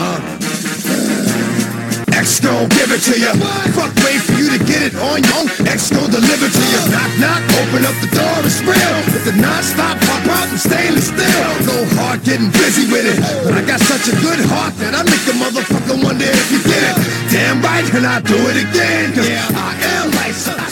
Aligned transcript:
Uh. 0.00 0.16
X 2.16 2.40
gon' 2.40 2.68
give 2.72 2.88
it 2.88 3.04
to 3.04 3.16
you. 3.20 3.32
Fuck, 3.76 3.92
wait 4.00 4.20
for 4.24 4.32
you 4.32 4.48
to 4.48 4.60
get 4.64 4.80
it 4.80 4.96
on 4.96 5.20
your 5.20 5.44
own. 5.44 5.46
X 5.68 5.92
gon' 5.92 6.08
deliver 6.08 6.48
to 6.48 6.64
you. 6.72 6.80
Knock, 6.88 7.12
knock, 7.20 7.42
open 7.60 7.84
up 7.84 7.96
the 8.00 8.08
door, 8.12 8.40
it's 8.40 8.64
real. 8.64 8.96
With 9.12 9.28
the 9.28 9.36
non-stop 9.36 10.00
pop 10.00 10.24
out 10.32 10.48
and 10.48 10.60
stainless 10.60 11.12
steel. 11.12 11.44
Go 11.68 11.84
hard 12.00 12.24
getting 12.24 12.48
busy 12.48 12.88
with 12.88 13.12
it. 13.12 13.20
But 13.44 13.60
I 13.60 13.62
got 13.64 13.80
such 13.80 14.08
a 14.08 14.16
good 14.24 14.40
heart 14.48 14.72
that 14.80 14.96
I 14.96 15.04
make 15.04 15.24
a 15.28 15.36
motherfucker 15.36 16.00
wonder 16.00 16.24
if 16.24 16.48
you 16.48 16.60
get 16.64 16.80
it. 16.80 16.96
Damn 17.28 17.60
right, 17.60 17.84
and 17.92 18.06
I 18.08 18.20
do 18.24 18.40
it 18.48 18.56
again. 18.56 19.12
Cause 19.12 19.28
I 19.28 19.76
am 20.00 20.08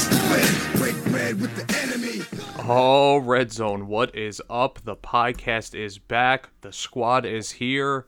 to 0.09 0.17
win. 0.33 0.49
Break 0.81 0.97
bread 1.13 1.41
with 1.41 1.53
the 1.53 1.65
enemy. 1.85 2.25
Oh, 2.69 3.19
Red 3.19 3.53
Zone, 3.53 3.89
what 3.89 4.15
is 4.15 4.41
up? 4.49 4.81
The 4.85 4.97
podcast 4.97 5.75
is 5.75 5.99
back. 5.99 6.49
The 6.61 6.73
squad 6.73 7.25
is 7.25 7.53
here. 7.53 8.07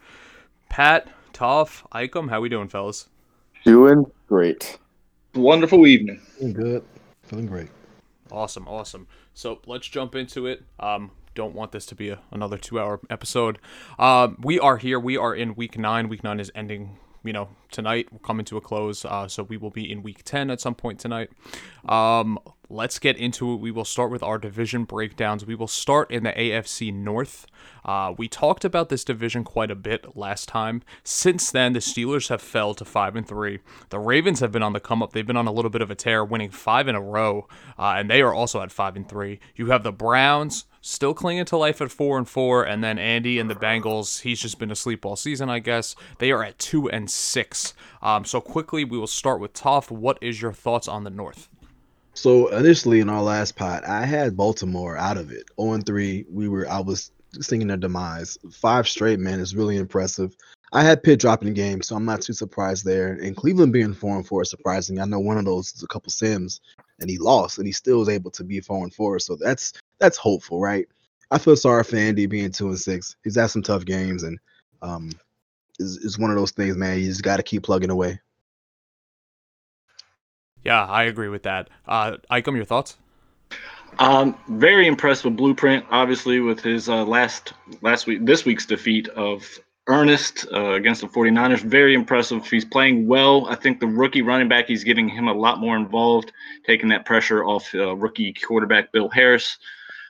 Pat, 0.71 1.09
Toff, 1.33 1.85
Ikem, 1.93 2.31
how 2.31 2.41
we 2.41 2.49
doing, 2.49 2.69
fellas? 2.69 3.09
Doing 3.65 4.07
great. 4.29 4.79
Wonderful 5.35 5.87
evening. 5.87 6.21
Feeling 6.39 6.53
good. 6.55 6.85
Feeling 7.25 7.47
great. 7.47 7.69
Awesome, 8.31 8.67
awesome. 8.69 9.09
So 9.35 9.61
let's 9.67 9.89
jump 9.89 10.15
into 10.15 10.47
it. 10.47 10.63
Um, 10.79 11.11
don't 11.35 11.55
want 11.55 11.73
this 11.73 11.87
to 11.87 11.97
be 11.97 12.11
a, 12.11 12.21
another 12.31 12.57
two-hour 12.57 13.01
episode. 13.11 13.59
Um, 13.99 14.37
we 14.41 14.61
are 14.61 14.77
here. 14.77 15.01
We 15.01 15.17
are 15.17 15.35
in 15.35 15.57
week 15.57 15.77
nine. 15.77 16.09
Week 16.09 16.23
nine 16.23 16.39
is 16.39 16.53
ending. 16.55 16.99
You 17.25 17.33
know, 17.33 17.49
tonight 17.73 18.07
we're 18.13 18.21
coming 18.21 18.47
to 18.47 18.57
a 18.57 18.61
close. 18.61 19.05
Uh, 19.05 19.27
so 19.27 19.43
we 19.43 19.57
will 19.57 19.71
be 19.71 19.91
in 19.91 20.05
week 20.05 20.23
ten 20.25 20.51
at 20.51 20.61
some 20.61 20.77
point 20.77 21.01
tonight. 21.01 21.31
Um, 21.89 22.39
let's 22.69 23.01
get 23.01 23.17
into 23.17 23.53
it. 23.53 23.57
We 23.57 23.73
will 23.73 23.85
start 23.85 24.11
with 24.13 24.23
our 24.23 24.39
division 24.39 24.85
breakdowns. 24.85 25.45
We 25.45 25.57
will 25.57 25.69
start 25.69 26.11
in 26.13 26.23
the 26.23 26.33
AFC 26.33 26.95
North. 26.95 27.47
Uh, 27.85 28.15
we 28.17 28.29
talked 28.29 28.65
about 28.65 28.89
this 28.89 29.05
division 29.05 29.45
quite 29.45 29.71
a 29.71 29.75
bit 29.75 30.17
last 30.17 30.49
time. 30.49 30.83
Since 31.05 31.51
then, 31.51 31.73
the 31.73 31.81
Steelers 31.81 32.29
have 32.29 32.43
fell 32.43 32.75
to 32.75 32.85
five 32.85 33.17
and 33.17 33.27
three. 33.27 33.61
The 33.91 33.99
Ravens 33.99 34.41
have 34.41 34.53
been 34.53 34.63
on 34.63 34.73
the 34.73 34.81
come 34.81 35.03
up. 35.03 35.13
They've 35.13 35.27
been 35.27 35.37
on 35.37 35.47
a 35.47 35.53
little 35.53 35.71
bit 35.71 35.83
of 35.83 35.91
a 35.91 35.95
tear, 35.95 36.25
winning 36.25 36.51
five 36.51 36.89
in 36.89 36.95
a 36.95 37.01
row, 37.01 37.49
uh, 37.79 37.95
and 37.97 38.11
they 38.11 38.23
are 38.23 38.35
also 38.35 38.61
at 38.61 38.73
five 38.73 38.97
and 38.97 39.09
three. 39.09 39.41
You 39.57 39.67
have 39.67 39.83
the 39.83 39.93
Browns 39.93 40.67
still 40.81 41.15
clinging 41.15 41.45
to 41.47 41.57
life 41.57 41.81
at 41.81 41.91
four 41.91 42.19
and 42.19 42.29
four, 42.29 42.65
and 42.65 42.83
then 42.83 42.99
Andy 42.99 43.39
and 43.39 43.51
the 43.51 43.55
Bengals. 43.55 44.23
He's 44.23 44.41
just 44.41 44.59
been 44.59 44.71
asleep 44.71 45.05
all 45.05 45.17
season, 45.17 45.51
I 45.51 45.59
guess. 45.59 45.95
They 46.19 46.33
are 46.33 46.43
at 46.43 46.59
two 46.59 46.89
and 46.89 47.11
six. 47.11 47.75
Um, 48.03 48.25
so 48.25 48.41
quickly, 48.41 48.85
we 48.85 48.99
will 48.99 49.07
start 49.07 49.41
with 49.41 49.53
Toff. 49.53 49.91
What 49.91 50.19
is 50.21 50.41
your 50.41 50.53
thoughts 50.53 50.89
on 50.89 51.05
the 51.05 51.11
North? 51.11 51.49
So 52.15 52.49
initially 52.49 53.01
in 53.01 53.09
our 53.09 53.23
last 53.23 53.57
pot, 53.57 53.87
I 53.87 54.05
had 54.05 54.37
Baltimore 54.37 54.97
out 54.97 55.17
of 55.17 55.31
it. 55.31 55.45
0 55.61 55.75
and 55.75 55.87
3. 55.87 56.27
We 56.31 56.49
were 56.49 56.69
I 56.69 56.81
was 56.81 57.13
singing 57.33 57.69
their 57.69 57.77
demise. 57.77 58.39
Five 58.53 58.89
straight, 58.89 59.21
man, 59.21 59.41
is 59.41 59.55
really 59.55 59.77
impressive. 59.77 60.37
I 60.73 60.83
had 60.83 61.03
Pitt 61.03 61.19
dropping 61.21 61.55
games, 61.55 61.89
so 61.89 61.97
I'm 61.97 62.05
not 62.05 62.21
too 62.21 62.33
surprised 62.33 62.85
there. 62.85 63.15
And 63.15 63.37
Cleveland 63.37 63.73
being 63.73 63.93
four 63.93 64.17
and 64.17 64.27
four 64.27 64.43
is 64.43 64.51
surprising. 64.51 65.01
I 65.01 65.05
know 65.05 65.19
one 65.19 65.39
of 65.39 65.45
those 65.45 65.73
is 65.75 65.83
a 65.83 65.89
couple 65.89 66.11
Sims, 66.11 66.61
and 67.01 67.11
he 67.11 67.19
lost, 67.19 67.59
and 67.59 67.67
he 67.67 67.73
still 67.73 67.99
was 67.99 68.09
able 68.09 68.31
to 68.33 68.45
be 68.45 68.61
four 68.61 68.85
and 68.85 68.95
four. 68.95 69.19
So 69.19 69.37
that's 69.37 69.73
that's 69.99 70.17
hopeful, 70.17 70.61
right? 70.61 70.87
I 71.33 71.39
feel 71.39 71.57
sorry 71.57 71.85
for 71.85 71.97
Andy 71.97 72.27
being 72.27 72.53
two 72.53 72.69
and 72.69 72.79
six. 72.79 73.17
He's 73.25 73.37
had 73.37 73.47
some 73.47 73.63
tough 73.63 73.85
games, 73.85 74.23
and 74.23 74.39
um, 74.83 75.11
is 75.79 75.97
is 75.99 76.19
one 76.19 76.31
of 76.31 76.37
those 76.37 76.53
things, 76.53 76.77
man. 76.77 77.01
You 77.01 77.07
just 77.07 77.23
got 77.23 77.39
to 77.39 77.43
keep 77.43 77.65
plugging 77.65 77.91
away. 77.91 78.21
Yeah, 80.65 80.85
I 80.85 81.05
agree 81.05 81.29
with 81.29 81.45
that. 81.45 81.71
Uh, 81.89 82.19
Ikem, 82.31 82.55
your 82.55 82.65
thoughts? 82.65 82.97
Um, 83.99 84.37
very 84.49 84.87
impressed 84.87 85.25
with 85.25 85.37
Blueprint, 85.37 85.85
obviously, 85.91 86.41
with 86.41 86.61
his 86.61 86.89
uh, 86.89 87.05
last 87.05 87.53
last 87.83 88.07
week, 88.07 88.25
this 88.25 88.45
week's 88.45 88.65
defeat 88.65 89.09
of 89.09 89.47
Ernest 89.87 90.47
uh, 90.53 90.73
against 90.73 91.01
the 91.01 91.09
49ers. 91.09 91.61
Very 91.61 91.95
impressive. 91.95 92.47
He's 92.47 92.65
playing 92.65 93.07
well. 93.07 93.47
I 93.49 93.57
think 93.57 93.81
the 93.81 93.87
rookie 93.87 94.23
running 94.23 94.49
back, 94.49 94.67
he's 94.67 94.85
getting 94.85 95.09
him 95.09 95.29
a 95.29 95.33
lot 95.33 95.59
more 95.59 95.77
involved, 95.77 96.33
taking 96.65 96.89
that 96.91 97.05
pressure 97.05 97.45
off 97.45 97.75
uh, 97.75 97.95
rookie 97.97 98.33
quarterback 98.33 98.93
Bill 98.93 99.09
Harris. 99.09 99.59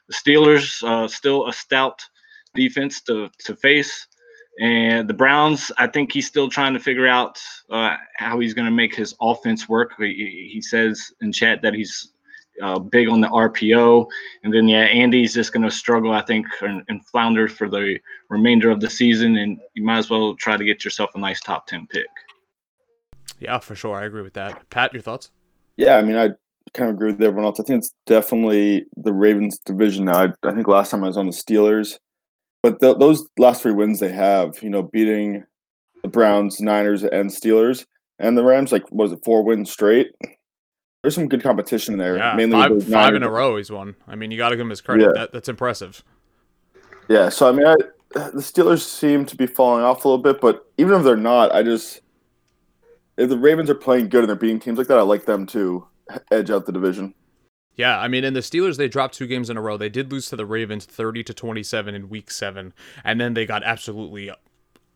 The 0.08 0.14
Steelers, 0.14 0.82
uh, 0.82 1.08
still 1.08 1.48
a 1.48 1.52
stout 1.52 2.02
defense 2.54 3.00
to, 3.02 3.30
to 3.44 3.56
face. 3.56 4.06
And 4.60 5.08
the 5.08 5.14
Browns, 5.14 5.72
I 5.78 5.86
think 5.86 6.12
he's 6.12 6.26
still 6.26 6.50
trying 6.50 6.74
to 6.74 6.80
figure 6.80 7.06
out 7.06 7.41
uh, 7.70 7.97
how 8.16 8.41
he's 8.41 8.52
going 8.52 8.66
to 8.66 8.72
make 8.72 8.94
his 8.94 9.14
offense 9.20 9.68
work. 9.68 9.92
He, 9.98 10.50
he 10.52 10.60
says 10.60 11.12
in 11.22 11.32
chat 11.32 11.62
that 11.62 11.72
he's 11.72 12.12
uh, 12.62 12.78
big 12.78 13.09
on 13.09 13.21
the 13.21 13.28
RPO. 13.28 14.06
And 14.43 14.53
then, 14.53 14.69
yeah, 14.69 14.82
Andy's 14.82 15.34
just 15.34 15.53
going 15.53 15.62
to 15.62 15.71
struggle, 15.71 16.12
I 16.12 16.22
think, 16.22 16.47
and, 16.60 16.82
and 16.88 17.04
flounder 17.06 17.48
for 17.48 17.69
the 17.69 17.98
remainder 18.28 18.71
of 18.71 18.81
the 18.81 18.91
season. 18.91 19.37
And 19.37 19.60
you 19.75 19.82
might 19.82 19.98
as 19.98 20.10
well 20.10 20.34
try 20.34 20.56
to 20.56 20.65
get 20.65 20.84
yourself 20.84 21.10
a 21.15 21.19
nice 21.19 21.41
top 21.41 21.66
10 21.66 21.87
pick. 21.87 22.06
Yeah, 23.38 23.59
for 23.59 23.75
sure. 23.75 23.97
I 23.97 24.04
agree 24.04 24.22
with 24.22 24.34
that. 24.34 24.69
Pat, 24.71 24.93
your 24.93 25.03
thoughts? 25.03 25.31
Yeah, 25.76 25.97
I 25.97 26.03
mean, 26.03 26.16
I 26.16 26.31
kind 26.75 26.91
of 26.91 26.97
agree 26.97 27.12
with 27.12 27.22
everyone 27.22 27.47
else. 27.47 27.59
I 27.59 27.65
think 27.65 27.78
it's 27.78 27.94
definitely 28.06 28.87
the 28.97 29.12
Ravens 29.12 29.59
division 29.59 30.04
now. 30.04 30.25
I, 30.25 30.48
I 30.48 30.53
think 30.53 30.69
last 30.69 30.91
time 30.91 31.04
I 31.04 31.09
was 31.09 31.16
on 31.16 31.27
the 31.27 31.32
Steelers, 31.32 31.98
but 32.62 32.81
th- 32.81 32.98
those 32.98 33.27
last 33.38 33.62
three 33.62 33.72
wins 33.72 34.00
they 34.00 34.12
have, 34.12 34.62
you 34.62 34.71
know, 34.71 34.82
beating 34.82 35.44
the 36.03 36.09
Browns, 36.09 36.60
Niners, 36.60 37.03
and 37.03 37.31
Steelers, 37.31 37.87
and 38.19 38.37
the 38.37 38.44
Rams, 38.44 38.72
like 38.72 38.91
was 38.91 39.12
it 39.12 39.25
four 39.25 39.42
wins 39.42 39.71
straight? 39.71 40.12
There's 41.03 41.15
some 41.15 41.28
good 41.28 41.43
competition 41.43 41.97
there. 41.97 42.16
Yeah, 42.19 42.34
mainly 42.34 42.59
five, 42.59 42.87
five 42.87 43.15
in 43.15 43.22
a 43.22 43.31
row 43.31 43.56
he's 43.56 43.71
won. 43.71 43.97
I 44.06 44.16
mean, 44.16 44.31
you 44.31 44.37
got 44.37 44.50
to 44.50 44.56
give 44.56 44.66
him 44.66 44.71
his 44.71 44.83
credit. 44.83 45.05
Yeah. 45.05 45.12
That, 45.21 45.33
that's 45.33 45.49
impressive. 45.49 46.05
Yeah, 47.09 47.28
so 47.31 47.49
I 47.49 47.53
mean, 47.53 47.66
I, 47.66 47.75
the 48.12 48.43
Steelers 48.43 48.83
seem 48.83 49.25
to 49.27 49.37
be 49.37 49.47
falling 49.47 49.83
off 49.83 50.05
a 50.05 50.09
little 50.09 50.22
bit, 50.22 50.41
but 50.41 50.71
even 50.78 50.94
if 50.94 51.05
they're 51.05 51.16
not, 51.16 51.53
I 51.53 51.62
just 51.62 52.00
if 53.16 53.28
the 53.28 53.39
Ravens 53.39 53.71
are 53.71 53.75
playing 53.75 54.09
good 54.09 54.21
and 54.21 54.28
they're 54.28 54.37
beating 54.37 54.60
teams 54.60 54.78
like 54.78 54.89
that, 54.89 54.99
I 54.99 55.03
like 55.03 55.25
them 55.25 55.47
to 55.47 55.87
edge 56.31 56.50
out 56.50 56.66
the 56.66 56.72
division. 56.72 57.15
Yeah, 57.77 57.99
I 57.99 58.09
mean, 58.09 58.25
in 58.25 58.34
the 58.34 58.41
Steelers, 58.41 58.77
they 58.77 58.89
dropped 58.89 59.15
two 59.15 59.27
games 59.27 59.49
in 59.49 59.56
a 59.56 59.62
row. 59.62 59.78
They 59.78 59.89
did 59.89 60.12
lose 60.12 60.28
to 60.28 60.37
the 60.37 60.44
Ravens, 60.44 60.84
thirty 60.84 61.25
to 61.25 61.33
twenty-seven 61.33 61.94
in 61.94 62.10
Week 62.10 62.31
Seven, 62.31 62.75
and 63.05 63.21
then 63.21 63.33
they 63.34 63.47
got 63.47 63.62
absolutely 63.65 64.31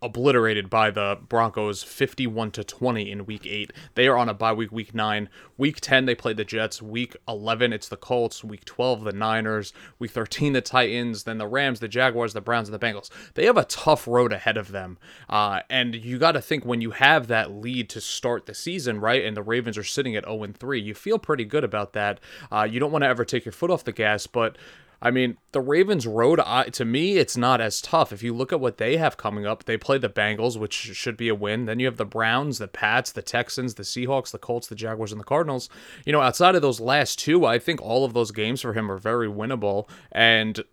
obliterated 0.04 0.68
by 0.68 0.90
the 0.90 1.18
Broncos, 1.28 1.82
fifty-one 1.82 2.50
to 2.52 2.62
twenty 2.62 3.10
in 3.10 3.26
Week 3.26 3.46
Eight. 3.46 3.72
They 3.94 4.06
are 4.06 4.16
on 4.16 4.28
a 4.28 4.34
bye 4.34 4.52
week, 4.52 4.70
Week 4.70 4.94
Nine. 4.94 5.30
Week 5.56 5.80
Ten, 5.80 6.04
they 6.04 6.14
played 6.14 6.36
the 6.36 6.44
Jets. 6.44 6.82
Week 6.82 7.16
Eleven, 7.26 7.72
it's 7.72 7.88
the 7.88 7.96
Colts. 7.96 8.44
Week 8.44 8.64
Twelve, 8.64 9.02
the 9.02 9.12
Niners. 9.12 9.72
Week 9.98 10.10
Thirteen, 10.10 10.52
the 10.52 10.60
Titans. 10.60 11.24
Then 11.24 11.38
the 11.38 11.46
Rams, 11.46 11.80
the 11.80 11.88
Jaguars, 11.88 12.34
the 12.34 12.40
Browns, 12.40 12.68
and 12.68 12.78
the 12.78 12.86
Bengals. 12.86 13.08
They 13.32 13.46
have 13.46 13.56
a 13.56 13.64
tough 13.64 14.06
road 14.06 14.32
ahead 14.32 14.58
of 14.58 14.70
them, 14.70 14.98
uh, 15.28 15.60
and 15.70 15.94
you 15.94 16.18
got 16.18 16.32
to 16.32 16.42
think 16.42 16.64
when 16.64 16.82
you 16.82 16.90
have 16.90 17.26
that 17.28 17.50
lead 17.50 17.88
to 17.88 18.00
start 18.00 18.46
the 18.46 18.54
season, 18.54 19.00
right? 19.00 19.24
And 19.24 19.36
the 19.36 19.42
Ravens 19.42 19.78
are 19.78 19.84
sitting 19.84 20.14
at 20.14 20.24
zero 20.24 20.42
and 20.42 20.54
three. 20.54 20.80
You 20.80 20.94
feel 20.94 21.18
pretty 21.18 21.46
good 21.46 21.64
about 21.64 21.94
that. 21.94 22.20
Uh, 22.52 22.68
you 22.70 22.78
don't 22.78 22.92
want 22.92 23.02
to 23.02 23.08
ever 23.08 23.24
take 23.24 23.46
your 23.46 23.52
foot 23.52 23.70
off 23.70 23.84
the 23.84 23.92
gas, 23.92 24.26
but 24.26 24.58
I 25.04 25.10
mean, 25.10 25.36
the 25.52 25.60
Ravens' 25.60 26.06
road, 26.06 26.40
I, 26.40 26.64
to 26.70 26.84
me, 26.86 27.18
it's 27.18 27.36
not 27.36 27.60
as 27.60 27.82
tough. 27.82 28.10
If 28.10 28.22
you 28.22 28.34
look 28.34 28.54
at 28.54 28.60
what 28.60 28.78
they 28.78 28.96
have 28.96 29.18
coming 29.18 29.44
up, 29.44 29.64
they 29.64 29.76
play 29.76 29.98
the 29.98 30.08
Bengals, 30.08 30.58
which 30.58 30.72
should 30.72 31.18
be 31.18 31.28
a 31.28 31.34
win. 31.34 31.66
Then 31.66 31.78
you 31.78 31.84
have 31.84 31.98
the 31.98 32.06
Browns, 32.06 32.56
the 32.56 32.68
Pats, 32.68 33.12
the 33.12 33.20
Texans, 33.20 33.74
the 33.74 33.82
Seahawks, 33.82 34.30
the 34.30 34.38
Colts, 34.38 34.66
the 34.66 34.74
Jaguars, 34.74 35.12
and 35.12 35.20
the 35.20 35.26
Cardinals. 35.26 35.68
You 36.06 36.12
know, 36.12 36.22
outside 36.22 36.54
of 36.54 36.62
those 36.62 36.80
last 36.80 37.18
two, 37.18 37.44
I 37.44 37.58
think 37.58 37.82
all 37.82 38.06
of 38.06 38.14
those 38.14 38.30
games 38.30 38.62
for 38.62 38.72
him 38.72 38.90
are 38.90 38.96
very 38.96 39.28
winnable. 39.28 39.86
And, 40.10 40.64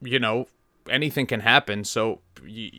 you 0.00 0.18
know, 0.18 0.46
anything 0.88 1.26
can 1.26 1.40
happen. 1.40 1.84
So, 1.84 2.22
you, 2.42 2.70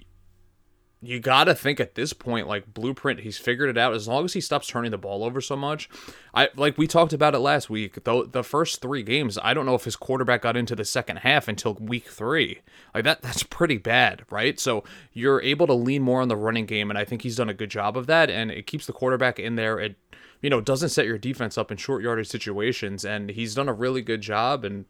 you 1.06 1.20
got 1.20 1.46
to 1.46 1.56
think 1.56 1.80
at 1.80 1.96
this 1.96 2.14
point 2.14 2.48
like 2.48 2.74
blueprint 2.74 3.22
he's 3.22 3.38
figured 3.38 3.70
it 3.70 3.78
out. 3.78 3.94
As 3.94 4.08
long 4.08 4.26
as 4.26 4.34
he 4.34 4.42
stops 4.42 4.68
turning 4.68 4.92
the 4.92 4.98
ball 4.98 5.24
over 5.24 5.42
so 5.42 5.56
much 5.56 5.90
i 6.34 6.50
like 6.56 6.78
we 6.78 6.88
talked 6.88 7.14
about 7.14 7.36
it 7.36 7.40
last 7.40 7.70
week 7.70 8.04
though 8.04 8.24
the 8.24 8.44
first 8.44 8.82
three 8.82 9.04
games 9.04 9.38
i 9.42 9.54
don't 9.54 9.66
know 9.66 9.76
if 9.76 9.84
his 9.84 9.96
quarterback 9.96 10.42
got 10.42 10.58
into 10.58 10.76
the 10.76 10.86
second 10.86 11.18
half 11.18 11.48
until 11.48 11.76
week 11.76 12.08
three. 12.08 12.62
Like 12.94 13.04
that 13.04 13.22
that's 13.22 13.44
pretty 13.44 13.78
bad 13.78 14.24
right? 14.30 14.60
So 14.60 14.84
you're 15.14 15.42
able 15.42 15.68
to 15.68 15.74
lean 15.74 16.02
more 16.02 16.22
on 16.22 16.28
the 16.28 16.36
running 16.36 16.66
game 16.66 16.90
and 16.90 16.98
i 16.98 17.06
think 17.06 17.22
he's 17.22 17.36
done 17.36 17.50
a 17.50 17.54
good 17.54 17.70
job 17.70 17.98
of 17.98 18.08
that 18.08 18.30
and 18.30 18.52
it 18.52 18.68
keeps 18.68 18.86
the 18.86 18.94
quarterback 18.94 19.40
in 19.40 19.56
there. 19.56 19.80
It 19.80 19.96
you 20.42 20.50
know 20.50 20.62
doesn't 20.62 20.90
set 20.90 21.06
your 21.06 21.18
defense 21.18 21.58
up 21.58 21.72
in 21.72 21.78
short 21.78 22.04
yardage 22.04 22.28
situations 22.28 23.04
and 23.06 23.30
he's 23.32 23.56
done 23.56 23.70
a 23.70 23.74
really 23.74 24.02
good 24.02 24.22
job 24.22 24.64
and 24.64 24.86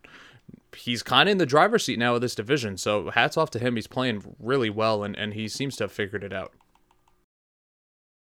he's 0.76 1.04
kind 1.04 1.30
of 1.30 1.32
in 1.32 1.38
the 1.38 1.46
driver's 1.46 1.86
seat 1.86 2.00
now 2.00 2.16
of 2.16 2.22
this 2.22 2.36
division. 2.36 2.78
So 2.78 3.10
hats 3.12 3.38
off 3.38 3.50
to 3.52 3.60
him. 3.60 3.76
He's 3.76 3.88
playing 3.88 4.36
really 4.40 4.70
well, 4.70 5.04
and, 5.04 5.18
and 5.18 5.34
he 5.34 5.48
seems 5.48 5.76
to 5.78 5.86
have 5.86 5.92
figured 5.92 6.24
it 6.24 6.34
out. 6.34 6.54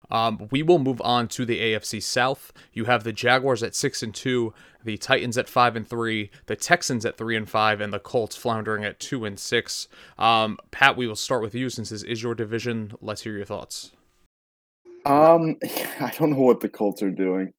Um, 0.10 0.48
we 0.52 0.64
will 0.64 0.80
move 0.80 1.02
on 1.02 1.28
to 1.30 1.46
the 1.46 1.60
AFC 1.60 2.02
South. 2.02 2.54
You 2.72 2.86
have 2.86 3.04
the 3.04 3.12
Jaguars 3.12 3.62
at 3.62 3.76
six 3.76 4.02
and 4.02 4.16
two, 4.16 4.54
the 4.84 4.98
Titans 4.98 5.38
at 5.38 5.50
five 5.50 5.76
and 5.76 5.88
three, 5.88 6.32
the 6.46 6.56
Texans 6.56 7.06
at 7.06 7.18
three 7.18 7.36
and 7.36 7.50
five, 7.50 7.82
and 7.82 7.92
the 7.92 8.00
Colts 8.00 8.36
floundering 8.36 8.86
at 8.86 9.00
two 9.00 9.26
and 9.26 9.38
six. 9.38 9.88
Um, 10.18 10.58
Pat, 10.72 10.96
we 10.96 11.08
will 11.08 11.16
start 11.16 11.42
with 11.42 11.54
you 11.54 11.70
since 11.70 11.90
this 11.90 12.04
is 12.04 12.24
your 12.24 12.36
division. 12.36 12.94
Let's 13.02 13.24
hear 13.24 13.36
your 13.36 13.46
thoughts. 13.46 13.92
Um, 15.06 15.58
I 16.00 16.14
don't 16.18 16.32
know 16.32 16.42
what 16.42 16.62
the 16.62 16.70
Colts 16.70 17.04
are 17.04 17.12
doing. 17.12 17.52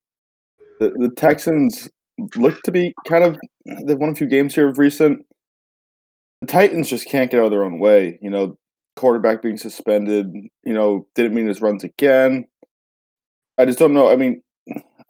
The 0.80 0.90
the 0.90 1.10
Texans 1.10 1.90
look 2.36 2.62
to 2.62 2.72
be 2.72 2.94
kind 3.06 3.24
of 3.24 3.38
they've 3.86 3.98
won 3.98 4.10
a 4.10 4.14
few 4.14 4.26
games 4.26 4.54
here 4.54 4.68
of 4.68 4.78
recent. 4.78 5.24
The 6.40 6.46
Titans 6.46 6.88
just 6.88 7.08
can't 7.08 7.30
get 7.30 7.40
out 7.40 7.46
of 7.46 7.50
their 7.50 7.64
own 7.64 7.78
way. 7.78 8.18
You 8.22 8.30
know, 8.30 8.58
quarterback 8.96 9.42
being 9.42 9.56
suspended, 9.56 10.32
you 10.64 10.72
know, 10.74 11.06
didn't 11.14 11.34
mean 11.34 11.46
his 11.46 11.60
runs 11.60 11.84
again. 11.84 12.46
I 13.56 13.64
just 13.64 13.78
don't 13.78 13.94
know. 13.94 14.10
I 14.10 14.16
mean, 14.16 14.42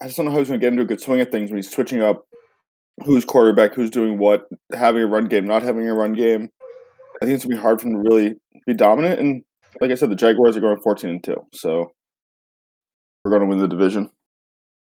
I 0.00 0.06
just 0.06 0.16
don't 0.16 0.26
know 0.26 0.32
how 0.32 0.38
he's 0.38 0.48
going 0.48 0.60
to 0.60 0.64
get 0.64 0.72
into 0.72 0.82
a 0.82 0.86
good 0.86 1.00
swing 1.00 1.20
of 1.20 1.30
things 1.30 1.50
when 1.50 1.58
he's 1.58 1.70
switching 1.70 2.02
up 2.02 2.24
who's 3.04 3.24
quarterback, 3.24 3.74
who's 3.74 3.90
doing 3.90 4.18
what, 4.18 4.48
having 4.74 5.02
a 5.02 5.06
run 5.06 5.26
game, 5.26 5.46
not 5.46 5.62
having 5.62 5.88
a 5.88 5.94
run 5.94 6.12
game. 6.12 6.50
I 7.20 7.26
think 7.26 7.34
it's 7.34 7.44
going 7.44 7.56
to 7.56 7.56
be 7.56 7.62
hard 7.62 7.80
for 7.80 7.88
him 7.88 7.94
to 7.94 8.08
really 8.08 8.34
be 8.66 8.74
dominant. 8.74 9.20
And 9.20 9.42
like 9.80 9.90
I 9.90 9.94
said, 9.94 10.10
the 10.10 10.16
Jaguars 10.16 10.56
are 10.56 10.60
going 10.60 10.80
14 10.80 11.10
and 11.10 11.24
2. 11.24 11.46
So 11.52 11.92
we're 13.24 13.30
going 13.30 13.42
to 13.42 13.48
win 13.48 13.58
the 13.58 13.68
division. 13.68 14.10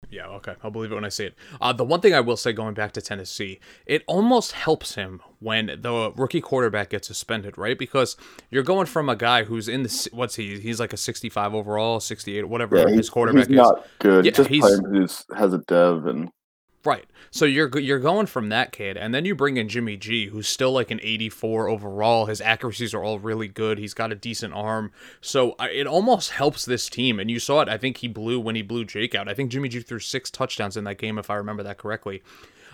Yeah, 0.10 0.28
okay. 0.28 0.56
I'll 0.64 0.72
believe 0.72 0.92
it 0.92 0.96
when 0.96 1.04
I 1.04 1.10
see 1.10 1.26
it. 1.26 1.36
Uh, 1.60 1.74
the 1.74 1.84
one 1.84 2.00
thing 2.00 2.14
I 2.14 2.22
will 2.22 2.38
say 2.38 2.54
going 2.54 2.74
back 2.74 2.94
to 2.94 3.02
Tennessee, 3.02 3.60
it 3.86 4.04
almost 4.08 4.54
helps 4.54 4.96
him 4.96 5.22
when 5.40 5.66
the 5.82 6.14
rookie 6.16 6.40
quarterback 6.40 6.90
gets 6.92 7.08
suspended, 7.08 7.58
right? 7.58 7.78
Because 7.78 8.16
you're 8.50 8.64
going 8.64 8.86
from 8.86 9.10
a 9.10 9.16
guy 9.18 9.44
who's 9.44 9.68
in 9.68 9.84
the 9.84 10.10
what's 10.14 10.36
he? 10.36 10.60
He's 10.60 10.80
like 10.80 10.94
a 10.94 10.98
65 10.98 11.54
overall, 11.54 12.00
68, 12.00 12.48
whatever 12.48 12.78
Yeah, 12.78 12.88
his 12.96 13.10
quarterback 13.10 13.48
he's 13.48 13.58
is. 13.58 13.62
not 13.62 13.86
good. 14.00 14.24
Yeah, 14.26 14.32
just 14.32 14.50
he's- 14.50 14.80
who's 14.90 15.26
has 15.36 15.54
a 15.54 15.58
dev 15.60 16.06
and 16.06 16.30
Right. 16.88 17.06
So 17.32 17.44
you're 17.44 17.78
you're 17.80 18.00
going 18.00 18.28
from 18.28 18.48
that 18.48 18.72
kid, 18.72 18.96
and 18.96 19.14
then 19.14 19.26
you 19.26 19.36
bring 19.36 19.58
in 19.58 19.68
Jimmy 19.68 19.98
G, 19.98 20.28
who's 20.28 20.48
still 20.48 20.72
like 20.72 20.90
an 20.90 21.02
84 21.04 21.68
overall. 21.68 22.28
His 22.28 22.40
accuracies 22.40 22.94
are 22.94 23.04
all 23.04 23.20
really 23.20 23.50
good. 23.50 23.78
He's 23.78 23.94
got 23.94 24.14
a 24.14 24.16
decent 24.16 24.54
arm, 24.54 24.94
so 25.20 25.54
I, 25.60 25.68
it 25.72 25.86
almost 25.86 26.32
helps 26.32 26.64
this 26.64 26.88
team. 26.88 27.20
And 27.20 27.30
you 27.30 27.42
saw 27.42 27.60
it. 27.60 27.68
I 27.68 27.78
think 27.78 27.98
he 27.98 28.08
blew 28.08 28.40
when 28.40 28.56
he 28.56 28.62
blew 28.62 28.86
Jake 28.86 29.14
out. 29.16 29.28
I 29.28 29.34
think 29.34 29.52
Jimmy 29.52 29.68
G 29.68 29.82
threw 29.82 30.00
six 30.00 30.32
touchdowns 30.32 30.78
in 30.78 30.86
that 30.86 30.98
game, 30.98 31.18
if 31.18 31.30
I 31.30 31.36
remember 31.36 31.62
that 31.64 31.78
correctly. 31.78 32.24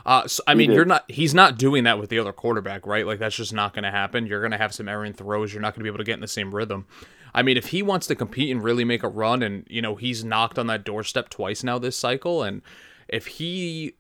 Uh, 0.06 0.28
so, 0.28 0.44
I 0.46 0.54
mean, 0.54 0.72
you're 0.72 0.86
not. 0.86 1.10
He's 1.10 1.34
not 1.34 1.58
doing 1.58 1.84
that 1.86 1.98
with 1.98 2.12
the 2.12 2.20
other 2.20 2.34
quarterback, 2.34 2.86
right? 2.86 3.08
Like 3.08 3.18
that's 3.18 3.38
just 3.38 3.52
not 3.52 3.74
going 3.74 3.84
to 3.84 3.92
happen. 3.92 4.28
You're 4.28 4.42
going 4.42 4.52
to 4.52 4.60
have 4.60 4.76
some 4.76 4.88
errant 4.88 5.18
throws. 5.18 5.52
You're 5.52 5.62
not 5.64 5.74
going 5.74 5.80
to 5.80 5.86
be 5.86 5.90
able 5.90 5.98
to 5.98 6.04
get 6.04 6.14
in 6.14 6.22
the 6.22 6.28
same 6.28 6.54
rhythm. 6.54 6.86
I 7.34 7.42
mean, 7.42 7.58
if 7.58 7.70
he 7.70 7.82
wants 7.82 8.06
to 8.08 8.16
compete 8.16 8.52
and 8.52 8.64
really 8.64 8.86
make 8.86 9.02
a 9.02 9.08
run, 9.08 9.42
and 9.42 9.66
you 9.68 9.82
know 9.82 9.96
he's 9.96 10.24
knocked 10.24 10.60
on 10.60 10.68
that 10.68 10.84
doorstep 10.84 11.30
twice 11.30 11.64
now 11.64 11.80
this 11.80 11.98
cycle, 11.98 12.44
and 12.44 12.62
if 13.08 13.26
he 13.26 13.96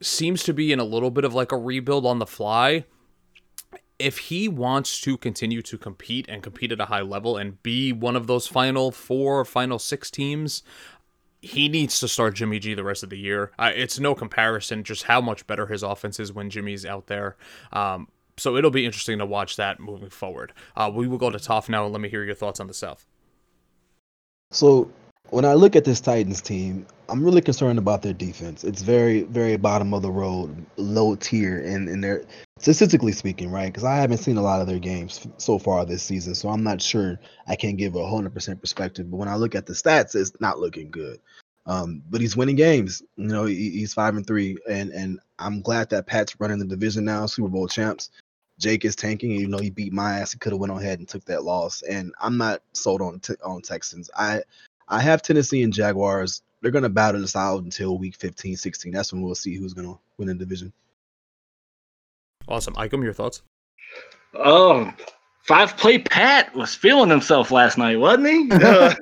seems 0.00 0.42
to 0.44 0.52
be 0.52 0.72
in 0.72 0.78
a 0.78 0.84
little 0.84 1.10
bit 1.10 1.24
of 1.24 1.34
like 1.34 1.52
a 1.52 1.58
rebuild 1.58 2.06
on 2.06 2.18
the 2.18 2.26
fly. 2.26 2.84
If 3.98 4.18
he 4.18 4.46
wants 4.46 5.00
to 5.02 5.16
continue 5.16 5.62
to 5.62 5.78
compete 5.78 6.26
and 6.28 6.42
compete 6.42 6.72
at 6.72 6.80
a 6.80 6.86
high 6.86 7.00
level 7.00 7.36
and 7.36 7.62
be 7.62 7.92
one 7.92 8.14
of 8.14 8.26
those 8.26 8.46
final 8.46 8.90
four 8.90 9.44
final 9.44 9.78
six 9.78 10.10
teams, 10.10 10.62
he 11.40 11.68
needs 11.68 11.98
to 12.00 12.08
start 12.08 12.34
Jimmy 12.34 12.58
G 12.58 12.74
the 12.74 12.84
rest 12.84 13.02
of 13.02 13.10
the 13.10 13.18
year. 13.18 13.52
Uh, 13.58 13.72
it's 13.74 13.98
no 13.98 14.14
comparison 14.14 14.84
just 14.84 15.04
how 15.04 15.20
much 15.20 15.46
better 15.46 15.66
his 15.66 15.82
offense 15.82 16.20
is 16.20 16.32
when 16.32 16.50
Jimmy's 16.50 16.84
out 16.84 17.06
there. 17.06 17.36
Um, 17.72 18.08
so 18.36 18.56
it'll 18.56 18.70
be 18.70 18.84
interesting 18.84 19.18
to 19.18 19.26
watch 19.26 19.56
that 19.56 19.80
moving 19.80 20.10
forward. 20.10 20.52
Uh, 20.76 20.90
we 20.92 21.08
will 21.08 21.18
go 21.18 21.30
to 21.30 21.38
Toff 21.38 21.68
now 21.68 21.84
and 21.84 21.92
let 21.92 22.02
me 22.02 22.08
hear 22.10 22.22
your 22.22 22.34
thoughts 22.34 22.60
on 22.60 22.66
the 22.66 22.74
South. 22.74 23.06
So 24.50 24.90
when 25.30 25.44
I 25.44 25.54
look 25.54 25.76
at 25.76 25.84
this 25.84 26.00
Titans 26.00 26.40
team, 26.40 26.86
I'm 27.08 27.22
really 27.24 27.40
concerned 27.40 27.78
about 27.78 28.02
their 28.02 28.12
defense. 28.12 28.64
It's 28.64 28.82
very, 28.82 29.22
very 29.22 29.56
bottom 29.56 29.94
of 29.94 30.02
the 30.02 30.10
road, 30.10 30.64
low 30.76 31.14
tier, 31.16 31.58
and 31.58 31.88
and 31.88 32.02
they're 32.02 32.24
statistically 32.58 33.12
speaking, 33.12 33.50
right? 33.50 33.66
Because 33.66 33.84
I 33.84 33.96
haven't 33.96 34.18
seen 34.18 34.36
a 34.36 34.42
lot 34.42 34.60
of 34.60 34.66
their 34.66 34.78
games 34.78 35.26
so 35.38 35.58
far 35.58 35.84
this 35.84 36.02
season, 36.02 36.34
so 36.34 36.48
I'm 36.48 36.62
not 36.62 36.80
sure 36.80 37.18
I 37.46 37.56
can 37.56 37.76
give 37.76 37.96
a 37.96 38.08
hundred 38.08 38.34
percent 38.34 38.60
perspective. 38.60 39.10
But 39.10 39.18
when 39.18 39.28
I 39.28 39.36
look 39.36 39.54
at 39.54 39.66
the 39.66 39.72
stats, 39.72 40.14
it's 40.14 40.32
not 40.40 40.58
looking 40.58 40.90
good. 40.90 41.20
Um, 41.66 42.02
but 42.08 42.20
he's 42.20 42.36
winning 42.36 42.56
games. 42.56 43.02
You 43.16 43.26
know, 43.26 43.44
he, 43.44 43.70
he's 43.70 43.94
five 43.94 44.16
and 44.16 44.26
three, 44.26 44.56
and 44.68 44.90
and 44.90 45.20
I'm 45.38 45.60
glad 45.60 45.90
that 45.90 46.06
Pat's 46.06 46.38
running 46.38 46.58
the 46.58 46.64
division 46.64 47.04
now, 47.04 47.26
Super 47.26 47.48
Bowl 47.48 47.68
champs. 47.68 48.10
Jake 48.58 48.84
is 48.84 48.96
tanking. 48.96 49.32
You 49.32 49.48
know, 49.48 49.58
he 49.58 49.70
beat 49.70 49.92
my 49.92 50.20
ass. 50.20 50.32
He 50.32 50.38
could 50.38 50.52
have 50.52 50.60
went 50.60 50.72
ahead 50.72 50.98
and 50.98 51.08
took 51.08 51.24
that 51.26 51.44
loss. 51.44 51.82
And 51.82 52.14
I'm 52.20 52.38
not 52.38 52.62
sold 52.72 53.02
on 53.02 53.20
t- 53.20 53.34
on 53.44 53.60
Texans. 53.60 54.10
I 54.16 54.42
I 54.88 55.00
have 55.00 55.22
Tennessee 55.22 55.62
and 55.62 55.72
Jaguars. 55.72 56.42
They're 56.60 56.70
going 56.70 56.82
to 56.82 56.88
battle 56.88 57.20
this 57.20 57.36
out 57.36 57.62
until 57.62 57.98
week 57.98 58.16
15, 58.16 58.56
16. 58.56 58.92
That's 58.92 59.12
when 59.12 59.22
we'll 59.22 59.34
see 59.34 59.56
who's 59.56 59.74
going 59.74 59.88
to 59.88 59.98
win 60.18 60.28
the 60.28 60.34
division. 60.34 60.72
Awesome. 62.48 62.74
Icom, 62.74 63.02
your 63.02 63.12
thoughts? 63.12 63.42
Oh, 64.34 64.92
five 65.42 65.76
play 65.76 65.98
Pat 65.98 66.54
was 66.54 66.74
feeling 66.74 67.10
himself 67.10 67.50
last 67.50 67.78
night, 67.78 67.96
wasn't 67.96 68.28
he? 68.28 68.48
Uh, 68.52 68.94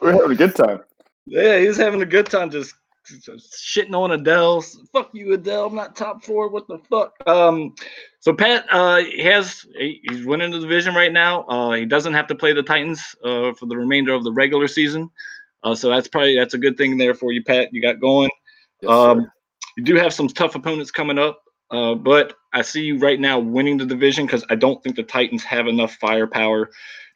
we're 0.00 0.12
having 0.12 0.32
a 0.32 0.34
good 0.34 0.54
time. 0.54 0.80
yeah, 1.26 1.58
he 1.58 1.66
was 1.66 1.76
having 1.76 2.02
a 2.02 2.06
good 2.06 2.26
time 2.26 2.50
just, 2.50 2.74
just 2.83 2.83
shitting 3.06 3.94
on 3.94 4.12
Adele. 4.12 4.62
Fuck 4.92 5.10
you, 5.12 5.32
Adele. 5.34 5.66
I'm 5.66 5.74
not 5.74 5.96
top 5.96 6.24
four. 6.24 6.48
What 6.48 6.66
the 6.68 6.78
fuck? 6.90 7.12
Um, 7.26 7.74
so 8.20 8.32
Pat, 8.34 8.66
uh, 8.70 9.02
has 9.22 9.64
he- 9.76 10.00
he's 10.08 10.24
winning 10.24 10.50
the 10.50 10.60
division 10.60 10.94
right 10.94 11.12
now. 11.12 11.42
Uh, 11.44 11.72
he 11.72 11.84
doesn't 11.84 12.14
have 12.14 12.26
to 12.28 12.34
play 12.34 12.52
the 12.52 12.62
Titans 12.62 13.02
uh, 13.24 13.52
for 13.54 13.66
the 13.66 13.76
remainder 13.76 14.12
of 14.14 14.24
the 14.24 14.32
regular 14.32 14.68
season. 14.68 15.10
Uh, 15.62 15.74
so 15.74 15.88
that's 15.88 16.08
probably 16.08 16.36
that's 16.36 16.54
a 16.54 16.58
good 16.58 16.76
thing 16.76 16.96
there 16.98 17.14
for 17.14 17.32
you, 17.32 17.42
Pat. 17.42 17.68
You 17.72 17.80
got 17.82 18.00
going. 18.00 18.30
Yes, 18.82 18.90
Um, 18.90 19.30
you 19.76 19.84
do 19.84 19.96
have 19.96 20.12
some 20.12 20.28
tough 20.28 20.54
opponents 20.54 20.90
coming 20.90 21.18
up, 21.18 21.40
uh, 21.70 21.94
but 21.94 22.34
I 22.52 22.62
see 22.62 22.82
you 22.82 22.98
right 22.98 23.18
now 23.18 23.38
winning 23.38 23.78
the 23.78 23.86
division 23.86 24.26
because 24.26 24.44
I 24.50 24.54
don't 24.56 24.82
think 24.82 24.96
the 24.96 25.02
Titans 25.02 25.42
have 25.44 25.66
enough 25.66 25.94
firepower 25.94 26.70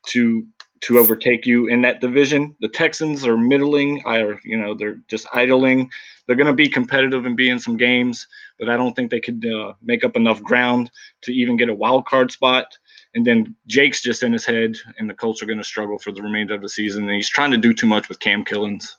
to 0.09 0.47
to 0.81 0.99
overtake 0.99 1.47
you 1.47 1.67
in 1.67 1.83
that 1.83 2.01
division. 2.01 2.55
The 2.61 2.69
Texans 2.69 3.27
are 3.27 3.37
middling, 3.37 4.03
are 4.05 4.41
you 4.45 4.57
know 4.57 4.75
they're 4.75 5.01
just 5.09 5.27
idling. 5.33 5.91
They're 6.27 6.37
going 6.37 6.47
to 6.47 6.53
be 6.53 6.69
competitive 6.69 7.25
and 7.25 7.37
be 7.37 7.49
in 7.49 7.59
some 7.59 7.77
games, 7.77 8.27
but 8.59 8.69
I 8.69 8.77
don't 8.77 8.95
think 8.95 9.11
they 9.11 9.21
could 9.21 9.45
uh, 9.47 9.73
make 9.83 10.05
up 10.05 10.15
enough 10.15 10.43
ground 10.43 10.91
to 11.23 11.33
even 11.33 11.57
get 11.57 11.71
a 11.71 11.75
wild 11.75 12.05
card 12.07 12.31
spot. 12.31 12.77
And 13.15 13.27
then 13.27 13.57
Jake's 13.67 14.03
just 14.03 14.23
in 14.23 14.33
his 14.33 14.45
head, 14.45 14.77
and 14.99 15.09
the 15.09 15.15
Colts 15.15 15.43
are 15.43 15.47
going 15.47 15.59
to 15.59 15.65
struggle 15.65 15.99
for 15.99 16.13
the 16.13 16.23
remainder 16.23 16.55
of 16.55 16.61
the 16.61 16.69
season. 16.69 17.05
And 17.05 17.15
he's 17.15 17.31
trying 17.31 17.51
to 17.53 17.57
do 17.57 17.73
too 17.73 17.87
much 17.87 18.09
with 18.09 18.21
Cam 18.21 18.45
Killens. 18.45 18.93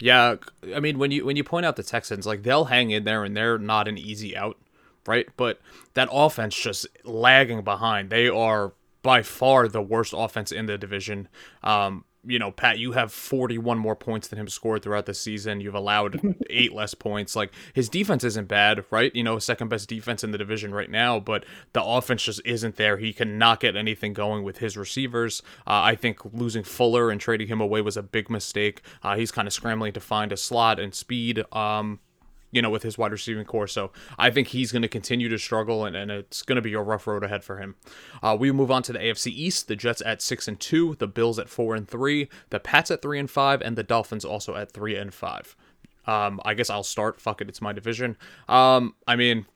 Yeah, 0.00 0.36
I 0.74 0.80
mean 0.80 0.98
when 0.98 1.10
you 1.12 1.24
when 1.24 1.36
you 1.36 1.44
point 1.44 1.66
out 1.66 1.76
the 1.76 1.82
Texans, 1.82 2.26
like 2.26 2.42
they'll 2.42 2.64
hang 2.64 2.90
in 2.90 3.04
there 3.04 3.24
and 3.24 3.36
they're 3.36 3.58
not 3.58 3.86
an 3.86 3.96
easy 3.96 4.36
out, 4.36 4.58
right? 5.06 5.28
But 5.36 5.60
that 5.94 6.08
offense 6.10 6.54
just 6.56 6.86
lagging 7.04 7.62
behind. 7.62 8.10
They 8.10 8.28
are 8.28 8.72
by 9.04 9.22
far 9.22 9.68
the 9.68 9.82
worst 9.82 10.14
offense 10.16 10.50
in 10.50 10.64
the 10.64 10.78
division. 10.78 11.28
Um, 11.62 12.06
you 12.26 12.38
know, 12.38 12.50
Pat, 12.50 12.78
you 12.78 12.92
have 12.92 13.12
41 13.12 13.76
more 13.78 13.94
points 13.94 14.28
than 14.28 14.38
him 14.38 14.48
scored 14.48 14.82
throughout 14.82 15.04
the 15.04 15.12
season. 15.12 15.60
You've 15.60 15.74
allowed 15.74 16.34
eight 16.50 16.72
less 16.72 16.94
points. 16.94 17.36
Like 17.36 17.52
his 17.74 17.90
defense 17.90 18.24
isn't 18.24 18.48
bad, 18.48 18.86
right? 18.90 19.14
You 19.14 19.22
know, 19.22 19.38
second 19.38 19.68
best 19.68 19.90
defense 19.90 20.24
in 20.24 20.30
the 20.30 20.38
division 20.38 20.74
right 20.74 20.90
now, 20.90 21.20
but 21.20 21.44
the 21.74 21.84
offense 21.84 22.22
just 22.22 22.40
isn't 22.46 22.76
there. 22.76 22.96
He 22.96 23.12
cannot 23.12 23.60
get 23.60 23.76
anything 23.76 24.14
going 24.14 24.42
with 24.42 24.56
his 24.56 24.74
receivers. 24.74 25.42
Uh, 25.66 25.84
I 25.84 25.96
think 25.96 26.24
losing 26.32 26.64
Fuller 26.64 27.10
and 27.10 27.20
trading 27.20 27.48
him 27.48 27.60
away 27.60 27.82
was 27.82 27.98
a 27.98 28.02
big 28.02 28.30
mistake. 28.30 28.80
Uh, 29.02 29.16
he's 29.16 29.30
kind 29.30 29.46
of 29.46 29.52
scrambling 29.52 29.92
to 29.92 30.00
find 30.00 30.32
a 30.32 30.38
slot 30.38 30.80
and 30.80 30.94
speed. 30.94 31.44
Um, 31.52 32.00
you 32.54 32.62
know, 32.62 32.70
with 32.70 32.84
his 32.84 32.96
wide 32.96 33.12
receiving 33.12 33.44
core. 33.44 33.66
So 33.66 33.90
I 34.16 34.30
think 34.30 34.48
he's 34.48 34.72
going 34.72 34.82
to 34.82 34.88
continue 34.88 35.28
to 35.28 35.38
struggle, 35.38 35.84
and, 35.84 35.96
and 35.96 36.10
it's 36.10 36.42
going 36.42 36.56
to 36.56 36.62
be 36.62 36.72
a 36.74 36.80
rough 36.80 37.06
road 37.06 37.24
ahead 37.24 37.44
for 37.44 37.58
him. 37.58 37.74
Uh, 38.22 38.36
we 38.38 38.52
move 38.52 38.70
on 38.70 38.82
to 38.84 38.92
the 38.92 39.00
AFC 39.00 39.32
East. 39.32 39.68
The 39.68 39.76
Jets 39.76 40.02
at 40.06 40.22
six 40.22 40.46
and 40.46 40.58
two, 40.58 40.94
the 40.94 41.08
Bills 41.08 41.38
at 41.38 41.48
four 41.48 41.74
and 41.74 41.88
three, 41.88 42.28
the 42.50 42.60
Pats 42.60 42.90
at 42.90 43.02
three 43.02 43.18
and 43.18 43.30
five, 43.30 43.60
and 43.60 43.76
the 43.76 43.82
Dolphins 43.82 44.24
also 44.24 44.54
at 44.54 44.70
three 44.70 44.96
and 44.96 45.12
five. 45.12 45.56
Um, 46.06 46.40
I 46.44 46.54
guess 46.54 46.70
I'll 46.70 46.84
start. 46.84 47.20
Fuck 47.20 47.40
it, 47.40 47.48
it's 47.48 47.60
my 47.62 47.72
division. 47.72 48.16
Um, 48.48 48.94
I 49.06 49.16
mean, 49.16 49.46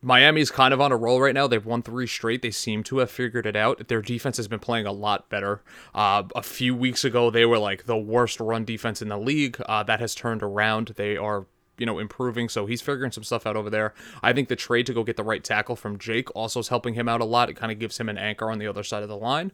Miami's 0.00 0.50
kind 0.50 0.74
of 0.74 0.80
on 0.80 0.90
a 0.90 0.96
roll 0.96 1.20
right 1.20 1.34
now. 1.34 1.46
They've 1.46 1.64
won 1.64 1.82
three 1.82 2.08
straight. 2.08 2.42
They 2.42 2.50
seem 2.50 2.82
to 2.84 2.98
have 2.98 3.10
figured 3.10 3.46
it 3.46 3.54
out. 3.54 3.86
Their 3.88 4.02
defense 4.02 4.36
has 4.36 4.48
been 4.48 4.58
playing 4.58 4.86
a 4.86 4.92
lot 4.92 5.28
better. 5.28 5.62
Uh, 5.94 6.24
a 6.34 6.42
few 6.42 6.74
weeks 6.74 7.04
ago, 7.04 7.30
they 7.30 7.46
were 7.46 7.58
like 7.58 7.84
the 7.84 7.96
worst 7.96 8.40
run 8.40 8.64
defense 8.64 9.00
in 9.00 9.08
the 9.08 9.18
league. 9.18 9.60
Uh, 9.66 9.82
that 9.84 10.00
has 10.00 10.14
turned 10.14 10.42
around. 10.42 10.94
They 10.96 11.16
are 11.16 11.46
you 11.78 11.86
know, 11.86 11.98
improving. 11.98 12.48
So 12.48 12.66
he's 12.66 12.82
figuring 12.82 13.12
some 13.12 13.24
stuff 13.24 13.46
out 13.46 13.56
over 13.56 13.70
there. 13.70 13.94
I 14.22 14.32
think 14.32 14.48
the 14.48 14.56
trade 14.56 14.86
to 14.86 14.94
go 14.94 15.04
get 15.04 15.16
the 15.16 15.24
right 15.24 15.42
tackle 15.42 15.76
from 15.76 15.98
Jake 15.98 16.34
also 16.36 16.60
is 16.60 16.68
helping 16.68 16.94
him 16.94 17.08
out 17.08 17.20
a 17.20 17.24
lot. 17.24 17.48
It 17.48 17.54
kind 17.54 17.72
of 17.72 17.78
gives 17.78 17.98
him 17.98 18.08
an 18.08 18.18
anchor 18.18 18.50
on 18.50 18.58
the 18.58 18.66
other 18.66 18.82
side 18.82 19.02
of 19.02 19.08
the 19.08 19.16
line. 19.16 19.52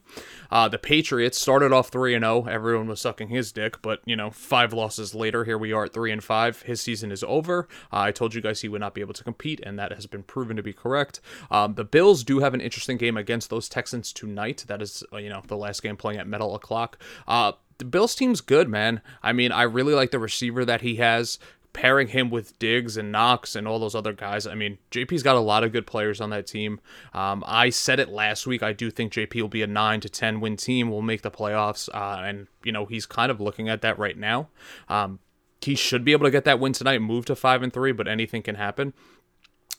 Uh, 0.51 0.69
the 0.69 0.79
Patriots 0.79 1.39
started 1.39 1.73
off 1.73 1.89
3 1.89 2.15
and 2.15 2.25
0. 2.25 2.47
Everyone 2.47 2.89
was 2.89 3.01
sucking 3.01 3.29
his 3.29 3.53
dick, 3.53 3.81
but, 3.83 4.01
you 4.05 4.17
know, 4.17 4.31
five 4.31 4.73
losses 4.73 5.15
later, 5.15 5.45
here 5.45 5.59
we 5.59 5.73
are 5.73 5.85
at 5.85 5.93
3 5.93 6.13
and 6.13 6.25
5. 6.25 6.63
His 6.63 6.81
season 6.81 7.13
is 7.13 7.25
over. 7.25 7.69
Uh, 7.93 8.01
I 8.01 8.13
told 8.13 8.35
you 8.35 8.41
guys 8.41 8.61
he 8.61 8.69
would 8.69 8.81
not 8.81 8.95
be 8.95 9.01
able 9.01 9.15
to 9.15 9.25
compete, 9.25 9.61
and 9.61 9.79
that 9.79 9.93
has 9.93 10.07
been 10.07 10.23
proven 10.23 10.57
to 10.57 10.63
be 10.63 10.73
correct. 10.73 11.21
Um, 11.51 11.75
the 11.75 11.85
Bills 11.85 12.25
do 12.25 12.41
have 12.41 12.55
an 12.55 12.61
interesting 12.61 12.97
game 12.97 13.17
against 13.17 13.51
those 13.51 13.69
Texans 13.69 14.13
tonight. 14.13 14.65
That 14.67 14.83
is, 14.83 15.05
uh, 15.13 15.19
you 15.19 15.29
know, 15.29 15.43
the 15.47 15.57
last 15.57 15.83
game 15.83 15.97
playing 15.97 16.19
at 16.19 16.27
Metal 16.27 16.55
O'Clock. 16.55 16.99
Uh, 17.27 17.53
the 17.79 17.85
Bills 17.85 18.15
team's 18.17 18.41
good, 18.41 18.69
man. 18.69 19.01
I 19.23 19.33
mean, 19.33 19.53
I 19.53 19.63
really 19.63 19.95
like 19.95 20.11
the 20.11 20.19
receiver 20.19 20.65
that 20.65 20.81
he 20.81 20.97
has. 20.97 21.39
Pairing 21.73 22.09
him 22.09 22.31
with 22.31 22.59
Diggs 22.59 22.97
and 22.97 23.13
Knox 23.13 23.55
and 23.55 23.69
all 23.69 23.79
those 23.79 23.95
other 23.95 24.13
guys. 24.13 24.47
I 24.47 24.55
mean, 24.55 24.79
JP's 24.91 25.23
got 25.23 25.37
a 25.37 25.41
lot 25.41 25.63
of 25.63 25.73
good 25.73 25.87
players 25.87 26.21
on 26.21 26.31
that 26.31 26.47
team. 26.47 26.81
Um, 27.13 27.45
I 27.47 27.71
said 27.71 28.01
it 28.01 28.09
last 28.09 28.47
week. 28.47 28.63
I 28.63 28.73
do 28.73 28.91
think 28.91 29.13
JP 29.13 29.41
will 29.41 29.49
be 29.49 29.63
a 29.63 29.67
nine 29.67 30.01
to 30.01 30.09
ten 30.09 30.41
win 30.41 30.57
team. 30.57 30.91
Will 30.91 31.03
make 31.03 31.23
the 31.23 31.31
playoffs, 31.31 31.89
uh, 31.95 32.23
and 32.23 32.49
you 32.65 32.73
know 32.73 32.87
he's 32.87 33.07
kind 33.07 33.31
of 33.31 33.41
looking 33.41 33.69
at 33.69 33.83
that 33.83 33.99
right 33.99 34.17
now. 34.17 34.49
Um, 34.89 35.21
he 35.61 35.75
should 35.75 36.05
be 36.05 36.13
able 36.13 36.25
to 36.25 36.31
get 36.31 36.45
that 36.45 36.61
win 36.61 36.73
tonight, 36.73 37.01
move 37.01 37.27
to 37.27 37.37
five 37.37 37.63
and 37.63 37.73
three, 37.73 37.93
but 37.93 38.09
anything 38.09 38.43
can 38.43 38.55
happen. 38.55 38.93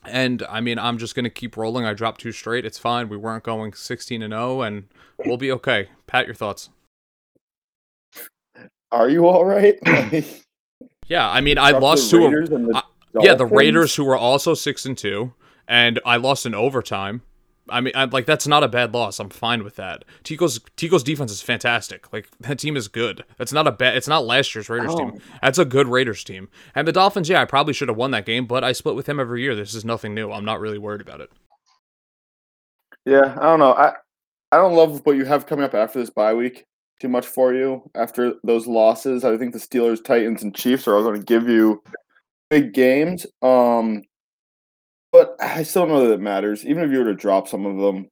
And 0.06 0.44
I 0.50 0.62
mean, 0.62 0.80
I'm 0.80 0.98
just 0.98 1.16
gonna 1.16 1.30
keep 1.30 1.58
rolling. 1.58 1.86
I 1.86 1.94
dropped 1.94 2.22
two 2.22 2.32
straight. 2.32 2.66
It's 2.66 2.78
fine. 2.78 3.10
We 3.10 3.18
weren't 3.18 3.44
going 3.44 3.74
16 3.74 4.22
and 4.22 4.32
0, 4.32 4.62
and 4.62 4.86
we'll 5.26 5.38
be 5.38 5.52
okay. 5.52 5.90
Pat, 6.08 6.26
your 6.26 6.36
thoughts? 6.36 6.70
Are 8.92 9.10
you 9.10 9.28
all 9.28 9.46
right? 9.46 9.78
yeah, 11.10 11.30
I 11.30 11.42
mean, 11.42 11.58
I 11.58 11.72
lost 11.72 12.12
Raiders 12.14 12.50
the 12.50 12.84
yeah 13.22 13.34
the 13.34 13.46
Raiders, 13.46 13.96
who 13.96 14.06
were 14.06 14.18
also 14.18 14.54
six 14.54 14.86
and 14.86 14.98
two, 14.98 15.34
and 15.68 16.00
I 16.06 16.18
lost 16.18 16.46
in 16.46 16.54
overtime. 16.56 17.24
I 17.72 17.82
mean, 17.82 17.94
I'm 17.96 18.10
like 18.10 18.26
that's 18.26 18.48
not 18.48 18.64
a 18.64 18.68
bad 18.68 18.94
loss. 18.94 19.20
I'm 19.20 19.30
fine 19.30 19.64
with 19.64 19.76
that. 19.76 20.04
Tico's 20.24 20.60
Tico's 20.76 21.04
defense 21.04 21.32
is 21.32 21.42
fantastic. 21.42 22.12
Like 22.12 22.28
that 22.40 22.58
team 22.60 22.76
is 22.76 22.88
good. 22.88 23.24
That's 23.38 23.54
not 23.54 23.68
a 23.68 23.72
bad. 23.72 23.96
It's 23.98 24.08
not 24.08 24.26
last 24.26 24.56
year's 24.56 24.70
Raiders 24.70 24.92
Oh. 24.94 24.98
team. 24.98 25.22
That's 25.42 25.60
a 25.60 25.66
good 25.66 25.88
Raiders 25.88 26.24
team. 26.24 26.50
And 26.74 26.88
the 26.88 26.92
Dolphins, 26.92 27.30
yeah, 27.30 27.42
I 27.42 27.46
probably 27.46 27.74
should 27.74 27.90
have 27.90 27.98
won 27.98 28.12
that 28.12 28.26
game, 28.26 28.48
but 28.48 28.64
I 28.64 28.72
split 28.72 28.96
with 28.96 29.08
him 29.08 29.20
every 29.20 29.42
year. 29.44 29.56
This 29.56 29.74
is 29.76 29.86
nothing 29.86 30.16
new. 30.16 30.32
I'm 30.32 30.46
not 30.46 30.60
really 30.60 30.80
worried 30.80 31.02
about 31.02 31.22
it. 31.22 31.30
Yeah, 33.06 33.36
I 33.40 33.44
don't 33.44 33.60
know. 33.60 33.74
I 33.74 33.94
I 34.52 34.58
don't 34.58 34.74
love 34.76 35.02
what 35.06 35.16
you 35.16 35.26
have 35.26 35.46
coming 35.46 35.64
up 35.66 35.74
after 35.76 36.00
this 36.00 36.10
bye 36.10 36.34
week 36.34 36.66
too 37.00 37.10
much 37.10 37.26
for 37.26 37.54
you. 37.54 37.90
After 37.96 38.34
those 38.44 38.68
losses, 38.68 39.24
I 39.24 39.38
think 39.38 39.54
the 39.54 39.60
Steelers, 39.60 40.04
Titans, 40.04 40.44
and 40.44 40.56
Chiefs 40.56 40.88
are 40.88 40.96
all 40.96 41.04
going 41.04 41.20
to 41.20 41.26
give 41.26 41.48
you 41.48 41.82
big 42.50 42.74
games. 42.74 43.26
Um, 43.42 44.04
but 45.12 45.36
I 45.40 45.64
still 45.64 45.84
don't 45.86 45.96
know 45.96 46.08
that 46.08 46.14
it 46.14 46.22
matters. 46.22 46.66
Even 46.66 46.84
if 46.84 46.92
you 46.92 47.00
were 47.00 47.06
to 47.06 47.16
drop 47.16 47.48
some 47.48 47.66
of 47.66 47.78
them, 47.78 48.08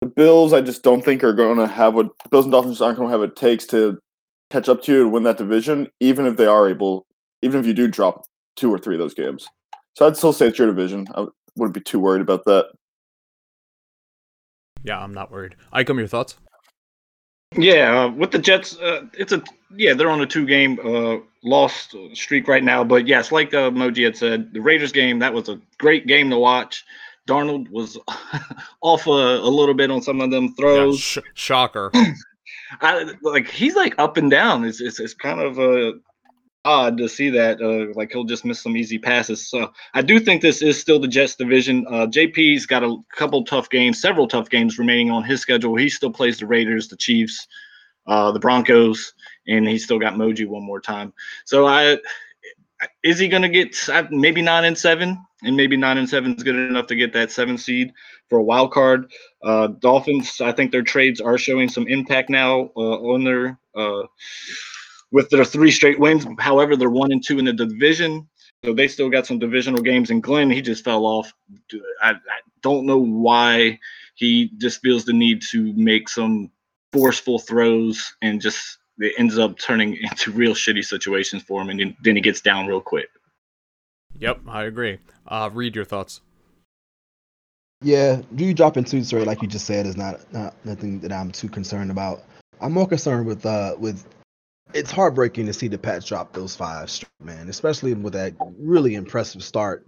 the 0.00 0.08
Bills, 0.08 0.52
I 0.52 0.60
just 0.60 0.82
don't 0.82 1.04
think 1.04 1.24
are 1.24 1.32
going 1.32 1.58
to 1.58 1.66
have 1.66 1.94
what 1.94 2.10
Bills 2.30 2.44
and 2.44 2.52
Dolphins 2.52 2.80
aren't 2.80 2.98
going 2.98 3.08
to 3.08 3.12
have 3.12 3.20
what 3.20 3.30
it 3.30 3.36
takes 3.36 3.66
to 3.66 3.98
catch 4.50 4.68
up 4.68 4.82
to 4.82 4.92
you 4.92 5.02
and 5.02 5.12
win 5.12 5.22
that 5.22 5.38
division. 5.38 5.88
Even 6.00 6.26
if 6.26 6.36
they 6.36 6.46
are 6.46 6.68
able, 6.68 7.06
even 7.42 7.60
if 7.60 7.66
you 7.66 7.72
do 7.72 7.88
drop 7.88 8.24
two 8.56 8.72
or 8.72 8.78
three 8.78 8.94
of 8.94 8.98
those 8.98 9.14
games, 9.14 9.48
so 9.94 10.06
I'd 10.06 10.16
still 10.16 10.32
say 10.32 10.48
it's 10.48 10.58
your 10.58 10.68
division. 10.68 11.06
I 11.14 11.26
wouldn't 11.56 11.74
be 11.74 11.80
too 11.80 12.00
worried 12.00 12.20
about 12.20 12.44
that. 12.44 12.66
Yeah, 14.82 14.98
I'm 14.98 15.14
not 15.14 15.30
worried. 15.30 15.56
Icom, 15.72 15.96
your 15.96 16.06
thoughts? 16.06 16.36
Yeah, 17.56 18.04
uh, 18.04 18.08
with 18.10 18.30
the 18.32 18.38
Jets, 18.38 18.76
uh, 18.78 19.02
it's 19.12 19.32
a 19.32 19.42
yeah 19.76 19.94
they're 19.94 20.10
on 20.10 20.20
a 20.20 20.26
two 20.26 20.46
game 20.46 20.78
uh, 20.84 21.18
lost 21.42 21.94
streak 22.14 22.48
right 22.48 22.62
now. 22.64 22.84
But 22.84 23.06
yes, 23.06 23.30
like 23.32 23.54
uh, 23.54 23.70
Moji 23.70 24.04
had 24.04 24.16
said, 24.16 24.52
the 24.52 24.60
Raiders 24.60 24.92
game 24.92 25.18
that 25.20 25.32
was 25.32 25.48
a 25.48 25.60
great 25.78 26.06
game 26.06 26.30
to 26.30 26.38
watch. 26.38 26.84
Darnold 27.28 27.70
was 27.70 27.98
off 28.82 29.06
a, 29.06 29.10
a 29.10 29.48
little 29.48 29.74
bit 29.74 29.90
on 29.90 30.02
some 30.02 30.20
of 30.20 30.30
them 30.30 30.44
Yeah, 30.44 30.54
throws. 30.58 31.00
sh- 31.00 31.18
shocker. 31.34 31.90
I, 32.80 33.14
like 33.22 33.48
he's 33.48 33.76
like 33.76 33.94
up 33.98 34.16
and 34.16 34.30
down. 34.30 34.64
It's 34.64 34.80
it's, 34.80 34.98
it's 35.00 35.14
kind 35.14 35.40
of 35.40 35.58
uh, 35.58 35.92
odd 36.64 36.98
to 36.98 37.08
see 37.08 37.30
that. 37.30 37.60
Uh, 37.60 37.92
like 37.94 38.12
he'll 38.12 38.24
just 38.24 38.44
miss 38.44 38.60
some 38.60 38.76
easy 38.76 38.98
passes. 38.98 39.48
So 39.48 39.72
I 39.92 40.02
do 40.02 40.18
think 40.18 40.42
this 40.42 40.62
is 40.62 40.80
still 40.80 40.98
the 40.98 41.08
Jets 41.08 41.36
division. 41.36 41.86
Uh, 41.88 42.06
JP's 42.06 42.66
got 42.66 42.82
a 42.82 42.96
couple 43.16 43.44
tough 43.44 43.68
games, 43.70 44.00
several 44.00 44.26
tough 44.26 44.50
games 44.50 44.78
remaining 44.78 45.10
on 45.10 45.24
his 45.24 45.40
schedule. 45.40 45.76
He 45.76 45.88
still 45.88 46.10
plays 46.10 46.38
the 46.38 46.46
Raiders, 46.46 46.88
the 46.88 46.96
Chiefs, 46.96 47.46
uh, 48.06 48.32
the 48.32 48.40
Broncos, 48.40 49.14
and 49.46 49.68
he's 49.68 49.84
still 49.84 49.98
got 49.98 50.14
Moji 50.14 50.46
one 50.46 50.62
more 50.62 50.80
time. 50.80 51.12
So 51.44 51.66
I 51.66 51.98
is 53.02 53.18
he 53.18 53.28
going 53.28 53.42
to 53.42 53.48
get 53.48 53.76
maybe 54.10 54.42
nine 54.42 54.64
and 54.64 54.76
seven, 54.76 55.18
and 55.42 55.56
maybe 55.56 55.76
nine 55.76 55.98
and 55.98 56.08
seven 56.08 56.34
is 56.34 56.42
good 56.42 56.56
enough 56.56 56.86
to 56.88 56.96
get 56.96 57.12
that 57.12 57.30
seven 57.30 57.56
seed 57.56 57.92
for 58.28 58.38
a 58.38 58.42
wild 58.42 58.72
card. 58.72 59.10
Uh, 59.42 59.68
Dolphins, 59.68 60.40
I 60.40 60.52
think 60.52 60.70
their 60.70 60.82
trades 60.82 61.20
are 61.20 61.38
showing 61.38 61.68
some 61.68 61.86
impact 61.88 62.30
now 62.30 62.70
uh, 62.76 62.98
on 63.00 63.24
their 63.24 63.58
uh, 63.74 64.02
with 65.14 65.30
their 65.30 65.44
three 65.44 65.70
straight 65.70 66.00
wins. 66.00 66.26
However, 66.40 66.74
they're 66.74 66.90
one 66.90 67.12
and 67.12 67.24
two 67.24 67.38
in 67.38 67.44
the 67.44 67.52
division, 67.52 68.28
so 68.64 68.74
they 68.74 68.88
still 68.88 69.08
got 69.08 69.26
some 69.26 69.38
divisional 69.38 69.80
games. 69.80 70.10
And 70.10 70.20
Glenn, 70.20 70.50
he 70.50 70.60
just 70.60 70.82
fell 70.82 71.06
off. 71.06 71.32
I, 72.02 72.10
I 72.10 72.40
don't 72.62 72.84
know 72.84 72.98
why 72.98 73.78
he 74.16 74.50
just 74.58 74.82
feels 74.82 75.04
the 75.04 75.12
need 75.12 75.40
to 75.52 75.72
make 75.74 76.08
some 76.08 76.50
forceful 76.92 77.38
throws 77.38 78.16
and 78.22 78.40
just 78.40 78.78
it 78.98 79.14
ends 79.16 79.38
up 79.38 79.56
turning 79.56 79.96
into 80.02 80.32
real 80.32 80.52
shitty 80.52 80.84
situations 80.84 81.44
for 81.44 81.62
him, 81.62 81.70
and 81.70 81.78
then, 81.78 81.96
then 82.02 82.16
he 82.16 82.20
gets 82.20 82.40
down 82.40 82.66
real 82.66 82.80
quick. 82.80 83.08
Yep, 84.18 84.40
I 84.48 84.64
agree. 84.64 84.98
Uh, 85.28 85.48
read 85.52 85.76
your 85.76 85.84
thoughts. 85.84 86.20
Yeah, 87.82 88.20
do 88.34 88.44
you 88.44 88.54
dropping 88.54 88.82
two 88.82 89.04
straight, 89.04 89.28
like 89.28 89.42
you 89.42 89.48
just 89.48 89.66
said, 89.66 89.86
is 89.86 89.96
not, 89.96 90.32
not 90.32 90.54
nothing 90.64 90.98
that 91.00 91.12
I'm 91.12 91.30
too 91.30 91.48
concerned 91.48 91.92
about. 91.92 92.24
I'm 92.60 92.72
more 92.72 92.88
concerned 92.88 93.26
with 93.26 93.44
uh 93.44 93.74
with 93.78 94.06
it's 94.72 94.90
heartbreaking 94.90 95.46
to 95.46 95.52
see 95.52 95.68
the 95.68 95.78
Pats 95.78 96.06
drop 96.06 96.32
those 96.32 96.56
five 96.56 96.90
man, 97.20 97.48
especially 97.48 97.94
with 97.94 98.14
that 98.14 98.34
really 98.58 98.94
impressive 98.94 99.42
start, 99.42 99.86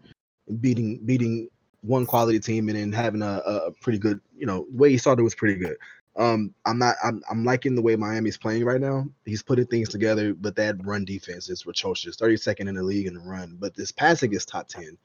beating 0.60 1.00
beating 1.04 1.48
one 1.82 2.06
quality 2.06 2.40
team 2.40 2.68
and 2.68 2.76
then 2.76 2.92
having 2.92 3.22
a, 3.22 3.42
a 3.44 3.70
pretty 3.80 3.98
good, 3.98 4.20
you 4.36 4.46
know, 4.46 4.66
the 4.70 4.76
way 4.76 4.90
he 4.90 4.98
started 4.98 5.22
was 5.22 5.34
pretty 5.34 5.54
good. 5.54 5.76
Um, 6.16 6.54
I'm 6.64 6.78
not, 6.78 6.96
I'm, 7.04 7.22
I'm 7.30 7.44
liking 7.44 7.74
the 7.74 7.82
way 7.82 7.94
Miami's 7.94 8.38
playing 8.38 8.64
right 8.64 8.80
now. 8.80 9.06
He's 9.24 9.42
putting 9.42 9.66
things 9.66 9.88
together, 9.88 10.34
but 10.34 10.56
that 10.56 10.84
run 10.84 11.04
defense 11.04 11.50
is 11.50 11.64
atrocious. 11.66 12.16
32nd 12.16 12.68
in 12.68 12.74
the 12.74 12.82
league 12.82 13.06
in 13.06 13.14
the 13.14 13.20
run, 13.20 13.56
but 13.60 13.76
this 13.76 13.92
passing 13.92 14.32
is 14.32 14.44
top 14.44 14.68
10. 14.68 14.96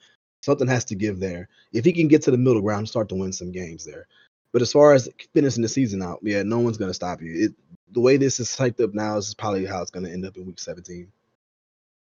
Something 0.42 0.68
has 0.68 0.86
to 0.86 0.96
give 0.96 1.20
there. 1.20 1.50
If 1.74 1.86
he 1.86 1.94
can 1.94 2.08
get 2.08 2.24
to 2.24 2.32
the 2.32 2.38
middle 2.38 2.62
ground, 2.62 2.88
start 2.88 3.10
to 3.10 3.16
win 3.16 3.34
some 3.34 3.51
games 3.51 3.86
there. 3.86 4.08
But 4.54 4.62
as 4.62 4.72
far 4.72 4.94
as 4.94 5.10
finishing 5.34 5.62
the 5.62 5.70
season 5.70 6.01
out, 6.01 6.20
yeah, 6.24 6.44
no 6.44 6.60
one's 6.60 6.78
gonna 6.78 6.94
stop 6.94 7.22
you. 7.22 7.46
It, 7.46 7.54
the 7.91 8.01
way 8.01 8.17
this 8.17 8.39
is 8.39 8.50
hyped 8.50 8.83
up 8.83 8.93
now 8.93 9.17
is 9.17 9.33
probably 9.33 9.65
how 9.65 9.81
it's 9.81 9.91
gonna 9.91 10.10
end 10.10 10.25
up 10.25 10.38
in 10.38 10.45
week 10.45 10.60
17. 10.60 11.12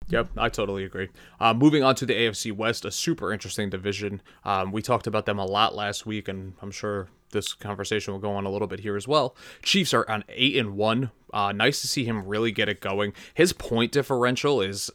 Yep, 0.08 0.28
I 0.36 0.48
totally 0.50 0.84
agree. 0.84 1.08
Uh, 1.40 1.54
moving 1.54 1.82
on 1.82 1.94
to 1.96 2.06
the 2.06 2.14
AFC 2.14 2.52
West, 2.52 2.84
a 2.84 2.90
super 2.90 3.32
interesting 3.32 3.70
division. 3.70 4.20
Um, 4.44 4.70
we 4.70 4.82
talked 4.82 5.06
about 5.06 5.24
them 5.24 5.38
a 5.38 5.46
lot 5.46 5.74
last 5.74 6.04
week, 6.04 6.28
and 6.28 6.54
I'm 6.60 6.70
sure 6.70 7.08
this 7.30 7.54
conversation 7.54 8.12
will 8.12 8.20
go 8.20 8.32
on 8.32 8.44
a 8.44 8.50
little 8.50 8.68
bit 8.68 8.80
here 8.80 8.96
as 8.96 9.08
well. 9.08 9.34
Chiefs 9.62 9.94
are 9.94 10.08
on 10.08 10.24
eight 10.28 10.56
and 10.56 10.76
one. 10.76 11.10
Uh, 11.32 11.52
nice 11.52 11.80
to 11.80 11.88
see 11.88 12.04
him 12.04 12.26
really 12.26 12.52
get 12.52 12.68
it 12.68 12.80
going. 12.80 13.12
His 13.32 13.52
point 13.52 13.92
differential 13.92 14.60
is 14.60 14.90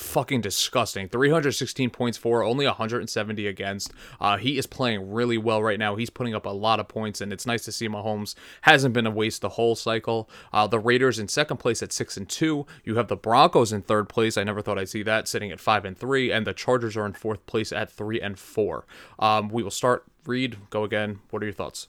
fucking 0.00 0.40
disgusting. 0.40 1.08
316 1.08 1.90
points 1.90 2.18
for, 2.18 2.42
only 2.42 2.66
170 2.66 3.46
against. 3.46 3.92
Uh, 4.20 4.36
he 4.36 4.58
is 4.58 4.66
playing 4.66 5.12
really 5.12 5.38
well 5.38 5.62
right 5.62 5.78
now. 5.78 5.94
He's 5.94 6.10
putting 6.10 6.34
up 6.34 6.46
a 6.46 6.50
lot 6.50 6.80
of 6.80 6.88
points, 6.88 7.20
and 7.20 7.32
it's 7.32 7.46
nice 7.46 7.64
to 7.66 7.72
see 7.72 7.88
Mahomes 7.88 8.34
hasn't 8.62 8.94
been 8.94 9.06
a 9.06 9.10
waste 9.10 9.42
the 9.42 9.50
whole 9.50 9.76
cycle. 9.76 10.28
Uh, 10.52 10.66
the 10.66 10.78
Raiders 10.78 11.18
in 11.18 11.28
second 11.28 11.58
place 11.58 11.82
at 11.82 11.92
six 11.92 12.16
and 12.16 12.28
two. 12.28 12.66
You 12.84 12.96
have 12.96 13.08
the 13.08 13.16
Broncos 13.16 13.72
in 13.72 13.82
third 13.82 14.08
place. 14.08 14.36
I 14.36 14.44
never 14.44 14.62
thought 14.62 14.78
I'd 14.78 14.88
see 14.88 15.02
that, 15.02 15.28
sitting 15.28 15.50
at 15.50 15.60
five 15.60 15.84
and 15.84 15.96
three, 15.96 16.32
and 16.32 16.46
the 16.46 16.54
Chargers 16.54 16.96
are 16.96 17.06
in 17.06 17.12
fourth 17.12 17.44
place 17.46 17.70
at 17.70 17.92
three 17.92 18.20
and 18.20 18.38
four. 18.38 18.86
Um, 19.18 19.48
we 19.48 19.62
will 19.62 19.70
start. 19.70 20.04
Reed, 20.26 20.58
go 20.70 20.84
again. 20.84 21.20
What 21.30 21.42
are 21.42 21.46
your 21.46 21.54
thoughts? 21.54 21.88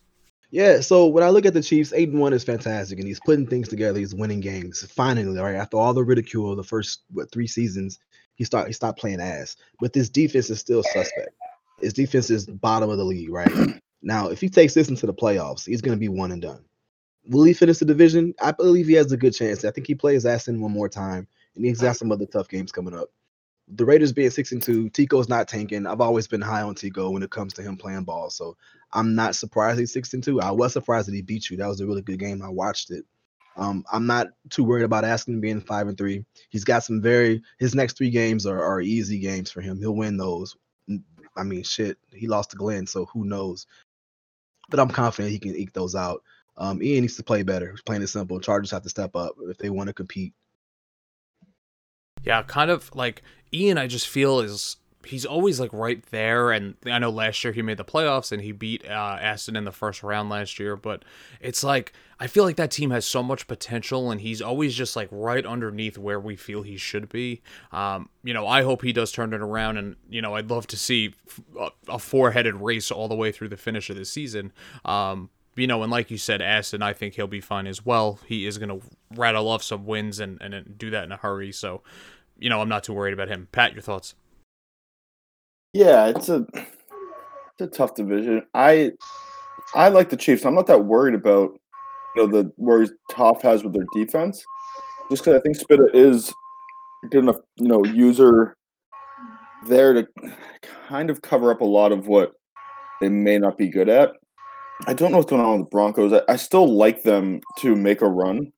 Yeah, 0.52 0.82
so 0.82 1.08
when 1.08 1.24
I 1.24 1.30
look 1.30 1.46
at 1.46 1.54
the 1.54 1.64
Chiefs, 1.64 1.94
eight 1.96 2.10
and 2.10 2.20
one 2.20 2.34
is 2.34 2.44
fantastic, 2.44 3.00
and 3.00 3.08
he's 3.08 3.22
putting 3.22 3.48
things 3.48 3.70
together. 3.70 3.98
He's 3.98 4.14
winning 4.14 4.42
games 4.42 4.84
finally, 4.92 5.40
right 5.40 5.56
after 5.56 5.78
all 5.78 5.94
the 5.94 6.04
ridicule 6.04 6.56
the 6.58 6.64
first 6.64 7.04
what 7.10 7.32
three 7.32 7.48
seasons. 7.48 8.00
He 8.36 8.44
start 8.44 8.68
he 8.68 8.74
stopped 8.74 9.00
playing 9.00 9.22
ass, 9.22 9.56
but 9.80 9.94
this 9.94 10.10
defense 10.10 10.50
is 10.50 10.60
still 10.60 10.84
suspect. 10.84 11.30
His 11.80 11.94
defense 11.94 12.30
is 12.30 12.46
bottom 12.46 12.90
of 12.90 12.98
the 12.98 13.04
league 13.06 13.32
right 13.32 13.50
now. 14.02 14.28
If 14.28 14.42
he 14.42 14.50
takes 14.50 14.74
this 14.74 14.90
into 14.90 15.06
the 15.06 15.14
playoffs, 15.14 15.66
he's 15.66 15.82
going 15.82 15.96
to 15.96 16.00
be 16.00 16.10
one 16.10 16.32
and 16.32 16.42
done. 16.42 16.64
Will 17.28 17.44
he 17.44 17.54
finish 17.54 17.78
the 17.78 17.86
division? 17.86 18.34
I 18.42 18.52
believe 18.52 18.88
he 18.88 18.94
has 18.94 19.12
a 19.12 19.18
good 19.18 19.34
chance. 19.34 19.64
I 19.64 19.72
think 19.72 19.88
he 19.88 19.96
plays 19.96 20.26
ass 20.26 20.48
in 20.48 20.60
one 20.60 20.72
more 20.72 20.90
time, 20.90 21.28
and 21.56 21.66
he's 21.66 21.82
got 21.82 21.96
some 21.96 22.12
other 22.12 22.26
tough 22.26 22.50
games 22.50 22.72
coming 22.72 22.96
up. 22.96 23.10
The 23.76 23.86
Raiders 23.86 24.12
being 24.12 24.30
six 24.30 24.52
and 24.52 24.62
two, 24.62 24.90
Tico's 24.90 25.30
not 25.30 25.48
tanking. 25.48 25.88
I've 25.88 26.02
always 26.02 26.28
been 26.28 26.42
high 26.42 26.62
on 26.62 26.76
Tico 26.76 27.10
when 27.10 27.24
it 27.24 27.32
comes 27.32 27.54
to 27.54 27.62
him 27.62 27.78
playing 27.78 28.04
ball, 28.04 28.30
so 28.30 28.58
I'm 28.92 29.16
not 29.16 29.36
surprised 29.36 29.80
he's 29.80 29.94
six 29.94 30.14
and 30.14 30.24
two. 30.24 30.42
I 30.42 30.52
was 30.52 30.74
surprised 30.74 31.08
that 31.08 31.16
he 31.16 31.22
beat 31.22 31.50
you. 31.50 31.58
That 31.58 31.68
was 31.68 31.80
a 31.80 31.88
really 31.88 32.02
good 32.02 32.20
game. 32.20 32.42
I 32.42 32.50
watched 32.50 32.92
it. 32.92 33.06
Um, 33.58 33.84
I'm 33.92 34.06
not 34.08 34.28
too 34.50 34.64
worried 34.64 34.84
about 34.84 35.04
Aston 35.04 35.42
being 35.42 35.62
five 35.62 35.88
and 35.88 35.98
three. 35.98 36.26
He's 36.50 36.64
got 36.64 36.84
some 36.84 37.02
very 37.02 37.42
his 37.60 37.76
next 37.76 37.98
three 37.98 38.10
games 38.10 38.46
are, 38.46 38.64
are 38.64 38.82
easy 38.82 39.20
games 39.20 39.52
for 39.52 39.62
him. 39.62 39.80
He'll 39.80 39.96
win 39.96 40.18
those. 40.18 40.56
I 41.38 41.44
mean, 41.44 41.64
shit, 41.64 41.98
he 42.12 42.28
lost 42.28 42.52
to 42.52 42.58
Glenn, 42.58 42.88
so 42.88 43.06
who 43.06 43.26
knows? 43.26 43.68
But 44.70 44.80
I'm 44.80 44.90
confident 44.90 45.32
he 45.32 45.40
can 45.40 45.56
eke 45.56 45.74
those 45.74 45.96
out. 45.96 46.24
Um, 46.58 46.82
Ian 46.84 47.02
needs 47.02 47.16
to 47.16 47.24
play 47.24 47.44
better. 47.44 47.76
Plain 47.86 48.02
and 48.02 48.10
simple. 48.10 48.40
Chargers 48.40 48.72
have 48.72 48.84
to 48.84 48.90
step 48.90 49.16
up 49.16 49.36
if 49.50 49.58
they 49.58 49.70
want 49.70 49.88
to 49.88 49.94
compete. 49.94 50.34
Yeah, 52.24 52.44
kind 52.44 52.72
of 52.72 52.94
like 52.96 53.24
Ian, 53.54 53.78
I 53.78 53.88
just 53.88 54.08
feel 54.08 54.40
is 54.40 54.78
he's 55.06 55.26
always 55.26 55.60
like 55.60 55.74
right 55.74 56.04
there. 56.12 56.52
And 56.52 56.76
I 56.86 57.00
know 57.00 57.10
last 57.10 57.44
year 57.44 57.54
he 57.54 57.62
made 57.62 57.78
the 57.78 57.86
playoffs 57.86 58.32
and 58.32 58.42
he 58.42 58.52
beat 58.52 58.86
uh, 58.86 59.18
Aston 59.20 59.56
in 59.56 59.66
the 59.66 59.72
first 59.72 60.04
round 60.04 60.30
last 60.30 60.60
year. 60.60 60.76
But 60.76 61.04
it's 61.40 61.64
like 61.64 61.94
I 62.20 62.28
feel 62.28 62.44
like 62.44 62.56
that 62.58 62.70
team 62.70 62.92
has 62.92 63.06
so 63.06 63.24
much 63.24 63.48
potential, 63.48 64.12
and 64.12 64.22
he's 64.22 64.44
always 64.44 64.76
just 64.76 64.96
like 64.96 65.10
right 65.12 65.44
underneath 65.44 65.98
where 65.98 66.20
we 66.20 66.36
feel 66.36 66.62
he 66.62 66.78
should 66.78 67.10
be. 67.10 67.42
Um, 67.72 68.10
you 68.24 68.34
know, 68.34 68.46
I 68.46 68.62
hope 68.62 68.84
he 68.84 68.94
does 68.94 69.12
turn 69.12 69.34
it 69.34 69.42
around, 69.42 69.78
and 69.78 69.96
you 70.08 70.22
know, 70.22 70.36
I'd 70.36 70.52
love 70.52 70.68
to 70.68 70.78
see 70.78 71.16
a, 71.60 71.70
a 71.88 71.98
four-headed 71.98 72.56
race 72.56 72.92
all 72.92 73.08
the 73.08 73.16
way 73.16 73.32
through 73.32 73.50
the 73.50 73.58
finish 73.58 73.90
of 73.90 73.96
the 73.96 74.06
season. 74.06 74.54
Um, 74.86 75.32
you 75.56 75.68
know, 75.68 75.84
and 75.84 75.92
like 75.92 76.10
you 76.10 76.18
said, 76.18 76.42
Aston, 76.42 76.82
I 76.82 76.94
think 76.94 77.16
he'll 77.16 77.28
be 77.28 77.42
fine 77.42 77.68
as 77.68 77.86
well. 77.86 78.20
He 78.26 78.46
is 78.46 78.58
going 78.58 78.70
to 78.70 78.86
rattle 79.16 79.48
off 79.48 79.64
some 79.64 79.86
wins 79.86 80.20
and, 80.20 80.42
and 80.42 80.78
do 80.78 80.90
that 80.92 81.04
in 81.04 81.12
a 81.12 81.18
hurry. 81.18 81.52
So, 81.52 81.82
you 82.38 82.50
know, 82.50 82.62
I'm 82.62 82.70
not 82.70 82.84
too 82.84 82.94
worried 82.94 83.14
about 83.14 83.28
him. 83.28 83.48
Pat, 83.52 83.74
your 83.74 83.82
thoughts? 83.82 84.16
Yeah, 85.74 86.08
it's 86.08 86.30
a 86.30 86.46
it's 86.54 87.62
a 87.62 87.68
tough 87.68 87.96
division. 87.96 88.44
I 88.54 88.92
I 89.74 89.90
like 89.90 90.10
the 90.10 90.18
Chiefs. 90.18 90.46
I'm 90.46 90.56
not 90.56 90.68
that 90.68 90.86
worried 90.86 91.16
about 91.16 91.58
you 92.16 92.28
know 92.28 92.28
the 92.28 92.52
worries 92.58 92.92
Toff 93.10 93.42
has 93.42 93.64
with 93.64 93.74
their 93.74 93.86
defense, 93.94 94.44
just 95.10 95.24
because 95.24 95.40
I 95.40 95.42
think 95.42 95.58
Spitta 95.58 95.88
is 95.94 96.34
good 97.10 97.24
enough, 97.24 97.38
you 97.56 97.68
know, 97.68 97.86
user 97.86 98.56
there 99.66 99.94
to 99.94 100.08
kind 100.88 101.10
of 101.10 101.22
cover 101.22 101.52
up 101.52 101.62
a 101.62 101.66
lot 101.66 101.92
of 101.92 102.08
what 102.08 102.34
they 103.00 103.10
may 103.10 103.38
not 103.38 103.58
be 103.58 103.70
good 103.70 103.90
at. 103.90 104.12
I 104.88 104.94
don't 104.94 105.12
know 105.12 105.18
what's 105.18 105.30
going 105.30 105.42
on 105.42 105.60
with 105.60 105.68
the 105.68 105.72
Broncos. 105.72 106.14
I, 106.14 106.22
I 106.32 106.36
still 106.36 106.68
like 106.68 107.04
them 107.04 107.42
to 107.60 107.76
make 107.76 108.02
a 108.02 108.10
run 108.10 108.52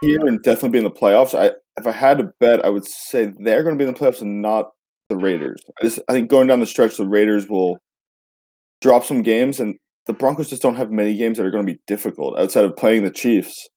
here 0.00 0.26
and 0.26 0.42
definitely 0.42 0.70
be 0.70 0.78
in 0.78 0.84
the 0.84 0.90
playoffs. 0.90 1.38
I 1.38 1.52
if 1.78 1.86
I 1.86 1.92
had 1.92 2.18
to 2.18 2.32
bet, 2.40 2.64
I 2.64 2.68
would 2.68 2.86
say 2.86 3.32
they're 3.38 3.62
going 3.62 3.76
to 3.76 3.82
be 3.82 3.86
in 3.86 3.94
the 3.94 3.98
playoffs 3.98 4.22
and 4.22 4.40
not 4.40 4.70
the 5.08 5.16
Raiders. 5.16 5.60
I, 5.80 5.84
just, 5.84 6.00
I 6.08 6.12
think 6.12 6.30
going 6.30 6.48
down 6.48 6.60
the 6.60 6.66
stretch, 6.66 6.96
the 6.96 7.06
Raiders 7.06 7.48
will 7.48 7.78
drop 8.80 9.04
some 9.04 9.22
games, 9.22 9.60
and 9.60 9.76
the 10.06 10.12
Broncos 10.12 10.48
just 10.48 10.62
don't 10.62 10.76
have 10.76 10.90
many 10.90 11.16
games 11.16 11.36
that 11.36 11.46
are 11.46 11.50
going 11.50 11.66
to 11.66 11.72
be 11.72 11.80
difficult 11.86 12.38
outside 12.38 12.64
of 12.64 12.76
playing 12.76 13.04
the 13.04 13.10
Chiefs. 13.10 13.68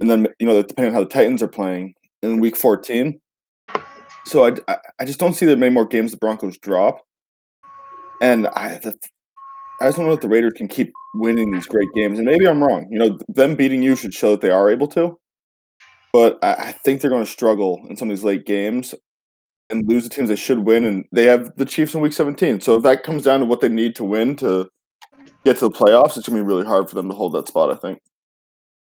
And 0.00 0.10
then 0.10 0.28
you 0.38 0.46
know, 0.46 0.62
depending 0.62 0.94
on 0.94 0.94
how 0.94 1.04
the 1.04 1.12
Titans 1.12 1.42
are 1.42 1.48
playing 1.48 1.94
in 2.22 2.40
Week 2.40 2.56
14. 2.56 3.20
So 4.24 4.46
I, 4.68 4.76
I 4.98 5.04
just 5.04 5.20
don't 5.20 5.34
see 5.34 5.46
that 5.46 5.58
many 5.58 5.72
more 5.72 5.86
games 5.86 6.10
the 6.10 6.16
Broncos 6.16 6.58
drop. 6.58 7.00
And 8.20 8.48
I, 8.48 8.78
the, 8.78 8.96
I 9.80 9.86
just 9.86 9.98
don't 9.98 10.06
know 10.06 10.12
if 10.12 10.20
the 10.20 10.28
Raiders 10.28 10.54
can 10.56 10.68
keep 10.68 10.92
winning 11.14 11.50
these 11.50 11.66
great 11.66 11.92
games. 11.94 12.18
And 12.18 12.26
maybe 12.26 12.46
I'm 12.48 12.62
wrong. 12.62 12.86
You 12.90 12.98
know, 12.98 13.18
them 13.28 13.54
beating 13.54 13.82
you 13.82 13.96
should 13.96 14.14
show 14.14 14.32
that 14.32 14.40
they 14.40 14.50
are 14.50 14.70
able 14.70 14.88
to. 14.88 15.18
But 16.12 16.38
I, 16.42 16.52
I 16.52 16.72
think 16.72 17.00
they're 17.00 17.10
going 17.10 17.24
to 17.24 17.30
struggle 17.30 17.84
in 17.88 17.96
some 17.96 18.10
of 18.10 18.16
these 18.16 18.24
late 18.24 18.46
games 18.46 18.94
and 19.68 19.86
lose 19.88 20.04
the 20.04 20.10
teams 20.10 20.28
they 20.28 20.36
should 20.36 20.60
win. 20.60 20.84
And 20.84 21.04
they 21.12 21.24
have 21.24 21.54
the 21.56 21.66
Chiefs 21.66 21.94
in 21.94 22.00
Week 22.00 22.12
17. 22.12 22.60
So 22.60 22.76
if 22.76 22.82
that 22.84 23.02
comes 23.02 23.24
down 23.24 23.40
to 23.40 23.46
what 23.46 23.60
they 23.60 23.68
need 23.68 23.94
to 23.96 24.04
win 24.04 24.36
to 24.36 24.68
get 25.44 25.58
to 25.58 25.68
the 25.68 25.70
playoffs, 25.70 26.16
it's 26.16 26.28
going 26.28 26.38
to 26.38 26.44
be 26.44 26.48
really 26.48 26.66
hard 26.66 26.88
for 26.88 26.94
them 26.94 27.08
to 27.08 27.14
hold 27.14 27.34
that 27.34 27.48
spot. 27.48 27.70
I 27.70 27.74
think. 27.74 28.00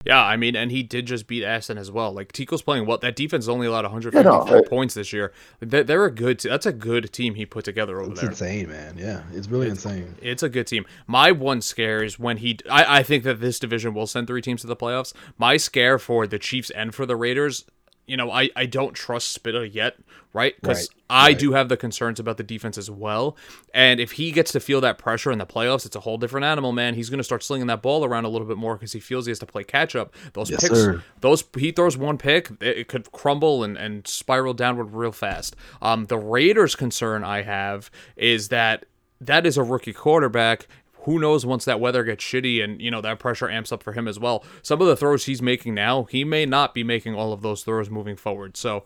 Yeah, 0.04 0.22
I 0.22 0.36
mean, 0.36 0.56
and 0.56 0.70
he 0.70 0.82
did 0.82 1.06
just 1.06 1.26
beat 1.26 1.44
Aston 1.44 1.78
as 1.78 1.90
well. 1.90 2.12
Like 2.12 2.32
Tico's 2.32 2.62
playing 2.62 2.86
well. 2.86 2.98
That 2.98 3.16
defense 3.16 3.48
only 3.48 3.66
allowed 3.66 3.84
154 3.84 4.22
yeah, 4.22 4.50
no, 4.50 4.58
I, 4.58 4.68
points 4.68 4.94
this 4.94 5.12
year. 5.12 5.32
They're, 5.60 5.84
they're 5.84 6.04
a 6.04 6.10
good. 6.10 6.40
That's 6.40 6.66
a 6.66 6.72
good 6.72 7.12
team 7.12 7.34
he 7.34 7.46
put 7.46 7.64
together 7.64 8.00
over 8.00 8.12
it's 8.12 8.20
there. 8.20 8.30
insane, 8.30 8.68
man. 8.68 8.96
Yeah, 8.98 9.22
it's 9.32 9.48
really 9.48 9.68
it's, 9.68 9.84
insane. 9.84 10.14
It's 10.20 10.42
a 10.42 10.48
good 10.48 10.66
team. 10.66 10.84
My 11.06 11.32
one 11.32 11.60
scare 11.60 12.02
is 12.02 12.18
when 12.18 12.38
he. 12.38 12.58
I, 12.68 12.98
I 12.98 13.02
think 13.02 13.24
that 13.24 13.40
this 13.40 13.58
division 13.58 13.94
will 13.94 14.06
send 14.06 14.26
three 14.26 14.42
teams 14.42 14.62
to 14.62 14.66
the 14.66 14.76
playoffs. 14.76 15.12
My 15.38 15.56
scare 15.56 15.98
for 15.98 16.26
the 16.26 16.38
Chiefs 16.38 16.70
and 16.70 16.94
for 16.94 17.06
the 17.06 17.16
Raiders 17.16 17.64
you 18.06 18.16
know, 18.16 18.30
I, 18.30 18.50
I 18.56 18.66
don't 18.66 18.94
trust 18.94 19.38
Spitta 19.38 19.72
yet, 19.72 19.96
right? 20.32 20.54
Because 20.60 20.88
right, 20.90 21.04
I 21.08 21.26
right. 21.28 21.38
do 21.38 21.52
have 21.52 21.68
the 21.68 21.76
concerns 21.76 22.18
about 22.18 22.36
the 22.36 22.42
defense 22.42 22.76
as 22.76 22.90
well. 22.90 23.36
And 23.72 24.00
if 24.00 24.12
he 24.12 24.32
gets 24.32 24.52
to 24.52 24.60
feel 24.60 24.80
that 24.80 24.98
pressure 24.98 25.30
in 25.30 25.38
the 25.38 25.46
playoffs, 25.46 25.86
it's 25.86 25.94
a 25.94 26.00
whole 26.00 26.18
different 26.18 26.44
animal, 26.44 26.72
man. 26.72 26.94
He's 26.94 27.10
going 27.10 27.18
to 27.18 27.24
start 27.24 27.42
slinging 27.42 27.68
that 27.68 27.80
ball 27.80 28.04
around 28.04 28.24
a 28.24 28.28
little 28.28 28.46
bit 28.46 28.56
more 28.56 28.74
because 28.74 28.92
he 28.92 29.00
feels 29.00 29.26
he 29.26 29.30
has 29.30 29.38
to 29.38 29.46
play 29.46 29.64
catch 29.64 29.94
up. 29.94 30.12
Those 30.32 30.50
yes, 30.50 30.62
picks, 30.62 30.74
sir. 30.74 31.02
those 31.20 31.44
he 31.56 31.70
throws 31.70 31.96
one 31.96 32.18
pick, 32.18 32.50
it, 32.60 32.88
could 32.88 33.12
crumble 33.12 33.62
and, 33.62 33.76
and 33.76 34.06
spiral 34.06 34.54
downward 34.54 34.92
real 34.92 35.12
fast. 35.12 35.54
Um, 35.80 36.06
the 36.06 36.18
Raiders' 36.18 36.74
concern 36.74 37.22
I 37.22 37.42
have 37.42 37.90
is 38.16 38.48
that 38.48 38.84
that 39.20 39.46
is 39.46 39.56
a 39.56 39.62
rookie 39.62 39.92
quarterback 39.92 40.66
who 41.04 41.18
knows 41.18 41.44
once 41.44 41.64
that 41.64 41.80
weather 41.80 42.04
gets 42.04 42.24
shitty 42.24 42.62
and 42.62 42.80
you 42.80 42.90
know 42.90 43.00
that 43.00 43.18
pressure 43.18 43.50
amps 43.50 43.72
up 43.72 43.82
for 43.82 43.92
him 43.92 44.08
as 44.08 44.18
well 44.18 44.44
some 44.62 44.80
of 44.80 44.86
the 44.86 44.96
throws 44.96 45.24
he's 45.24 45.42
making 45.42 45.74
now 45.74 46.04
he 46.04 46.24
may 46.24 46.46
not 46.46 46.74
be 46.74 46.84
making 46.84 47.14
all 47.14 47.32
of 47.32 47.42
those 47.42 47.62
throws 47.62 47.90
moving 47.90 48.16
forward 48.16 48.56
so 48.56 48.84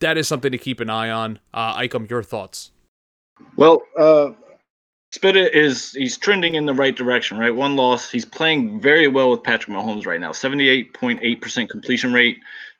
that 0.00 0.16
is 0.16 0.26
something 0.26 0.52
to 0.52 0.58
keep 0.58 0.80
an 0.80 0.90
eye 0.90 1.10
on 1.10 1.38
uh 1.54 1.76
Icom, 1.78 2.08
your 2.08 2.22
thoughts 2.22 2.70
well 3.56 3.82
uh 3.98 4.30
Spitta 5.12 5.52
is 5.52 5.92
he's 5.92 6.16
trending 6.16 6.54
in 6.54 6.66
the 6.66 6.74
right 6.74 6.94
direction, 6.94 7.36
right? 7.36 7.54
One 7.54 7.74
loss. 7.74 8.08
He's 8.08 8.24
playing 8.24 8.80
very 8.80 9.08
well 9.08 9.30
with 9.30 9.42
Patrick 9.42 9.76
Mahomes 9.76 10.06
right 10.06 10.20
now. 10.20 10.30
78.8% 10.30 11.68
completion 11.68 12.12
rate, 12.12 12.38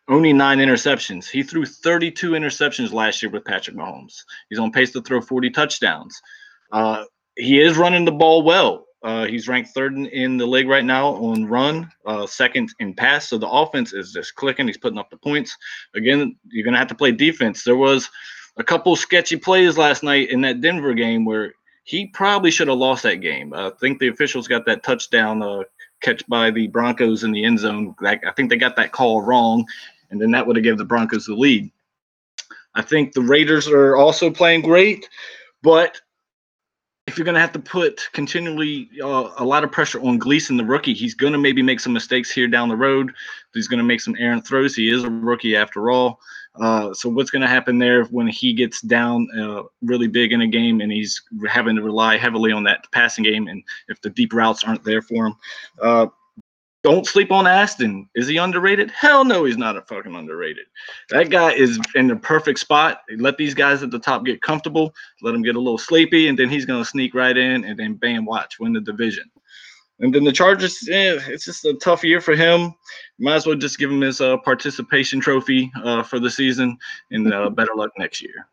only 0.08 0.32
nine 0.32 0.58
interceptions. 0.58 1.28
He 1.28 1.42
threw 1.42 1.66
32 1.66 2.30
interceptions 2.30 2.92
last 2.92 3.20
year 3.20 3.32
with 3.32 3.44
Patrick 3.44 3.76
Mahomes. 3.76 4.22
He's 4.48 4.60
on 4.60 4.70
pace 4.70 4.92
to 4.92 5.02
throw 5.02 5.20
40 5.20 5.50
touchdowns. 5.50 6.20
Uh, 6.70 7.04
he 7.40 7.60
is 7.60 7.76
running 7.76 8.04
the 8.04 8.12
ball 8.12 8.42
well. 8.42 8.86
Uh, 9.02 9.26
he's 9.26 9.48
ranked 9.48 9.70
third 9.70 9.94
in, 9.94 10.06
in, 10.06 10.36
the 10.36 10.46
league 10.46 10.68
right 10.68 10.84
now 10.84 11.08
on 11.14 11.46
run, 11.46 11.90
uh, 12.04 12.26
second 12.26 12.70
in 12.80 12.92
pass. 12.92 13.28
So 13.28 13.38
the 13.38 13.48
offense 13.48 13.94
is 13.94 14.12
just 14.12 14.34
clicking. 14.34 14.66
He's 14.66 14.76
putting 14.76 14.98
up 14.98 15.08
the 15.08 15.16
points. 15.16 15.56
Again, 15.94 16.36
you're 16.48 16.64
going 16.64 16.74
to 16.74 16.78
have 16.78 16.88
to 16.88 16.94
play 16.94 17.10
defense. 17.10 17.64
There 17.64 17.76
was 17.76 18.10
a 18.58 18.64
couple 18.64 18.94
sketchy 18.96 19.36
plays 19.36 19.78
last 19.78 20.02
night 20.02 20.28
in 20.28 20.42
that 20.42 20.60
Denver 20.60 20.92
game 20.92 21.24
where 21.24 21.54
he 21.84 22.08
probably 22.08 22.50
should 22.50 22.68
have 22.68 22.76
lost 22.76 23.02
that 23.04 23.16
game. 23.16 23.54
I 23.54 23.70
think 23.80 23.98
the 23.98 24.08
officials 24.08 24.46
got 24.46 24.66
that 24.66 24.82
touchdown 24.82 25.42
uh, 25.42 25.62
catch 26.02 26.26
by 26.28 26.50
the 26.50 26.66
Broncos 26.66 27.24
in 27.24 27.32
the 27.32 27.44
end 27.44 27.58
zone. 27.58 27.94
I 28.04 28.18
think 28.36 28.50
they 28.50 28.56
got 28.56 28.76
that 28.76 28.92
call 28.92 29.22
wrong, 29.22 29.64
and 30.10 30.20
then 30.20 30.30
that 30.32 30.46
would 30.46 30.56
have 30.56 30.62
given 30.62 30.78
the 30.78 30.84
Broncos 30.84 31.24
the 31.24 31.34
lead. 31.34 31.70
I 32.74 32.82
think 32.82 33.12
the 33.12 33.22
Raiders 33.22 33.66
are 33.66 33.96
also 33.96 34.30
playing 34.30 34.62
great, 34.62 35.08
but 35.62 36.00
if 37.06 37.18
you're 37.18 37.24
going 37.24 37.34
to 37.34 37.40
have 37.40 37.52
to 37.52 37.58
put 37.58 38.08
continually 38.12 38.88
uh, 39.02 39.30
a 39.36 39.44
lot 39.44 39.64
of 39.64 39.72
pressure 39.72 40.00
on 40.00 40.18
Gleason, 40.18 40.56
the 40.56 40.64
rookie, 40.64 40.94
he's 40.94 41.14
going 41.14 41.32
to 41.32 41.38
maybe 41.38 41.62
make 41.62 41.80
some 41.80 41.92
mistakes 41.92 42.30
here 42.30 42.46
down 42.46 42.68
the 42.68 42.76
road. 42.76 43.12
He's 43.52 43.66
going 43.66 43.78
to 43.78 43.84
make 43.84 44.00
some 44.00 44.14
errant 44.18 44.46
throws. 44.46 44.74
He 44.76 44.90
is 44.90 45.02
a 45.02 45.10
rookie 45.10 45.56
after 45.56 45.90
all. 45.90 46.20
Uh, 46.60 46.92
so 46.92 47.08
what's 47.08 47.30
going 47.30 47.42
to 47.42 47.48
happen 47.48 47.78
there 47.78 48.04
when 48.06 48.26
he 48.26 48.52
gets 48.52 48.80
down 48.80 49.26
uh, 49.38 49.62
really 49.82 50.08
big 50.08 50.32
in 50.32 50.42
a 50.42 50.46
game 50.46 50.80
and 50.80 50.92
he's 50.92 51.22
having 51.48 51.76
to 51.76 51.82
rely 51.82 52.16
heavily 52.16 52.52
on 52.52 52.64
that 52.64 52.84
passing 52.92 53.24
game, 53.24 53.48
and 53.48 53.62
if 53.88 54.00
the 54.02 54.10
deep 54.10 54.32
routes 54.32 54.64
aren't 54.64 54.84
there 54.84 55.02
for 55.02 55.26
him? 55.26 55.34
Don't 56.82 57.06
sleep 57.06 57.30
on 57.30 57.46
Aston. 57.46 58.08
Is 58.14 58.26
he 58.26 58.38
underrated? 58.38 58.90
Hell 58.90 59.24
no, 59.24 59.44
he's 59.44 59.58
not 59.58 59.76
a 59.76 59.82
fucking 59.82 60.14
underrated. 60.14 60.64
That 61.10 61.28
guy 61.28 61.52
is 61.52 61.78
in 61.94 62.06
the 62.06 62.16
perfect 62.16 62.58
spot. 62.58 63.02
Let 63.18 63.36
these 63.36 63.52
guys 63.52 63.82
at 63.82 63.90
the 63.90 63.98
top 63.98 64.24
get 64.24 64.40
comfortable, 64.40 64.94
let 65.20 65.32
them 65.32 65.42
get 65.42 65.56
a 65.56 65.60
little 65.60 65.76
sleepy, 65.76 66.28
and 66.28 66.38
then 66.38 66.48
he's 66.48 66.64
gonna 66.64 66.84
sneak 66.84 67.14
right 67.14 67.36
in 67.36 67.64
and 67.64 67.78
then 67.78 67.94
bam, 67.94 68.24
watch, 68.24 68.58
win 68.58 68.72
the 68.72 68.80
division. 68.80 69.30
And 70.00 70.14
then 70.14 70.24
the 70.24 70.32
Chargers, 70.32 70.88
eh, 70.90 71.18
it's 71.26 71.44
just 71.44 71.66
a 71.66 71.74
tough 71.74 72.02
year 72.02 72.22
for 72.22 72.34
him. 72.34 72.72
Might 73.18 73.34
as 73.34 73.46
well 73.46 73.56
just 73.56 73.78
give 73.78 73.90
him 73.90 74.00
his 74.00 74.22
uh, 74.22 74.38
participation 74.38 75.20
trophy 75.20 75.70
uh, 75.84 76.02
for 76.02 76.18
the 76.18 76.30
season, 76.30 76.78
and 77.10 77.32
uh, 77.32 77.50
better 77.56 77.74
luck 77.76 77.90
next 77.98 78.22
year. 78.22 78.48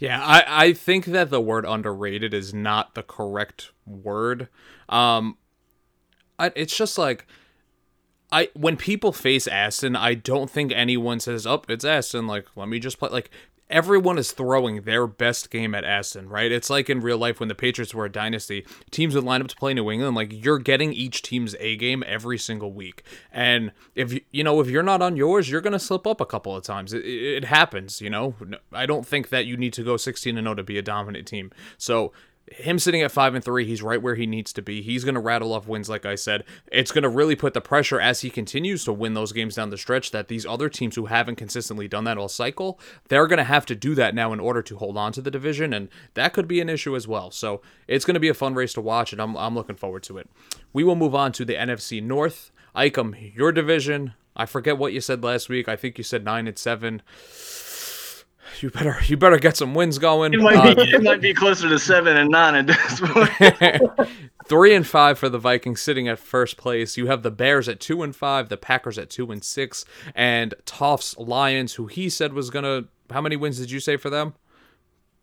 Yeah, 0.00 0.20
I, 0.20 0.66
I 0.66 0.72
think 0.72 1.04
that 1.04 1.30
the 1.30 1.40
word 1.40 1.64
underrated 1.64 2.34
is 2.34 2.52
not 2.52 2.96
the 2.96 3.04
correct 3.04 3.70
word. 3.86 4.48
Um, 4.88 5.38
I, 6.42 6.50
it's 6.56 6.76
just 6.76 6.98
like 6.98 7.26
I 8.32 8.48
when 8.54 8.76
people 8.76 9.12
face 9.12 9.46
Aston, 9.46 9.94
I 9.94 10.14
don't 10.14 10.50
think 10.50 10.72
anyone 10.72 11.20
says, 11.20 11.46
"Up, 11.46 11.66
oh, 11.68 11.72
it's 11.72 11.84
Aston." 11.84 12.26
Like, 12.26 12.46
let 12.56 12.68
me 12.68 12.80
just 12.80 12.98
play. 12.98 13.10
Like, 13.10 13.30
everyone 13.70 14.18
is 14.18 14.32
throwing 14.32 14.82
their 14.82 15.06
best 15.06 15.50
game 15.50 15.72
at 15.72 15.84
Aston, 15.84 16.28
right? 16.28 16.50
It's 16.50 16.68
like 16.68 16.90
in 16.90 17.00
real 17.00 17.16
life 17.16 17.38
when 17.38 17.48
the 17.48 17.54
Patriots 17.54 17.94
were 17.94 18.06
a 18.06 18.10
dynasty, 18.10 18.66
teams 18.90 19.14
would 19.14 19.22
line 19.22 19.40
up 19.40 19.48
to 19.48 19.56
play 19.56 19.72
New 19.72 19.88
England. 19.88 20.16
Like, 20.16 20.44
you're 20.44 20.58
getting 20.58 20.92
each 20.92 21.22
team's 21.22 21.54
A 21.60 21.76
game 21.76 22.02
every 22.08 22.38
single 22.38 22.72
week, 22.72 23.04
and 23.30 23.70
if 23.94 24.18
you 24.32 24.42
know 24.42 24.60
if 24.60 24.68
you're 24.68 24.82
not 24.82 25.00
on 25.00 25.16
yours, 25.16 25.48
you're 25.48 25.60
gonna 25.60 25.78
slip 25.78 26.08
up 26.08 26.20
a 26.20 26.26
couple 26.26 26.56
of 26.56 26.64
times. 26.64 26.92
It, 26.92 27.04
it 27.04 27.44
happens, 27.44 28.00
you 28.00 28.10
know. 28.10 28.34
I 28.72 28.86
don't 28.86 29.06
think 29.06 29.28
that 29.28 29.46
you 29.46 29.56
need 29.56 29.74
to 29.74 29.84
go 29.84 29.96
16 29.96 30.36
and 30.36 30.46
0 30.46 30.56
to 30.56 30.64
be 30.64 30.76
a 30.76 30.82
dominant 30.82 31.28
team. 31.28 31.52
So 31.78 32.12
him 32.52 32.78
sitting 32.78 33.02
at 33.02 33.12
five 33.12 33.34
and 33.34 33.44
three, 33.44 33.64
he's 33.64 33.82
right 33.82 34.00
where 34.00 34.14
he 34.14 34.26
needs 34.26 34.52
to 34.54 34.62
be. 34.62 34.82
He's 34.82 35.04
going 35.04 35.14
to 35.14 35.20
rattle 35.20 35.52
off 35.52 35.66
wins, 35.66 35.88
like 35.88 36.06
I 36.06 36.14
said. 36.14 36.44
It's 36.70 36.92
going 36.92 37.02
to 37.02 37.08
really 37.08 37.36
put 37.36 37.54
the 37.54 37.60
pressure 37.60 38.00
as 38.00 38.20
he 38.20 38.30
continues 38.30 38.84
to 38.84 38.92
win 38.92 39.14
those 39.14 39.32
games 39.32 39.56
down 39.56 39.70
the 39.70 39.78
stretch 39.78 40.10
that 40.10 40.28
these 40.28 40.46
other 40.46 40.68
teams 40.68 40.96
who 40.96 41.06
haven't 41.06 41.36
consistently 41.36 41.88
done 41.88 42.04
that 42.04 42.18
all 42.18 42.28
cycle, 42.28 42.78
they're 43.08 43.26
going 43.26 43.38
to 43.38 43.44
have 43.44 43.66
to 43.66 43.74
do 43.74 43.94
that 43.94 44.14
now 44.14 44.32
in 44.32 44.40
order 44.40 44.62
to 44.62 44.76
hold 44.76 44.96
on 44.96 45.12
to 45.12 45.20
the 45.20 45.30
division, 45.30 45.72
and 45.72 45.88
that 46.14 46.32
could 46.32 46.48
be 46.48 46.60
an 46.60 46.68
issue 46.68 46.96
as 46.96 47.08
well. 47.08 47.30
So 47.30 47.62
it's 47.88 48.04
going 48.04 48.14
to 48.14 48.20
be 48.20 48.28
a 48.28 48.34
fun 48.34 48.54
race 48.54 48.74
to 48.74 48.80
watch, 48.80 49.12
and 49.12 49.20
I'm, 49.20 49.36
I'm 49.36 49.54
looking 49.54 49.76
forward 49.76 50.02
to 50.04 50.18
it. 50.18 50.28
We 50.72 50.84
will 50.84 50.96
move 50.96 51.14
on 51.14 51.32
to 51.32 51.44
the 51.44 51.54
NFC 51.54 52.02
North. 52.02 52.50
Icom, 52.74 53.34
your 53.36 53.52
division. 53.52 54.14
I 54.34 54.46
forget 54.46 54.78
what 54.78 54.92
you 54.92 55.00
said 55.00 55.22
last 55.22 55.48
week. 55.48 55.68
I 55.68 55.76
think 55.76 55.98
you 55.98 56.04
said 56.04 56.24
nine 56.24 56.46
and 56.46 56.58
seven 56.58 57.02
You 58.60 58.70
better 58.70 58.98
you 59.06 59.16
better 59.16 59.38
get 59.38 59.56
some 59.56 59.74
wins 59.74 59.98
going. 59.98 60.34
It 60.34 60.40
might, 60.40 60.56
Uh, 60.56 60.74
be, 60.74 60.82
it 60.90 61.02
might 61.02 61.20
be 61.20 61.32
closer 61.32 61.68
to 61.68 61.78
seven 61.78 62.16
and 62.16 62.30
nine 62.30 62.54
at 62.54 62.66
this 62.66 63.00
point. 63.04 64.08
Three 64.46 64.74
and 64.74 64.86
five 64.86 65.18
for 65.18 65.28
the 65.28 65.38
Vikings 65.38 65.80
sitting 65.80 66.08
at 66.08 66.18
first 66.18 66.56
place. 66.56 66.96
You 66.96 67.06
have 67.06 67.22
the 67.22 67.30
Bears 67.30 67.68
at 67.68 67.78
two 67.80 68.02
and 68.02 68.14
five, 68.14 68.48
the 68.48 68.56
Packers 68.56 68.98
at 68.98 69.08
two 69.08 69.30
and 69.30 69.42
six, 69.42 69.84
and 70.14 70.54
Toff's 70.66 71.16
Lions, 71.16 71.74
who 71.74 71.86
he 71.86 72.08
said 72.10 72.32
was 72.32 72.50
gonna. 72.50 72.84
How 73.10 73.20
many 73.20 73.36
wins 73.36 73.58
did 73.58 73.70
you 73.70 73.78
say 73.80 73.96
for 73.96 74.10
them? 74.10 74.34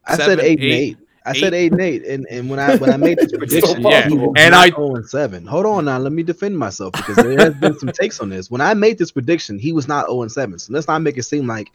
I 0.06 0.16
said 0.16 0.40
eight 0.40 0.60
and 0.60 0.68
eight. 0.72 0.98
I 1.26 1.34
said 1.34 1.54
eight. 1.54 1.66
eight 1.66 1.72
and 1.74 1.82
eight, 1.82 2.06
and, 2.06 2.26
and 2.32 2.50
when 2.50 2.60
I 2.60 2.78
when 2.78 2.92
I 2.92 2.98
made 2.98 3.18
this 3.20 3.32
prediction, 3.38 3.82
Yeah, 3.84 4.08
and 4.38 4.56
I- 4.56 4.70
0 4.70 4.96
and 4.96 5.08
seven. 5.08 5.46
Hold 5.46 5.66
on 5.66 5.86
now, 5.86 6.00
let 6.00 6.14
me 6.14 6.24
defend 6.24 6.58
myself 6.58 6.94
because 6.94 7.18
there 7.18 7.38
has 7.38 7.54
been 7.56 7.78
some 7.78 7.90
takes 7.92 8.20
on 8.22 8.30
this. 8.30 8.50
When 8.50 8.62
I 8.62 8.74
made 8.74 8.98
this 8.98 9.12
prediction, 9.12 9.60
he 9.60 9.74
was 9.74 9.88
not 9.88 10.06
0 10.08 10.22
and 10.24 10.32
seven. 10.32 10.58
So 10.58 10.74
let's 10.74 10.88
not 10.88 11.00
make 11.02 11.18
it 11.18 11.24
seem 11.24 11.46
like 11.46 11.70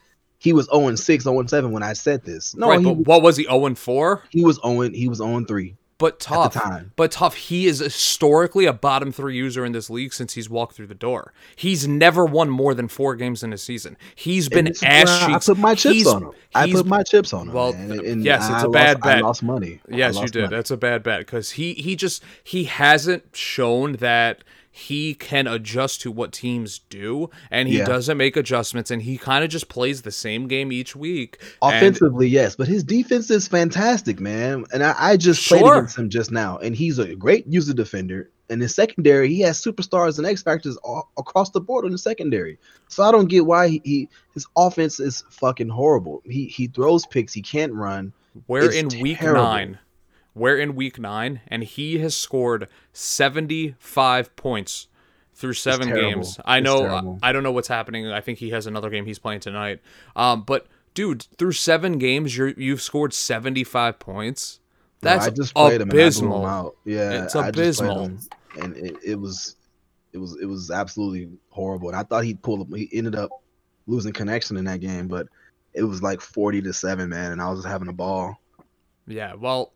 he 0.44 0.52
was 0.52 0.66
0 0.66 0.88
and 0.88 0.98
six, 0.98 1.24
0 1.24 1.40
and 1.40 1.50
seven 1.50 1.72
when 1.72 1.82
I 1.82 1.94
said 1.94 2.22
this. 2.24 2.54
No, 2.54 2.68
right, 2.68 2.78
he, 2.78 2.84
but 2.84 2.98
what 2.98 3.22
was 3.22 3.36
he? 3.36 3.44
Zero 3.44 3.66
and 3.66 3.76
four. 3.78 4.22
he 4.30 4.44
was 4.44 4.60
0 4.64 4.82
and- 4.82 4.94
he 4.94 5.08
was 5.08 5.18
0 5.18 5.36
and 5.36 5.48
three. 5.48 5.74
But 5.96 6.14
At 6.14 6.20
tough, 6.52 6.82
but 6.96 7.12
tough. 7.12 7.34
He 7.36 7.66
is 7.66 7.78
historically 7.78 8.66
a 8.66 8.72
bottom 8.72 9.12
three 9.12 9.36
user 9.36 9.64
in 9.64 9.70
this 9.70 9.88
league 9.88 10.12
since 10.12 10.34
he's 10.34 10.50
walked 10.50 10.74
through 10.74 10.88
the 10.88 10.94
door. 10.94 11.32
He's 11.54 11.86
never 11.86 12.24
won 12.26 12.50
more 12.50 12.74
than 12.74 12.88
four 12.88 13.14
games 13.14 13.44
in 13.44 13.52
a 13.52 13.56
season. 13.58 13.96
He's 14.16 14.48
been 14.48 14.66
And 14.66 14.74
this 14.74 14.78
is 14.78 14.82
ass 14.82 15.26
where 15.28 15.36
I 15.36 15.38
put 15.38 15.56
my 15.58 15.74
chips 15.76 15.94
He's- 15.94 16.06
on 16.08 16.22
him. 16.24 16.30
I 16.52 16.70
put 16.70 16.86
my 16.86 17.04
chips 17.04 17.32
on 17.32 17.46
him. 17.48 17.54
well, 17.54 17.72
man, 17.72 17.92
and- 17.92 18.00
and 18.00 18.24
yes, 18.24 18.42
it's 18.50 18.64
I 18.64 18.66
a 18.66 18.68
bad 18.70 18.96
lost, 18.96 19.06
I 19.06 19.14
bet. 19.14 19.22
lost 19.22 19.42
money. 19.44 19.80
I 19.90 19.96
Yes, 19.96 20.16
you 20.18 20.26
did. 20.26 20.42
money. 20.42 20.56
That's 20.56 20.70
a 20.72 20.76
bad 20.76 21.02
bet 21.04 21.20
because 21.20 21.52
he 21.52 21.74
he 21.74 21.94
just 21.94 22.22
he 22.42 22.64
hasn't 22.64 23.24
shown 23.32 23.92
that 23.94 24.42
he 24.76 25.14
can 25.14 25.46
adjust 25.46 26.00
to 26.00 26.10
what 26.10 26.32
teams 26.32 26.80
do, 26.90 27.30
and 27.48 27.68
he 27.68 27.78
Yeah. 27.78 27.84
doesn't 27.84 28.16
make 28.16 28.36
adjustments, 28.36 28.90
and 28.90 29.02
he 29.02 29.16
kind 29.16 29.44
of 29.44 29.48
just 29.50 29.68
plays 29.68 30.02
the 30.02 30.10
same 30.10 30.48
game 30.48 30.72
each 30.72 30.96
week. 30.96 31.38
and- 31.62 31.76
Offensively, 31.76 32.26
yes, 32.26 32.56
but 32.56 32.66
his 32.66 32.82
defense 32.82 33.30
is 33.30 33.46
fantastic, 33.46 34.18
man. 34.18 34.64
And 34.72 34.82
I, 34.82 34.94
I 34.98 35.16
just 35.16 35.46
played 35.46 35.62
against 35.64 35.96
him 35.96 36.08
just 36.10 36.32
now, 36.32 36.58
and 36.58 36.74
he's 36.74 36.98
a 36.98 37.14
great 37.14 37.46
user 37.46 37.72
defender. 37.72 38.30
And 38.50 38.60
in 38.60 38.68
secondary, 38.68 39.28
he 39.28 39.40
has 39.42 39.62
superstars 39.62 40.18
and 40.18 40.26
X 40.26 40.42
factors 40.42 40.76
all, 40.78 41.08
across 41.16 41.50
the 41.50 41.60
board 41.60 41.84
on 41.84 41.92
the 41.92 41.98
secondary. 41.98 42.58
So 42.88 43.04
I 43.04 43.12
don't 43.12 43.28
get 43.28 43.46
why 43.46 43.68
he, 43.68 43.80
he 43.84 44.08
his 44.34 44.44
offense 44.56 44.98
is 44.98 45.22
fucking 45.30 45.68
horrible. 45.68 46.20
He 46.26 46.46
he 46.46 46.66
throws 46.66 47.06
picks, 47.06 47.32
he 47.32 47.42
can't 47.42 47.72
run. 47.72 48.12
We're 48.48 48.64
It's 48.64 48.74
in 48.74 49.00
week 49.00 49.20
terrible. 49.20 49.44
nine. 49.44 49.78
We're 50.34 50.58
in 50.58 50.74
week 50.74 50.98
nine, 50.98 51.40
and 51.48 51.62
he 51.62 51.98
has 51.98 52.16
scored 52.16 52.68
75 52.92 54.34
points 54.36 54.88
through 55.34 55.52
seven 55.54 55.92
games. 55.92 56.38
I 56.44 56.58
It's 56.58 56.64
know. 56.64 56.80
terrible. 56.80 57.18
I 57.22 57.32
don't 57.32 57.42
know 57.42 57.52
what's 57.52 57.68
happening. 57.68 58.08
I 58.10 58.20
think 58.20 58.38
he 58.38 58.50
has 58.50 58.66
another 58.66 58.90
game 58.90 59.06
he's 59.06 59.18
playing 59.18 59.40
tonight. 59.40 59.80
Um, 60.16 60.42
but 60.42 60.66
dude, 60.94 61.26
through 61.38 61.52
seven 61.52 61.98
games, 61.98 62.36
you're 62.36 62.48
you've 62.50 62.82
scored 62.82 63.12
75 63.12 63.98
points. 63.98 64.60
Bro, 65.00 65.10
That's 65.10 65.26
I 65.26 65.30
just 65.30 65.54
played 65.54 65.80
him 65.80 65.90
and 65.90 65.92
I 65.92 65.92
blew 65.92 66.00
him 66.00 66.06
abysmal. 66.06 66.46
out. 66.46 66.76
Yeah, 66.84 67.24
It's 67.24 67.34
abysmal. 67.34 68.04
and 68.60 68.76
it, 68.76 68.96
it 69.04 69.20
was 69.20 69.56
it 70.12 70.18
was 70.18 70.36
it 70.40 70.46
was 70.46 70.70
absolutely 70.70 71.28
horrible. 71.50 71.88
And 71.88 71.96
I 71.96 72.02
thought 72.04 72.24
he'd 72.24 72.42
pull 72.42 72.62
him. 72.64 72.72
He 72.74 72.88
ended 72.92 73.14
up 73.16 73.30
losing 73.86 74.12
connection 74.12 74.56
in 74.56 74.64
that 74.64 74.80
game, 74.80 75.08
but 75.08 75.28
it 75.74 75.82
was 75.82 76.02
like 76.02 76.20
forty 76.20 76.62
to 76.62 76.72
seven, 76.72 77.10
man. 77.10 77.32
And 77.32 77.42
I 77.42 77.50
was 77.50 77.58
just 77.60 77.68
having 77.68 77.88
a 77.88 77.92
ball. 77.92 78.36
Yeah, 79.06 79.34
well, 79.34 79.73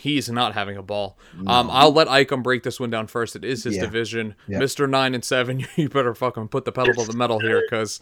he's 0.00 0.28
not 0.30 0.54
having 0.54 0.76
a 0.76 0.82
ball. 0.82 1.18
No. 1.36 1.50
Um, 1.50 1.68
I'll 1.70 1.92
let 1.92 2.08
Icom 2.08 2.42
break 2.42 2.62
this 2.62 2.78
one 2.80 2.90
down 2.90 3.06
first. 3.06 3.36
It 3.36 3.44
is 3.44 3.64
his 3.64 3.76
Yeah. 3.76 3.82
division, 3.82 4.34
Yeah. 4.48 4.58
Mister 4.58 4.86
Nine 4.86 5.14
and 5.14 5.24
Seven. 5.24 5.66
You 5.76 5.88
better 5.88 6.14
fucking 6.14 6.48
put 6.48 6.64
the 6.64 6.72
pedal 6.72 6.94
to 6.94 7.10
the 7.10 7.16
metal 7.16 7.40
here, 7.40 7.62
because 7.68 8.00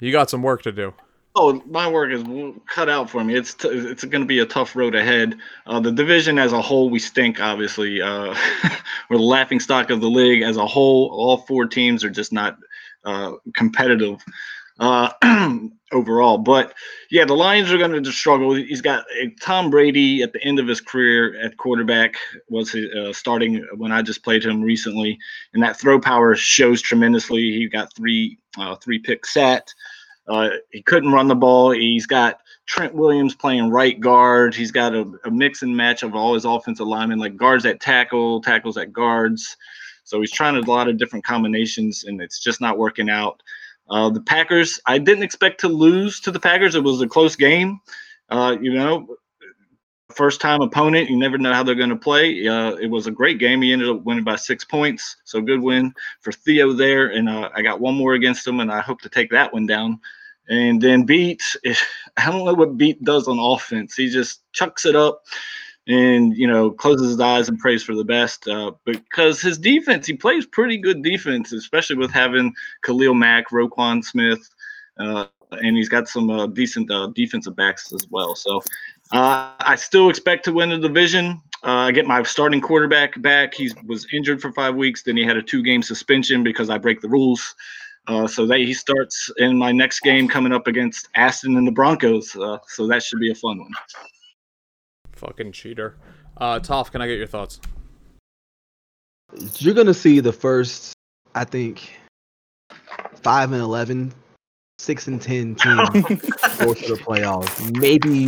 you 0.00 0.12
got 0.12 0.30
some 0.30 0.42
work 0.42 0.62
to 0.62 0.72
do. 0.72 0.94
Oh, 1.34 1.62
my 1.66 1.88
work 1.90 2.12
is 2.12 2.22
cut 2.68 2.90
out 2.90 3.08
for 3.08 3.24
me. 3.24 3.34
It's 3.34 3.54
t- 3.54 3.68
it's 3.68 4.04
going 4.04 4.20
to 4.20 4.26
be 4.26 4.40
a 4.40 4.44
tough 4.46 4.76
road 4.76 4.94
ahead. 4.94 5.36
Uh, 5.66 5.80
the 5.80 5.90
division 5.90 6.38
as 6.38 6.52
a 6.52 6.60
whole, 6.60 6.90
we 6.90 6.98
stink. 6.98 7.40
Obviously, 7.40 8.02
uh, 8.02 8.34
we're 9.08 9.16
the 9.16 9.22
laughing 9.22 9.58
stock 9.58 9.88
of 9.88 10.02
the 10.02 10.10
league 10.10 10.42
as 10.42 10.58
a 10.58 10.66
whole. 10.66 11.08
All 11.10 11.38
four 11.38 11.64
teams 11.66 12.04
are 12.04 12.10
just 12.10 12.32
not 12.34 12.58
uh, 13.04 13.32
competitive 13.56 14.22
uh, 14.82 15.12
overall. 15.92 16.38
But 16.38 16.74
yeah, 17.10 17.24
the 17.24 17.34
Lions 17.34 17.72
are 17.72 17.78
going 17.78 18.02
to 18.02 18.12
struggle. 18.12 18.54
He's 18.54 18.80
got 18.80 19.04
uh, 19.22 19.26
Tom 19.40 19.70
Brady 19.70 20.22
at 20.22 20.32
the 20.32 20.42
end 20.42 20.58
of 20.58 20.66
his 20.66 20.80
career 20.80 21.38
at 21.40 21.56
quarterback 21.56 22.16
was 22.48 22.74
uh, 22.74 23.12
starting 23.12 23.64
when 23.76 23.92
I 23.92 24.02
just 24.02 24.24
played 24.24 24.44
him 24.44 24.60
recently, 24.60 25.18
and 25.54 25.62
that 25.62 25.78
throw 25.78 26.00
power 26.00 26.34
shows 26.34 26.82
tremendously. 26.82 27.42
He 27.42 27.68
got 27.68 27.94
three 27.94 28.38
uh, 28.58 28.74
three 28.76 28.98
pick 28.98 29.24
set. 29.24 29.72
Uh, 30.26 30.50
he 30.70 30.82
couldn't 30.82 31.12
run 31.12 31.28
the 31.28 31.34
ball. 31.34 31.70
He's 31.70 32.06
got 32.06 32.40
Trent 32.66 32.94
Williams 32.94 33.34
playing 33.34 33.70
right 33.70 33.98
guard. 34.00 34.54
He's 34.54 34.70
got 34.70 34.94
a, 34.94 35.10
a 35.24 35.30
mix 35.30 35.62
and 35.62 35.76
match 35.76 36.02
of 36.02 36.14
all 36.14 36.34
his 36.34 36.44
offensive 36.44 36.86
linemen, 36.86 37.18
like 37.18 37.36
guards 37.36 37.66
at 37.66 37.80
tackle, 37.80 38.40
tackles 38.40 38.76
at 38.76 38.92
guards. 38.92 39.56
So 40.04 40.20
he's 40.20 40.32
trying 40.32 40.56
a 40.56 40.68
lot 40.68 40.88
of 40.88 40.96
different 40.96 41.24
combinations, 41.24 42.04
and 42.04 42.20
it's 42.20 42.40
just 42.40 42.60
not 42.60 42.78
working 42.78 43.08
out. 43.08 43.40
Uh, 43.90 44.10
the 44.10 44.20
Packers, 44.20 44.80
I 44.86 44.98
didn't 44.98 45.24
expect 45.24 45.60
to 45.60 45.68
lose 45.68 46.20
to 46.20 46.30
the 46.30 46.40
Packers. 46.40 46.74
It 46.74 46.82
was 46.82 47.00
a 47.00 47.08
close 47.08 47.36
game. 47.36 47.80
Uh, 48.30 48.56
you 48.60 48.72
know, 48.72 49.06
first 50.12 50.40
time 50.40 50.60
opponent. 50.60 51.10
You 51.10 51.16
never 51.16 51.38
know 51.38 51.52
how 51.52 51.62
they're 51.62 51.74
going 51.74 51.90
to 51.90 51.96
play. 51.96 52.46
Uh, 52.46 52.74
it 52.76 52.88
was 52.88 53.06
a 53.06 53.10
great 53.10 53.38
game. 53.38 53.62
He 53.62 53.72
ended 53.72 53.88
up 53.88 54.02
winning 54.04 54.24
by 54.24 54.36
six 54.36 54.64
points. 54.64 55.16
So 55.24 55.40
good 55.40 55.60
win 55.60 55.92
for 56.20 56.32
Theo 56.32 56.72
there. 56.72 57.08
And 57.08 57.28
uh, 57.28 57.50
I 57.54 57.62
got 57.62 57.80
one 57.80 57.94
more 57.94 58.14
against 58.14 58.46
him, 58.46 58.60
and 58.60 58.70
I 58.70 58.80
hope 58.80 59.00
to 59.02 59.08
take 59.08 59.30
that 59.30 59.52
one 59.52 59.66
down. 59.66 60.00
And 60.48 60.80
then 60.80 61.04
Beat, 61.04 61.42
I 62.16 62.30
don't 62.30 62.44
know 62.44 62.54
what 62.54 62.76
Beat 62.76 63.02
does 63.04 63.28
on 63.28 63.38
offense. 63.38 63.94
He 63.94 64.08
just 64.08 64.42
chucks 64.52 64.86
it 64.86 64.96
up 64.96 65.22
and, 65.88 66.36
you 66.36 66.46
know, 66.46 66.70
closes 66.70 67.08
his 67.08 67.20
eyes 67.20 67.48
and 67.48 67.58
prays 67.58 67.82
for 67.82 67.94
the 67.94 68.04
best. 68.04 68.46
Uh, 68.46 68.70
because 68.84 69.40
his 69.40 69.58
defense, 69.58 70.06
he 70.06 70.14
plays 70.14 70.46
pretty 70.46 70.76
good 70.76 71.02
defense, 71.02 71.52
especially 71.52 71.96
with 71.96 72.10
having 72.10 72.54
Khalil 72.82 73.14
Mack, 73.14 73.50
Roquan 73.50 74.04
Smith, 74.04 74.48
uh, 74.98 75.26
and 75.50 75.76
he's 75.76 75.88
got 75.88 76.08
some 76.08 76.30
uh, 76.30 76.46
decent 76.46 76.90
uh, 76.90 77.08
defensive 77.08 77.56
backs 77.56 77.92
as 77.92 78.06
well. 78.10 78.36
So 78.36 78.62
uh, 79.12 79.52
I 79.58 79.74
still 79.74 80.08
expect 80.08 80.44
to 80.44 80.52
win 80.52 80.70
the 80.70 80.78
division. 80.78 81.40
Uh, 81.64 81.88
I 81.88 81.90
get 81.92 82.06
my 82.06 82.22
starting 82.22 82.60
quarterback 82.60 83.20
back. 83.20 83.52
He 83.54 83.70
was 83.84 84.06
injured 84.12 84.40
for 84.40 84.52
five 84.52 84.76
weeks. 84.76 85.02
Then 85.02 85.16
he 85.16 85.24
had 85.24 85.36
a 85.36 85.42
two-game 85.42 85.82
suspension 85.82 86.42
because 86.44 86.70
I 86.70 86.78
break 86.78 87.00
the 87.00 87.08
rules. 87.08 87.54
So 88.26 88.46
that 88.46 88.58
he 88.58 88.74
starts 88.74 89.30
in 89.38 89.56
my 89.56 89.70
next 89.70 90.00
game 90.00 90.26
coming 90.26 90.52
up 90.52 90.66
against 90.66 91.08
Aston 91.14 91.56
and 91.56 91.66
the 91.66 91.72
Broncos. 91.72 92.30
So 92.30 92.86
that 92.88 93.02
should 93.02 93.20
be 93.20 93.30
a 93.30 93.34
fun 93.34 93.58
one. 93.58 93.70
Fucking 95.22 95.52
cheater. 95.52 95.96
Uh, 96.36 96.58
Toph, 96.58 96.90
can 96.90 97.00
I 97.00 97.06
get 97.06 97.16
your 97.18 97.26
thoughts? 97.28 97.60
You're 99.58 99.74
gonna 99.74 99.94
see 99.94 100.20
the 100.20 100.32
first, 100.32 100.92
I 101.34 101.44
think, 101.44 101.90
five 103.22 103.52
and 103.52 103.62
11, 103.62 104.12
6 104.78 105.06
and 105.06 105.22
ten 105.22 105.54
team 105.54 105.76
go 106.58 106.74
to 106.74 106.88
the 106.88 107.00
playoffs. 107.00 107.78
Maybe, 107.78 108.26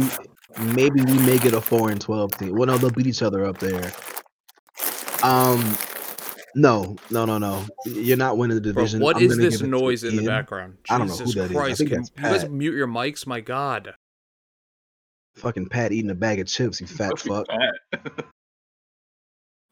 maybe 0.75 1.03
we 1.05 1.19
may 1.27 1.37
get 1.39 1.53
a 1.53 1.61
four 1.61 1.91
and 1.91 2.01
twelve 2.01 2.37
team. 2.39 2.55
Well, 2.55 2.67
no, 2.69 2.79
they'll 2.79 2.91
beat 2.91 3.07
each 3.09 3.23
other 3.23 3.45
up 3.45 3.59
there. 3.59 3.93
Um, 5.23 5.77
no, 6.55 6.97
no, 7.11 7.25
no, 7.25 7.39
no. 7.39 7.67
You're 7.87 8.17
not 8.17 8.39
winning 8.39 8.55
the 8.57 8.61
Bro, 8.73 8.85
division. 8.85 9.01
what 9.01 9.17
I'm 9.17 9.23
is 9.25 9.37
this 9.37 9.55
give 9.55 9.61
it 9.63 9.65
to 9.65 9.67
noise 9.71 10.05
in 10.05 10.15
the 10.17 10.23
Ian. 10.23 10.27
background? 10.33 10.77
I 10.89 10.99
don't 10.99 11.09
know 11.09 11.15
who 11.17 11.25
Jesus 11.27 11.35
that 11.35 11.51
is. 11.51 11.51
I 11.51 11.55
Christ! 11.55 11.79
think 11.79 11.91
Can 11.91 11.99
that's 11.99 12.11
you 12.17 12.23
guys 12.23 12.49
mute 12.49 12.75
your 12.75 12.87
mics? 12.87 13.27
My 13.27 13.41
God. 13.41 13.95
Fucking 15.45 15.69
Pat 15.69 15.93
eating 15.93 16.11
a 16.11 16.15
bag 16.15 16.41
of 16.41 16.47
chips. 16.47 16.81
You 16.81 16.87
fat 16.89 17.19
fuck. 17.19 17.47
Pat. 17.49 18.25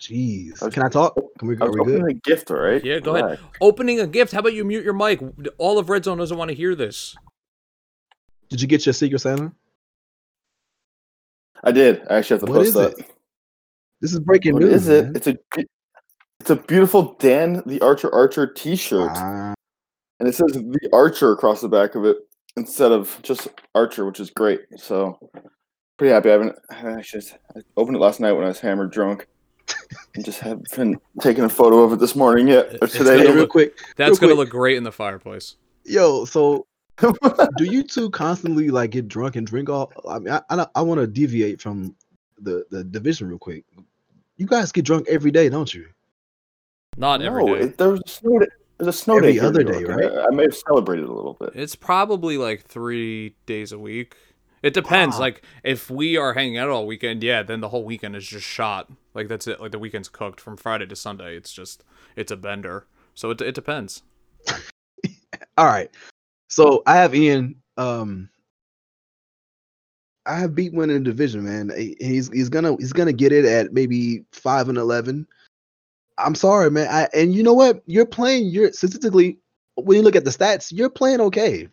Jeez. 0.01 0.61
Was- 0.63 0.75
Can 0.75 0.83
I 0.83 0.89
talk? 0.89 1.15
Can 1.39 1.49
we? 1.49 1.57
I 1.61 1.65
Are 1.65 1.71
we 1.71 1.77
good? 1.85 1.95
opening 1.97 2.11
a 2.11 2.15
gift, 2.15 2.51
all 2.51 2.59
right? 2.59 2.85
Yeah, 2.85 3.01
go 3.01 3.13
ahead. 3.15 3.25
Relax. 3.25 3.43
Opening 3.61 4.01
a 4.01 4.07
gift. 4.07 4.33
How 4.33 4.41
about 4.41 4.53
you 4.53 4.65
mute 4.65 4.85
your 4.85 4.95
mic? 4.95 5.21
All 5.59 5.79
of 5.79 5.89
Red 5.89 6.05
Zone 6.05 6.19
doesn't 6.19 6.37
want 6.37 6.51
to 6.51 6.55
hear 6.55 6.75
this. 6.75 7.17
Did 8.51 8.61
you 8.61 8.69
get 8.69 8.85
your 8.85 8.93
Secret 8.93 9.19
Santa? 9.21 9.53
I 11.65 11.73
did. 11.73 12.03
I 12.11 12.17
actually 12.17 12.35
have 12.41 12.47
to 12.47 12.53
What 12.53 12.57
post 12.59 12.69
is 12.69 12.75
that. 12.75 12.99
it? 12.99 13.11
This 14.01 14.13
is 14.13 14.19
breaking 14.21 14.55
What 14.55 14.63
news. 14.63 14.75
is 14.75 14.89
it? 14.89 15.05
man. 15.05 15.17
It's 15.17 15.27
a 15.29 15.37
it's 16.41 16.51
a 16.51 16.57
beautiful 16.57 17.15
Dan 17.21 17.63
the 17.67 17.81
Archer 17.81 18.13
Archer 18.13 18.49
T-shirt, 18.49 19.13
Wow. 19.13 19.55
and 20.19 20.29
it 20.29 20.35
says 20.35 20.51
the 20.53 20.89
Archer 20.93 21.31
across 21.33 21.61
the 21.61 21.69
back 21.69 21.95
of 21.95 22.05
it 22.05 22.17
instead 22.57 22.91
of 22.91 23.17
just 23.23 23.47
Archer, 23.77 24.05
which 24.05 24.19
is 24.19 24.29
great. 24.31 24.61
So 24.77 25.19
pretty 26.03 26.15
happy. 26.15 26.31
I 26.31 26.33
haven't 26.33 26.59
I 26.71 26.99
actually 26.99 27.25
I 27.57 27.61
opened 27.77 27.97
it 27.97 28.01
last 28.01 28.19
night 28.19 28.33
when 28.33 28.43
I 28.43 28.49
was 28.49 28.59
hammered 28.59 28.91
drunk, 28.91 29.29
and 30.17 30.25
just 30.25 30.41
haven't 30.41 30.67
taken 31.21 31.45
a 31.45 31.49
photo 31.49 31.85
of 31.85 31.93
it 31.93 32.01
this 32.01 32.17
morning 32.17 32.49
yet 32.49 32.77
or 32.83 32.89
today. 32.89 33.19
Hey, 33.19 33.33
real 33.33 33.47
quick. 33.47 33.79
That's 33.97 34.11
Real 34.11 34.17
gonna 34.17 34.33
quick. 34.33 34.39
look 34.39 34.51
great 34.51 34.77
in 34.77 34.83
the 34.83 34.91
fireplace. 34.91 35.57
Yo, 35.85 36.25
so 36.25 36.67
do 37.57 37.65
you 37.65 37.85
two 37.85 38.11
constantly 38.11 38.69
like 38.71 38.91
get 38.91 39.07
drunk 39.07 39.37
and 39.37 39.47
drink 39.47 39.69
all? 39.69 39.93
I 40.09 40.19
mean, 40.19 40.33
I 40.33 40.43
I, 40.51 40.67
I 40.75 40.83
want 40.83 41.01
to 41.01 41.07
deviate 41.07 41.61
from 41.61 41.95
the 42.41 42.65
the 42.71 42.83
division 42.83 43.29
real 43.29 43.39
quick. 43.39 43.65
You 44.39 44.47
guys 44.47 44.73
get 44.73 44.85
drunk 44.85 45.07
every 45.09 45.31
day, 45.31 45.49
don't 45.49 45.73
you? 45.73 45.87
Not 46.97 47.23
every 47.23 47.45
no, 47.45 47.55
day. 47.55 47.63
it, 47.67 47.79
there 47.79 47.91
was 47.91 48.03
a 48.05 48.09
snow 48.09 48.41
day. 48.41 48.47
There's 48.79 48.97
a 48.97 48.99
snow 48.99 49.19
Every 49.19 49.35
day. 49.35 49.39
other 49.39 49.63
day, 49.63 49.85
right? 49.85 50.11
I, 50.11 50.25
I 50.27 50.31
may 50.31 50.43
have 50.43 50.57
celebrated 50.57 51.05
a 51.05 51.13
little 51.13 51.35
bit. 51.35 51.51
It's 51.55 51.77
probably 51.77 52.37
like 52.39 52.65
three 52.65 53.37
days 53.47 53.71
a 53.71 53.79
week. 53.79 54.17
It 54.63 54.75
depends. 54.75 55.19
Like 55.19 55.43
if 55.65 55.91
we 55.91 56.17
are 56.17 56.35
hanging 56.35 56.59
out 56.59 56.71
all 56.71 56.87
weekend, 56.87 57.23
yeah, 57.23 57.43
then 57.43 57.61
the 57.61 57.69
whole 57.69 57.85
weekend 57.85 58.15
is 58.15 58.27
just 58.27 58.47
shot. 58.47 58.91
Like 59.15 59.29
that's 59.29 59.47
it. 59.47 59.61
Like 59.61 59.73
the 59.73 59.79
weekend's 59.79 60.09
cooked 60.09 60.41
from 60.41 60.57
Friday 60.57 60.87
to 60.87 60.97
Sunday. 60.97 61.37
It's 61.37 61.53
just 61.53 61.85
it's 62.17 62.31
a 62.31 62.37
bender. 62.37 62.87
So 63.15 63.31
it 63.31 63.41
it 63.41 63.55
depends. 63.55 64.03
All 65.59 65.67
right. 65.67 65.91
So 66.49 66.83
I 66.87 66.97
have 66.97 67.15
Ian. 67.15 67.57
Um, 67.77 68.29
I 70.27 70.37
have 70.39 70.55
beat 70.55 70.73
winning 70.73 70.99
the 70.99 71.11
division, 71.11 71.45
man. 71.45 71.73
He's 71.77 72.33
he's 72.33 72.49
gonna 72.49 72.77
he's 72.77 72.93
gonna 72.93 73.13
get 73.13 73.33
it 73.33 73.45
at 73.45 73.73
maybe 73.73 74.25
five 74.33 74.69
and 74.69 74.79
eleven. 74.79 75.27
I'm 76.19 76.35
sorry, 76.35 76.71
man. 76.71 76.87
I 76.89 77.09
and 77.15 77.35
you 77.35 77.43
know 77.43 77.55
what? 77.55 77.83
You're 77.87 78.07
playing. 78.07 78.47
You're 78.47 78.73
statistically 78.73 79.39
when 79.75 79.97
you 79.97 80.03
look 80.03 80.17
at 80.17 80.25
the 80.25 80.31
stats, 80.31 80.71
you're 80.73 80.91
playing 80.91 81.21
okay. 81.21 81.69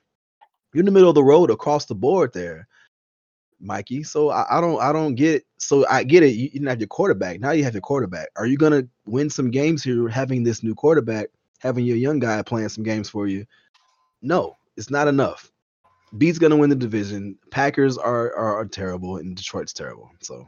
You're 0.74 0.82
in 0.82 0.86
the 0.86 0.92
middle 0.92 1.10
of 1.10 1.16
the 1.16 1.24
road 1.24 1.52
across 1.52 1.86
the 1.86 1.96
board 1.96 2.34
there, 2.34 2.68
Mikey. 3.60 4.04
So 4.04 4.30
I, 4.30 4.58
I 4.58 4.62
don't 4.62 4.82
I 4.82 4.92
don't 4.92 5.16
get. 5.16 5.36
it. 5.36 5.46
So 5.58 5.86
I 5.88 6.04
get 6.04 6.24
it. 6.24 6.36
You, 6.36 6.50
didn't 6.50 6.68
have 6.68 6.80
your 6.80 6.88
quarterback. 6.88 7.40
Now 7.40 7.52
you 7.52 7.64
have 7.64 7.74
your 7.74 7.82
quarterback. 7.82 8.30
Are 8.36 8.46
you 8.46 8.58
gonna 8.58 8.88
win 9.06 9.30
some 9.30 9.52
games 9.52 9.84
here 9.84 10.08
having 10.08 10.44
this 10.44 10.64
new 10.64 10.76
quarterback, 10.76 11.30
having 11.60 11.86
your 11.86 11.98
young 11.98 12.20
guy 12.20 12.42
playing 12.42 12.70
some 12.70 12.84
games 12.84 13.10
for 13.10 13.28
you? 13.28 13.46
No, 14.22 14.58
it's 14.78 14.90
not 14.90 15.08
enough. 15.08 15.52
Beats 16.18 16.40
gonna 16.40 16.58
win 16.58 16.70
the 16.70 16.76
division. 16.76 17.38
Packers 17.52 17.98
are, 17.98 18.34
are 18.36 18.56
are 18.58 18.66
terrible, 18.66 19.18
and 19.18 19.36
Detroit's 19.36 19.74
terrible. 19.74 20.10
So 20.22 20.48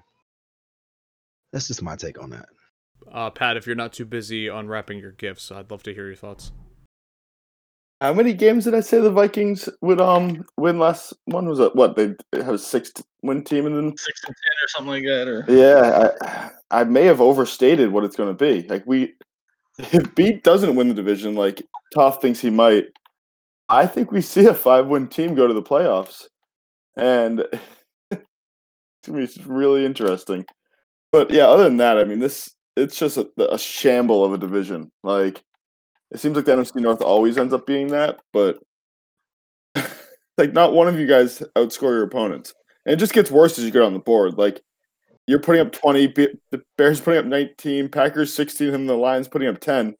that's 1.51 1.67
just 1.67 1.81
my 1.81 1.95
take 1.95 2.21
on 2.21 2.29
that. 2.31 2.49
Uh, 3.11 3.29
Pat, 3.29 3.57
if 3.57 3.65
you're 3.67 3.75
not 3.75 3.93
too 3.93 4.05
busy 4.05 4.47
unwrapping 4.47 4.99
your 4.99 5.11
gifts, 5.11 5.51
I'd 5.51 5.69
love 5.69 5.83
to 5.83 5.93
hear 5.93 6.07
your 6.07 6.15
thoughts. 6.15 6.51
How 8.01 8.15
many 8.15 8.33
games 8.33 8.63
did 8.65 8.73
I 8.73 8.79
say 8.79 8.99
the 8.99 9.11
Vikings 9.11 9.69
would 9.81 10.01
um 10.01 10.43
win 10.57 10.79
last 10.79 11.13
one? 11.25 11.47
Was 11.47 11.59
it 11.59 11.75
what 11.75 11.95
they 11.95 12.15
have 12.33 12.55
a 12.55 12.57
six 12.57 12.91
win 13.21 13.43
team 13.43 13.67
and 13.67 13.75
then 13.75 13.95
Six 13.95 14.23
and 14.25 14.35
ten 14.35 14.63
or 14.63 14.67
something 14.69 14.91
like 14.91 15.03
that, 15.03 15.27
or 15.27 15.45
yeah, 15.47 16.49
I, 16.71 16.79
I 16.81 16.83
may 16.83 17.05
have 17.05 17.21
overstated 17.21 17.91
what 17.91 18.03
it's 18.03 18.15
going 18.15 18.35
to 18.35 18.45
be. 18.45 18.67
Like 18.67 18.83
we, 18.87 19.13
if 19.77 20.15
Beat 20.15 20.43
doesn't 20.43 20.75
win 20.75 20.87
the 20.87 20.95
division, 20.95 21.35
like 21.35 21.61
Toff 21.93 22.19
thinks 22.23 22.39
he 22.39 22.49
might, 22.49 22.85
I 23.69 23.85
think 23.85 24.11
we 24.11 24.21
see 24.21 24.47
a 24.47 24.53
five 24.55 24.87
win 24.87 25.07
team 25.07 25.35
go 25.35 25.45
to 25.45 25.53
the 25.53 25.61
playoffs, 25.61 26.25
and 26.97 27.41
it's 28.11 28.23
gonna 29.05 29.27
be 29.27 29.43
really 29.45 29.85
interesting. 29.85 30.43
But 31.11 31.29
yeah, 31.29 31.45
other 31.45 31.65
than 31.65 31.77
that, 31.77 31.99
I 31.99 32.05
mean, 32.05 32.17
this 32.17 32.49
it's 32.75 32.97
just 32.97 33.17
a, 33.17 33.29
a 33.37 33.59
shamble 33.59 34.25
of 34.25 34.33
a 34.33 34.39
division. 34.39 34.91
Like 35.03 35.43
it 36.11 36.19
seems 36.19 36.35
like 36.35 36.45
the 36.45 36.51
NFC 36.51 36.75
North 36.75 37.01
always 37.01 37.37
ends 37.37 37.53
up 37.53 37.65
being 37.65 37.87
that, 37.87 38.19
but 38.33 38.59
like 40.37 40.53
not 40.53 40.73
one 40.73 40.87
of 40.87 40.99
you 40.99 41.07
guys 41.07 41.41
outscore 41.55 41.93
your 41.93 42.03
opponents. 42.03 42.53
And 42.85 42.93
it 42.93 42.97
just 42.97 43.13
gets 43.13 43.31
worse 43.31 43.57
as 43.57 43.65
you 43.65 43.71
get 43.71 43.83
on 43.83 43.93
the 43.93 43.99
board. 43.99 44.37
Like 44.37 44.61
you're 45.27 45.39
putting 45.39 45.61
up 45.61 45.71
20, 45.71 46.07
the 46.07 46.61
Bears 46.77 46.99
putting 46.99 47.19
up 47.19 47.25
19, 47.25 47.89
Packers 47.89 48.33
16, 48.33 48.73
and 48.73 48.89
the 48.89 48.95
Lions 48.95 49.27
putting 49.27 49.47
up 49.47 49.59
10. 49.59 49.79
And 49.87 49.95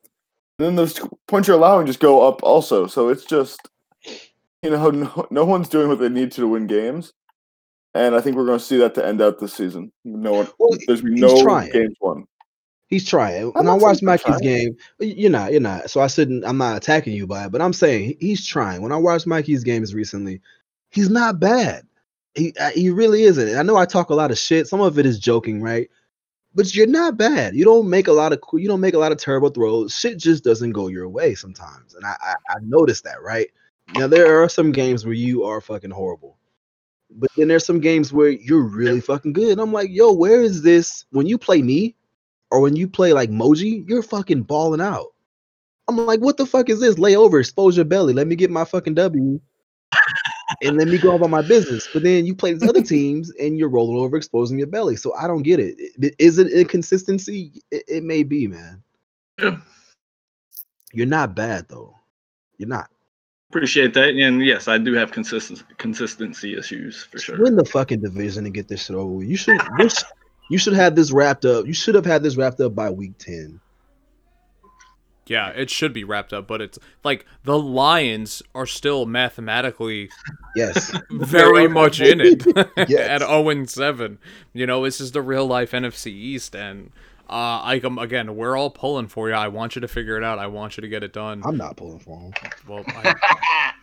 then 0.58 0.76
those 0.76 1.00
points 1.28 1.48
you're 1.48 1.58
allowing 1.58 1.88
just 1.88 2.00
go 2.00 2.28
up 2.28 2.44
also. 2.44 2.88
So 2.88 3.10
it's 3.10 3.24
just, 3.24 3.70
you 4.62 4.70
know, 4.70 4.90
no, 4.90 5.28
no 5.32 5.46
one's 5.46 5.70
doing 5.70 5.88
what 5.88 6.00
they 6.00 6.10
need 6.10 6.32
to 6.34 6.42
to 6.42 6.48
win 6.48 6.68
games. 6.68 7.14
And 7.94 8.16
I 8.16 8.22
think 8.22 8.36
we're 8.36 8.46
going 8.46 8.60
to 8.60 8.64
see 8.64 8.78
that 8.78 8.96
to 8.96 9.06
end 9.06 9.22
out 9.22 9.40
this 9.40 9.54
season. 9.54 9.92
No 10.06 10.34
one, 10.34 10.48
Well, 10.60 10.78
there's 10.88 11.04
no 11.04 11.70
games 11.72 11.96
won. 12.00 12.26
He's 12.92 13.08
trying. 13.08 13.44
I'm 13.44 13.52
When 13.52 13.68
I 13.70 13.74
watched 13.74 14.04
Mikey's 14.04 14.42
game, 14.42 14.76
you're 15.00 15.32
not, 15.32 15.54
you're 15.54 15.62
not. 15.62 15.90
So 15.90 16.02
I 16.02 16.08
shouldn't. 16.08 16.44
I'm 16.46 16.58
not 16.58 16.76
attacking 16.76 17.14
you 17.14 17.26
by 17.26 17.46
it, 17.46 17.52
but 17.52 17.62
I'm 17.62 17.72
saying 17.72 18.18
he's 18.20 18.46
trying. 18.46 18.82
When 18.82 18.92
I 18.92 18.98
watched 18.98 19.26
Mikey's 19.26 19.64
games 19.64 19.96
recently, 19.96 20.42
he's 20.90 21.10
not 21.10 21.40
bad. 21.40 21.88
He 22.36 22.54
uh, 22.60 22.72
he 22.72 22.90
really 22.90 23.24
isn't. 23.24 23.58
I 23.58 23.64
know 23.64 23.78
I 23.78 23.86
talk 23.86 24.10
a 24.10 24.14
lot 24.14 24.30
of 24.30 24.38
shit. 24.38 24.68
Some 24.68 24.82
of 24.82 25.00
it 25.00 25.06
is 25.06 25.20
joking, 25.20 25.62
right? 25.62 25.90
But 26.54 26.76
you're 26.76 26.86
not 26.86 27.16
bad. 27.16 27.56
You 27.56 27.64
don't 27.64 27.90
make 27.90 28.10
a 28.10 28.12
lot 28.12 28.34
of 28.34 28.42
you 28.54 28.68
don't 28.68 28.82
make 28.82 28.94
a 28.94 29.00
lot 29.00 29.14
of 29.14 29.18
terrible 29.18 29.50
throws. 29.50 29.96
Shit 29.96 30.18
just 30.18 30.44
doesn't 30.44 30.74
go 30.74 30.88
your 30.88 31.08
way 31.08 31.34
sometimes, 31.34 31.96
and 31.96 32.06
I 32.06 32.18
I, 32.22 32.34
I 32.50 32.56
noticed 32.62 33.06
that, 33.06 33.22
right? 33.22 33.48
Now 33.96 34.08
there 34.08 34.44
are 34.44 34.50
some 34.50 34.74
games 34.74 35.06
where 35.06 35.14
you 35.14 35.46
are 35.46 35.62
fucking 35.62 35.92
horrible, 35.92 36.38
but 37.10 37.30
then 37.38 37.48
there's 37.48 37.66
some 37.66 37.80
games 37.80 38.12
where 38.12 38.32
you're 38.32 38.68
really 38.68 39.00
fucking 39.00 39.32
good. 39.32 39.54
And 39.54 39.62
I'm 39.62 39.72
like, 39.72 39.92
yo, 39.92 40.12
where 40.12 40.42
is 40.42 40.62
this? 40.62 41.06
When 41.12 41.26
you 41.26 41.38
play 41.38 41.62
me, 41.62 41.96
or 42.52 42.60
when 42.60 42.76
you 42.76 42.88
play 42.88 43.14
like 43.14 43.30
Moji, 43.30 43.88
you're 43.88 44.04
fucking 44.04 44.44
balling 44.44 44.82
out. 44.82 45.08
I'm 45.88 45.98
like, 45.98 46.20
what 46.20 46.38
the 46.38 46.46
fuck 46.46 46.70
is 46.70 46.80
this? 46.80 47.00
Lay 47.00 47.16
over, 47.16 47.40
expose 47.40 47.76
your 47.76 47.86
belly. 47.86 48.14
Let 48.14 48.28
me 48.28 48.36
get 48.36 48.52
my 48.52 48.66
fucking 48.66 48.94
W. 48.96 49.40
and 50.62 50.78
let 50.78 50.88
me 50.88 50.98
go 50.98 51.16
about 51.16 51.30
my 51.30 51.42
business. 51.42 51.88
But 51.92 52.04
then 52.04 52.26
you 52.26 52.36
play 52.36 52.54
these 52.54 52.70
other 52.70 52.82
teams 52.84 53.32
and 53.32 53.58
you're 53.58 53.70
rolling 53.70 53.98
over, 53.98 54.16
exposing 54.16 54.58
your 54.58 54.68
belly. 54.68 54.96
So 54.96 55.14
I 55.16 55.28
don't 55.28 55.44
get 55.44 55.60
it. 55.60 55.76
Is 56.20 56.38
it 56.38 56.52
inconsistency? 56.52 57.62
It, 57.72 57.84
it 57.88 58.04
may 58.04 58.24
be, 58.24 58.48
man. 58.48 58.84
Yeah. 59.40 59.58
You're 60.94 61.08
not 61.08 61.36
bad 61.36 61.68
though. 61.70 61.96
You're 62.58 62.70
not. 62.70 62.90
appreciate 63.50 63.94
that. 63.94 64.10
And 64.10 64.46
yes, 64.46 64.68
I 64.68 64.78
do 64.78 64.94
have 64.94 65.12
consistency 65.12 65.64
consistency 65.78 66.58
issues 66.58 67.04
for 67.04 67.18
sure. 67.18 67.42
Win 67.42 67.56
the 67.56 67.66
fucking 67.66 68.02
division 68.02 68.46
and 68.46 68.54
get 68.54 68.68
this 68.68 68.86
shit 68.86 68.96
over. 68.96 69.24
You 69.24 69.38
should. 69.38 69.60
This, 70.52 70.54
you 70.54 70.58
should 70.58 70.74
have 70.74 70.96
this 70.96 71.12
wrapped 71.12 71.46
up. 71.46 71.66
You 71.66 71.74
should 71.74 71.96
have 71.96 72.06
had 72.06 72.24
this 72.24 72.36
wrapped 72.38 72.60
up 72.60 72.76
by 72.76 72.90
week 72.90 73.18
ten. 73.18 73.60
Yeah, 75.28 75.50
it 75.50 75.70
should 75.70 75.94
be 75.94 76.04
wrapped 76.04 76.34
up, 76.34 76.48
but 76.48 76.62
it's 76.62 76.78
like 77.06 77.26
the 77.44 77.58
Lions 77.58 78.42
are 78.54 78.66
still 78.66 79.06
mathematically 79.06 80.10
Yes. 80.56 80.92
very 81.12 81.68
much 81.70 82.02
in 82.02 82.20
it 82.20 82.44
Yes. 82.90 83.22
at 83.22 83.22
0 83.22 83.48
and 83.50 83.70
7. 83.70 84.18
You 84.54 84.66
know, 84.68 84.84
this 84.84 85.00
is 85.00 85.12
the 85.14 85.22
real 85.22 85.46
life 85.46 85.72
NFC 85.72 86.08
East 86.08 86.56
and 86.56 86.92
uh 87.30 87.62
I 87.64 87.80
come 87.82 87.98
again, 87.98 88.36
we're 88.36 88.58
all 88.58 88.70
pulling 88.72 89.08
for 89.08 89.30
you. 89.30 89.36
I 89.36 89.48
want 89.48 89.76
you 89.76 89.82
to 89.82 89.88
figure 89.88 90.18
it 90.18 90.24
out. 90.24 90.38
I 90.38 90.48
want 90.48 90.76
you 90.76 90.82
to 90.82 90.90
get 90.90 91.02
it 91.04 91.14
done. 91.14 91.42
I'm 91.46 91.56
not 91.56 91.78
pulling 91.78 92.00
for 92.00 92.20
him. 92.20 92.34
Well, 92.68 92.84
I, 92.88 93.74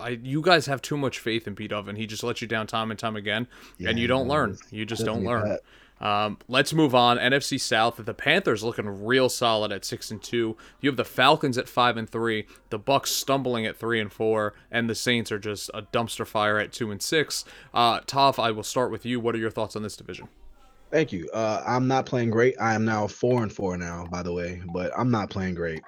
I 0.00 0.10
you 0.22 0.42
guys 0.42 0.66
have 0.66 0.82
too 0.82 0.96
much 0.96 1.18
faith 1.18 1.46
in 1.46 1.54
Pete 1.54 1.72
Oven. 1.72 1.96
He 1.96 2.06
just 2.06 2.22
lets 2.22 2.40
you 2.40 2.48
down 2.48 2.66
time 2.66 2.90
and 2.90 2.98
time 2.98 3.16
again, 3.16 3.46
and 3.84 3.98
you 3.98 4.06
don't 4.06 4.28
learn. 4.28 4.56
You 4.70 4.84
just 4.84 5.04
don't 5.04 5.24
learn. 5.24 5.58
Um, 6.00 6.38
let's 6.48 6.72
move 6.72 6.94
on. 6.94 7.18
NFC 7.18 7.60
South. 7.60 7.96
The 7.98 8.14
Panthers 8.14 8.62
looking 8.62 9.04
real 9.04 9.28
solid 9.28 9.70
at 9.70 9.84
six 9.84 10.10
and 10.10 10.22
two. 10.22 10.56
You 10.80 10.88
have 10.88 10.96
the 10.96 11.04
Falcons 11.04 11.58
at 11.58 11.68
five 11.68 11.96
and 11.96 12.08
three. 12.08 12.46
The 12.70 12.78
Bucks 12.78 13.10
stumbling 13.10 13.66
at 13.66 13.76
three 13.76 14.00
and 14.00 14.10
four, 14.12 14.54
and 14.70 14.88
the 14.88 14.94
Saints 14.94 15.30
are 15.30 15.38
just 15.38 15.70
a 15.74 15.82
dumpster 15.82 16.26
fire 16.26 16.58
at 16.58 16.72
two 16.72 16.90
and 16.90 17.02
six. 17.02 17.44
Uh, 17.74 18.00
Toph, 18.00 18.42
I 18.42 18.50
will 18.50 18.62
start 18.62 18.90
with 18.90 19.04
you. 19.04 19.20
What 19.20 19.34
are 19.34 19.38
your 19.38 19.50
thoughts 19.50 19.76
on 19.76 19.82
this 19.82 19.96
division? 19.96 20.28
Thank 20.90 21.12
you. 21.12 21.30
Uh, 21.32 21.62
I'm 21.66 21.86
not 21.86 22.06
playing 22.06 22.30
great. 22.30 22.56
I 22.60 22.74
am 22.74 22.84
now 22.84 23.06
four 23.06 23.42
and 23.42 23.52
four 23.52 23.76
now, 23.76 24.06
by 24.10 24.22
the 24.22 24.32
way, 24.32 24.60
but 24.72 24.90
I'm 24.98 25.10
not 25.10 25.30
playing 25.30 25.54
great. 25.54 25.82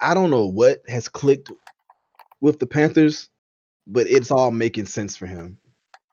I 0.00 0.14
don't 0.14 0.30
know 0.30 0.46
what 0.46 0.80
has 0.88 1.08
clicked 1.08 1.50
with 2.40 2.58
the 2.58 2.66
Panthers, 2.66 3.28
but 3.86 4.06
it's 4.08 4.30
all 4.30 4.50
making 4.50 4.86
sense 4.86 5.16
for 5.16 5.26
him. 5.26 5.58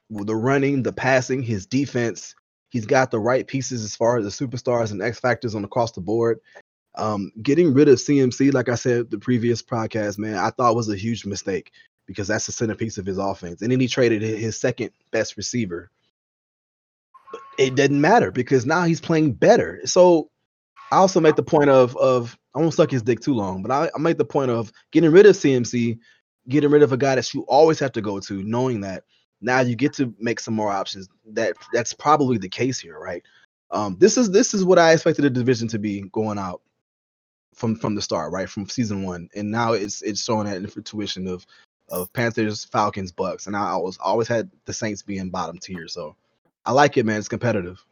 With 0.10 0.28
the 0.28 0.36
running, 0.36 0.84
the 0.84 0.94
passing, 0.94 1.42
his 1.42 1.66
defense, 1.66 2.36
he's 2.70 2.86
got 2.86 3.12
the 3.12 3.20
right 3.20 3.48
pieces 3.48 3.84
as 3.84 3.96
far 3.96 4.18
as 4.18 4.24
the 4.26 4.46
superstars 4.46 4.92
and 4.92 5.02
X 5.02 5.20
factors 5.20 5.56
on 5.56 5.64
across 5.64 5.92
the 5.92 6.02
board. 6.02 6.40
Um, 6.96 7.32
getting 7.42 7.74
rid 7.74 7.88
of 7.88 7.98
CMC, 7.98 8.54
like 8.54 8.70
I 8.70 8.76
said 8.76 9.10
the 9.10 9.18
previous 9.18 9.64
podcast, 9.64 10.20
man, 10.20 10.36
I 10.36 10.52
thought 10.52 10.76
was 10.76 10.90
a 10.90 10.96
huge 10.96 11.26
mistake 11.26 11.72
because 12.06 12.28
that's 12.28 12.46
the 12.46 12.52
centerpiece 12.52 12.98
of 12.98 13.06
his 13.06 13.18
offense. 13.18 13.62
And 13.62 13.72
then 13.72 13.80
he 13.80 13.88
traded 13.88 14.22
his 14.22 14.60
second 14.60 14.92
best 15.12 15.38
receiver 15.38 15.90
it 17.58 17.76
doesn't 17.76 18.00
matter 18.00 18.32
because 18.32 18.66
now 18.66 18.84
he's 18.84 19.02
playing 19.02 19.34
better. 19.34 19.82
So 19.86 20.30
I 20.92 20.98
also 20.98 21.20
make 21.20 21.36
the 21.36 21.44
point 21.44 21.70
of 21.70 21.96
of 21.98 22.38
I 22.56 22.60
won't 22.60 22.74
suck 22.74 22.92
his 22.92 23.02
dick 23.02 23.20
too 23.20 23.34
long, 23.34 23.64
but 23.64 23.72
I, 23.72 23.90
I 23.96 24.00
make 24.00 24.18
the 24.18 24.26
point 24.26 24.52
of 24.52 24.72
getting 24.92 25.12
rid 25.12 25.26
of 25.26 25.36
CMC, 25.36 25.98
getting 26.50 26.72
rid 26.72 26.84
of 26.84 26.92
a 26.92 26.98
guy 26.98 27.16
that 27.16 27.34
you 27.34 27.42
always 27.44 27.80
have 27.80 27.92
to 27.94 28.02
go 28.02 28.20
to, 28.20 28.44
knowing 28.44 28.82
that 28.82 29.04
now 29.42 29.60
you 29.60 29.76
get 29.76 29.94
to 29.94 30.14
make 30.20 30.40
some 30.40 30.54
more 30.54 30.72
options. 30.72 31.10
That 31.32 31.56
that's 31.72 31.94
probably 31.94 32.38
the 32.38 32.50
case 32.50 32.80
here, 32.80 33.00
right? 33.00 33.24
Um, 33.72 33.98
this 34.00 34.18
is 34.18 34.32
this 34.32 34.54
is 34.54 34.64
what 34.64 34.80
I 34.80 34.94
expected 34.94 35.24
the 35.24 35.30
division 35.30 35.68
to 35.70 35.80
be 35.80 36.02
going 36.12 36.38
out 36.38 36.62
from 37.54 37.76
from 37.76 37.96
the 37.96 38.02
start, 38.02 38.32
right? 38.32 38.50
From 38.50 38.68
season 38.68 39.04
one, 39.04 39.30
and 39.36 39.52
now 39.52 39.74
it's 39.74 40.02
it's 40.02 40.24
showing 40.24 40.46
that 40.46 40.58
in 40.58 40.64
the 40.64 40.82
tuition 40.82 41.28
of 41.28 41.46
of 41.90 42.12
Panthers, 42.14 42.66
Falcons, 42.66 43.12
Bucks, 43.12 43.48
and 43.48 43.56
I 43.56 43.70
always 43.70 43.98
always 43.98 44.28
had 44.28 44.50
the 44.66 44.74
Saints 44.74 45.02
being 45.02 45.30
bottom 45.30 45.60
tier. 45.60 45.88
So 45.88 46.16
I 46.66 46.72
like 46.72 46.98
it, 46.98 47.06
man. 47.06 47.20
It's 47.20 47.28
competitive. 47.28 47.84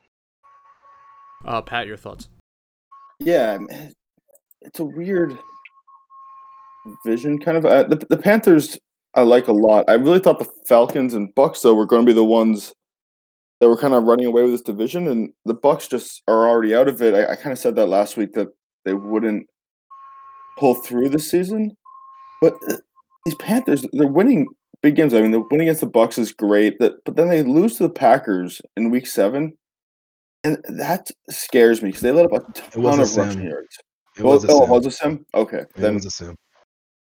Uh, 1.44 1.62
Pat, 1.62 1.88
your 1.88 1.98
thoughts? 1.98 2.30
Yeah, 3.20 3.60
it's 4.62 4.80
a 4.80 4.86
weird 4.86 5.38
vision, 7.06 7.40
kind 7.40 7.58
of. 7.58 7.66
Uh, 7.66 7.84
the, 7.84 7.96
the 8.10 8.18
Panthers, 8.18 8.78
I 9.16 9.22
like 9.22 9.48
a 9.48 9.54
lot. 9.54 9.86
I 9.88 9.94
really 9.94 10.20
thought 10.20 10.40
the 10.40 10.50
Falcons 10.68 11.14
and 11.14 11.34
Bucks, 11.36 11.62
though, 11.62 11.74
were 11.74 11.86
going 11.86 12.06
to 12.06 12.10
be 12.10 12.16
the 12.16 12.24
ones 12.24 12.74
that 13.60 13.70
were 13.70 13.78
kind 13.78 13.94
of 13.94 14.04
running 14.04 14.26
away 14.26 14.42
with 14.44 14.52
this 14.52 14.62
division, 14.62 15.08
and 15.08 15.32
the 15.46 15.54
Bucks 15.54 15.88
just 15.88 16.24
are 16.28 16.48
already 16.48 16.74
out 16.76 16.88
of 16.88 17.02
it. 17.02 17.14
I, 17.14 17.34
I 17.34 17.36
kind 17.36 17.54
of 17.54 17.60
said 17.60 17.76
that 17.76 17.88
last 17.88 18.18
week 18.18 18.34
that 18.34 18.48
they 18.86 18.94
wouldn't 18.94 19.46
pull 20.58 20.76
through 20.76 21.10
this 21.10 21.30
season. 21.30 21.76
But 22.42 22.56
uh, 22.70 22.78
these 23.26 23.36
Panthers, 23.36 23.86
they're 23.94 24.08
winning 24.08 24.48
big 24.82 24.96
games. 24.96 25.14
I 25.14 25.22
mean, 25.22 25.32
the 25.32 25.42
winning 25.52 25.68
against 25.68 25.82
the 25.82 25.88
Bucks 25.88 26.18
is 26.18 26.32
great, 26.32 26.80
that 26.80 26.94
but 27.06 27.16
then 27.16 27.30
they 27.30 27.44
lose 27.44 27.78
to 27.78 27.84
the 27.84 27.90
Packers 27.90 28.62
in 28.76 28.90
Week 28.90 29.06
Seven, 29.06 29.56
and 30.44 30.58
that 30.70 31.12
scares 31.30 31.84
me 31.84 31.90
because 31.90 32.02
they 32.02 32.12
let 32.12 32.26
up 32.26 32.34
a 32.34 32.52
ton 32.54 33.00
of 33.00 33.16
rushing 33.16 33.44
yards. 33.44 33.78
It 34.18 34.24
Well, 34.24 34.34
was 34.34 34.44
a 34.46 34.48
oh, 34.50 34.66
was 34.66 34.86
a 34.88 34.92
sim. 34.92 35.26
Okay, 35.36 35.60
It 35.60 35.74
then 35.76 35.94
was 35.96 36.06
a 36.06 36.12
sim. 36.12 36.36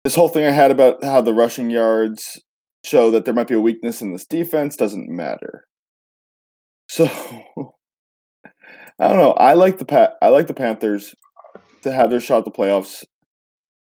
This 0.10 0.15
whole 0.15 0.28
thing 0.28 0.43
I 0.43 0.50
had 0.50 0.72
about 0.72 1.04
how 1.04 1.22
the 1.22 1.36
rushing 1.36 1.69
yards 1.69 2.41
show 2.84 3.12
that 3.12 3.26
there 3.26 3.34
might 3.36 3.48
be 3.48 3.54
a 3.54 3.62
weakness 3.62 4.02
in 4.02 4.12
this 4.12 4.26
defense 4.26 4.76
doesn't 4.76 5.08
matter. 5.08 5.67
So 6.88 7.06
I 8.98 9.08
don't 9.08 9.17
know. 9.17 9.34
I 9.34 9.54
like 9.54 9.78
the 9.78 9.86
pa- 9.86 10.15
I 10.19 10.30
like 10.30 10.48
the 10.48 10.56
Panthers 10.56 11.13
to 11.84 11.91
have 11.91 12.10
their 12.10 12.19
shot 12.19 12.39
at 12.39 12.45
the 12.45 12.52
playoffs. 12.52 13.06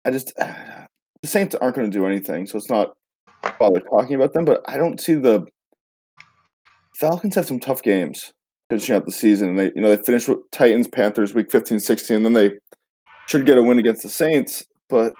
I 0.05 0.11
just 0.11 0.35
the 0.37 1.27
Saints 1.27 1.55
aren't 1.55 1.77
going 1.77 1.91
to 1.91 1.99
do 1.99 2.05
anything, 2.05 2.47
so 2.47 2.59
it's 2.59 2.69
not 2.69 2.93
bother 3.59 3.81
talking 3.81 4.15
about 4.15 4.35
them. 4.35 4.45
But 4.45 4.61
I 4.69 4.77
don't 4.77 5.01
see 5.01 5.15
the 5.15 5.47
Falcons 6.97 7.37
have 7.37 7.47
some 7.47 7.59
tough 7.59 7.83
games 7.83 8.35
finishing 8.69 8.95
out 8.95 9.07
the 9.07 9.13
season. 9.13 9.49
And 9.49 9.59
they 9.59 9.73
you 9.75 9.81
know 9.81 9.97
they 9.97 10.03
finished 10.03 10.29
with 10.29 10.41
Titans 10.53 10.89
Panthers 10.89 11.33
week 11.33 11.51
15, 11.51 11.81
16, 11.81 12.23
then 12.23 12.35
they 12.35 12.51
should 13.29 13.47
get 13.47 13.57
a 13.57 13.63
win 13.63 13.79
against 13.79 14.03
the 14.03 14.11
Saints, 14.11 14.63
but 14.91 15.15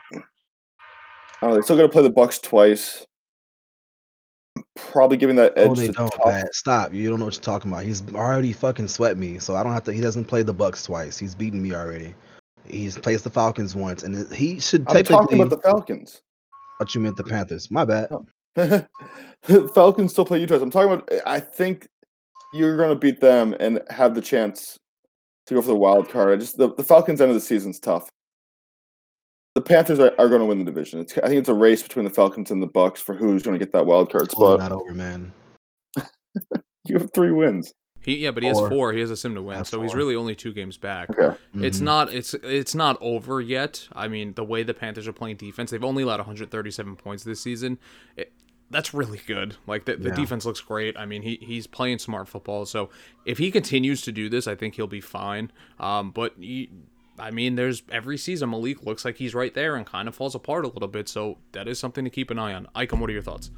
I 1.41 1.47
don't 1.47 1.51
know, 1.51 1.55
they're 1.55 1.63
still 1.63 1.77
going 1.77 1.89
to 1.89 1.93
play 1.93 2.03
the 2.03 2.11
Bucks 2.11 2.39
twice. 2.41 3.07
Probably 4.75 5.17
giving 5.17 5.37
that 5.37 5.53
oh, 5.57 5.63
edge 5.63 5.71
Oh, 5.71 5.75
they 5.75 5.87
to 5.87 5.93
don't. 5.93 6.55
Stop. 6.55 6.93
You 6.93 7.09
don't 7.09 7.21
know 7.21 7.27
what 7.27 7.35
you're 7.35 7.43
talking 7.43 7.71
about. 7.71 7.85
He's 7.85 8.03
already 8.13 8.53
fucking 8.53 8.89
sweat 8.89 9.17
me, 9.17 9.39
so 9.39 9.55
I 9.55 9.63
don't 9.63 9.73
have 9.73 9.85
to. 9.85 9.93
He 9.93 10.01
doesn't 10.01 10.25
play 10.25 10.43
the 10.43 10.53
Bucks 10.53 10.83
twice. 10.83 11.17
He's 11.17 11.35
beaten 11.35 11.63
me 11.63 11.75
already. 11.75 12.15
He's 12.67 12.99
placed 12.99 13.25
the 13.25 13.31
Falcons 13.31 13.77
once, 13.77 14.03
and 14.03 14.31
he 14.33 14.59
should 14.59 14.85
I'm 14.89 15.05
talking 15.05 15.41
about 15.41 15.51
the 15.51 15.63
Falcons. 15.63 16.23
What 16.79 16.95
you 16.95 17.01
meant 17.01 17.17
the 17.17 17.25
Panthers? 17.25 17.71
My 17.71 17.85
bad. 17.85 18.09
the 18.57 18.89
oh. 19.49 19.69
Falcons 19.75 20.13
still 20.13 20.25
play 20.25 20.41
you 20.41 20.47
twice. 20.47 20.61
I'm 20.61 20.71
talking 20.71 20.93
about. 20.93 21.09
I 21.25 21.39
think 21.39 21.87
you're 22.53 22.77
going 22.77 22.91
to 22.91 22.97
beat 22.97 23.21
them 23.21 23.55
and 23.61 23.81
have 23.91 24.15
the 24.15 24.21
chance 24.21 24.77
to 25.47 25.55
go 25.55 25.63
for 25.63 25.69
the 25.69 25.77
wild 25.77 26.09
card. 26.09 26.33
I 26.33 26.37
just 26.37 26.57
the, 26.57 26.75
the 26.75 26.85
Falcons 26.85 27.21
end 27.21 27.31
of 27.31 27.35
the 27.35 27.41
season's 27.41 27.79
tough. 27.79 28.09
The 29.59 29.65
Panthers 29.65 29.99
are, 29.99 30.15
are 30.21 30.29
going 30.29 30.39
to 30.39 30.45
win 30.47 30.61
the 30.61 30.65
division. 30.65 31.01
It's, 31.01 31.19
I 31.19 31.23
think 31.27 31.41
it's 31.41 31.49
a 31.49 31.55
race 31.55 31.83
between 31.83 32.05
the 32.05 32.13
Falcons 32.13 32.53
and 32.53 32.63
the 32.63 32.69
Bucks 32.69 33.01
for 33.03 33.13
who's 33.13 33.43
going 33.43 33.59
to 33.59 33.65
get 33.65 33.73
that 33.73 33.87
wild 33.87 34.09
card 34.13 34.31
spot. 34.31 34.61
not 34.61 34.71
over, 34.71 34.95
man. 34.95 35.33
You 36.85 36.97
have 36.99 37.13
three 37.13 37.33
wins. 37.33 37.75
He 38.01 38.19
yeah, 38.19 38.31
but 38.31 38.45
he 38.45 38.49
has 38.49 38.57
Four. 38.57 38.71
four. 38.71 38.93
He 38.93 39.01
has 39.01 39.11
a 39.11 39.17
sim 39.17 39.35
to 39.35 39.43
win, 39.43 39.59
Has 39.59 39.69
so 39.69 39.83
he's 39.83 39.95
really 39.97 40.15
only 40.15 40.35
two 40.37 40.53
games 40.53 40.77
back. 40.79 41.11
Okay. 41.11 41.37
It's 41.57 41.81
Mhm. 41.81 41.83
not 41.83 42.15
it's 42.15 42.33
it's 42.35 42.75
not 42.77 42.97
over 43.01 43.41
yet. 43.41 43.89
I 43.93 44.07
mean, 44.07 44.33
the 44.35 44.45
way 44.45 44.63
the 44.63 44.73
Panthers 44.75 45.07
are 45.09 45.13
playing 45.13 45.37
defense, 45.37 45.71
they've 45.73 45.83
only 45.85 46.05
allowed 46.05 46.21
137 46.21 46.95
points 46.97 47.25
this 47.25 47.41
season. 47.41 47.79
It, 48.17 48.33
that's 48.71 48.95
really 48.95 49.21
good. 49.27 49.57
Like 49.67 49.85
the, 49.87 49.97
the 49.97 50.11
Yeah. 50.11 50.15
defense 50.15 50.47
looks 50.47 50.61
great. 50.61 50.97
I 50.97 51.05
mean, 51.05 51.23
he 51.23 51.39
he's 51.43 51.67
playing 51.67 51.99
smart 51.99 52.29
football. 52.29 52.65
So 52.65 52.89
if 53.27 53.37
he 53.39 53.51
continues 53.51 54.01
to 54.03 54.13
do 54.13 54.29
this, 54.31 54.47
I 54.47 54.55
think 54.55 54.77
he'll 54.77 54.87
be 54.87 55.01
fine. 55.03 55.51
Um, 55.81 56.11
but 56.13 56.35
he, 56.39 56.71
I 57.19 57.31
mean, 57.31 57.57
there's 57.57 57.83
every 57.91 58.19
season 58.19 58.51
Malik 58.51 58.85
looks 58.85 59.05
like 59.05 59.17
he's 59.17 59.35
right 59.35 59.53
there 59.53 59.77
and 59.77 59.85
kind 59.87 60.09
of 60.09 60.15
falls 60.15 60.35
apart 60.35 60.65
a 60.65 60.69
little 60.69 60.89
bit. 60.89 61.09
So 61.09 61.39
that 61.53 61.69
is 61.69 61.79
something 61.79 62.05
to 62.05 62.11
keep 62.11 62.31
an 62.31 62.39
eye 62.39 62.55
on. 62.55 62.69
Icom, 62.75 63.01
what 63.01 63.11
are 63.11 63.13
your 63.13 63.23
thoughts? 63.23 63.51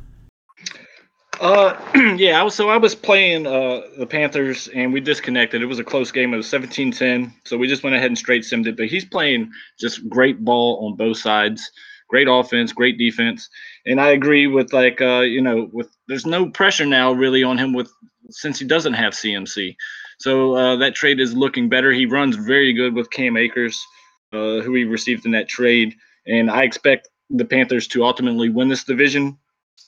Uh, 1.40 1.74
yeah, 2.16 2.38
I 2.38 2.42
was 2.42 2.54
so 2.54 2.68
I 2.68 2.76
was 2.76 2.94
playing 2.94 3.46
uh 3.46 3.80
the 3.98 4.06
Panthers 4.06 4.68
and 4.68 4.92
we 4.92 5.00
disconnected. 5.00 5.62
It 5.62 5.66
was 5.66 5.78
a 5.78 5.84
close 5.84 6.12
game. 6.12 6.34
It 6.34 6.36
was 6.36 6.46
17-10. 6.46 7.32
So 7.44 7.56
we 7.56 7.66
just 7.66 7.82
went 7.82 7.96
ahead 7.96 8.08
and 8.08 8.18
straight 8.18 8.42
simmed 8.42 8.66
it. 8.66 8.76
But 8.76 8.86
he's 8.86 9.04
playing 9.04 9.50
just 9.78 10.08
great 10.08 10.44
ball 10.44 10.86
on 10.86 10.96
both 10.96 11.18
sides. 11.18 11.70
Great 12.08 12.28
offense, 12.28 12.72
great 12.72 12.98
defense. 12.98 13.48
And 13.86 14.00
I 14.00 14.10
agree 14.10 14.46
with 14.48 14.72
like 14.72 15.00
uh, 15.00 15.20
you 15.20 15.40
know, 15.40 15.70
with 15.72 15.88
there's 16.08 16.26
no 16.26 16.50
pressure 16.50 16.86
now 16.86 17.12
really 17.12 17.42
on 17.42 17.56
him 17.56 17.72
with 17.72 17.90
since 18.28 18.58
he 18.58 18.66
doesn't 18.66 18.94
have 18.94 19.14
CMC. 19.14 19.76
So 20.20 20.54
uh, 20.54 20.76
that 20.76 20.94
trade 20.94 21.20
is 21.20 21.35
looking 21.35 21.68
better. 21.68 21.92
He 21.92 22.06
runs 22.06 22.37
very 22.37 22.72
good 22.72 22.94
with 22.94 23.11
Cam 23.11 23.37
Akers, 23.37 23.85
uh, 24.33 24.61
who 24.61 24.74
he 24.74 24.85
received 24.85 25.26
in 25.26 25.33
that 25.33 25.48
trade. 25.48 25.94
And 26.26 26.50
I 26.50 26.62
expect 26.62 27.09
the 27.30 27.44
Panthers 27.44 27.88
to 27.88 28.04
ultimately 28.04 28.48
win 28.48 28.68
this 28.68 28.85
division 28.85 29.38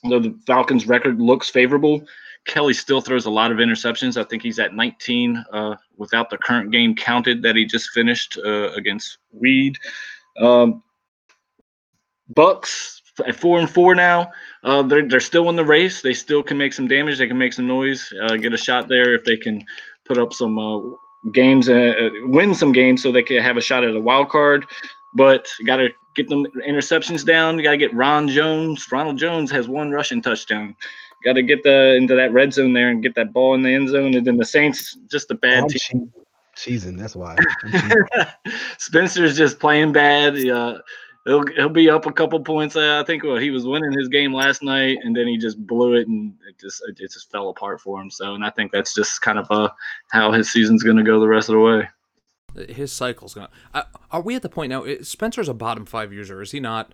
Though 0.03 0.19
the 0.19 0.37
Falcons' 0.45 0.87
record 0.87 1.21
looks 1.21 1.49
favorable, 1.49 2.03
Kelly 2.45 2.73
still 2.73 2.99
throws 2.99 3.25
a 3.25 3.29
lot 3.29 3.51
of 3.51 3.57
interceptions. 3.57 4.19
I 4.19 4.25
think 4.25 4.43
he's 4.43 4.59
at 4.59 4.73
19 4.73 5.43
uh, 5.51 5.75
without 5.97 6.29
the 6.29 6.37
current 6.37 6.71
game 6.71 6.95
counted 6.95 7.41
that 7.43 7.55
he 7.55 7.65
just 7.65 7.89
finished 7.91 8.37
uh, 8.43 8.71
against 8.73 9.17
Weed. 9.31 9.77
Um, 10.39 10.83
Bucks 12.27 13.01
at 13.25 13.35
four 13.35 13.59
and 13.59 13.69
four 13.69 13.95
now. 13.95 14.31
Uh, 14.63 14.81
they're 14.81 15.07
they're 15.07 15.19
still 15.19 15.49
in 15.49 15.55
the 15.55 15.65
race. 15.65 16.01
They 16.01 16.13
still 16.13 16.41
can 16.41 16.57
make 16.57 16.73
some 16.73 16.87
damage. 16.87 17.17
They 17.19 17.27
can 17.27 17.37
make 17.37 17.53
some 17.53 17.67
noise. 17.67 18.11
Uh, 18.23 18.35
get 18.37 18.53
a 18.53 18.57
shot 18.57 18.87
there 18.87 19.13
if 19.13 19.23
they 19.23 19.37
can 19.37 19.63
put 20.13 20.21
up 20.21 20.33
some 20.33 20.59
uh, 20.59 20.79
games, 21.31 21.69
uh, 21.69 21.93
uh, 21.99 22.09
win 22.25 22.53
some 22.53 22.71
games, 22.71 23.01
so 23.01 23.11
they 23.11 23.23
can 23.23 23.41
have 23.41 23.57
a 23.57 23.61
shot 23.61 23.83
at 23.83 23.95
a 23.95 23.99
wild 23.99 24.29
card. 24.29 24.65
But 25.15 25.47
got 25.65 25.77
to 25.77 25.89
get 26.15 26.29
them 26.29 26.45
interceptions 26.67 27.25
down. 27.25 27.57
You 27.57 27.63
got 27.63 27.71
to 27.71 27.77
get 27.77 27.93
Ron 27.93 28.27
Jones. 28.27 28.87
Ronald 28.91 29.17
Jones 29.17 29.49
has 29.51 29.67
one 29.67 29.91
rushing 29.91 30.21
touchdown. 30.21 30.75
Got 31.23 31.33
to 31.33 31.41
get 31.43 31.63
the 31.63 31.95
into 31.95 32.15
that 32.15 32.33
red 32.33 32.53
zone 32.53 32.73
there 32.73 32.89
and 32.89 33.01
get 33.01 33.15
that 33.15 33.33
ball 33.33 33.55
in 33.55 33.63
the 33.63 33.73
end 33.73 33.89
zone. 33.89 34.13
And 34.13 34.27
then 34.27 34.37
the 34.37 34.45
Saints, 34.45 34.97
just 35.09 35.31
a 35.31 35.35
bad 35.35 35.63
I'm 35.63 35.69
team. 35.69 36.11
che- 36.57 36.71
cheesing. 36.71 36.97
That's 36.97 37.15
why. 37.15 37.37
Spencer's 38.77 39.37
just 39.37 39.59
playing 39.59 39.93
bad. 39.93 40.37
Uh, 40.47 40.79
he'll 41.25 41.45
he'll 41.55 41.69
be 41.69 41.89
up 41.89 42.05
a 42.05 42.11
couple 42.11 42.39
points. 42.39 42.75
I 42.75 43.03
think 43.03 43.23
well, 43.23 43.37
he 43.37 43.51
was 43.51 43.65
winning 43.65 43.91
his 43.91 44.07
game 44.07 44.33
last 44.33 44.63
night, 44.63 44.99
and 45.03 45.15
then 45.15 45.27
he 45.27 45.37
just 45.37 45.65
blew 45.65 45.95
it, 45.95 46.07
and 46.07 46.33
it 46.47 46.59
just 46.59 46.81
it 46.87 46.97
just 46.97 47.31
fell 47.31 47.49
apart 47.49 47.81
for 47.81 48.01
him. 48.01 48.09
So, 48.09 48.35
and 48.35 48.45
I 48.45 48.49
think 48.49 48.71
that's 48.71 48.93
just 48.93 49.21
kind 49.21 49.39
of 49.39 49.49
uh, 49.51 49.69
how 50.11 50.31
his 50.31 50.51
season's 50.51 50.83
going 50.83 50.97
to 50.97 51.03
go 51.03 51.19
the 51.19 51.27
rest 51.27 51.49
of 51.49 51.53
the 51.53 51.59
way. 51.59 51.87
His 52.69 52.91
cycle's 52.91 53.33
gonna. 53.33 53.49
Uh, 53.73 53.83
are 54.11 54.21
we 54.21 54.35
at 54.35 54.41
the 54.41 54.49
point 54.49 54.69
now? 54.69 54.85
Spencer's 55.01 55.49
a 55.49 55.53
bottom 55.53 55.85
five 55.85 56.13
user, 56.13 56.41
is 56.41 56.51
he 56.51 56.59
not? 56.59 56.93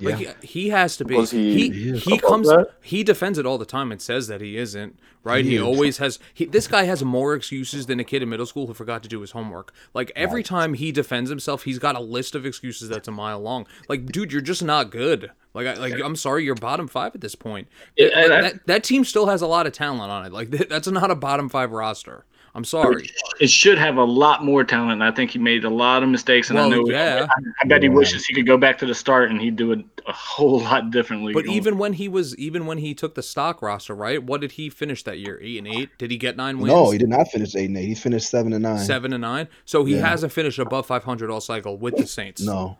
Like 0.00 0.18
Yeah. 0.20 0.32
he, 0.40 0.46
he 0.46 0.68
has 0.70 0.96
to 0.98 1.04
be. 1.04 1.14
Was 1.16 1.30
he- 1.30 1.70
he 1.70 1.92
He 1.92 1.98
he 1.98 2.18
comes. 2.18 2.48
that? 2.48 2.68
He 2.82 3.02
defends 3.04 3.38
it 3.38 3.46
all 3.46 3.58
the 3.58 3.64
time 3.66 3.92
and 3.92 4.00
says 4.02 4.26
that 4.28 4.40
he 4.40 4.56
isn't. 4.56 4.98
Right? 5.22 5.42
He 5.44 5.52
He, 5.52 5.56
is. 5.56 5.62
always 5.62 5.98
has. 5.98 6.18
He, 6.34 6.44
this 6.44 6.66
guy 6.66 6.82
has 6.84 7.02
more 7.02 7.34
excuses 7.34 7.86
than 7.86 7.98
a 7.98 8.04
kid 8.04 8.22
in 8.22 8.28
middle 8.28 8.44
school 8.44 8.66
who 8.66 8.74
forgot 8.74 9.02
to 9.04 9.08
do 9.08 9.20
his 9.22 9.30
homework. 9.30 9.72
Like 9.94 10.12
every 10.14 10.42
time 10.42 10.74
he 10.74 10.92
defends 10.92 11.30
himself, 11.30 11.62
he's 11.62 11.78
got 11.78 11.96
a 11.96 12.00
list 12.00 12.34
of 12.34 12.44
excuses 12.44 12.88
that's 12.90 13.08
a 13.08 13.12
mile 13.12 13.40
long. 13.40 13.66
Like, 13.88 14.06
dude, 14.06 14.32
you're 14.32 14.42
just 14.42 14.62
not 14.62 14.90
good. 14.90 15.30
Like, 15.54 15.66
I, 15.66 15.74
like 15.74 15.94
I'm 16.04 16.16
sorry, 16.16 16.44
you're 16.44 16.54
bottom 16.56 16.88
five 16.88 17.14
at 17.14 17.20
this 17.22 17.34
point. 17.36 17.68
Yeah, 17.96 18.08
Like, 18.08 18.30
I- 18.30 18.40
that, 18.42 18.66
that 18.66 18.84
team 18.84 19.04
still 19.04 19.26
has 19.26 19.40
a 19.40 19.46
lot 19.46 19.66
of 19.66 19.72
talent 19.72 20.10
on 20.10 20.26
it. 20.26 20.32
Like, 20.32 20.50
that's 20.68 20.88
not 20.88 21.10
a 21.10 21.14
bottom 21.14 21.48
five 21.48 21.70
roster. 21.72 22.26
I'm 22.56 22.64
sorry. 22.64 23.08
It 23.40 23.50
should 23.50 23.78
have 23.78 23.96
a 23.96 24.04
lot 24.04 24.44
more 24.44 24.62
talent. 24.62 25.02
I 25.02 25.10
think 25.10 25.32
he 25.32 25.40
made 25.40 25.64
a 25.64 25.70
lot 25.70 26.04
of 26.04 26.08
mistakes, 26.08 26.50
and 26.50 26.58
I 26.58 26.68
know. 26.68 26.88
yeah. 26.88 27.26
I, 27.28 27.34
I 27.62 27.66
bet 27.66 27.82
he 27.82 27.88
wishes 27.88 28.24
he 28.26 28.32
could 28.32 28.46
go 28.46 28.56
back 28.56 28.78
to 28.78 28.86
the 28.86 28.94
start 28.94 29.30
and 29.30 29.40
he'd 29.40 29.56
do 29.56 29.72
it 29.72 29.80
a 30.06 30.12
whole 30.12 30.60
lot 30.70 30.90
differently. 30.92 31.32
But 31.34 31.46
going 31.46 31.56
even 31.56 31.78
when 31.78 31.94
he 31.94 32.08
was, 32.08 32.36
even 32.38 32.66
when 32.66 32.78
he 32.78 32.94
took 32.94 33.16
the 33.16 33.24
stock 33.24 33.60
roster, 33.60 33.92
right? 33.92 34.22
What 34.22 34.40
did 34.40 34.52
he 34.52 34.70
finish 34.70 35.02
that 35.02 35.18
year? 35.18 35.40
Eight 35.42 35.58
and 35.58 35.66
eight. 35.66 35.90
Did 35.98 36.12
he 36.12 36.16
get 36.16 36.36
nine 36.36 36.58
wins? 36.58 36.68
no, 36.72 36.92
he 36.92 36.98
did 36.98 37.08
not 37.08 37.26
finish 37.28 37.56
eight 37.56 37.66
and 37.70 37.76
eight. 37.76 37.86
He 37.86 37.94
finished 37.96 38.30
seven 38.30 38.52
and 38.52 38.62
nine. 38.62 38.78
Seven 38.78 39.12
and 39.12 39.22
nine. 39.22 39.48
So 39.64 39.84
he 39.84 39.96
Yeah. 39.96 40.06
hasn't 40.08 40.32
finished 40.32 40.60
above 40.60 40.86
500 40.86 41.30
all 41.30 41.40
cycle 41.40 41.76
with 41.76 41.96
the 41.96 42.06
Saints. 42.06 42.40
No. 42.40 42.78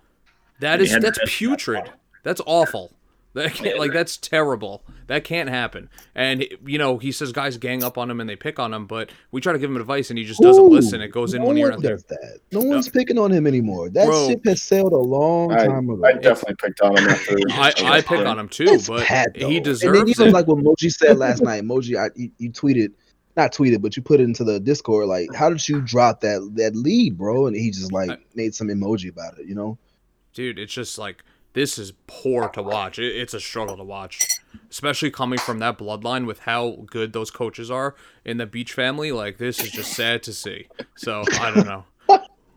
that 0.60 0.78
He 0.78 0.86
is 0.86 0.92
had 0.92 1.02
that's 1.02 1.18
putrid. 1.26 1.90
That's 2.22 2.40
awful. 2.46 2.92
That 3.34 3.52
can't, 3.54 3.78
like 3.78 3.92
that's 3.92 4.16
terrible. 4.16 4.84
That 5.08 5.24
can't 5.24 5.48
happen. 5.48 5.90
And 6.14 6.46
you 6.64 6.78
know 6.78 6.98
he 6.98 7.12
says 7.12 7.32
guys 7.32 7.56
gang 7.58 7.82
up 7.82 7.98
on 7.98 8.10
him 8.10 8.20
and 8.20 8.30
they 8.30 8.36
pick 8.36 8.58
on 8.58 8.72
him, 8.72 8.86
but 8.86 9.10
we 9.32 9.40
try 9.40 9.52
to 9.52 9.58
give 9.58 9.68
him 9.70 9.76
advice 9.76 10.08
and 10.10 10.18
he 10.18 10.24
just 10.24 10.40
doesn't 10.40 10.62
Ooh, 10.64 10.68
listen. 10.68 11.00
It 11.00 11.08
goes 11.08 11.34
in 11.34 11.42
no 11.42 11.48
one 11.48 11.58
ear 11.58 11.70
one 11.72 11.82
there. 11.82 11.96
that. 11.96 12.38
No 12.52 12.60
one's 12.60 12.88
picking 12.88 13.18
on 13.18 13.32
him 13.32 13.46
anymore. 13.46 13.90
That 13.90 14.06
Bro. 14.06 14.28
ship 14.28 14.44
has 14.46 14.62
sailed 14.62 14.92
a 14.92 14.96
long 14.96 15.52
I, 15.52 15.66
time 15.66 15.90
ago. 15.90 16.04
I 16.06 16.12
definitely 16.12 16.54
picked 16.54 16.80
on 16.80 16.96
him 16.96 17.08
after. 17.08 17.36
I, 17.50 17.72
I 17.84 18.00
pick 18.00 18.24
on 18.24 18.38
him 18.38 18.48
too, 18.48 18.64
It's 18.68 18.88
but 18.88 19.04
Pat, 19.04 19.36
he 19.36 19.58
though. 19.60 19.70
And 19.72 19.94
then 19.96 20.08
even 20.08 20.28
it. 20.28 20.32
like 20.32 20.46
what 20.46 20.58
Moji 20.58 20.92
said 20.92 21.18
last 21.18 21.42
night. 21.42 21.64
Moji, 21.64 21.98
I, 21.98 22.10
you, 22.14 22.30
you 22.38 22.50
tweeted, 22.52 22.92
not 23.36 23.52
tweeted, 23.52 23.82
but 23.82 23.96
you 23.96 24.02
put 24.02 24.20
it 24.20 24.24
into 24.24 24.44
the 24.44 24.60
Discord. 24.60 25.08
Like, 25.08 25.34
how 25.34 25.50
did 25.50 25.68
you 25.68 25.80
drop 25.80 26.20
that 26.20 26.48
that 26.54 26.76
lead, 26.76 27.18
bro? 27.18 27.46
And 27.48 27.56
he 27.56 27.72
just 27.72 27.90
like 27.92 28.10
I- 28.10 28.18
made 28.36 28.54
some 28.54 28.68
emoji 28.68 29.10
about 29.10 29.38
it. 29.38 29.46
You 29.46 29.56
know? 29.56 29.78
dude 30.34 30.58
it's 30.58 30.72
just 30.72 30.98
like 30.98 31.22
this 31.54 31.78
is 31.78 31.92
poor 32.06 32.48
to 32.50 32.62
watch 32.62 32.98
it, 32.98 33.16
it's 33.16 33.32
a 33.34 33.40
struggle 33.40 33.76
to 33.76 33.84
watch 33.84 34.20
especially 34.70 35.10
coming 35.10 35.38
from 35.38 35.58
that 35.60 35.78
bloodline 35.78 36.26
with 36.26 36.40
how 36.40 36.76
good 36.86 37.12
those 37.12 37.30
coaches 37.30 37.70
are 37.70 37.94
in 38.24 38.36
the 38.36 38.46
beach 38.46 38.72
family 38.72 39.10
like 39.12 39.38
this 39.38 39.60
is 39.60 39.70
just 39.70 39.92
sad 39.94 40.22
to 40.22 40.32
see 40.32 40.66
so 40.96 41.24
i 41.40 41.50
don't 41.52 41.66
know 41.66 41.84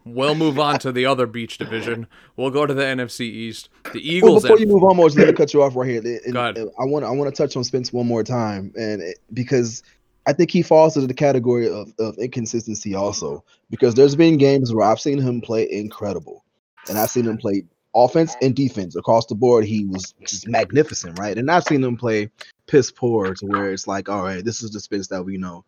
we'll 0.05 0.35
move 0.35 0.57
on 0.59 0.79
to 0.79 0.91
the 0.91 1.05
other 1.05 1.25
beach 1.27 1.57
division 1.57 2.07
we'll 2.35 2.49
go 2.49 2.65
to 2.65 2.73
the 2.73 2.83
nfc 2.83 3.21
east 3.21 3.69
the 3.85 3.89
Well, 3.93 4.01
eagles 4.01 4.43
before 4.43 4.59
you 4.59 4.67
move 4.67 4.83
on, 4.83 4.95
Moji, 4.97 5.17
let 5.17 5.27
me 5.27 5.33
cut 5.33 5.53
you 5.53 5.61
off 5.63 5.75
right 5.75 5.89
here. 5.89 6.01
And- 6.25 6.33
Go 6.33 6.39
ahead. 6.41 6.57
and 6.57 6.69
uh, 6.69 6.81
I 6.81 6.85
want 6.85 7.05
I 7.05 7.09
want 7.11 7.33
to 7.33 7.41
touch 7.43 7.55
on 7.55 7.63
Spence 7.63 7.91
one 7.93 8.05
more 8.07 8.23
time, 8.23 8.73
and 8.75 9.01
it, 9.01 9.17
because 9.33 9.81
I 10.25 10.33
think 10.33 10.51
he 10.51 10.61
falls 10.61 10.95
into 10.97 11.07
the 11.07 11.13
category 11.13 11.69
of, 11.69 11.93
of 11.99 12.17
inconsistency 12.17 12.93
also. 12.95 13.43
Because 13.69 13.95
there's 13.95 14.15
been 14.15 14.37
games 14.37 14.73
where 14.73 14.85
I've 14.85 14.99
seen 14.99 15.19
him 15.21 15.39
play 15.39 15.69
incredible, 15.71 16.43
and 16.89 16.97
I've 16.97 17.09
seen 17.09 17.25
him 17.25 17.37
play 17.37 17.63
offense 18.05 18.35
and 18.41 18.55
defense 18.55 18.95
across 18.95 19.25
the 19.25 19.35
board. 19.35 19.65
He 19.65 19.85
was 19.85 20.13
just 20.25 20.47
magnificent, 20.47 21.17
right? 21.19 21.37
And 21.37 21.49
I've 21.49 21.63
seen 21.63 21.83
him 21.83 21.97
play 21.97 22.29
piss 22.67 22.91
poor 22.91 23.33
to 23.33 23.45
where 23.45 23.71
it's 23.71 23.87
like, 23.87 24.07
all 24.09 24.23
right, 24.23 24.43
this 24.45 24.61
is 24.61 24.71
the 24.71 24.79
Spence 24.79 25.07
that 25.07 25.23
we 25.23 25.37
know. 25.37 25.65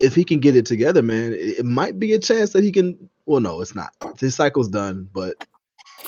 If 0.00 0.14
he 0.14 0.24
can 0.24 0.40
get 0.40 0.56
it 0.56 0.66
together, 0.66 1.02
man, 1.02 1.32
it, 1.32 1.58
it 1.60 1.64
might 1.64 1.98
be 1.98 2.12
a 2.12 2.18
chance 2.18 2.50
that 2.50 2.64
he 2.64 2.72
can. 2.72 3.08
Well, 3.26 3.40
no, 3.40 3.60
it's 3.60 3.74
not. 3.74 3.92
His 4.18 4.34
cycle's 4.34 4.68
done, 4.68 5.08
but 5.12 5.46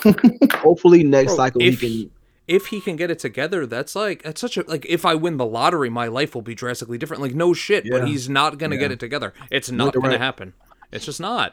hopefully 0.55 1.03
next 1.05 1.35
Bro, 1.35 1.37
cycle 1.37 1.63
if- 1.63 1.81
he 1.81 2.05
can. 2.05 2.11
if 2.49 2.67
he 2.67 2.81
can 2.81 2.97
get 2.97 3.11
it 3.11 3.19
together, 3.19 3.67
that's 3.67 3.95
like 3.97 4.23
that's 4.23 4.41
such 4.41 4.57
a 4.57 4.63
like 4.67 4.85
if 4.87 5.05
I 5.05 5.15
win 5.15 5.37
the 5.37 5.47
lottery, 5.47 5.89
my 5.91 6.07
life 6.09 6.35
will 6.35 6.43
be 6.43 6.55
drastically 6.55 6.99
different. 6.99 7.23
Like 7.23 7.35
no 7.35 7.53
shit, 7.55 7.85
Yeah. 7.87 7.99
but 7.99 8.09
he's 8.09 8.29
not 8.29 8.59
gonna 8.59 8.77
get 8.77 8.91
it 8.93 9.01
together. 9.01 9.33
It's 9.51 9.71
not 9.71 9.95
you're 9.95 10.03
gonna 10.03 10.15
right. 10.15 10.21
happen. 10.21 10.53
It's 10.93 11.05
just 11.05 11.21
not. 11.21 11.53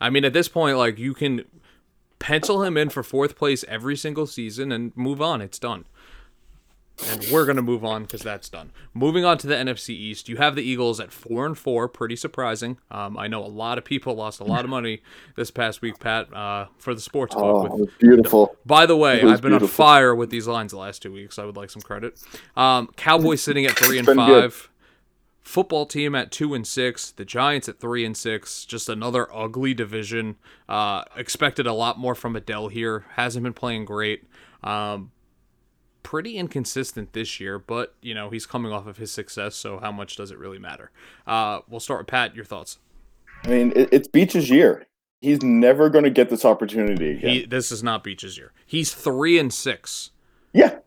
I 0.00 0.10
mean, 0.10 0.24
at 0.24 0.32
this 0.32 0.48
point, 0.48 0.76
like 0.78 0.98
you 0.98 1.14
can 1.14 1.44
pencil 2.24 2.62
him 2.62 2.76
in 2.78 2.88
for 2.88 3.02
fourth 3.02 3.36
place 3.36 3.64
every 3.68 3.96
single 3.96 4.26
season 4.26 4.72
and 4.72 4.96
move 4.96 5.20
on. 5.20 5.42
It's 5.42 5.58
done. 5.58 5.84
And 7.10 7.26
we're 7.32 7.44
gonna 7.44 7.60
move 7.60 7.84
on 7.84 8.04
because 8.04 8.22
that's 8.22 8.48
done. 8.48 8.70
Moving 8.94 9.24
on 9.24 9.36
to 9.38 9.48
the 9.48 9.56
NFC 9.56 9.90
East, 9.90 10.28
you 10.28 10.36
have 10.36 10.54
the 10.54 10.62
Eagles 10.62 11.00
at 11.00 11.10
four 11.12 11.44
and 11.44 11.58
four. 11.58 11.88
Pretty 11.88 12.14
surprising. 12.14 12.78
Um, 12.88 13.18
I 13.18 13.26
know 13.26 13.44
a 13.44 13.48
lot 13.48 13.78
of 13.78 13.84
people 13.84 14.14
lost 14.14 14.38
a 14.38 14.44
lot 14.44 14.62
of 14.64 14.70
money 14.70 15.02
this 15.36 15.50
past 15.50 15.82
week, 15.82 15.98
Pat, 15.98 16.32
uh, 16.32 16.66
for 16.78 16.94
the 16.94 17.00
sports 17.00 17.34
book 17.34 17.44
Oh, 17.72 17.76
with 17.76 17.98
beautiful. 17.98 18.56
by 18.64 18.86
the 18.86 18.96
way, 18.96 19.22
I've 19.22 19.42
been 19.42 19.52
on 19.52 19.66
fire 19.66 20.14
with 20.14 20.30
these 20.30 20.46
lines 20.46 20.70
the 20.70 20.78
last 20.78 21.02
two 21.02 21.12
weeks. 21.12 21.36
I 21.36 21.44
would 21.44 21.56
like 21.56 21.68
some 21.68 21.82
credit. 21.82 22.22
Um, 22.56 22.88
Cowboys 22.96 23.42
sitting 23.42 23.66
at 23.66 23.72
three 23.72 23.98
and 23.98 24.06
five. 24.06 24.16
good. 24.16 24.52
Football 25.44 25.84
team 25.84 26.14
at 26.14 26.32
two 26.32 26.54
and 26.54 26.66
six. 26.66 27.10
The 27.10 27.24
Giants 27.24 27.68
at 27.68 27.78
three 27.78 28.04
and 28.04 28.16
six. 28.16 28.64
Just 28.64 28.88
another 28.88 29.32
ugly 29.32 29.74
division. 29.74 30.36
Uh, 30.68 31.04
expected 31.16 31.66
a 31.66 31.74
lot 31.74 31.98
more 31.98 32.14
from 32.14 32.34
Adele 32.34 32.68
here. 32.68 33.04
Hasn't 33.16 33.44
been 33.44 33.52
playing 33.52 33.84
great. 33.84 34.24
Um, 34.62 35.12
pretty 36.02 36.36
inconsistent 36.38 37.12
this 37.12 37.40
year, 37.40 37.58
but 37.58 37.94
you 38.00 38.14
know 38.14 38.30
he's 38.30 38.46
coming 38.46 38.72
off 38.72 38.86
of 38.86 38.96
his 38.96 39.12
success. 39.12 39.54
So 39.54 39.78
how 39.78 39.92
much 39.92 40.16
does 40.16 40.30
it 40.30 40.38
really 40.38 40.58
matter? 40.58 40.90
Uh, 41.26 41.60
we'll 41.68 41.78
start 41.80 42.00
with 42.00 42.06
Pat. 42.06 42.34
Your 42.34 42.46
thoughts? 42.46 42.78
I 43.44 43.48
mean, 43.48 43.72
it, 43.76 43.90
it's 43.92 44.08
Beach's 44.08 44.48
year. 44.48 44.86
He's 45.20 45.42
never 45.42 45.90
going 45.90 46.04
to 46.04 46.10
get 46.10 46.30
this 46.30 46.44
opportunity 46.46 47.12
again. 47.12 47.30
He, 47.30 47.46
this 47.46 47.70
is 47.70 47.82
not 47.82 48.02
Beach's 48.02 48.38
year. 48.38 48.52
He's 48.66 48.94
three 48.94 49.38
and 49.38 49.52
six. 49.52 50.10
yeah. 50.54 50.78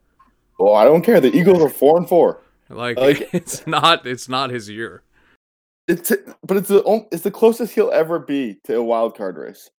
Well, 0.59 0.73
I 0.73 0.85
don't 0.85 1.03
care. 1.03 1.19
The 1.21 1.31
Eagles 1.37 1.61
are 1.61 1.69
four 1.69 1.97
and 1.97 2.09
four. 2.09 2.41
Like, 2.69 2.97
Like- 2.97 3.29
it's 3.33 3.65
not 3.67 4.05
it's 4.05 4.29
not 4.29 4.49
his 4.49 4.69
year. 4.69 5.03
It's 5.87 6.11
but 6.43 6.57
it's 6.57 6.67
the 6.67 6.83
on- 6.83 7.07
it's 7.11 7.23
the 7.23 7.31
closest 7.31 7.73
he'll 7.73 7.91
ever 7.91 8.19
be 8.19 8.57
to 8.65 8.75
a 8.75 8.83
wild 8.83 9.15
card 9.15 9.37
race. 9.37 9.69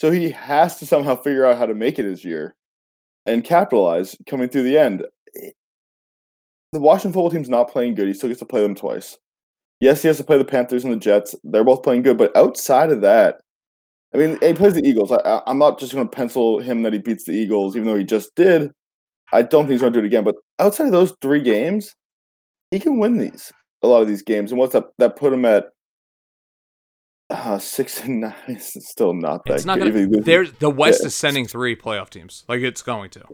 So 0.00 0.10
he 0.10 0.30
has 0.30 0.78
to 0.78 0.86
somehow 0.86 1.16
figure 1.16 1.44
out 1.44 1.58
how 1.58 1.66
to 1.66 1.74
make 1.74 1.98
it 1.98 2.04
his 2.04 2.24
year 2.24 2.54
and 3.26 3.44
capitalize 3.44 4.16
coming 4.26 4.48
through 4.48 4.62
the 4.62 4.78
end. 4.78 5.04
The 6.72 6.80
Washington 6.80 7.12
football 7.12 7.30
team's 7.30 7.48
not 7.48 7.70
playing 7.70 7.94
good. 7.94 8.06
He 8.08 8.14
still 8.14 8.28
gets 8.28 8.40
to 8.40 8.46
play 8.46 8.62
them 8.62 8.74
twice. 8.74 9.18
Yes, 9.80 10.02
he 10.02 10.08
has 10.08 10.16
to 10.18 10.24
play 10.24 10.38
the 10.38 10.44
Panthers 10.44 10.84
and 10.84 10.92
the 10.92 10.98
Jets. 10.98 11.34
They're 11.44 11.64
both 11.64 11.82
playing 11.82 12.02
good, 12.02 12.18
but 12.18 12.36
outside 12.36 12.90
of 12.90 13.00
that, 13.02 13.40
I 14.14 14.18
mean, 14.18 14.38
he 14.40 14.52
plays 14.54 14.74
the 14.74 14.86
Eagles. 14.86 15.12
I, 15.12 15.42
I'm 15.46 15.58
not 15.58 15.78
just 15.78 15.92
going 15.92 16.08
to 16.08 16.16
pencil 16.16 16.58
him 16.60 16.82
that 16.82 16.92
he 16.92 16.98
beats 16.98 17.24
the 17.24 17.32
Eagles, 17.32 17.76
even 17.76 17.86
though 17.88 17.96
he 17.96 18.04
just 18.04 18.34
did. 18.34 18.70
I 19.32 19.42
don't 19.42 19.64
think 19.64 19.72
he's 19.72 19.80
going 19.80 19.92
to 19.92 19.98
do 19.98 20.04
it 20.04 20.06
again. 20.08 20.24
But 20.24 20.36
outside 20.58 20.86
of 20.86 20.92
those 20.92 21.14
three 21.20 21.42
games, 21.42 21.94
he 22.70 22.78
can 22.78 22.98
win 22.98 23.18
these 23.18 23.52
a 23.82 23.86
lot 23.86 24.02
of 24.02 24.08
these 24.08 24.22
games. 24.22 24.52
And 24.52 24.58
what's 24.58 24.72
that? 24.72 24.84
That 24.98 25.16
put 25.16 25.32
him 25.32 25.44
at 25.44 25.68
uh, 27.30 27.58
six 27.58 28.02
and 28.02 28.20
nine. 28.20 28.34
It's 28.48 28.88
still 28.88 29.14
not 29.14 29.44
that. 29.46 29.54
It's 29.54 29.64
not 29.64 29.78
good. 29.78 30.10
gonna. 30.10 30.22
There's 30.22 30.52
the 30.52 30.70
West 30.70 31.00
yeah. 31.02 31.08
is 31.08 31.14
sending 31.14 31.46
three 31.46 31.76
playoff 31.76 32.10
teams. 32.10 32.44
Like 32.48 32.60
it's 32.60 32.82
going 32.82 33.10
to. 33.10 33.24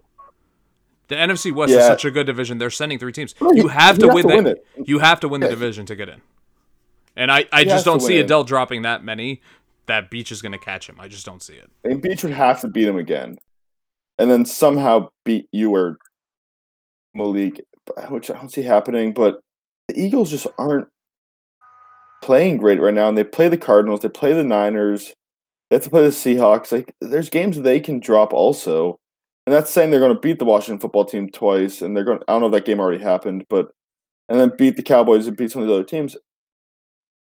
The 1.08 1.16
NFC 1.16 1.52
West 1.52 1.72
is 1.72 1.84
such 1.84 2.04
a 2.06 2.10
good 2.10 2.26
division. 2.26 2.56
They're 2.56 2.70
sending 2.70 2.98
three 2.98 3.12
teams. 3.12 3.34
You 3.40 3.68
he- 3.68 3.68
have 3.68 3.98
to 3.98 4.08
win 4.08 4.26
to 4.26 4.34
win 4.34 4.46
it. 4.46 4.66
You 4.86 5.00
have 5.00 5.20
to 5.20 5.28
win 5.28 5.42
the 5.42 5.48
division 5.48 5.84
to 5.86 5.96
get 5.96 6.08
in. 6.08 6.22
And 7.14 7.30
I, 7.30 7.46
I 7.52 7.60
He 7.60 7.66
just 7.66 7.84
don't 7.84 8.00
see 8.00 8.16
it. 8.16 8.24
Adele 8.24 8.44
dropping 8.44 8.82
that 8.82 9.04
many. 9.04 9.42
That 9.86 10.10
Beach 10.10 10.32
is 10.32 10.40
going 10.40 10.52
to 10.52 10.58
catch 10.58 10.88
him. 10.88 10.96
I 10.98 11.08
just 11.08 11.26
don't 11.26 11.42
see 11.42 11.52
it. 11.52 11.70
And 11.84 12.00
Beach 12.00 12.22
would 12.22 12.32
have 12.32 12.62
to 12.62 12.68
beat 12.68 12.88
him 12.88 12.96
again, 12.96 13.36
and 14.18 14.30
then 14.30 14.46
somehow 14.46 15.10
beat 15.24 15.46
you 15.52 15.74
or 15.74 15.98
Malik, 17.14 17.60
Uh, 17.96 18.06
which 18.06 18.30
I 18.30 18.34
don't 18.34 18.52
see 18.52 18.62
happening. 18.62 19.12
But 19.12 19.40
the 19.88 20.00
Eagles 20.00 20.30
just 20.30 20.46
aren't 20.58 20.88
playing 22.22 22.56
great 22.56 22.80
right 22.80 22.94
now, 22.94 23.08
and 23.08 23.18
they 23.18 23.24
play 23.24 23.48
the 23.48 23.58
Cardinals, 23.58 24.00
they 24.00 24.08
play 24.08 24.32
the 24.32 24.44
Niners, 24.44 25.12
they 25.68 25.76
have 25.76 25.84
to 25.84 25.90
play 25.90 26.02
the 26.02 26.08
Seahawks. 26.08 26.72
Like, 26.72 26.94
there's 27.00 27.28
games 27.28 27.60
they 27.60 27.80
can 27.80 28.00
drop 28.00 28.32
also, 28.32 28.98
and 29.46 29.54
that's 29.54 29.70
saying 29.70 29.90
they're 29.90 30.00
going 30.00 30.14
to 30.14 30.20
beat 30.20 30.38
the 30.38 30.44
Washington 30.44 30.80
football 30.80 31.04
team 31.04 31.28
twice, 31.28 31.82
and 31.82 31.96
they're 31.96 32.04
going. 32.04 32.20
I 32.26 32.32
don't 32.32 32.40
know 32.40 32.46
if 32.46 32.52
that 32.52 32.64
game 32.64 32.80
already 32.80 33.02
happened, 33.02 33.44
but 33.50 33.70
and 34.28 34.40
then 34.40 34.52
beat 34.56 34.76
the 34.76 34.82
Cowboys 34.82 35.26
and 35.26 35.36
beat 35.36 35.50
some 35.50 35.62
of 35.62 35.68
the 35.68 35.74
other 35.74 35.84
teams. 35.84 36.16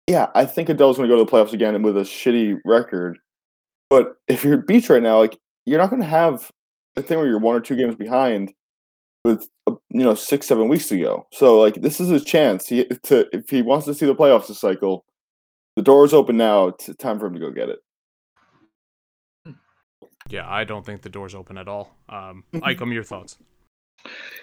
Yeah, 0.07 0.29
I 0.37 0.45
think 0.45 0.69
Adele's 0.69 0.99
going 0.99 1.09
to 1.09 1.15
go 1.15 1.19
to 1.19 1.29
the 1.29 1.31
playoffs 1.31 1.53
again 1.53 1.83
with 1.83 1.97
a 1.97 2.03
shitty 2.03 2.59
record. 2.65 3.19
But 3.91 4.15
if 4.29 4.45
you're 4.45 4.59
Beach 4.59 4.89
right 4.89 5.03
now, 5.03 5.19
like 5.19 5.37
you're 5.65 5.81
not 5.81 5.91
going 5.91 6.03
to 6.03 6.09
have 6.09 6.49
a 6.97 7.03
thing 7.03 7.19
where 7.19 7.27
you're 7.27 7.41
one 7.41 7.57
or 7.57 7.61
two 7.61 7.75
games 7.75 7.97
behind 7.97 8.53
with 9.27 9.49
uh, 9.67 9.75
you 9.91 10.05
know 10.05 10.15
six 10.15 10.47
seven 10.47 10.69
weeks 10.69 10.89
to 10.89 10.99
go. 10.99 11.27
So 11.33 11.59
like 11.61 11.75
this 11.75 12.01
is 12.01 12.11
a 12.11 12.21
chance. 12.21 12.69
He 12.69 12.85
to 12.85 13.27
if 13.37 13.51
he 13.51 13.63
wants 13.63 13.87
to 13.87 13.95
see 13.95 14.07
the 14.07 14.15
playoffs 14.15 14.49
this 14.49 14.61
cycle, 14.61 15.05
the 15.75 15.83
door 15.83 16.05
is 16.05 16.15
open 16.15 16.37
now. 16.37 16.69
It's 16.69 16.89
time 16.97 17.19
for 17.19 17.27
him 17.27 17.35
to 17.35 17.41
go 17.41 17.51
get 17.51 17.69
it. 17.69 17.79
Yeah, 20.29 20.49
I 20.49 20.65
don't 20.65 20.85
think 20.85 21.03
the 21.03 21.09
door's 21.09 21.35
open 21.35 21.59
at 21.59 21.69
all. 21.69 21.95
Um, 22.09 22.45
Icom, 22.55 22.93
your 22.93 23.05
thoughts? 23.05 23.39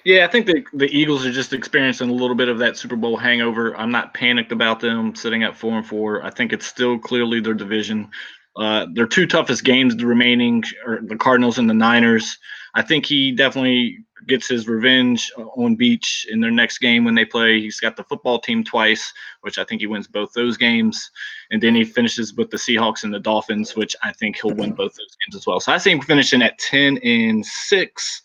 Yeah, 0.05 0.25
I 0.25 0.27
think 0.27 0.45
the 0.45 0.63
the 0.73 0.87
Eagles 0.87 1.25
are 1.25 1.31
just 1.31 1.53
experiencing 1.53 2.09
a 2.09 2.13
little 2.13 2.35
bit 2.35 2.49
of 2.49 2.59
that 2.59 2.77
Super 2.77 2.95
Bowl 2.95 3.17
hangover. 3.17 3.75
I'm 3.77 3.91
not 3.91 4.13
panicked 4.13 4.51
about 4.51 4.79
them 4.79 5.15
sitting 5.15 5.43
at 5.43 5.55
four 5.55 5.77
and 5.77 5.87
four. 5.87 6.23
I 6.23 6.29
think 6.29 6.51
it's 6.51 6.65
still 6.65 6.99
clearly 6.99 7.39
their 7.39 7.53
division. 7.53 8.09
Uh, 8.55 8.85
their 8.93 9.07
two 9.07 9.25
toughest 9.25 9.63
games 9.63 9.95
the 9.95 10.05
remaining 10.05 10.63
are 10.85 10.99
the 11.01 11.15
Cardinals 11.15 11.57
and 11.57 11.69
the 11.69 11.73
Niners. 11.73 12.37
I 12.75 12.81
think 12.81 13.05
he 13.05 13.31
definitely 13.31 13.99
gets 14.27 14.47
his 14.47 14.67
revenge 14.67 15.31
on 15.37 15.75
Beach 15.75 16.25
in 16.29 16.39
their 16.39 16.51
next 16.51 16.79
game 16.79 17.05
when 17.05 17.15
they 17.15 17.25
play. 17.25 17.59
He's 17.59 17.79
got 17.79 17.95
the 17.95 18.03
football 18.03 18.39
team 18.39 18.63
twice, 18.63 19.13
which 19.41 19.57
I 19.57 19.63
think 19.63 19.81
he 19.81 19.87
wins 19.87 20.07
both 20.07 20.33
those 20.33 20.57
games, 20.57 21.11
and 21.51 21.61
then 21.61 21.75
he 21.75 21.83
finishes 21.83 22.33
with 22.33 22.49
the 22.49 22.57
Seahawks 22.57 23.03
and 23.03 23.13
the 23.13 23.19
Dolphins, 23.19 23.75
which 23.75 23.95
I 24.03 24.11
think 24.13 24.37
he'll 24.41 24.55
win 24.55 24.71
both 24.71 24.93
those 24.93 25.15
games 25.25 25.35
as 25.35 25.45
well. 25.47 25.59
So 25.59 25.71
I 25.71 25.77
see 25.77 25.91
him 25.91 26.01
finishing 26.01 26.41
at 26.41 26.57
ten 26.59 26.97
and 26.99 27.45
six 27.45 28.21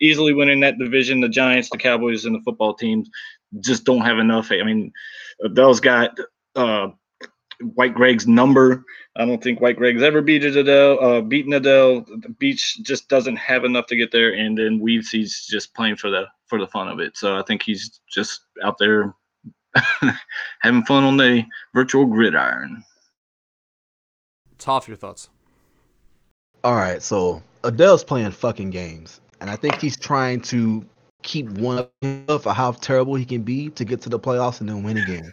easily 0.00 0.32
winning 0.32 0.60
that 0.60 0.78
division. 0.78 1.20
The 1.20 1.28
Giants, 1.28 1.70
the 1.70 1.78
Cowboys, 1.78 2.24
and 2.24 2.34
the 2.34 2.42
football 2.44 2.74
teams 2.74 3.08
just 3.60 3.84
don't 3.84 4.00
have 4.00 4.18
enough. 4.18 4.50
I 4.50 4.62
mean, 4.62 4.92
Adele's 5.44 5.80
got 5.80 6.18
uh, 6.56 6.88
White 7.74 7.94
Greg's 7.94 8.26
number. 8.26 8.84
I 9.16 9.24
don't 9.24 9.42
think 9.42 9.60
White 9.60 9.76
Greg's 9.76 10.02
ever 10.02 10.22
beaten 10.22 10.56
Adele. 10.56 11.02
Uh, 11.02 11.20
beaten 11.20 11.52
Adele. 11.52 12.00
The 12.00 12.34
Beach 12.38 12.78
just 12.82 13.08
doesn't 13.08 13.36
have 13.36 13.64
enough 13.64 13.86
to 13.86 13.96
get 13.96 14.12
there, 14.12 14.32
and 14.32 14.56
then 14.56 14.80
Weeds 14.80 15.10
he's 15.10 15.46
just 15.46 15.74
playing 15.74 15.96
for 15.96 16.10
the 16.10 16.26
for 16.46 16.58
the 16.58 16.66
fun 16.66 16.88
of 16.88 17.00
it. 17.00 17.16
So 17.16 17.38
I 17.38 17.42
think 17.42 17.62
he's 17.62 18.00
just 18.10 18.40
out 18.64 18.76
there 18.78 19.14
having 20.60 20.84
fun 20.84 21.04
on 21.04 21.16
the 21.16 21.44
virtual 21.74 22.06
gridiron. 22.06 22.84
Toff, 24.58 24.86
your 24.86 24.96
thoughts? 24.96 25.28
All 26.64 26.76
right, 26.76 27.02
so 27.02 27.42
Adele's 27.64 28.04
playing 28.04 28.30
fucking 28.30 28.70
games, 28.70 29.20
and 29.40 29.50
I 29.50 29.56
think 29.56 29.80
he's 29.80 29.96
trying 29.96 30.40
to 30.42 30.84
keep 31.22 31.48
one 31.50 31.88
up 32.28 32.42
for 32.42 32.52
how 32.52 32.72
terrible 32.72 33.14
he 33.14 33.24
can 33.24 33.42
be 33.42 33.70
to 33.70 33.84
get 33.84 34.00
to 34.02 34.08
the 34.08 34.18
playoffs 34.18 34.60
and 34.60 34.68
then 34.68 34.82
win 34.82 34.98
again. 34.98 35.32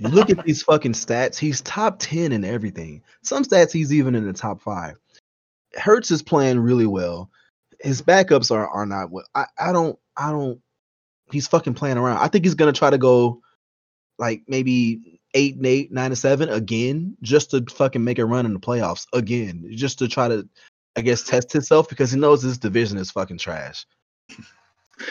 You 0.00 0.08
look 0.08 0.30
at 0.30 0.42
these 0.44 0.62
fucking 0.62 0.94
stats; 0.94 1.38
he's 1.38 1.60
top 1.60 1.98
ten 1.98 2.32
in 2.32 2.42
everything. 2.42 3.02
Some 3.22 3.44
stats 3.44 3.70
he's 3.70 3.92
even 3.92 4.14
in 4.14 4.26
the 4.26 4.32
top 4.32 4.62
five. 4.62 4.96
Hurts 5.74 6.10
is 6.10 6.22
playing 6.22 6.58
really 6.58 6.86
well. 6.86 7.30
His 7.80 8.00
backups 8.00 8.50
are 8.50 8.66
are 8.66 8.86
not. 8.86 9.10
well. 9.10 9.26
I 9.34 9.44
I 9.58 9.72
don't 9.72 9.98
I 10.16 10.30
don't. 10.30 10.58
He's 11.30 11.46
fucking 11.46 11.74
playing 11.74 11.98
around. 11.98 12.16
I 12.16 12.28
think 12.28 12.46
he's 12.46 12.54
gonna 12.54 12.72
try 12.72 12.88
to 12.88 12.96
go 12.98 13.42
like 14.18 14.42
maybe 14.48 15.20
eight 15.34 15.56
and 15.56 15.66
eight, 15.66 15.92
nine 15.92 16.06
and 16.06 16.18
seven 16.18 16.48
again, 16.48 17.16
just 17.20 17.50
to 17.50 17.62
fucking 17.70 18.02
make 18.02 18.18
a 18.18 18.24
run 18.24 18.46
in 18.46 18.54
the 18.54 18.60
playoffs 18.60 19.06
again, 19.12 19.66
just 19.72 19.98
to 19.98 20.08
try 20.08 20.28
to, 20.28 20.48
I 20.96 21.02
guess, 21.02 21.22
test 21.22 21.52
himself 21.52 21.90
because 21.90 22.10
he 22.10 22.18
knows 22.18 22.42
this 22.42 22.58
division 22.58 22.96
is 22.96 23.10
fucking 23.10 23.38
trash. 23.38 23.86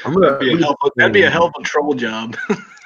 I'm 0.06 0.14
gonna, 0.14 0.32
That'd 0.32 0.42
be 0.42 0.54
a 0.54 0.58
hell 0.60 0.78
of, 0.82 0.92
that'd 0.96 1.14
be 1.14 1.22
a 1.24 1.30
hell 1.30 1.46
of 1.46 1.54
a 1.60 1.64
troll 1.64 1.94
job. 1.94 2.36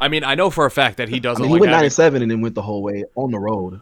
I 0.00 0.08
mean, 0.08 0.24
I 0.24 0.34
know 0.34 0.50
for 0.50 0.66
a 0.66 0.70
fact 0.70 0.96
that 0.96 1.08
he 1.08 1.20
doesn't 1.20 1.42
mean, 1.42 1.50
he 1.50 1.54
like 1.54 1.60
went 1.60 1.72
nine 1.72 1.84
and 1.84 1.92
seven 1.92 2.22
and 2.22 2.30
then 2.30 2.40
went 2.40 2.54
the 2.54 2.62
whole 2.62 2.82
way 2.82 3.04
on 3.14 3.30
the 3.30 3.38
road. 3.38 3.80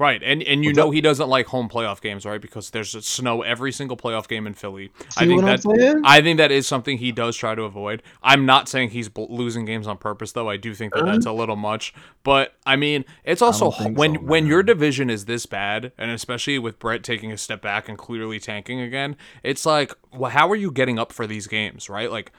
Right, 0.00 0.22
and 0.22 0.42
and 0.42 0.64
you 0.64 0.72
know 0.72 0.90
he 0.90 1.02
doesn't 1.02 1.28
like 1.28 1.48
home 1.48 1.68
playoff 1.68 2.00
games, 2.00 2.24
right? 2.24 2.40
Because 2.40 2.70
there's 2.70 2.92
snow 3.04 3.42
every 3.42 3.70
single 3.70 3.98
playoff 3.98 4.28
game 4.28 4.46
in 4.46 4.54
Philly. 4.54 4.90
See 4.98 5.06
I 5.18 5.26
think 5.26 5.42
that 5.42 6.00
I 6.06 6.22
think 6.22 6.38
that 6.38 6.50
is 6.50 6.66
something 6.66 6.96
he 6.96 7.12
does 7.12 7.36
try 7.36 7.54
to 7.54 7.64
avoid. 7.64 8.02
I'm 8.22 8.46
not 8.46 8.66
saying 8.66 8.90
he's 8.90 9.10
losing 9.14 9.66
games 9.66 9.86
on 9.86 9.98
purpose, 9.98 10.32
though. 10.32 10.48
I 10.48 10.56
do 10.56 10.74
think 10.74 10.94
that 10.94 11.04
that's 11.04 11.26
a 11.26 11.32
little 11.32 11.54
much. 11.54 11.92
But 12.22 12.54
I 12.64 12.76
mean, 12.76 13.04
it's 13.24 13.42
also 13.42 13.72
when 13.72 14.14
so, 14.14 14.20
when 14.22 14.46
your 14.46 14.62
division 14.62 15.10
is 15.10 15.26
this 15.26 15.44
bad, 15.44 15.92
and 15.98 16.10
especially 16.10 16.58
with 16.58 16.78
Brett 16.78 17.02
taking 17.02 17.30
a 17.30 17.36
step 17.36 17.60
back 17.60 17.86
and 17.86 17.98
clearly 17.98 18.40
tanking 18.40 18.80
again, 18.80 19.18
it's 19.42 19.66
like, 19.66 19.92
well, 20.14 20.30
how 20.30 20.48
are 20.48 20.56
you 20.56 20.70
getting 20.70 20.98
up 20.98 21.12
for 21.12 21.26
these 21.26 21.46
games, 21.46 21.90
right? 21.90 22.10
Like 22.10 22.32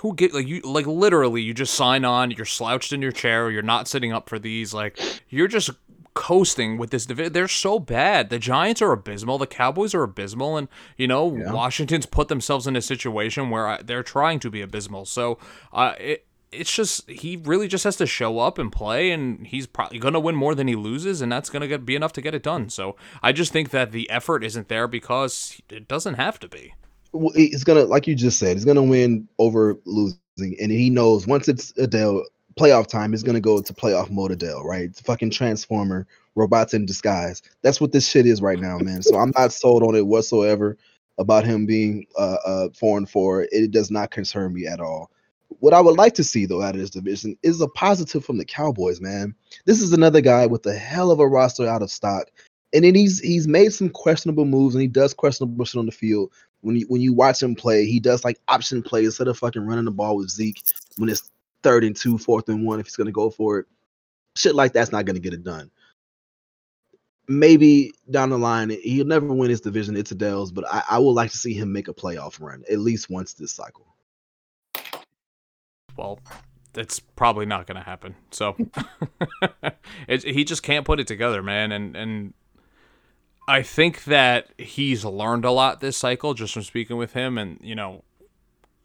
who 0.00 0.14
get 0.14 0.32
like 0.32 0.46
you 0.46 0.60
like 0.60 0.86
literally 0.86 1.42
you 1.42 1.54
just 1.54 1.74
sign 1.74 2.04
on 2.04 2.30
you're 2.30 2.44
slouched 2.44 2.92
in 2.92 3.02
your 3.02 3.12
chair 3.12 3.50
you're 3.50 3.62
not 3.62 3.88
sitting 3.88 4.12
up 4.12 4.28
for 4.28 4.38
these 4.38 4.72
like 4.72 4.98
you're 5.28 5.48
just 5.48 5.70
coasting 6.18 6.78
with 6.78 6.90
this 6.90 7.06
division. 7.06 7.32
They're 7.32 7.46
so 7.46 7.78
bad. 7.78 8.28
The 8.28 8.40
Giants 8.40 8.82
are 8.82 8.90
abysmal. 8.90 9.38
The 9.38 9.46
Cowboys 9.46 9.94
are 9.94 10.02
abysmal, 10.02 10.56
and 10.56 10.66
you 10.96 11.06
know 11.06 11.36
yeah. 11.36 11.52
Washington's 11.52 12.06
put 12.06 12.26
themselves 12.26 12.66
in 12.66 12.74
a 12.74 12.82
situation 12.82 13.50
where 13.50 13.68
uh, 13.68 13.78
they're 13.84 14.02
trying 14.02 14.40
to 14.40 14.50
be 14.50 14.60
abysmal. 14.60 15.04
So 15.04 15.38
uh, 15.72 15.94
it 16.00 16.26
it's 16.50 16.74
just 16.74 17.08
he 17.08 17.36
really 17.36 17.68
just 17.68 17.84
has 17.84 17.94
to 17.96 18.06
show 18.06 18.40
up 18.40 18.58
and 18.58 18.72
play, 18.72 19.12
and 19.12 19.46
he's 19.46 19.68
probably 19.68 20.00
going 20.00 20.14
to 20.14 20.20
win 20.20 20.34
more 20.34 20.56
than 20.56 20.66
he 20.66 20.74
loses, 20.74 21.20
and 21.20 21.30
that's 21.30 21.50
going 21.50 21.68
to 21.68 21.78
be 21.78 21.94
enough 21.94 22.12
to 22.14 22.20
get 22.20 22.34
it 22.34 22.42
done. 22.42 22.68
So 22.68 22.96
I 23.22 23.30
just 23.30 23.52
think 23.52 23.70
that 23.70 23.92
the 23.92 24.10
effort 24.10 24.42
isn't 24.42 24.68
there 24.68 24.88
because 24.88 25.60
it 25.70 25.86
doesn't 25.86 26.14
have 26.14 26.40
to 26.40 26.48
be. 26.48 26.74
It's 27.14 27.64
gonna, 27.64 27.84
like 27.84 28.06
you 28.06 28.14
just 28.14 28.38
said, 28.38 28.56
he's 28.56 28.64
gonna 28.64 28.82
win 28.82 29.28
over 29.38 29.78
losing, 29.84 30.56
and 30.60 30.70
he 30.70 30.90
knows 30.90 31.26
once 31.26 31.48
it's 31.48 31.76
Adele 31.78 32.24
playoff 32.58 32.86
time 32.88 33.14
is 33.14 33.22
gonna 33.22 33.40
go 33.40 33.60
to 33.60 33.72
playoff 33.72 34.10
mode 34.10 34.32
Adele, 34.32 34.64
right? 34.64 34.84
It's 34.84 35.00
fucking 35.00 35.30
transformer, 35.30 36.06
robots 36.34 36.74
in 36.74 36.86
disguise. 36.86 37.42
That's 37.62 37.80
what 37.80 37.92
this 37.92 38.08
shit 38.08 38.26
is 38.26 38.42
right 38.42 38.58
now, 38.58 38.78
man. 38.78 39.02
So 39.02 39.16
I'm 39.16 39.32
not 39.36 39.52
sold 39.52 39.82
on 39.82 39.94
it 39.94 40.06
whatsoever 40.06 40.76
about 41.18 41.44
him 41.44 41.66
being 41.66 42.06
uh, 42.16 42.36
uh 42.44 42.68
four 42.70 42.98
and 42.98 43.08
four. 43.08 43.46
It 43.50 43.70
does 43.70 43.90
not 43.90 44.10
concern 44.10 44.52
me 44.52 44.66
at 44.66 44.80
all. 44.80 45.10
What 45.60 45.74
I 45.74 45.80
would 45.80 45.96
like 45.96 46.14
to 46.14 46.24
see 46.24 46.46
though 46.46 46.62
out 46.62 46.74
of 46.74 46.80
this 46.80 46.90
division 46.90 47.36
is 47.42 47.60
a 47.60 47.68
positive 47.68 48.24
from 48.24 48.38
the 48.38 48.44
Cowboys, 48.44 49.00
man. 49.00 49.34
This 49.64 49.80
is 49.80 49.92
another 49.92 50.20
guy 50.20 50.46
with 50.46 50.66
a 50.66 50.74
hell 50.74 51.10
of 51.10 51.20
a 51.20 51.26
roster 51.26 51.66
out 51.66 51.82
of 51.82 51.90
stock. 51.90 52.30
And 52.74 52.84
then 52.84 52.94
he's 52.94 53.18
he's 53.20 53.48
made 53.48 53.72
some 53.72 53.88
questionable 53.88 54.44
moves 54.44 54.74
and 54.74 54.82
he 54.82 54.88
does 54.88 55.14
questionable 55.14 55.64
shit 55.64 55.78
on 55.78 55.86
the 55.86 55.92
field. 55.92 56.32
When 56.60 56.76
you 56.76 56.86
when 56.88 57.00
you 57.00 57.12
watch 57.12 57.42
him 57.42 57.54
play, 57.54 57.86
he 57.86 58.00
does 58.00 58.24
like 58.24 58.38
option 58.48 58.82
plays 58.82 59.06
instead 59.06 59.28
of 59.28 59.38
fucking 59.38 59.64
running 59.64 59.84
the 59.84 59.90
ball 59.90 60.16
with 60.16 60.28
Zeke 60.30 60.62
when 60.96 61.08
it's 61.08 61.30
third 61.62 61.84
and 61.84 61.94
two, 61.94 62.18
fourth 62.18 62.48
and 62.48 62.66
one 62.66 62.80
if 62.80 62.86
he's 62.86 62.96
to 62.96 63.12
go 63.12 63.30
for 63.30 63.60
it. 63.60 63.66
Shit 64.36 64.54
like 64.54 64.72
that's 64.72 64.92
not 64.92 65.06
to 65.06 65.22
get 65.22 65.34
it 65.34 65.44
done. 65.44 65.70
Maybe 67.28 67.92
down 68.10 68.30
the 68.30 68.38
line, 68.38 68.70
he'll 68.70 69.06
never 69.06 69.26
win 69.26 69.50
his 69.50 69.60
division. 69.60 69.96
It's 69.96 70.12
Adele's, 70.12 70.50
but 70.50 70.64
I, 70.72 70.82
I 70.90 70.98
would 70.98 71.12
like 71.12 71.30
to 71.30 71.36
see 71.36 71.52
him 71.52 71.72
make 71.72 71.88
a 71.88 71.94
playoff 71.94 72.40
run 72.40 72.64
at 72.70 72.78
least 72.78 73.10
once 73.10 73.34
this 73.34 73.52
cycle. 73.52 73.86
Well, 75.96 76.20
it's 76.74 77.00
probably 77.00 77.44
not 77.44 77.66
going 77.66 77.76
to 77.76 77.82
happen. 77.82 78.14
So 78.30 78.56
he 80.08 80.44
just 80.44 80.62
can't 80.62 80.86
put 80.86 81.00
it 81.00 81.06
together, 81.06 81.42
man. 81.42 81.72
And 81.72 81.96
and 81.96 82.34
I 83.48 83.62
think 83.62 84.04
that 84.04 84.50
he's 84.58 85.06
learned 85.06 85.46
a 85.46 85.50
lot 85.50 85.80
this 85.80 85.96
cycle 85.96 86.34
just 86.34 86.52
from 86.52 86.64
speaking 86.64 86.98
with 86.98 87.14
him, 87.14 87.38
and 87.38 87.58
you 87.62 87.74
know, 87.74 88.04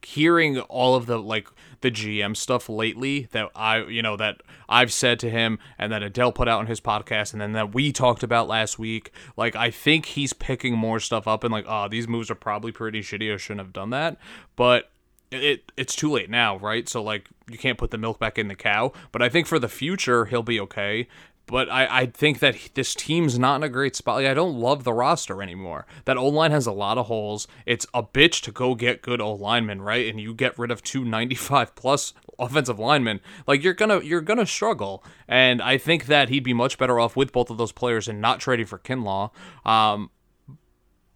hearing 0.05 0.59
all 0.61 0.95
of 0.95 1.05
the 1.05 1.17
like 1.17 1.49
the 1.81 1.91
GM 1.91 2.35
stuff 2.35 2.69
lately 2.69 3.27
that 3.31 3.49
I 3.55 3.83
you 3.83 4.01
know 4.01 4.15
that 4.15 4.41
I've 4.69 4.91
said 4.91 5.19
to 5.19 5.29
him 5.29 5.59
and 5.77 5.91
that 5.91 6.01
Adele 6.01 6.31
put 6.31 6.47
out 6.47 6.59
on 6.59 6.67
his 6.67 6.79
podcast 6.79 7.33
and 7.33 7.41
then 7.41 7.51
that 7.53 7.73
we 7.73 7.91
talked 7.91 8.23
about 8.23 8.47
last 8.47 8.79
week 8.79 9.11
like 9.35 9.55
I 9.55 9.69
think 9.69 10.05
he's 10.07 10.33
picking 10.33 10.77
more 10.77 10.99
stuff 10.99 11.27
up 11.27 11.43
and 11.43 11.51
like 11.51 11.65
oh 11.67 11.87
these 11.89 12.07
moves 12.07 12.31
are 12.31 12.35
probably 12.35 12.71
pretty 12.71 13.01
shitty. 13.01 13.33
I 13.33 13.37
shouldn't 13.37 13.65
have 13.65 13.73
done 13.73 13.89
that. 13.91 14.17
But 14.55 14.91
it 15.31 15.71
it's 15.75 15.95
too 15.95 16.11
late 16.11 16.29
now 16.29 16.57
right? 16.57 16.87
So 16.87 17.03
like 17.03 17.29
you 17.49 17.57
can't 17.57 17.77
put 17.77 17.91
the 17.91 17.97
milk 17.97 18.19
back 18.19 18.37
in 18.37 18.47
the 18.47 18.55
cow. 18.55 18.93
But 19.11 19.21
I 19.21 19.29
think 19.29 19.47
for 19.47 19.59
the 19.59 19.69
future 19.69 20.25
he'll 20.25 20.43
be 20.43 20.59
okay 20.61 21.07
but 21.45 21.69
I, 21.69 22.01
I 22.01 22.05
think 22.05 22.39
that 22.39 22.55
this 22.73 22.95
team's 22.95 23.37
not 23.37 23.57
in 23.57 23.63
a 23.63 23.69
great 23.69 23.95
spot. 23.95 24.15
Like, 24.15 24.27
I 24.27 24.33
don't 24.33 24.57
love 24.57 24.83
the 24.83 24.93
roster 24.93 25.41
anymore. 25.41 25.85
That 26.05 26.17
O 26.17 26.27
line 26.27 26.51
has 26.51 26.65
a 26.65 26.71
lot 26.71 26.97
of 26.97 27.07
holes. 27.07 27.47
It's 27.65 27.85
a 27.93 28.01
bitch 28.01 28.41
to 28.43 28.51
go 28.51 28.75
get 28.75 29.01
good 29.01 29.19
O 29.19 29.33
linemen, 29.33 29.81
right? 29.81 30.07
And 30.07 30.19
you 30.19 30.33
get 30.33 30.57
rid 30.57 30.71
of 30.71 30.81
two 30.81 31.03
95 31.03 31.75
plus 31.75 32.13
offensive 32.39 32.79
linemen. 32.79 33.19
Like 33.45 33.63
you're 33.63 33.73
gonna 33.73 33.99
you're 34.01 34.21
gonna 34.21 34.45
struggle. 34.45 35.03
And 35.27 35.61
I 35.61 35.77
think 35.77 36.05
that 36.05 36.29
he'd 36.29 36.43
be 36.43 36.53
much 36.53 36.77
better 36.77 36.99
off 36.99 37.15
with 37.15 37.31
both 37.31 37.49
of 37.49 37.57
those 37.57 37.71
players 37.71 38.07
and 38.07 38.21
not 38.21 38.39
trading 38.39 38.65
for 38.65 38.79
Kinlaw. 38.79 39.31
Um, 39.65 40.11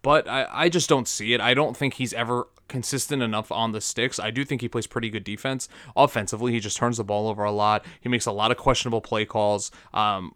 but 0.02 0.28
I, 0.28 0.46
I 0.50 0.68
just 0.68 0.88
don't 0.88 1.08
see 1.08 1.32
it. 1.32 1.40
I 1.40 1.54
don't 1.54 1.76
think 1.76 1.94
he's 1.94 2.12
ever 2.12 2.48
consistent 2.68 3.22
enough 3.22 3.50
on 3.50 3.72
the 3.72 3.80
sticks. 3.80 4.20
I 4.20 4.30
do 4.30 4.44
think 4.44 4.60
he 4.60 4.68
plays 4.68 4.86
pretty 4.86 5.10
good 5.10 5.24
defense. 5.24 5.68
Offensively, 5.96 6.52
he 6.52 6.60
just 6.60 6.76
turns 6.76 6.98
the 6.98 7.04
ball 7.04 7.28
over 7.28 7.44
a 7.44 7.52
lot. 7.52 7.84
He 8.00 8.08
makes 8.08 8.26
a 8.26 8.32
lot 8.32 8.50
of 8.50 8.56
questionable 8.56 9.00
play 9.00 9.24
calls. 9.24 9.70
Um, 9.92 10.34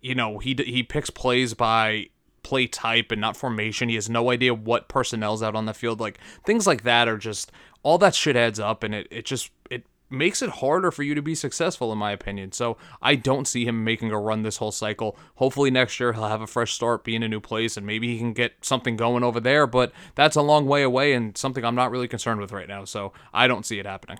you 0.00 0.14
know, 0.14 0.38
he 0.38 0.54
he 0.54 0.82
picks 0.82 1.10
plays 1.10 1.54
by 1.54 2.06
play 2.42 2.66
type 2.66 3.10
and 3.10 3.20
not 3.20 3.36
formation. 3.36 3.88
He 3.88 3.96
has 3.96 4.08
no 4.08 4.30
idea 4.30 4.54
what 4.54 4.88
personnel's 4.88 5.42
out 5.42 5.56
on 5.56 5.66
the 5.66 5.74
field. 5.74 6.00
Like 6.00 6.18
things 6.44 6.66
like 6.66 6.82
that 6.84 7.08
are 7.08 7.18
just 7.18 7.50
all 7.82 7.98
that 7.98 8.14
shit 8.14 8.36
adds 8.36 8.60
up, 8.60 8.82
and 8.82 8.94
it 8.94 9.08
it 9.10 9.24
just 9.24 9.50
it 9.70 9.84
makes 10.08 10.42
it 10.42 10.50
harder 10.50 10.90
for 10.90 11.02
you 11.02 11.14
to 11.14 11.22
be 11.22 11.34
successful, 11.34 11.92
in 11.92 11.98
my 11.98 12.12
opinion. 12.12 12.52
So 12.52 12.76
I 13.02 13.16
don't 13.16 13.46
see 13.46 13.64
him 13.64 13.84
making 13.84 14.10
a 14.12 14.18
run 14.18 14.42
this 14.42 14.58
whole 14.58 14.72
cycle. 14.72 15.16
Hopefully 15.36 15.70
next 15.70 15.98
year 15.98 16.12
he'll 16.12 16.28
have 16.28 16.42
a 16.42 16.46
fresh 16.46 16.72
start, 16.72 17.04
be 17.04 17.16
in 17.16 17.22
a 17.22 17.28
new 17.28 17.40
place, 17.40 17.76
and 17.76 17.86
maybe 17.86 18.08
he 18.08 18.18
can 18.18 18.32
get 18.32 18.52
something 18.62 18.96
going 18.96 19.24
over 19.24 19.40
there. 19.40 19.66
But 19.66 19.92
that's 20.14 20.36
a 20.36 20.42
long 20.42 20.66
way 20.66 20.82
away 20.82 21.12
and 21.12 21.36
something 21.36 21.64
I'm 21.64 21.74
not 21.74 21.90
really 21.90 22.08
concerned 22.08 22.40
with 22.40 22.52
right 22.52 22.68
now. 22.68 22.84
So 22.84 23.12
I 23.34 23.48
don't 23.48 23.66
see 23.66 23.78
it 23.78 23.86
happening. 23.86 24.18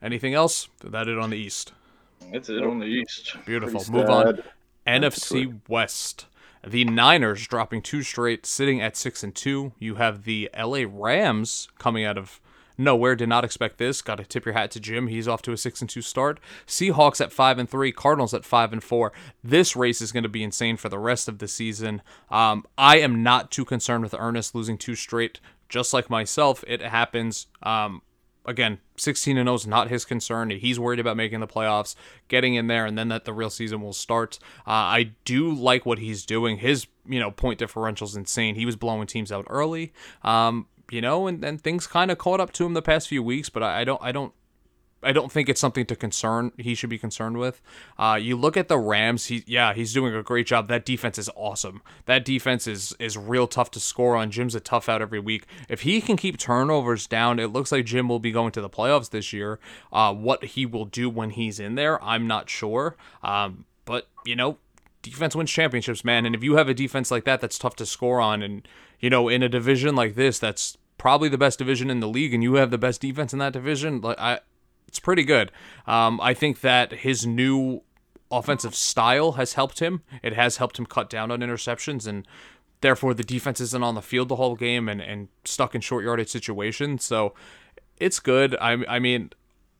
Anything 0.00 0.34
else? 0.34 0.68
That 0.84 1.08
it 1.08 1.18
on 1.18 1.30
the 1.30 1.36
East. 1.36 1.72
That's 2.32 2.48
it 2.48 2.62
on 2.62 2.78
the 2.78 2.86
East. 2.86 3.36
Beautiful. 3.44 3.84
Move 3.90 4.08
on. 4.08 4.42
NFC 4.86 5.60
West. 5.68 6.26
The 6.66 6.84
Niners 6.84 7.46
dropping 7.46 7.82
two 7.82 8.02
straight, 8.02 8.44
sitting 8.44 8.80
at 8.80 8.96
six 8.96 9.22
and 9.22 9.34
two. 9.34 9.72
You 9.78 9.96
have 9.96 10.24
the 10.24 10.50
LA 10.58 10.82
Rams 10.88 11.68
coming 11.78 12.04
out 12.04 12.18
of 12.18 12.40
nowhere. 12.78 13.16
Did 13.16 13.28
not 13.28 13.44
expect 13.44 13.78
this. 13.78 14.00
Got 14.00 14.16
to 14.16 14.24
tip 14.24 14.46
your 14.46 14.54
hat 14.54 14.70
to 14.70 14.80
Jim. 14.80 15.08
He's 15.08 15.28
off 15.28 15.42
to 15.42 15.52
a 15.52 15.56
six 15.56 15.80
and 15.80 15.90
two 15.90 16.00
start. 16.00 16.40
Seahawks 16.66 17.20
at 17.20 17.32
five 17.32 17.58
and 17.58 17.68
three. 17.68 17.92
Cardinals 17.92 18.32
at 18.32 18.44
five 18.44 18.72
and 18.72 18.82
four. 18.82 19.12
This 19.42 19.76
race 19.76 20.00
is 20.00 20.12
going 20.12 20.22
to 20.22 20.28
be 20.28 20.44
insane 20.44 20.76
for 20.76 20.88
the 20.88 20.98
rest 20.98 21.28
of 21.28 21.38
the 21.38 21.48
season. 21.48 22.00
Um, 22.30 22.64
I 22.78 22.98
am 23.00 23.22
not 23.22 23.50
too 23.50 23.64
concerned 23.64 24.04
with 24.04 24.14
Ernest 24.18 24.54
losing 24.54 24.78
two 24.78 24.94
straight. 24.94 25.40
Just 25.68 25.92
like 25.92 26.08
myself, 26.08 26.64
it 26.66 26.80
happens. 26.80 27.46
Um, 27.62 28.00
again, 28.48 28.78
16 28.96 29.36
and 29.36 29.46
0 29.46 29.54
is 29.54 29.66
not 29.66 29.88
his 29.88 30.04
concern. 30.04 30.50
He's 30.50 30.80
worried 30.80 30.98
about 30.98 31.16
making 31.16 31.40
the 31.40 31.46
playoffs, 31.46 31.94
getting 32.28 32.54
in 32.54 32.66
there, 32.66 32.86
and 32.86 32.98
then 32.98 33.08
that 33.08 33.24
the 33.26 33.34
real 33.34 33.50
season 33.50 33.82
will 33.82 33.92
start. 33.92 34.38
Uh, 34.66 34.70
I 34.70 35.10
do 35.24 35.52
like 35.52 35.84
what 35.84 35.98
he's 35.98 36.24
doing. 36.24 36.58
His 36.58 36.86
you 37.06 37.20
know 37.20 37.30
point 37.30 37.58
differential 37.58 38.06
is 38.06 38.16
insane. 38.16 38.54
He 38.54 38.66
was 38.66 38.76
blowing 38.76 39.06
teams 39.06 39.30
out 39.30 39.46
early. 39.50 39.92
Um, 40.22 40.66
you 40.90 41.00
know, 41.00 41.26
and, 41.26 41.44
and 41.44 41.60
things 41.60 41.86
kind 41.86 42.10
of 42.10 42.18
caught 42.18 42.40
up 42.40 42.52
to 42.54 42.64
him 42.66 42.74
the 42.74 42.82
past 42.82 43.08
few 43.08 43.22
weeks, 43.22 43.48
but 43.48 43.62
I, 43.62 43.80
I 43.80 43.84
don't 43.84 44.02
I 44.02 44.12
don't 44.12 44.32
I 45.02 45.12
don't 45.12 45.30
think 45.30 45.48
it's 45.48 45.60
something 45.60 45.86
to 45.86 45.96
concern. 45.96 46.50
He 46.58 46.74
should 46.74 46.90
be 46.90 46.98
concerned 46.98 47.38
with. 47.38 47.60
Uh, 47.98 48.18
you 48.20 48.36
look 48.36 48.56
at 48.56 48.66
the 48.66 48.78
Rams. 48.78 49.26
He, 49.26 49.44
yeah, 49.46 49.72
he's 49.72 49.92
doing 49.92 50.14
a 50.14 50.22
great 50.24 50.46
job. 50.46 50.66
That 50.68 50.84
defense 50.84 51.18
is 51.18 51.30
awesome. 51.36 51.82
That 52.06 52.24
defense 52.24 52.66
is 52.66 52.94
is 52.98 53.16
real 53.16 53.46
tough 53.46 53.70
to 53.72 53.80
score 53.80 54.16
on. 54.16 54.30
Jim's 54.30 54.54
a 54.54 54.60
tough 54.60 54.88
out 54.88 55.00
every 55.00 55.20
week. 55.20 55.46
If 55.68 55.82
he 55.82 56.00
can 56.00 56.16
keep 56.16 56.36
turnovers 56.36 57.06
down, 57.06 57.38
it 57.38 57.48
looks 57.48 57.70
like 57.70 57.84
Jim 57.84 58.08
will 58.08 58.18
be 58.18 58.32
going 58.32 58.50
to 58.52 58.60
the 58.60 58.70
playoffs 58.70 59.10
this 59.10 59.32
year. 59.32 59.60
Uh, 59.92 60.12
what 60.12 60.44
he 60.44 60.66
will 60.66 60.86
do 60.86 61.08
when 61.08 61.30
he's 61.30 61.60
in 61.60 61.76
there, 61.76 62.02
I'm 62.02 62.26
not 62.26 62.50
sure. 62.50 62.96
Um, 63.22 63.66
but 63.84 64.08
you 64.26 64.34
know, 64.34 64.58
defense 65.02 65.36
wins 65.36 65.50
championships, 65.50 66.04
man. 66.04 66.26
And 66.26 66.34
if 66.34 66.42
you 66.42 66.56
have 66.56 66.68
a 66.68 66.74
defense 66.74 67.12
like 67.12 67.24
that, 67.24 67.40
that's 67.40 67.58
tough 67.58 67.76
to 67.76 67.86
score 67.86 68.20
on, 68.20 68.42
and 68.42 68.66
you 68.98 69.10
know, 69.10 69.28
in 69.28 69.44
a 69.44 69.48
division 69.48 69.94
like 69.94 70.16
this, 70.16 70.40
that's 70.40 70.76
probably 70.98 71.28
the 71.28 71.38
best 71.38 71.58
division 71.58 71.90
in 71.90 72.00
the 72.00 72.08
league, 72.08 72.34
and 72.34 72.42
you 72.42 72.54
have 72.54 72.70
the 72.70 72.78
best 72.78 73.00
defense 73.00 73.32
in 73.32 73.38
that 73.38 73.52
division. 73.52 74.00
Like 74.00 74.18
I, 74.18 74.40
it's 74.86 74.98
pretty 74.98 75.24
good. 75.24 75.50
Um, 75.86 76.20
I 76.20 76.34
think 76.34 76.60
that 76.60 76.92
his 76.92 77.26
new 77.26 77.82
offensive 78.30 78.74
style 78.74 79.32
has 79.32 79.54
helped 79.54 79.78
him. 79.78 80.02
It 80.22 80.34
has 80.34 80.58
helped 80.58 80.78
him 80.78 80.86
cut 80.86 81.08
down 81.08 81.30
on 81.30 81.40
interceptions, 81.40 82.06
and 82.06 82.26
therefore 82.80 83.14
the 83.14 83.24
defense 83.24 83.60
isn't 83.60 83.82
on 83.82 83.94
the 83.94 84.02
field 84.02 84.28
the 84.28 84.36
whole 84.36 84.56
game 84.56 84.88
and 84.88 85.00
and 85.00 85.28
stuck 85.44 85.74
in 85.74 85.80
short 85.80 86.04
yardage 86.04 86.28
situations. 86.28 87.04
So 87.04 87.34
it's 87.96 88.20
good. 88.20 88.56
I 88.60 88.84
I 88.88 88.98
mean. 88.98 89.30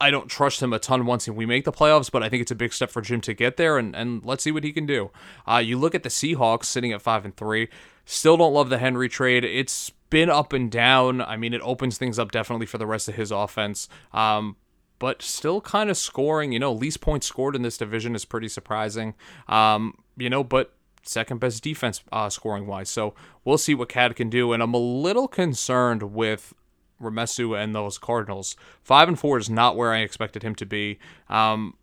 I 0.00 0.10
don't 0.10 0.28
trust 0.28 0.62
him 0.62 0.72
a 0.72 0.78
ton 0.78 1.06
once 1.06 1.28
we 1.28 1.44
make 1.44 1.64
the 1.64 1.72
playoffs, 1.72 2.10
but 2.10 2.22
I 2.22 2.28
think 2.28 2.42
it's 2.42 2.52
a 2.52 2.56
big 2.56 2.72
step 2.72 2.90
for 2.90 3.02
Jim 3.02 3.20
to 3.22 3.34
get 3.34 3.56
there, 3.56 3.78
and, 3.78 3.96
and 3.96 4.24
let's 4.24 4.44
see 4.44 4.52
what 4.52 4.62
he 4.62 4.72
can 4.72 4.86
do. 4.86 5.10
Uh, 5.46 5.56
you 5.56 5.76
look 5.76 5.94
at 5.94 6.04
the 6.04 6.08
Seahawks 6.08 6.66
sitting 6.66 6.92
at 6.92 7.02
five 7.02 7.24
and 7.24 7.36
three. 7.36 7.68
Still 8.04 8.36
don't 8.36 8.54
love 8.54 8.70
the 8.70 8.78
Henry 8.78 9.08
trade. 9.08 9.44
It's 9.44 9.90
been 10.10 10.30
up 10.30 10.52
and 10.52 10.70
down. 10.70 11.20
I 11.20 11.36
mean, 11.36 11.52
it 11.52 11.60
opens 11.62 11.98
things 11.98 12.18
up 12.18 12.30
definitely 12.30 12.66
for 12.66 12.78
the 12.78 12.86
rest 12.86 13.08
of 13.08 13.16
his 13.16 13.30
offense. 13.30 13.88
Um, 14.12 14.56
but 14.98 15.22
still 15.22 15.60
kind 15.60 15.90
of 15.90 15.96
scoring. 15.96 16.52
You 16.52 16.58
know, 16.58 16.72
least 16.72 17.00
points 17.00 17.26
scored 17.26 17.54
in 17.54 17.62
this 17.62 17.76
division 17.76 18.14
is 18.14 18.24
pretty 18.24 18.48
surprising. 18.48 19.14
Um, 19.46 19.94
you 20.16 20.30
know, 20.30 20.42
but 20.42 20.72
second 21.02 21.40
best 21.40 21.62
defense 21.62 22.02
uh, 22.12 22.30
scoring 22.30 22.66
wise. 22.66 22.88
So 22.88 23.14
we'll 23.44 23.58
see 23.58 23.74
what 23.74 23.88
Cad 23.88 24.16
can 24.16 24.30
do. 24.30 24.52
And 24.52 24.62
I'm 24.62 24.74
a 24.74 24.78
little 24.78 25.28
concerned 25.28 26.14
with 26.14 26.54
Remesu 27.00 27.60
and 27.60 27.74
those 27.74 27.98
Cardinals. 27.98 28.56
Five 28.82 29.08
and 29.08 29.18
four 29.18 29.38
is 29.38 29.50
not 29.50 29.76
where 29.76 29.92
I 29.92 29.98
expected 29.98 30.42
him 30.42 30.54
to 30.56 30.66
be. 30.66 30.98
Um, 31.28 31.74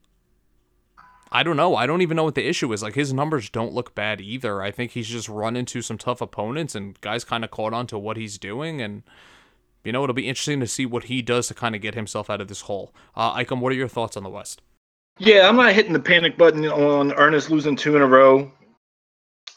I 1.31 1.43
don't 1.43 1.57
know. 1.57 1.75
I 1.75 1.85
don't 1.85 2.01
even 2.01 2.15
know 2.15 2.23
what 2.23 2.35
the 2.35 2.47
issue 2.47 2.71
is. 2.71 2.81
Like 2.81 2.95
his 2.95 3.13
numbers 3.13 3.49
don't 3.49 3.73
look 3.73 3.95
bad 3.95 4.21
either. 4.21 4.61
I 4.61 4.71
think 4.71 4.91
he's 4.91 5.07
just 5.07 5.27
run 5.27 5.55
into 5.55 5.81
some 5.81 5.97
tough 5.97 6.21
opponents 6.21 6.75
and 6.75 6.99
guys 7.01 7.23
kind 7.23 7.43
of 7.43 7.51
caught 7.51 7.73
on 7.73 7.87
to 7.87 7.97
what 7.97 8.17
he's 8.17 8.37
doing 8.37 8.81
and 8.81 9.03
you 9.85 9.91
know, 9.91 10.03
it'll 10.03 10.15
be 10.15 10.27
interesting 10.27 10.59
to 10.61 10.67
see 10.67 10.85
what 10.85 11.05
he 11.05 11.21
does 11.21 11.47
to 11.47 11.53
kind 11.53 11.75
of 11.75 11.81
get 11.81 11.93
himself 11.93 12.29
out 12.29 12.41
of 12.41 12.47
this 12.47 12.61
hole. 12.61 12.93
Uh, 13.15 13.35
Icom, 13.35 13.59
what 13.59 13.71
are 13.71 13.75
your 13.75 13.87
thoughts 13.87 14.17
on 14.17 14.23
the 14.23 14.29
West? 14.29 14.61
Yeah, 15.19 15.47
I'm 15.47 15.55
not 15.55 15.73
hitting 15.73 15.93
the 15.93 15.99
panic 15.99 16.37
button 16.37 16.65
on 16.65 17.13
Ernest 17.13 17.51
losing 17.51 17.75
two 17.75 17.95
in 17.95 18.01
a 18.01 18.07
row. 18.07 18.51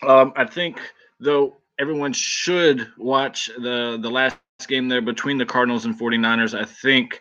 Um, 0.06 0.32
I 0.36 0.44
think, 0.44 0.78
though, 1.18 1.56
everyone 1.78 2.12
should 2.12 2.88
watch 2.98 3.50
the 3.58 3.98
the 4.00 4.10
last 4.10 4.36
game 4.66 4.88
there 4.88 5.00
between 5.00 5.38
the 5.38 5.46
Cardinals 5.46 5.84
and 5.84 5.98
49ers. 5.98 6.58
I 6.58 6.64
think 6.64 7.20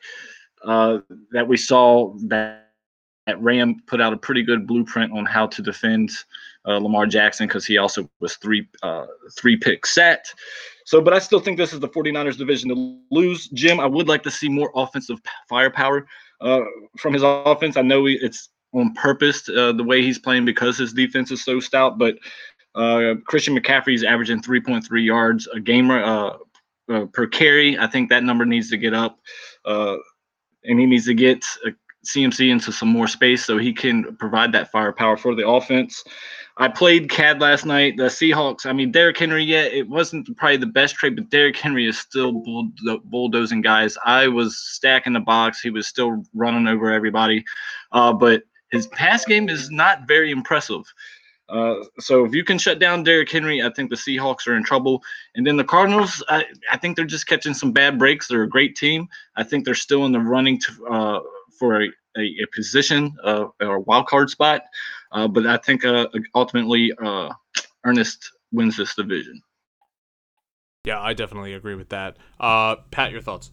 uh, 0.66 1.00
that 1.32 1.48
we 1.48 1.58
saw 1.58 2.14
that 2.28 2.64
that 3.28 3.42
Ram 3.42 3.82
put 3.88 4.00
out 4.00 4.14
a 4.14 4.18
pretty 4.18 4.42
good 4.42 4.66
blueprint 4.66 5.12
on 5.12 5.26
how 5.26 5.48
to 5.48 5.62
defend 5.62 6.12
uh, 6.66 6.78
Lamar 6.78 7.06
Jackson 7.06 7.46
because 7.46 7.66
he 7.66 7.78
also 7.78 8.10
was 8.22 8.38
three 8.38 8.68
uh, 8.82 9.06
three 9.38 9.58
pick 9.58 9.86
set. 9.86 10.34
So, 10.86 11.02
but 11.02 11.14
I 11.14 11.20
still 11.20 11.42
think 11.42 11.58
this 11.58 11.74
is 11.74 11.82
the 11.82 11.90
49ers 11.90 12.38
division 12.38 12.70
to 12.70 13.00
lose. 13.12 13.50
Jim, 13.50 13.82
I 13.82 13.86
would 13.86 14.08
like 14.08 14.24
to 14.24 14.32
see 14.32 14.48
more 14.48 14.72
offensive 14.74 15.20
firepower 15.50 16.08
uh, 16.40 16.62
from 16.98 17.14
his 17.14 17.24
offense. 17.24 17.76
I 17.76 17.82
know 17.82 18.06
it's 18.08 18.50
on 18.74 18.94
purpose 18.94 19.48
uh, 19.50 19.74
the 19.74 19.84
way 19.84 20.02
he's 20.02 20.18
playing 20.18 20.46
because 20.46 20.78
his 20.78 20.94
defense 20.94 21.30
is 21.30 21.44
so 21.44 21.60
stout, 21.60 21.98
but 21.98 22.18
uh, 22.76 23.16
Christian 23.26 23.58
McCaffrey 23.58 23.96
is 23.96 24.04
averaging 24.04 24.42
3.3 24.42 25.04
yards 25.04 25.48
a 25.48 25.60
game 25.60 25.90
uh, 25.90 26.34
Uh, 26.90 27.06
per 27.06 27.28
carry. 27.28 27.78
I 27.78 27.88
think 27.88 28.10
that 28.10 28.24
number 28.24 28.46
needs 28.46 28.70
to 28.70 28.78
get 28.78 28.94
up, 28.94 29.20
uh, 29.66 29.98
and 30.64 30.80
he 30.80 30.86
needs 30.86 31.06
to 31.08 31.14
get 31.14 31.46
uh, 31.66 31.72
CMC 32.06 32.50
into 32.50 32.72
some 32.72 32.88
more 32.88 33.08
space 33.08 33.44
so 33.46 33.58
he 33.58 33.74
can 33.74 34.16
provide 34.16 34.54
that 34.54 34.72
firepower 34.72 35.18
for 35.18 35.36
the 35.36 35.48
offense. 35.48 36.04
I 36.60 36.68
played 36.68 37.10
CAD 37.10 37.40
last 37.40 37.66
night. 37.66 37.98
The 37.98 38.06
Seahawks, 38.06 38.66
I 38.66 38.74
mean, 38.74 38.92
Derrick 38.92 39.18
Henry, 39.18 39.44
yeah, 39.44 39.64
it 39.64 39.88
wasn't 39.88 40.36
probably 40.38 40.58
the 40.58 40.66
best 40.66 40.96
trade, 40.96 41.16
but 41.16 41.30
Derrick 41.30 41.58
Henry 41.58 41.88
is 41.88 42.00
still 42.00 42.32
bull- 42.32 42.72
bulldozing 43.04 43.62
guys. 43.62 43.96
I 44.06 44.28
was 44.28 44.58
stacking 44.58 45.14
the 45.14 45.20
box. 45.20 45.62
He 45.62 45.70
was 45.70 45.88
still 45.88 46.24
running 46.34 46.68
over 46.68 46.92
everybody. 46.92 47.44
Uh, 47.92 48.12
but 48.12 48.44
his 48.72 48.88
pass 48.88 49.24
game 49.24 49.50
is 49.50 49.70
not 49.70 50.08
very 50.08 50.32
impressive. 50.32 50.82
Uh, 51.50 51.76
so 52.00 52.26
if 52.26 52.34
you 52.34 52.44
can 52.44 52.58
shut 52.58 52.80
down 52.80 53.04
Derrick 53.04 53.32
Henry, 53.32 53.62
I 53.62 53.70
think 53.70 53.90
the 53.90 53.96
Seahawks 53.96 54.48
are 54.48 54.56
in 54.56 54.64
trouble. 54.64 55.02
And 55.36 55.48
then 55.48 55.58
the 55.58 55.64
Cardinals, 55.64 56.24
I, 56.30 56.46
I 56.72 56.78
think 56.78 56.96
they're 56.96 57.06
just 57.06 57.28
catching 57.28 57.54
some 57.54 57.72
bad 57.72 57.98
breaks. 57.98 58.28
They're 58.28 58.44
a 58.44 58.50
great 58.50 58.76
team. 58.76 59.08
I 59.36 59.44
think 59.44 59.64
they're 59.64 59.76
still 59.76 60.06
in 60.06 60.12
the 60.12 60.20
running 60.20 60.60
to, 60.60 60.88
uh, 60.88 61.20
for 61.58 61.82
a, 61.82 61.88
a, 62.18 62.22
a 62.22 62.48
position 62.54 63.16
uh, 63.24 63.46
or 63.62 63.76
a 63.76 63.82
wild 63.82 64.08
card 64.08 64.30
spot. 64.30 64.64
Uh, 65.12 65.28
but 65.28 65.46
I 65.46 65.58
think 65.58 65.86
uh, 65.86 66.08
ultimately 66.36 66.92
uh, 67.02 67.32
Ernest 67.86 68.32
wins 68.52 68.78
this 68.78 68.96
division. 68.96 69.42
Yeah, 70.86 71.02
I 71.02 71.14
definitely 71.14 71.54
agree 71.54 71.76
with 71.76 71.90
that. 71.90 72.18
Uh, 72.40 72.78
Pat, 72.92 73.12
your 73.12 73.22
thoughts? 73.22 73.52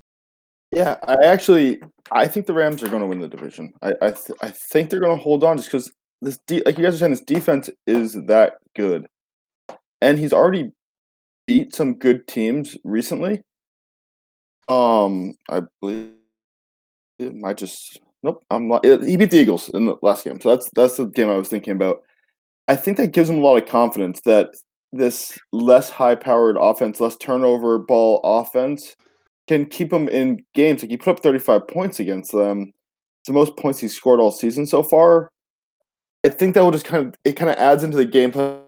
Yeah, 0.72 0.96
I 1.06 1.14
actually 1.24 1.80
I 2.10 2.26
think 2.26 2.46
the 2.46 2.52
Rams 2.52 2.82
are 2.82 2.88
going 2.88 3.02
to 3.02 3.06
win 3.06 3.20
the 3.20 3.28
division. 3.28 3.72
I 3.82 3.92
I, 4.02 4.10
th- 4.10 4.38
I 4.42 4.50
think 4.50 4.90
they're 4.90 5.00
going 5.00 5.16
to 5.16 5.22
hold 5.22 5.44
on 5.44 5.56
just 5.56 5.68
because 5.68 5.92
this 6.24 6.38
de- 6.46 6.62
like 6.64 6.78
you 6.78 6.84
guys 6.84 6.94
are 6.94 6.98
saying 6.98 7.12
this 7.12 7.20
defense 7.20 7.70
is 7.86 8.14
that 8.26 8.54
good, 8.74 9.06
and 10.00 10.18
he's 10.18 10.32
already 10.32 10.72
beat 11.46 11.74
some 11.74 11.94
good 11.94 12.26
teams 12.26 12.76
recently. 12.84 13.42
Um, 14.68 15.34
I 15.48 15.62
believe 15.80 16.12
it 17.18 17.34
might 17.34 17.58
just 17.58 18.00
Nope, 18.24 18.42
I'm 18.50 18.68
not. 18.68 18.86
He 18.86 19.18
beat 19.18 19.30
the 19.30 19.36
Eagles 19.36 19.68
in 19.74 19.84
the 19.84 19.96
last 20.00 20.24
game, 20.24 20.40
so 20.40 20.48
that's 20.48 20.70
that's 20.74 20.96
the 20.96 21.04
game 21.04 21.28
I 21.28 21.36
was 21.36 21.48
thinking 21.48 21.74
about. 21.74 22.00
I 22.66 22.74
think 22.74 22.96
that 22.96 23.12
gives 23.12 23.28
him 23.28 23.36
a 23.36 23.40
lot 23.42 23.62
of 23.62 23.68
confidence 23.68 24.22
that 24.24 24.48
this 24.94 25.38
less 25.52 25.90
high-powered 25.90 26.56
offense, 26.58 27.00
less 27.00 27.18
turnover 27.18 27.78
ball 27.78 28.22
offense, 28.24 28.96
can 29.46 29.66
keep 29.66 29.92
him 29.92 30.08
in 30.08 30.42
games. 30.54 30.80
Like 30.80 30.90
he 30.90 30.96
put 30.96 31.18
up 31.18 31.22
35 31.22 31.68
points 31.68 32.00
against 32.00 32.32
them, 32.32 32.72
it's 33.20 33.26
the 33.26 33.34
most 33.34 33.58
points 33.58 33.80
he's 33.80 33.94
scored 33.94 34.20
all 34.20 34.32
season 34.32 34.66
so 34.66 34.82
far. 34.82 35.30
I 36.24 36.30
think 36.30 36.54
that 36.54 36.62
will 36.62 36.70
just 36.70 36.86
kind 36.86 37.06
of 37.06 37.14
it 37.24 37.34
kind 37.34 37.50
of 37.50 37.56
adds 37.56 37.84
into 37.84 37.96
the 37.96 38.04
game 38.04 38.32
plan 38.32 38.60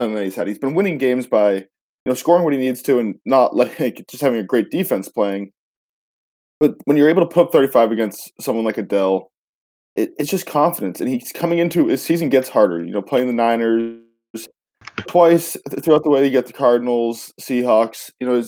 that 0.00 0.24
he's 0.24 0.34
had. 0.34 0.48
He's 0.48 0.58
been 0.58 0.74
winning 0.74 0.98
games 0.98 1.26
by 1.26 1.54
you 1.54 1.66
know 2.06 2.14
scoring 2.14 2.44
what 2.44 2.52
he 2.52 2.58
needs 2.58 2.82
to 2.82 2.98
and 2.98 3.18
not 3.24 3.54
like 3.78 4.04
just 4.08 4.22
having 4.22 4.40
a 4.40 4.44
great 4.44 4.70
defense 4.70 5.08
playing. 5.08 5.52
But 6.60 6.74
when 6.84 6.96
you're 6.96 7.08
able 7.08 7.22
to 7.22 7.28
put 7.28 7.46
up 7.46 7.52
35 7.52 7.92
against 7.92 8.32
someone 8.40 8.64
like 8.64 8.78
Adele, 8.78 9.30
it, 9.94 10.12
it's 10.18 10.30
just 10.30 10.46
confidence. 10.46 11.00
And 11.00 11.08
he's 11.08 11.30
coming 11.30 11.58
into 11.58 11.86
his 11.86 12.02
season 12.02 12.30
gets 12.30 12.48
harder. 12.48 12.84
You 12.84 12.92
know, 12.92 13.02
playing 13.02 13.28
the 13.28 13.32
Niners 13.32 14.00
twice 15.06 15.56
throughout 15.82 16.02
the 16.02 16.10
way. 16.10 16.24
You 16.24 16.30
get 16.30 16.46
the 16.46 16.52
Cardinals, 16.52 17.32
Seahawks. 17.40 18.10
You 18.18 18.26
know, 18.26 18.42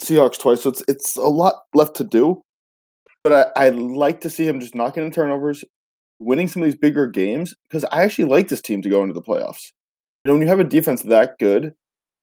Seahawks 0.00 0.38
twice. 0.38 0.62
So 0.62 0.70
it's 0.70 0.84
it's 0.86 1.16
a 1.16 1.22
lot 1.22 1.54
left 1.74 1.96
to 1.96 2.04
do. 2.04 2.42
But 3.24 3.52
I, 3.56 3.66
I 3.66 3.68
like 3.70 4.20
to 4.20 4.30
see 4.30 4.46
him 4.46 4.60
just 4.60 4.76
not 4.76 4.94
getting 4.94 5.10
turnovers, 5.10 5.64
winning 6.18 6.48
some 6.48 6.62
of 6.62 6.66
these 6.66 6.78
bigger 6.78 7.06
games 7.06 7.54
because 7.68 7.84
I 7.86 8.02
actually 8.02 8.24
like 8.24 8.48
this 8.48 8.62
team 8.62 8.82
to 8.82 8.88
go 8.88 9.02
into 9.02 9.14
the 9.14 9.22
playoffs. 9.22 9.72
You 10.24 10.30
know, 10.30 10.34
when 10.34 10.42
you 10.42 10.48
have 10.48 10.60
a 10.60 10.64
defense 10.64 11.02
that 11.02 11.38
good, 11.38 11.74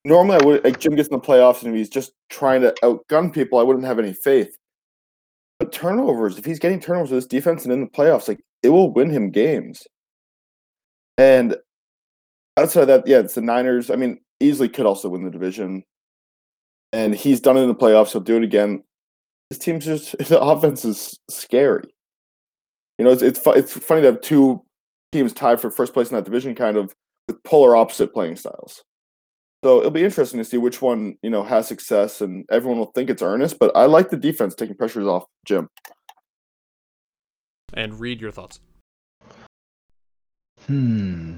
normally 0.05 0.37
I 0.41 0.45
would 0.45 0.63
like 0.63 0.79
Jim 0.79 0.95
gets 0.95 1.09
in 1.09 1.15
the 1.15 1.21
playoffs 1.21 1.63
and 1.63 1.75
he's 1.75 1.89
just 1.89 2.11
trying 2.29 2.61
to 2.61 2.73
outgun 2.83 3.33
people. 3.33 3.59
I 3.59 3.63
wouldn't 3.63 3.85
have 3.85 3.99
any 3.99 4.13
faith. 4.13 4.57
But 5.59 5.71
turnovers, 5.71 6.37
if 6.37 6.45
he's 6.45 6.59
getting 6.59 6.79
turnovers 6.79 7.11
with 7.11 7.19
this 7.23 7.27
defense 7.27 7.63
and 7.63 7.71
in 7.71 7.81
the 7.81 7.87
playoffs, 7.87 8.27
like 8.27 8.41
it 8.63 8.69
will 8.69 8.91
win 8.91 9.09
him 9.09 9.29
games. 9.31 9.83
And 11.17 11.55
outside 12.57 12.81
of 12.81 12.87
that, 12.87 13.07
yeah, 13.07 13.19
it's 13.19 13.35
the 13.35 13.41
Niners. 13.41 13.89
I 13.89 13.95
mean, 13.95 14.19
easily 14.39 14.69
could 14.69 14.85
also 14.85 15.09
win 15.09 15.23
the 15.23 15.31
division. 15.31 15.83
And 16.91 17.15
he's 17.15 17.39
done 17.39 17.57
it 17.57 17.61
in 17.61 17.67
the 17.67 17.75
playoffs. 17.75 18.11
He'll 18.11 18.21
do 18.21 18.37
it 18.37 18.43
again. 18.43 18.83
This 19.49 19.59
team's 19.59 19.85
just 19.85 20.17
the 20.27 20.41
offense 20.41 20.85
is 20.85 21.19
scary. 21.29 21.93
You 22.97 23.05
know, 23.05 23.11
it's 23.11 23.21
it's, 23.21 23.41
it's 23.45 23.73
funny 23.73 24.01
to 24.01 24.07
have 24.07 24.21
two 24.21 24.63
teams 25.11 25.33
tied 25.33 25.59
for 25.59 25.71
first 25.71 25.93
place 25.93 26.09
in 26.09 26.15
that 26.15 26.25
division, 26.25 26.55
kind 26.55 26.77
of 26.77 26.93
with 27.27 27.41
polar 27.43 27.75
opposite 27.75 28.13
playing 28.13 28.35
styles. 28.35 28.83
So 29.63 29.79
it'll 29.79 29.91
be 29.91 30.03
interesting 30.03 30.39
to 30.39 30.45
see 30.45 30.57
which 30.57 30.81
one, 30.81 31.17
you 31.21 31.29
know, 31.29 31.43
has 31.43 31.67
success 31.67 32.19
and 32.19 32.45
everyone 32.51 32.79
will 32.79 32.91
think 32.93 33.09
it's 33.09 33.21
Ernest. 33.21 33.59
but 33.59 33.71
I 33.75 33.85
like 33.85 34.09
the 34.09 34.17
defense 34.17 34.55
taking 34.55 34.75
pressures 34.75 35.07
off 35.07 35.23
Jim. 35.45 35.69
And 37.73 37.97
Reed 37.97 38.19
your 38.19 38.31
thoughts. 38.31 38.59
Hmm. 40.67 41.37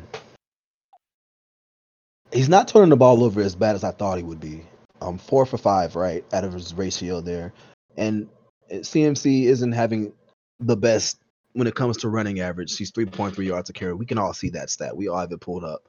He's 2.31 2.49
not 2.49 2.67
turning 2.67 2.89
the 2.89 2.97
ball 2.97 3.23
over 3.23 3.41
as 3.41 3.55
bad 3.55 3.75
as 3.75 3.83
I 3.83 3.91
thought 3.91 4.17
he 4.17 4.23
would 4.23 4.39
be. 4.39 4.63
Um, 5.01 5.17
four 5.17 5.45
for 5.45 5.57
five, 5.57 5.95
right, 5.95 6.25
out 6.33 6.43
of 6.43 6.53
his 6.53 6.73
ratio 6.73 7.21
there, 7.21 7.53
and 7.97 8.27
CMC 8.71 9.43
isn't 9.43 9.73
having 9.73 10.11
the 10.59 10.77
best 10.77 11.19
when 11.55 11.67
it 11.67 11.75
comes 11.75 11.97
to 11.97 12.09
running 12.09 12.39
average. 12.39 12.77
He's 12.77 12.91
three 12.91 13.05
point 13.05 13.35
three 13.35 13.47
yards 13.47 13.69
a 13.69 13.73
carry. 13.73 13.93
We 13.93 14.05
can 14.05 14.17
all 14.17 14.33
see 14.33 14.49
that 14.51 14.69
stat. 14.69 14.95
We 14.95 15.07
all 15.07 15.19
have 15.19 15.31
it 15.31 15.41
pulled 15.41 15.63
up 15.63 15.87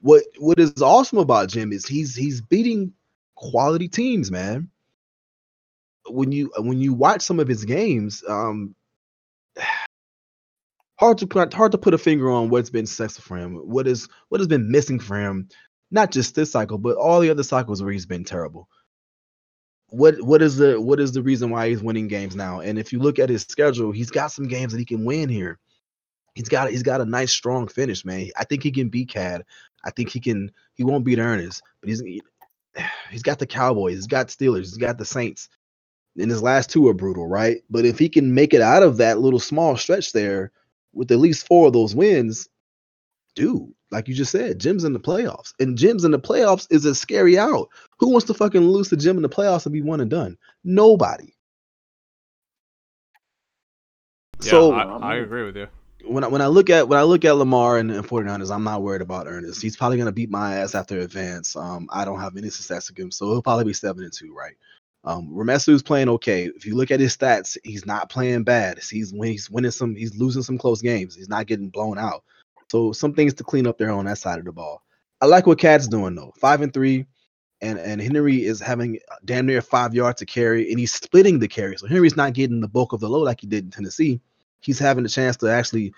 what 0.00 0.24
what 0.38 0.58
is 0.58 0.80
awesome 0.82 1.18
about 1.18 1.48
Jim 1.48 1.72
is 1.72 1.86
he's 1.86 2.14
he's 2.14 2.40
beating 2.40 2.92
quality 3.34 3.88
teams, 3.88 4.30
man. 4.30 4.70
When 6.08 6.32
you 6.32 6.52
when 6.58 6.80
you 6.80 6.94
watch 6.94 7.22
some 7.22 7.40
of 7.40 7.48
his 7.48 7.64
games, 7.64 8.22
um, 8.28 8.74
hard 10.98 11.18
to 11.18 11.26
put 11.26 11.52
hard 11.52 11.72
to 11.72 11.78
put 11.78 11.94
a 11.94 11.98
finger 11.98 12.30
on 12.30 12.48
what's 12.48 12.70
been 12.70 12.86
successful 12.86 13.22
for 13.22 13.36
him. 13.36 13.56
What 13.56 13.86
is 13.86 14.08
what 14.28 14.40
has 14.40 14.48
been 14.48 14.70
missing 14.70 15.00
for 15.00 15.18
him, 15.18 15.48
not 15.90 16.12
just 16.12 16.34
this 16.34 16.52
cycle, 16.52 16.78
but 16.78 16.96
all 16.96 17.20
the 17.20 17.30
other 17.30 17.42
cycles 17.42 17.82
where 17.82 17.92
he's 17.92 18.06
been 18.06 18.24
terrible. 18.24 18.68
What 19.90 20.22
what 20.22 20.42
is 20.42 20.56
the 20.56 20.80
what 20.80 21.00
is 21.00 21.12
the 21.12 21.22
reason 21.22 21.50
why 21.50 21.68
he's 21.70 21.82
winning 21.82 22.08
games 22.08 22.36
now? 22.36 22.60
And 22.60 22.78
if 22.78 22.92
you 22.92 23.00
look 23.00 23.18
at 23.20 23.30
his 23.30 23.42
schedule, 23.42 23.92
he's 23.92 24.10
got 24.10 24.32
some 24.32 24.48
games 24.48 24.72
that 24.72 24.78
he 24.80 24.84
can 24.86 25.04
win 25.04 25.28
here. 25.30 25.58
He's 26.34 26.48
got 26.48 26.70
he's 26.70 26.84
got 26.84 27.00
a 27.02 27.06
nice 27.06 27.32
strong 27.32 27.68
finish, 27.68 28.04
man. 28.04 28.28
I 28.36 28.44
think 28.44 28.62
he 28.62 28.72
can 28.72 28.88
beat 28.90 29.10
Cad. 29.10 29.44
I 29.84 29.90
think 29.92 30.10
he 30.10 30.20
can. 30.20 30.52
He 30.74 30.84
won't 30.84 31.04
beat 31.04 31.18
Ernest, 31.20 31.62
but 31.80 31.90
he's 31.90 32.02
he's 33.10 33.22
got 33.22 33.38
the 33.38 33.46
Cowboys, 33.46 33.94
he's 33.96 34.06
got 34.06 34.28
Steelers, 34.28 34.60
he's 34.64 34.78
got 34.78 34.98
the 34.98 35.04
Saints. 35.04 35.48
And 36.18 36.30
his 36.30 36.42
last 36.42 36.70
two 36.70 36.88
are 36.88 36.94
brutal, 36.94 37.26
right? 37.28 37.58
But 37.70 37.86
if 37.86 37.98
he 37.98 38.08
can 38.08 38.34
make 38.34 38.54
it 38.54 38.62
out 38.62 38.82
of 38.84 38.98
that 38.98 39.20
little 39.20 39.40
small 39.40 39.76
stretch 39.76 40.12
there 40.12 40.52
with 40.94 41.12
at 41.12 41.18
least 41.18 41.46
four 41.46 41.68
of 41.68 41.74
those 41.74 41.94
wins, 41.94 42.48
dude, 43.36 43.72
like 43.90 44.08
you 44.08 44.14
just 44.14 44.32
said, 44.32 44.58
Jim's 44.58 44.84
in 44.84 44.92
the 44.92 45.00
playoffs. 45.00 45.52
And 45.60 45.78
Jim's 45.78 46.04
in 46.04 46.10
the 46.10 46.18
playoffs 46.18 46.66
is 46.70 46.84
a 46.84 46.94
scary 46.94 47.38
out. 47.38 47.68
Who 47.98 48.10
wants 48.10 48.26
to 48.26 48.34
fucking 48.34 48.60
lose 48.60 48.88
to 48.90 48.96
Jim 48.96 49.16
in 49.16 49.22
the 49.22 49.28
playoffs 49.28 49.66
and 49.66 49.72
be 49.72 49.82
one 49.82 50.00
and 50.00 50.10
done? 50.10 50.36
Nobody. 50.64 51.34
Yeah, 54.42 54.50
So 54.50 54.72
I, 54.72 55.14
I 55.14 55.16
agree 55.16 55.44
with 55.44 55.56
you. 55.56 55.68
when 56.04 56.24
I, 56.24 56.26
when 56.28 56.42
I 56.42 56.46
look 56.46 56.68
at 56.68 56.88
when 56.88 56.98
I 56.98 57.02
look 57.04 57.24
at 57.24 57.36
Lamar 57.36 57.78
and, 57.78 57.90
and 57.90 58.06
49ers, 58.06 58.54
I'm 58.54 58.64
not 58.64 58.82
worried 58.82 59.02
about 59.02 59.26
Ernest. 59.26 59.62
He's 59.62 59.76
probably 59.76 59.98
gonna 59.98 60.12
beat 60.12 60.30
my 60.30 60.56
ass 60.56 60.74
after 60.74 60.98
advance. 60.98 61.56
Um, 61.56 61.88
I 61.90 62.04
don't 62.04 62.20
have 62.20 62.36
any 62.36 62.50
success 62.50 62.90
against 62.90 63.06
him, 63.06 63.10
so 63.26 63.32
he'll 63.32 63.42
probably 63.42 63.64
be 63.64 63.72
seven 63.72 64.04
and 64.04 64.12
two, 64.12 64.34
right? 64.34 64.54
Um, 65.04 65.30
Remesu's 65.32 65.82
playing 65.84 66.08
okay. 66.10 66.46
If 66.46 66.66
you 66.66 66.74
look 66.74 66.90
at 66.90 67.00
his 67.00 67.16
stats, 67.16 67.56
he's 67.62 67.86
not 67.86 68.10
playing 68.10 68.42
bad. 68.42 68.80
He's 68.80 69.12
when 69.12 69.30
he's 69.30 69.48
winning 69.48 69.70
some, 69.70 69.94
he's 69.94 70.16
losing 70.16 70.42
some 70.42 70.58
close 70.58 70.82
games. 70.82 71.14
He's 71.14 71.28
not 71.28 71.46
getting 71.46 71.68
blown 71.70 71.96
out. 71.98 72.24
So 72.70 72.92
some 72.92 73.14
things 73.14 73.34
to 73.34 73.44
clean 73.44 73.66
up 73.66 73.78
there 73.78 73.92
on 73.92 74.06
that 74.06 74.18
side 74.18 74.38
of 74.38 74.44
the 74.44 74.52
ball. 74.52 74.82
I 75.20 75.26
like 75.26 75.46
what 75.46 75.58
Cat's 75.58 75.88
doing 75.88 76.14
though. 76.14 76.32
Five 76.38 76.60
and 76.60 76.72
three, 76.72 77.06
and 77.60 77.78
and 77.78 78.00
Henry 78.00 78.44
is 78.44 78.60
having 78.60 78.98
damn 79.24 79.46
near 79.46 79.62
five 79.62 79.94
yards 79.94 80.18
to 80.20 80.26
carry, 80.26 80.70
and 80.70 80.78
he's 80.78 80.92
splitting 80.92 81.38
the 81.38 81.48
carry. 81.48 81.76
So 81.76 81.86
Henry's 81.86 82.16
not 82.16 82.34
getting 82.34 82.60
the 82.60 82.68
bulk 82.68 82.92
of 82.92 83.00
the 83.00 83.08
load 83.08 83.24
like 83.24 83.40
he 83.40 83.46
did 83.46 83.64
in 83.64 83.70
Tennessee. 83.70 84.20
He's 84.60 84.78
having 84.78 85.04
a 85.04 85.08
chance 85.08 85.36
to 85.38 85.48
actually 85.48 85.92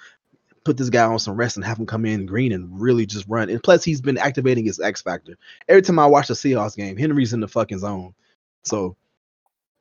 put 0.64 0.77
this 0.77 0.91
guy 0.91 1.05
on 1.05 1.19
some 1.19 1.37
rest 1.37 1.57
and 1.57 1.64
have 1.64 1.79
him 1.79 1.87
come 1.87 2.05
in 2.05 2.27
green 2.27 2.53
and 2.53 2.79
really 2.79 3.07
just 3.07 3.27
run. 3.29 3.49
And 3.49 3.62
plus, 3.62 3.83
he's 3.83 4.01
been 4.01 4.19
activating 4.19 4.66
his 4.66 4.79
X 4.79 5.01
factor. 5.01 5.37
Every 5.69 5.83
time 5.83 5.99
I 5.99 6.07
watch 6.07 6.29
the 6.29 6.35
Seahawks 6.35 6.77
game, 6.77 6.97
Henry's 6.97 7.33
in 7.33 7.41
the 7.41 7.49
fucking 7.49 7.79
zone. 7.79 8.14
So 8.64 8.97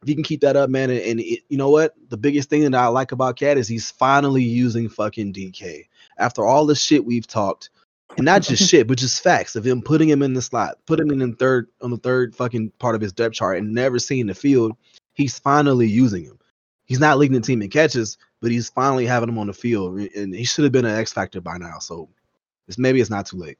if 0.02 0.10
you 0.10 0.16
can 0.16 0.24
keep 0.24 0.42
that 0.42 0.56
up, 0.56 0.70
man, 0.70 0.90
and, 0.90 1.00
and 1.00 1.20
it, 1.20 1.44
you 1.50 1.58
know 1.58 1.70
what? 1.70 1.96
The 2.10 2.18
biggest 2.18 2.50
thing 2.50 2.62
that 2.64 2.76
I 2.76 2.88
like 2.88 3.12
about 3.12 3.38
Cat 3.38 3.58
is 3.58 3.68
he's 3.68 3.90
finally 3.90 4.44
using 4.44 4.90
fucking 4.90 5.34
DK. 5.34 5.88
After 6.18 6.46
all 6.46 6.66
the 6.66 6.76
shit 6.76 7.06
we've 7.06 7.28
talked, 7.28 7.70
and 8.16 8.26
not 8.26 8.44
just 8.44 8.64
shit, 8.70 8.88
but 8.88 8.98
just 8.98 9.24
facts 9.24 9.56
of 9.56 9.66
him 9.66 9.82
putting 9.82 10.10
him 10.10 10.22
in 10.22 10.34
the 10.34 10.42
slot, 10.42 10.78
putting 10.86 11.10
him 11.10 11.22
in 11.22 11.36
third 11.36 11.68
on 11.82 11.92
the 11.92 11.98
third 11.98 12.36
fucking 12.36 12.72
part 12.80 12.96
of 12.96 13.02
his 13.02 13.14
depth 13.14 13.36
chart, 13.36 13.58
and 13.58 13.74
never 13.74 14.00
seeing 14.00 14.28
the 14.28 14.36
field. 14.36 14.74
He's 15.14 15.40
finally 15.40 15.88
using 15.88 16.24
him. 16.24 16.38
He's 16.86 17.00
not 17.00 17.18
leading 17.18 17.40
the 17.40 17.46
team 17.46 17.62
in 17.62 17.70
catches, 17.70 18.18
but 18.40 18.52
he's 18.52 18.70
finally 18.70 19.06
having 19.06 19.30
him 19.30 19.40
on 19.40 19.48
the 19.48 19.54
field, 19.54 20.00
and 20.00 20.34
he 20.34 20.44
should 20.44 20.64
have 20.64 20.72
been 20.72 20.86
an 20.86 20.96
X 20.96 21.12
factor 21.12 21.42
by 21.42 21.58
now. 21.58 21.80
So 21.80 22.08
it's 22.68 22.78
maybe 22.78 23.02
it's 23.02 23.10
not 23.10 23.26
too 23.26 23.38
late. 23.38 23.58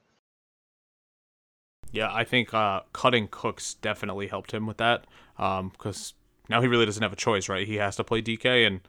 Yeah, 1.92 2.14
I 2.14 2.26
think 2.26 2.54
uh, 2.54 2.82
cutting 2.94 3.28
Cooks 3.30 3.74
definitely 3.76 4.28
helped 4.28 4.52
him 4.54 4.68
with 4.68 4.78
that 4.78 5.06
because 5.36 6.14
now 6.50 6.62
he 6.62 6.68
really 6.68 6.86
doesn't 6.86 7.04
have 7.04 7.14
a 7.14 7.18
choice, 7.18 7.50
right? 7.50 7.68
He 7.68 7.76
has 7.76 7.96
to 7.98 8.04
play 8.04 8.22
DK, 8.22 8.66
and 8.66 8.82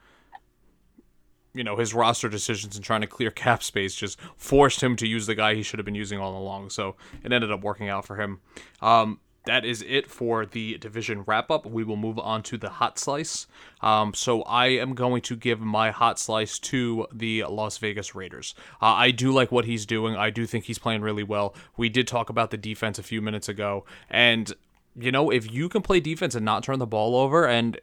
you 1.54 1.64
know 1.64 1.76
his 1.76 1.94
roster 1.94 2.28
decisions 2.28 2.76
and 2.76 2.84
trying 2.84 3.00
to 3.00 3.06
clear 3.06 3.30
cap 3.30 3.62
space 3.62 3.94
just 3.94 4.18
forced 4.36 4.82
him 4.82 4.96
to 4.96 5.06
use 5.06 5.26
the 5.26 5.34
guy 5.34 5.54
he 5.54 5.62
should 5.62 5.78
have 5.78 5.86
been 5.86 5.94
using 5.94 6.18
all 6.18 6.36
along. 6.36 6.70
So 6.70 6.96
it 7.24 7.32
ended 7.32 7.50
up 7.50 7.62
working 7.62 7.88
out 7.88 8.04
for 8.04 8.16
him. 8.16 8.40
Um, 8.80 9.20
that 9.48 9.64
is 9.64 9.82
it 9.88 10.06
for 10.10 10.44
the 10.44 10.76
division 10.76 11.24
wrap 11.26 11.50
up. 11.50 11.64
We 11.64 11.82
will 11.82 11.96
move 11.96 12.18
on 12.18 12.42
to 12.44 12.58
the 12.58 12.68
hot 12.68 12.98
slice. 12.98 13.46
Um, 13.80 14.12
so 14.12 14.42
I 14.42 14.66
am 14.66 14.94
going 14.94 15.22
to 15.22 15.36
give 15.36 15.58
my 15.58 15.90
hot 15.90 16.18
slice 16.18 16.58
to 16.60 17.06
the 17.12 17.44
Las 17.44 17.78
Vegas 17.78 18.14
Raiders. 18.14 18.54
Uh, 18.82 18.86
I 18.86 19.10
do 19.10 19.32
like 19.32 19.50
what 19.50 19.64
he's 19.64 19.86
doing. 19.86 20.16
I 20.16 20.28
do 20.28 20.44
think 20.44 20.64
he's 20.64 20.78
playing 20.78 21.00
really 21.00 21.22
well. 21.22 21.54
We 21.78 21.88
did 21.88 22.06
talk 22.06 22.28
about 22.28 22.50
the 22.50 22.58
defense 22.58 22.98
a 22.98 23.02
few 23.02 23.22
minutes 23.22 23.48
ago, 23.48 23.86
and 24.10 24.52
you 24.98 25.12
know 25.12 25.30
if 25.30 25.50
you 25.50 25.68
can 25.68 25.82
play 25.82 26.00
defense 26.00 26.34
and 26.34 26.44
not 26.44 26.62
turn 26.62 26.78
the 26.78 26.86
ball 26.86 27.16
over 27.16 27.46
and 27.46 27.80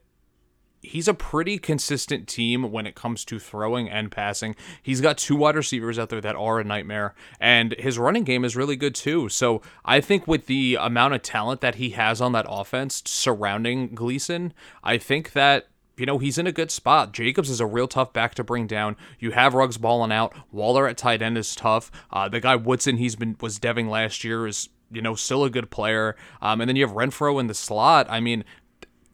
he's 0.86 1.08
a 1.08 1.14
pretty 1.14 1.58
consistent 1.58 2.28
team 2.28 2.72
when 2.72 2.86
it 2.86 2.96
comes 2.96 3.26
to 3.26 3.40
throwing 3.40 3.90
and 3.90 4.12
passing. 4.12 4.56
He's 4.82 5.02
got 5.02 5.18
two 5.18 5.36
wide 5.36 5.56
receivers 5.56 6.00
out 6.00 6.10
there 6.10 6.22
that 6.22 6.36
are 6.36 6.60
a 6.60 6.64
nightmare, 6.64 7.16
and 7.40 7.74
his 7.80 7.98
running 7.98 8.24
game 8.24 8.46
is 8.46 8.56
really 8.56 8.76
good 8.76 8.96
too. 8.96 9.30
So 9.30 9.62
I 9.84 10.00
think 10.02 10.28
with 10.28 10.46
the 10.46 10.78
amount 10.80 11.14
of 11.14 11.22
talent 11.22 11.62
that 11.62 11.76
he 11.76 11.92
has 11.92 12.22
on 12.22 12.32
that 12.34 12.46
offense 12.48 13.02
surrounding 13.06 13.96
Gleason, 13.96 14.54
I 14.84 14.98
think 14.98 15.34
that 15.34 15.68
you 15.98 16.06
know, 16.06 16.18
he's 16.18 16.38
in 16.38 16.46
a 16.46 16.52
good 16.52 16.72
spot. 16.72 17.14
Jacobs 17.14 17.50
is 17.50 17.62
a 17.62 17.66
real 17.66 17.88
tough 17.88 18.12
back 18.12 18.36
to 18.36 18.44
bring 18.44 18.68
down. 18.68 18.98
You 19.18 19.32
have 19.32 19.54
Ruggs 19.54 19.78
balling 19.78 20.12
out. 20.12 20.36
Waller 20.52 20.90
at 20.90 20.98
tight 20.98 21.22
end 21.22 21.38
is 21.38 21.56
tough. 21.56 21.90
Uh, 22.12 22.28
the 22.28 22.42
guy 22.42 22.58
Woodson, 22.58 22.98
he's 22.98 23.16
been 23.16 23.38
was 23.40 23.60
deving 23.60 23.90
last 23.90 24.24
year, 24.26 24.46
is 24.46 24.68
you 24.92 25.02
know 25.02 25.16
still 25.16 25.44
a 25.44 25.50
good 25.50 25.70
player. 25.70 26.16
Um, 26.42 26.62
and 26.62 26.70
then 26.70 26.76
you 26.76 26.86
have 26.86 26.96
Renfrow 26.96 27.40
in 27.40 27.48
the 27.48 27.54
slot. 27.54 28.08
I 28.10 28.20
mean, 28.20 28.44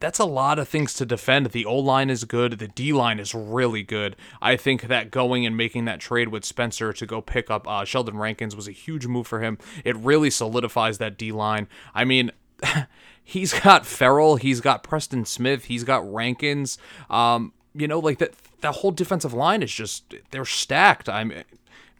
that's 0.02 0.18
a 0.18 0.24
lot 0.24 0.58
of 0.58 0.68
things 0.68 0.94
to 0.94 1.06
defend. 1.06 1.46
The 1.46 1.64
O 1.64 1.76
line 1.76 2.10
is 2.10 2.24
good. 2.24 2.58
The 2.58 2.68
D 2.68 2.92
line 2.92 3.20
is 3.20 3.34
really 3.34 3.84
good. 3.84 4.16
I 4.42 4.56
think 4.56 4.82
that 4.82 5.12
going 5.12 5.46
and 5.46 5.56
making 5.56 5.84
that 5.84 6.00
trade 6.00 6.28
with 6.28 6.44
Spencer 6.44 6.92
to 6.92 7.06
go 7.06 7.20
pick 7.22 7.50
up 7.50 7.68
uh, 7.68 7.84
Sheldon 7.84 8.18
Rankins 8.18 8.56
was 8.56 8.66
a 8.66 8.72
huge 8.72 9.06
move 9.06 9.28
for 9.28 9.40
him. 9.40 9.58
It 9.84 9.96
really 9.96 10.28
solidifies 10.28 10.98
that 10.98 11.16
D 11.16 11.30
line. 11.30 11.68
I 11.94 12.04
mean, 12.04 12.32
he's 13.22 13.58
got 13.60 13.86
Ferrell, 13.86 14.36
he's 14.36 14.60
got 14.60 14.82
Preston 14.82 15.24
Smith, 15.24 15.66
he's 15.66 15.84
got 15.84 16.12
Rankins. 16.12 16.78
Um, 17.08 17.52
you 17.72 17.86
know, 17.88 18.00
like 18.00 18.18
that. 18.18 18.34
That 18.60 18.76
whole 18.76 18.92
defensive 18.92 19.34
line 19.34 19.60
is 19.60 19.72
just 19.72 20.14
they're 20.30 20.44
stacked. 20.44 21.08
I'm 21.08 21.32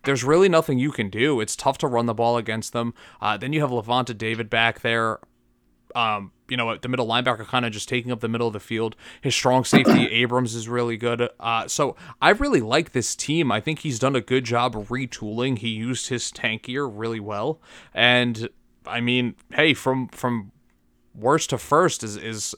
there's 0.04 0.24
really 0.24 0.48
nothing 0.48 0.78
you 0.78 0.90
can 0.90 1.10
do. 1.10 1.40
It's 1.40 1.56
tough 1.56 1.78
to 1.78 1.86
run 1.86 2.06
the 2.06 2.14
ball 2.14 2.36
against 2.36 2.72
them. 2.72 2.94
Uh, 3.20 3.36
then 3.36 3.52
you 3.52 3.60
have 3.60 3.70
Lavonte 3.70 4.16
David 4.16 4.50
back 4.50 4.80
there. 4.80 5.20
Um, 5.94 6.32
you 6.48 6.56
know, 6.56 6.76
the 6.76 6.88
middle 6.88 7.06
linebacker 7.06 7.46
kind 7.46 7.64
of 7.64 7.72
just 7.72 7.88
taking 7.88 8.12
up 8.12 8.20
the 8.20 8.28
middle 8.28 8.46
of 8.46 8.52
the 8.52 8.60
field. 8.60 8.96
His 9.20 9.34
strong 9.34 9.64
safety, 9.64 10.06
Abrams, 10.10 10.54
is 10.54 10.68
really 10.68 10.96
good. 10.96 11.28
Uh, 11.38 11.68
so 11.68 11.96
I 12.20 12.30
really 12.30 12.60
like 12.60 12.92
this 12.92 13.14
team. 13.14 13.52
I 13.52 13.60
think 13.60 13.80
he's 13.80 13.98
done 13.98 14.16
a 14.16 14.20
good 14.20 14.44
job 14.44 14.74
retooling. 14.74 15.58
He 15.58 15.68
used 15.68 16.08
his 16.08 16.30
tank 16.30 16.64
gear 16.64 16.84
really 16.86 17.20
well. 17.20 17.60
And 17.94 18.48
I 18.86 19.00
mean, 19.00 19.34
hey, 19.52 19.74
from 19.74 20.08
from 20.08 20.52
worst 21.14 21.50
to 21.50 21.58
first 21.58 22.02
is 22.02 22.16
is 22.16 22.54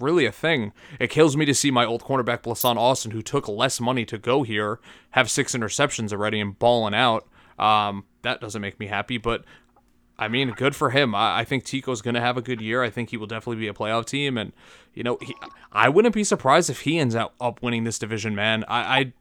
really 0.00 0.26
a 0.26 0.32
thing. 0.32 0.72
It 0.98 1.10
kills 1.10 1.36
me 1.36 1.44
to 1.44 1.54
see 1.54 1.70
my 1.70 1.84
old 1.84 2.02
cornerback 2.02 2.42
Blessuan 2.42 2.76
Austin, 2.76 3.12
who 3.12 3.22
took 3.22 3.48
less 3.48 3.80
money 3.80 4.04
to 4.06 4.18
go 4.18 4.42
here, 4.42 4.80
have 5.10 5.30
six 5.30 5.54
interceptions 5.54 6.12
already 6.12 6.40
and 6.40 6.58
balling 6.58 6.94
out. 6.94 7.26
Um, 7.58 8.04
that 8.22 8.40
doesn't 8.40 8.60
make 8.60 8.80
me 8.80 8.86
happy, 8.86 9.18
but 9.18 9.44
I 10.18 10.28
mean, 10.28 10.50
good 10.50 10.76
for 10.76 10.90
him. 10.90 11.14
I, 11.14 11.40
I 11.40 11.44
think 11.44 11.64
Tico's 11.64 12.02
going 12.02 12.14
to 12.14 12.20
have 12.20 12.36
a 12.36 12.42
good 12.42 12.60
year. 12.60 12.82
I 12.82 12.90
think 12.90 13.10
he 13.10 13.16
will 13.16 13.26
definitely 13.26 13.60
be 13.60 13.68
a 13.68 13.74
playoff 13.74 14.06
team, 14.06 14.38
and 14.38 14.52
you 14.92 15.02
know, 15.02 15.18
he, 15.20 15.34
I 15.72 15.88
wouldn't 15.88 16.14
be 16.14 16.24
surprised 16.24 16.70
if 16.70 16.80
he 16.80 16.98
ends 16.98 17.14
up, 17.14 17.34
up 17.40 17.62
winning 17.62 17.84
this 17.84 17.98
division, 17.98 18.34
man. 18.34 18.64
I, 18.68 18.98
I 18.98 19.12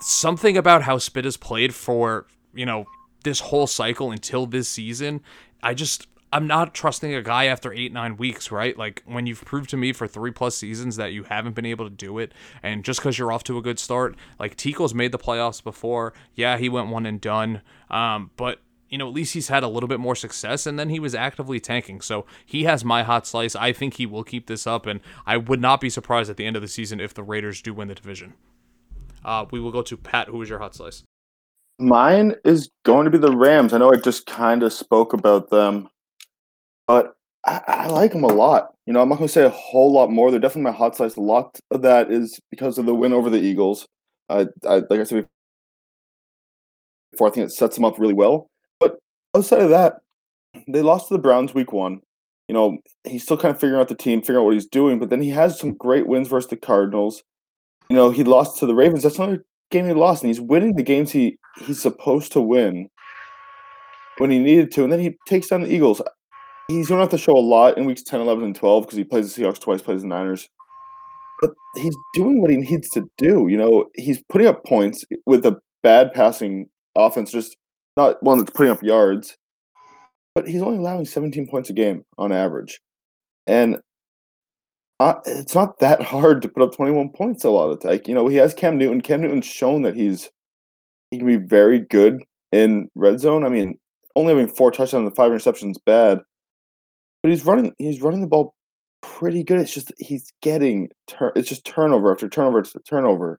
something 0.00 0.56
about 0.56 0.82
how 0.82 0.98
Spit 0.98 1.24
has 1.24 1.36
played 1.36 1.74
for 1.74 2.26
you 2.54 2.66
know 2.66 2.86
this 3.24 3.40
whole 3.40 3.66
cycle 3.66 4.10
until 4.10 4.46
this 4.46 4.68
season. 4.68 5.22
I 5.62 5.74
just 5.74 6.06
I'm 6.32 6.46
not 6.46 6.74
trusting 6.74 7.14
a 7.14 7.22
guy 7.22 7.46
after 7.46 7.72
eight 7.72 7.92
nine 7.92 8.16
weeks, 8.16 8.50
right? 8.50 8.76
Like 8.76 9.02
when 9.06 9.26
you've 9.26 9.44
proved 9.44 9.70
to 9.70 9.76
me 9.76 9.92
for 9.92 10.06
three 10.06 10.30
plus 10.30 10.56
seasons 10.56 10.96
that 10.96 11.12
you 11.12 11.24
haven't 11.24 11.54
been 11.54 11.66
able 11.66 11.84
to 11.88 11.94
do 11.94 12.18
it, 12.18 12.32
and 12.62 12.84
just 12.84 13.00
because 13.00 13.18
you're 13.18 13.32
off 13.32 13.44
to 13.44 13.58
a 13.58 13.62
good 13.62 13.78
start, 13.78 14.16
like 14.38 14.56
Tico's 14.56 14.94
made 14.94 15.12
the 15.12 15.18
playoffs 15.18 15.62
before. 15.62 16.12
Yeah, 16.34 16.58
he 16.58 16.68
went 16.68 16.88
one 16.88 17.06
and 17.06 17.20
done, 17.20 17.62
um, 17.90 18.30
but 18.36 18.60
you 18.88 18.98
know, 18.98 19.06
at 19.06 19.14
least 19.14 19.34
he's 19.34 19.48
had 19.48 19.62
a 19.62 19.68
little 19.68 19.88
bit 19.88 20.00
more 20.00 20.14
success, 20.14 20.66
and 20.66 20.78
then 20.78 20.88
he 20.88 20.98
was 20.98 21.14
actively 21.14 21.60
tanking. 21.60 22.00
So 22.00 22.26
he 22.44 22.64
has 22.64 22.84
my 22.84 23.02
hot 23.02 23.26
slice. 23.26 23.54
I 23.54 23.72
think 23.72 23.94
he 23.94 24.06
will 24.06 24.24
keep 24.24 24.46
this 24.46 24.66
up, 24.66 24.86
and 24.86 25.00
I 25.26 25.36
would 25.36 25.60
not 25.60 25.80
be 25.80 25.90
surprised 25.90 26.30
at 26.30 26.36
the 26.36 26.46
end 26.46 26.56
of 26.56 26.62
the 26.62 26.68
season 26.68 27.00
if 27.00 27.14
the 27.14 27.22
Raiders 27.22 27.60
do 27.60 27.74
win 27.74 27.88
the 27.88 27.94
division. 27.94 28.34
Uh, 29.24 29.44
we 29.50 29.60
will 29.60 29.72
go 29.72 29.82
to 29.82 29.96
Pat. 29.96 30.28
Who 30.28 30.40
is 30.42 30.48
your 30.48 30.58
hot 30.58 30.74
slice? 30.74 31.02
Mine 31.78 32.34
is 32.44 32.70
going 32.84 33.04
to 33.04 33.10
be 33.10 33.18
the 33.18 33.36
Rams. 33.36 33.72
I 33.72 33.78
know 33.78 33.92
I 33.92 33.96
just 33.96 34.26
kind 34.26 34.62
of 34.62 34.72
spoke 34.72 35.12
about 35.12 35.50
them, 35.50 35.88
but 36.88 37.14
I, 37.46 37.60
I 37.68 37.86
like 37.86 38.12
them 38.12 38.24
a 38.24 38.28
lot. 38.28 38.74
You 38.86 38.92
know, 38.92 39.00
I'm 39.00 39.08
not 39.08 39.18
going 39.18 39.28
to 39.28 39.32
say 39.32 39.44
a 39.44 39.50
whole 39.50 39.92
lot 39.92 40.10
more. 40.10 40.30
They're 40.30 40.40
definitely 40.40 40.72
my 40.72 40.76
hot 40.76 40.96
slice. 40.96 41.14
A 41.14 41.20
lot 41.20 41.58
of 41.70 41.82
that 41.82 42.10
is 42.10 42.40
because 42.50 42.78
of 42.78 42.86
the 42.86 42.94
win 42.94 43.12
over 43.12 43.30
the 43.30 43.38
Eagles. 43.38 43.86
I, 44.28 44.46
I 44.66 44.82
like 44.90 45.00
I 45.00 45.04
said 45.04 45.26
before, 47.12 47.28
I 47.28 47.30
think 47.30 47.46
it 47.46 47.52
sets 47.52 47.76
them 47.76 47.84
up 47.84 47.98
really 47.98 48.14
well. 48.14 48.48
But 48.80 48.98
outside 49.36 49.60
of 49.60 49.70
that, 49.70 49.98
they 50.66 50.82
lost 50.82 51.08
to 51.08 51.14
the 51.14 51.20
Browns 51.20 51.54
week 51.54 51.72
one. 51.72 52.00
You 52.48 52.54
know, 52.54 52.78
he's 53.04 53.22
still 53.22 53.36
kind 53.36 53.54
of 53.54 53.60
figuring 53.60 53.80
out 53.80 53.88
the 53.88 53.94
team, 53.94 54.20
figuring 54.20 54.40
out 54.40 54.46
what 54.46 54.54
he's 54.54 54.66
doing, 54.66 54.98
but 54.98 55.10
then 55.10 55.20
he 55.20 55.28
has 55.30 55.58
some 55.58 55.74
great 55.74 56.06
wins 56.06 56.28
versus 56.28 56.48
the 56.48 56.56
Cardinals. 56.56 57.22
You 57.90 57.96
know, 57.96 58.10
he 58.10 58.24
lost 58.24 58.58
to 58.58 58.66
the 58.66 58.74
Ravens. 58.74 59.02
That's 59.02 59.18
another 59.18 59.44
game 59.70 59.86
he 59.86 59.92
lost, 59.92 60.22
and 60.22 60.30
he's 60.30 60.40
winning 60.40 60.74
the 60.74 60.82
games 60.82 61.10
he 61.10 61.38
he's 61.58 61.80
supposed 61.80 62.32
to 62.32 62.40
win 62.40 62.88
when 64.16 64.30
he 64.30 64.38
needed 64.38 64.72
to, 64.72 64.84
and 64.84 64.92
then 64.92 65.00
he 65.00 65.16
takes 65.26 65.48
down 65.48 65.62
the 65.62 65.72
Eagles. 65.72 66.00
He's 66.68 66.88
going 66.88 66.98
to 66.98 67.02
have 67.02 67.10
to 67.10 67.18
show 67.18 67.36
a 67.36 67.40
lot 67.40 67.78
in 67.78 67.86
weeks 67.86 68.02
10, 68.02 68.20
11, 68.20 68.44
and 68.44 68.54
12 68.54 68.84
because 68.84 68.96
he 68.96 69.04
plays 69.04 69.34
the 69.34 69.42
Seahawks 69.42 69.60
twice, 69.60 69.80
plays 69.80 70.02
the 70.02 70.08
Niners. 70.08 70.48
But 71.40 71.52
he's 71.76 71.96
doing 72.14 72.40
what 72.40 72.50
he 72.50 72.56
needs 72.56 72.88
to 72.90 73.08
do. 73.16 73.48
You 73.48 73.56
know, 73.56 73.86
he's 73.94 74.22
putting 74.28 74.48
up 74.48 74.64
points 74.64 75.04
with 75.24 75.46
a 75.46 75.58
bad 75.82 76.12
passing 76.12 76.68
offense, 76.94 77.30
just 77.30 77.56
not 77.96 78.22
one 78.22 78.38
that's 78.38 78.50
putting 78.50 78.72
up 78.72 78.82
yards. 78.82 79.36
But 80.34 80.46
he's 80.46 80.62
only 80.62 80.78
allowing 80.78 81.06
17 81.06 81.48
points 81.48 81.70
a 81.70 81.72
game 81.72 82.04
on 82.18 82.32
average. 82.32 82.80
And 83.46 83.78
it's 85.00 85.54
not 85.54 85.78
that 85.78 86.02
hard 86.02 86.42
to 86.42 86.48
put 86.48 86.62
up 86.62 86.74
21 86.74 87.10
points 87.10 87.44
a 87.44 87.50
lot 87.50 87.70
of 87.70 87.80
time. 87.80 88.00
You 88.06 88.14
know, 88.14 88.28
he 88.28 88.36
has 88.36 88.52
Cam 88.52 88.76
Newton. 88.78 89.00
Cam 89.00 89.22
Newton's 89.22 89.46
shown 89.46 89.82
that 89.82 89.96
he's 89.96 90.30
he 91.10 91.18
can 91.18 91.26
be 91.26 91.36
very 91.36 91.80
good 91.80 92.22
in 92.52 92.90
red 92.94 93.20
zone. 93.20 93.44
I 93.44 93.48
mean, 93.48 93.78
only 94.16 94.34
having 94.34 94.52
four 94.52 94.70
touchdowns 94.70 95.06
and 95.06 95.16
five 95.16 95.30
interceptions 95.30 95.76
bad, 95.86 96.20
but 97.22 97.30
he's 97.30 97.44
running 97.44 97.72
he's 97.78 98.02
running 98.02 98.20
the 98.20 98.26
ball 98.26 98.54
pretty 99.02 99.42
good. 99.42 99.60
It's 99.60 99.74
just 99.74 99.92
he's 99.98 100.32
getting 100.42 100.90
tur- 101.06 101.32
it's 101.36 101.48
just 101.48 101.64
turnover 101.64 102.12
after 102.12 102.28
turnover 102.28 102.60
after 102.60 102.80
turnover. 102.80 103.38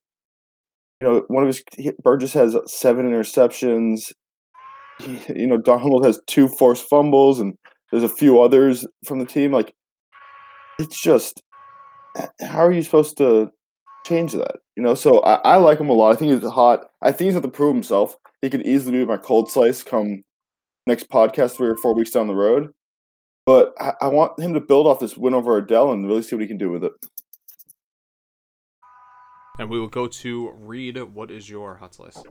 You 1.01 1.07
know, 1.07 1.23
one 1.27 1.43
of 1.43 1.47
his 1.47 1.93
Burgess 2.03 2.33
has 2.33 2.55
seven 2.65 3.09
interceptions. 3.09 4.11
He, 4.99 5.19
you 5.33 5.47
know, 5.47 5.57
Donald 5.57 6.05
has 6.05 6.19
two 6.27 6.49
forced 6.49 6.89
fumbles, 6.89 7.39
and 7.39 7.55
there's 7.91 8.03
a 8.03 8.09
few 8.09 8.41
others 8.41 8.85
from 9.05 9.19
the 9.19 9.25
team. 9.25 9.53
Like, 9.53 9.73
it's 10.77 11.01
just 11.01 11.41
how 12.41 12.65
are 12.65 12.71
you 12.71 12.83
supposed 12.83 13.17
to 13.17 13.49
change 14.05 14.33
that? 14.33 14.57
You 14.75 14.83
know, 14.83 14.95
so 14.95 15.19
I, 15.21 15.35
I 15.35 15.55
like 15.57 15.79
him 15.79 15.89
a 15.89 15.93
lot. 15.93 16.11
I 16.11 16.15
think 16.15 16.33
he's 16.33 16.51
hot. 16.51 16.85
I 17.01 17.11
think 17.11 17.27
he's 17.27 17.33
going 17.33 17.43
to 17.43 17.49
prove 17.49 17.75
himself. 17.75 18.15
He 18.41 18.49
could 18.49 18.65
easily 18.65 18.99
be 18.99 19.05
my 19.05 19.17
cold 19.17 19.51
slice 19.51 19.83
come 19.83 20.23
next 20.87 21.09
podcast 21.09 21.55
three 21.55 21.69
or 21.69 21.77
four 21.77 21.93
weeks 21.93 22.11
down 22.11 22.27
the 22.27 22.35
road. 22.35 22.71
But 23.49 23.73
I, 23.79 23.93
I 24.01 24.07
want 24.09 24.39
him 24.39 24.53
to 24.53 24.59
build 24.59 24.85
off 24.85 24.99
this 24.99 25.17
win 25.17 25.33
over 25.33 25.57
Adele 25.57 25.91
and 25.91 26.07
really 26.07 26.21
see 26.21 26.35
what 26.35 26.43
he 26.43 26.47
can 26.47 26.59
do 26.59 26.69
with 26.69 26.83
it. 26.83 26.91
And 29.57 29.71
we 29.71 29.79
will 29.79 29.87
go 29.87 30.05
to 30.05 30.51
Reed. 30.51 31.01
What 31.01 31.31
is 31.31 31.49
your 31.49 31.75
hot 31.75 31.95
slice? 31.95 32.21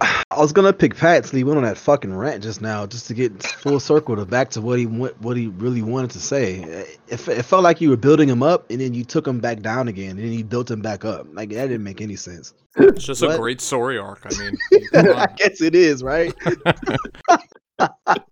I 0.00 0.38
was 0.38 0.52
gonna 0.52 0.72
pick 0.72 0.94
Pat 0.94 1.26
so 1.26 1.36
he 1.36 1.42
went 1.42 1.56
on 1.56 1.64
that 1.64 1.76
fucking 1.76 2.14
rant 2.14 2.40
just 2.40 2.62
now, 2.62 2.86
just 2.86 3.08
to 3.08 3.14
get 3.14 3.42
full 3.42 3.80
circle 3.80 4.14
to 4.14 4.24
back 4.24 4.50
to 4.50 4.60
what 4.60 4.78
he 4.78 4.86
went, 4.86 5.20
what 5.22 5.36
he 5.36 5.48
really 5.48 5.82
wanted 5.82 6.12
to 6.12 6.20
say. 6.20 6.60
It, 7.08 7.28
it 7.28 7.42
felt 7.42 7.64
like 7.64 7.80
you 7.80 7.90
were 7.90 7.96
building 7.96 8.28
him 8.28 8.44
up, 8.44 8.70
and 8.70 8.80
then 8.80 8.94
you 8.94 9.02
took 9.02 9.26
him 9.26 9.40
back 9.40 9.58
down 9.58 9.88
again, 9.88 10.10
and 10.10 10.20
then 10.20 10.32
you 10.32 10.44
built 10.44 10.70
him 10.70 10.82
back 10.82 11.04
up. 11.04 11.26
Like 11.32 11.48
that 11.48 11.66
didn't 11.66 11.82
make 11.82 12.00
any 12.00 12.14
sense. 12.14 12.54
It's 12.76 13.02
just 13.02 13.22
What? 13.22 13.34
a 13.34 13.38
great 13.38 13.60
story 13.60 13.98
arc. 13.98 14.24
I 14.24 14.38
mean, 14.38 14.56
I 15.16 15.26
guess 15.34 15.60
it 15.60 15.74
is, 15.74 16.04
right? 16.04 16.32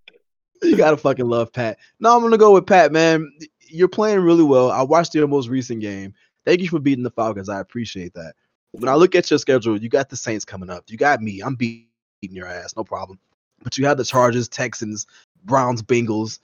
you 0.63 0.77
gotta 0.77 0.97
fucking 0.97 1.27
love 1.27 1.53
Pat. 1.53 1.79
No, 2.01 2.17
I'm 2.17 2.23
gonna 2.23 2.39
go 2.39 2.53
with 2.53 2.67
Pat, 2.67 2.93
man. 2.93 3.31
You're 3.69 3.89
playing 3.89 4.21
really 4.21 4.45
well. 4.45 4.71
I 4.71 4.83
watched 4.83 5.15
your 5.15 5.29
most 5.29 5.49
recent 5.49 5.81
game. 5.81 6.15
Thank 6.47 6.61
you 6.61 6.69
for 6.69 6.81
beating 6.81 7.05
the 7.05 7.11
Falcons. 7.11 7.49
I 7.49 7.61
appreciate 7.61 8.15
that. 8.15 8.35
When 8.73 8.89
I 8.89 8.95
look 8.95 9.15
at 9.15 9.31
your 9.31 9.39
schedule, 9.39 9.81
you 9.81 9.89
got 9.89 10.09
the 10.09 10.17
Saints 10.17 10.45
coming 10.45 10.71
up. 10.71 10.85
You 10.89 10.97
got 10.97 11.21
me. 11.21 11.41
I'm 11.41 11.55
beating 11.55 11.87
your 12.23 12.47
ass, 12.47 12.75
no 12.77 12.85
problem. 12.85 13.19
But 13.63 13.77
you 13.77 13.87
have 13.87 13.97
the 13.97 14.05
Chargers, 14.05 14.49
Texans, 14.49 15.07
Browns, 15.45 15.83
Bengals. 15.83 16.39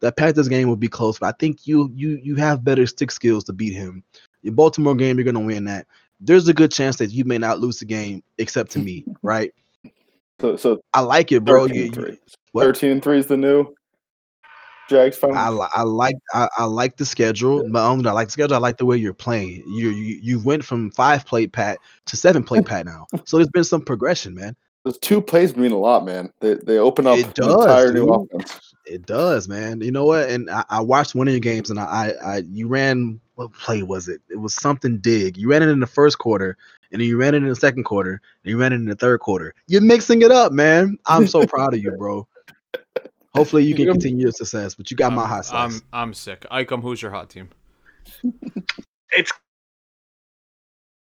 That 0.00 0.16
Panthers 0.16 0.48
game 0.48 0.68
will 0.68 0.76
be 0.76 0.88
close, 0.88 1.20
but 1.20 1.28
I 1.28 1.32
think 1.38 1.66
you 1.66 1.90
you 1.94 2.18
you 2.22 2.34
have 2.36 2.64
better 2.64 2.86
stick 2.86 3.12
skills 3.12 3.44
to 3.44 3.52
beat 3.52 3.72
him. 3.72 4.02
Your 4.42 4.54
Baltimore 4.54 4.96
game, 4.96 5.16
you're 5.16 5.24
gonna 5.24 5.40
win 5.40 5.64
that. 5.66 5.86
There's 6.18 6.48
a 6.48 6.54
good 6.54 6.72
chance 6.72 6.96
that 6.96 7.12
you 7.12 7.24
may 7.24 7.38
not 7.38 7.60
lose 7.60 7.78
the 7.78 7.84
game, 7.84 8.22
except 8.38 8.72
to 8.72 8.78
me, 8.80 9.04
right? 9.22 9.52
So, 10.42 10.56
so 10.56 10.80
I 10.92 11.00
like 11.00 11.30
it, 11.30 11.44
bro. 11.44 11.68
13 11.68 11.76
You, 11.76 11.84
and 11.84 11.94
three. 11.94 12.18
what? 12.50 12.64
13 12.64 12.90
and 12.90 13.02
3 13.02 13.18
is 13.18 13.26
the 13.28 13.36
new 13.36 13.72
Jags 14.90 15.16
final. 15.16 15.36
I, 15.38 15.48
li- 15.50 15.68
I 15.72 15.82
like 15.82 16.16
I, 16.34 16.48
I 16.58 16.64
like 16.64 16.96
the 16.96 17.06
schedule. 17.06 17.64
But 17.70 17.88
only 17.88 18.08
I 18.08 18.12
like 18.12 18.26
the 18.26 18.32
schedule. 18.32 18.56
I 18.56 18.58
like 18.58 18.76
the 18.76 18.84
way 18.84 18.96
you're 18.96 19.14
playing. 19.14 19.62
You 19.68 19.90
you 19.90 20.18
you 20.20 20.40
went 20.40 20.64
from 20.64 20.90
five 20.90 21.24
plate 21.24 21.52
pat 21.52 21.78
to 22.06 22.16
seven 22.16 22.42
plate 22.42 22.66
pat 22.66 22.84
now. 22.84 23.06
So 23.24 23.36
there's 23.36 23.48
been 23.48 23.62
some 23.64 23.82
progression, 23.82 24.34
man. 24.34 24.56
Those 24.84 24.98
two 24.98 25.22
plays 25.22 25.56
mean 25.56 25.70
a 25.70 25.78
lot, 25.78 26.04
man. 26.04 26.32
They 26.40 26.54
they 26.54 26.78
open 26.78 27.06
up 27.06 27.16
It 27.16 27.26
an 27.26 27.32
does, 27.34 27.54
entire 27.62 27.92
new 27.92 28.08
offense. 28.08 28.74
It 28.84 29.06
does, 29.06 29.48
man. 29.48 29.80
You 29.80 29.92
know 29.92 30.04
what? 30.04 30.28
And 30.28 30.50
I, 30.50 30.64
I 30.68 30.80
watched 30.80 31.14
one 31.14 31.28
of 31.28 31.32
your 31.32 31.40
games, 31.40 31.70
and 31.70 31.78
I, 31.78 31.84
I 31.84 32.34
I 32.34 32.36
you 32.50 32.66
ran 32.66 33.20
what 33.36 33.52
play 33.52 33.84
was 33.84 34.08
it? 34.08 34.20
It 34.28 34.40
was 34.40 34.54
something 34.54 34.98
dig. 34.98 35.36
You 35.36 35.48
ran 35.48 35.62
it 35.62 35.68
in 35.68 35.78
the 35.78 35.86
first 35.86 36.18
quarter, 36.18 36.56
and 36.92 37.00
then 37.00 37.08
you 37.08 37.16
ran 37.16 37.34
it 37.34 37.38
in 37.38 37.48
the 37.48 37.56
second 37.56 37.84
quarter, 37.84 38.20
and 38.44 38.50
you 38.50 38.58
ran 38.58 38.72
it 38.72 38.76
in 38.76 38.84
the 38.86 38.94
third 38.94 39.20
quarter. 39.20 39.54
You're 39.66 39.80
mixing 39.80 40.22
it 40.22 40.30
up, 40.30 40.52
man. 40.52 40.98
I'm 41.06 41.26
so 41.26 41.46
proud 41.46 41.74
of 41.74 41.82
you, 41.82 41.92
bro. 41.92 42.26
Hopefully 43.34 43.64
you 43.64 43.74
can 43.74 43.86
continue 43.92 44.22
your 44.22 44.32
success, 44.32 44.74
but 44.74 44.90
you 44.90 44.96
got 44.96 45.12
my 45.12 45.22
I'm- 45.22 45.30
hot 45.30 45.44
sauce. 45.46 45.74
I'm 45.74 45.82
I'm 45.92 46.14
sick. 46.14 46.46
Icom, 46.50 46.82
who's 46.82 47.00
your 47.02 47.10
hot 47.10 47.30
team? 47.30 47.48
it's 49.10 49.32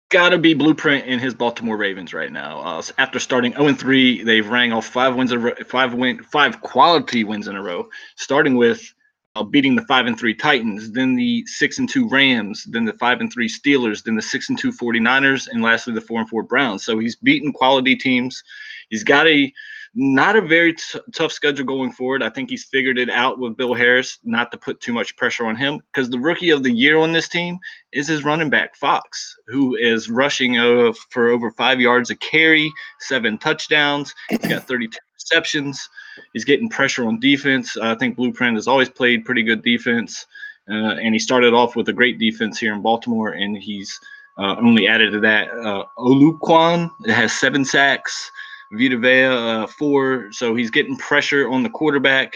got 0.09 0.29
to 0.29 0.37
be 0.37 0.53
blueprint 0.53 1.05
in 1.07 1.17
his 1.19 1.33
Baltimore 1.33 1.75
Ravens 1.75 2.13
right 2.13 2.31
now. 2.31 2.59
Uh, 2.59 2.81
after 2.99 3.19
starting 3.19 3.53
0 3.53 3.73
3, 3.73 4.23
they've 4.23 4.47
rang 4.47 4.71
off 4.71 4.85
five 4.85 5.15
wins, 5.15 5.31
a 5.31 5.39
ro- 5.39 5.55
five 5.67 5.93
win, 5.95 6.21
five 6.23 6.61
quality 6.61 7.23
wins 7.23 7.47
in 7.47 7.55
a 7.55 7.61
row. 7.61 7.89
Starting 8.15 8.55
with 8.55 8.93
uh, 9.35 9.43
beating 9.43 9.75
the 9.75 9.81
five 9.83 10.05
and 10.05 10.17
three 10.17 10.33
Titans, 10.33 10.91
then 10.91 11.15
the 11.15 11.45
six 11.47 11.79
and 11.79 11.89
two 11.89 12.07
Rams, 12.07 12.65
then 12.65 12.85
the 12.85 12.93
five 12.93 13.19
and 13.19 13.31
three 13.31 13.49
Steelers, 13.49 14.03
then 14.03 14.15
the 14.15 14.21
six 14.21 14.49
and 14.49 14.57
two 14.57 14.71
49ers, 14.71 15.47
and 15.47 15.63
lastly 15.63 15.93
the 15.93 16.01
four 16.01 16.19
and 16.19 16.29
four 16.29 16.43
Browns. 16.43 16.83
So 16.83 16.99
he's 16.99 17.15
beaten 17.15 17.51
quality 17.51 17.95
teams. 17.95 18.43
He's 18.89 19.03
got 19.03 19.27
a 19.27 19.51
not 19.95 20.35
a 20.35 20.41
very 20.41 20.73
t- 20.73 20.99
tough 21.13 21.31
schedule 21.31 21.65
going 21.65 21.91
forward. 21.91 22.23
I 22.23 22.29
think 22.29 22.49
he's 22.49 22.63
figured 22.63 22.97
it 22.97 23.09
out 23.09 23.37
with 23.37 23.57
Bill 23.57 23.73
Harris, 23.73 24.19
not 24.23 24.51
to 24.51 24.57
put 24.57 24.81
too 24.81 24.93
much 24.93 25.15
pressure 25.17 25.45
on 25.45 25.55
him 25.55 25.81
because 25.91 26.09
the 26.09 26.19
rookie 26.19 26.49
of 26.49 26.63
the 26.63 26.71
year 26.71 26.97
on 26.97 27.11
this 27.11 27.29
team 27.29 27.59
is 27.91 28.07
his 28.07 28.23
running 28.23 28.49
back 28.49 28.75
Fox, 28.75 29.35
who 29.47 29.75
is 29.75 30.09
rushing 30.09 30.57
uh, 30.57 30.93
for 31.09 31.29
over 31.29 31.51
five 31.51 31.79
yards 31.79 32.09
a 32.09 32.15
carry, 32.15 32.71
seven 32.99 33.37
touchdowns. 33.37 34.15
He's 34.29 34.39
got 34.39 34.67
32 34.67 34.97
receptions. 35.13 35.89
He's 36.33 36.45
getting 36.45 36.69
pressure 36.69 37.05
on 37.05 37.19
defense. 37.19 37.77
I 37.77 37.95
think 37.95 38.15
Blueprint 38.15 38.55
has 38.55 38.67
always 38.67 38.89
played 38.89 39.25
pretty 39.25 39.43
good 39.43 39.63
defense, 39.63 40.25
uh, 40.69 40.95
and 40.95 41.13
he 41.13 41.19
started 41.19 41.53
off 41.53 41.75
with 41.75 41.89
a 41.89 41.93
great 41.93 42.17
defense 42.17 42.57
here 42.57 42.73
in 42.73 42.81
Baltimore, 42.81 43.29
and 43.29 43.55
he's 43.57 43.99
uh, 44.39 44.55
only 44.57 44.87
added 44.87 45.11
to 45.11 45.19
that. 45.19 45.49
Uh, 45.51 45.85
Oluquan 45.99 46.89
has 47.07 47.31
seven 47.31 47.63
sacks. 47.63 48.31
Vita 48.73 48.97
Vea, 48.97 49.25
uh, 49.25 49.67
four. 49.67 50.31
So 50.31 50.55
he's 50.55 50.71
getting 50.71 50.97
pressure 50.97 51.49
on 51.49 51.63
the 51.63 51.69
quarterback. 51.69 52.35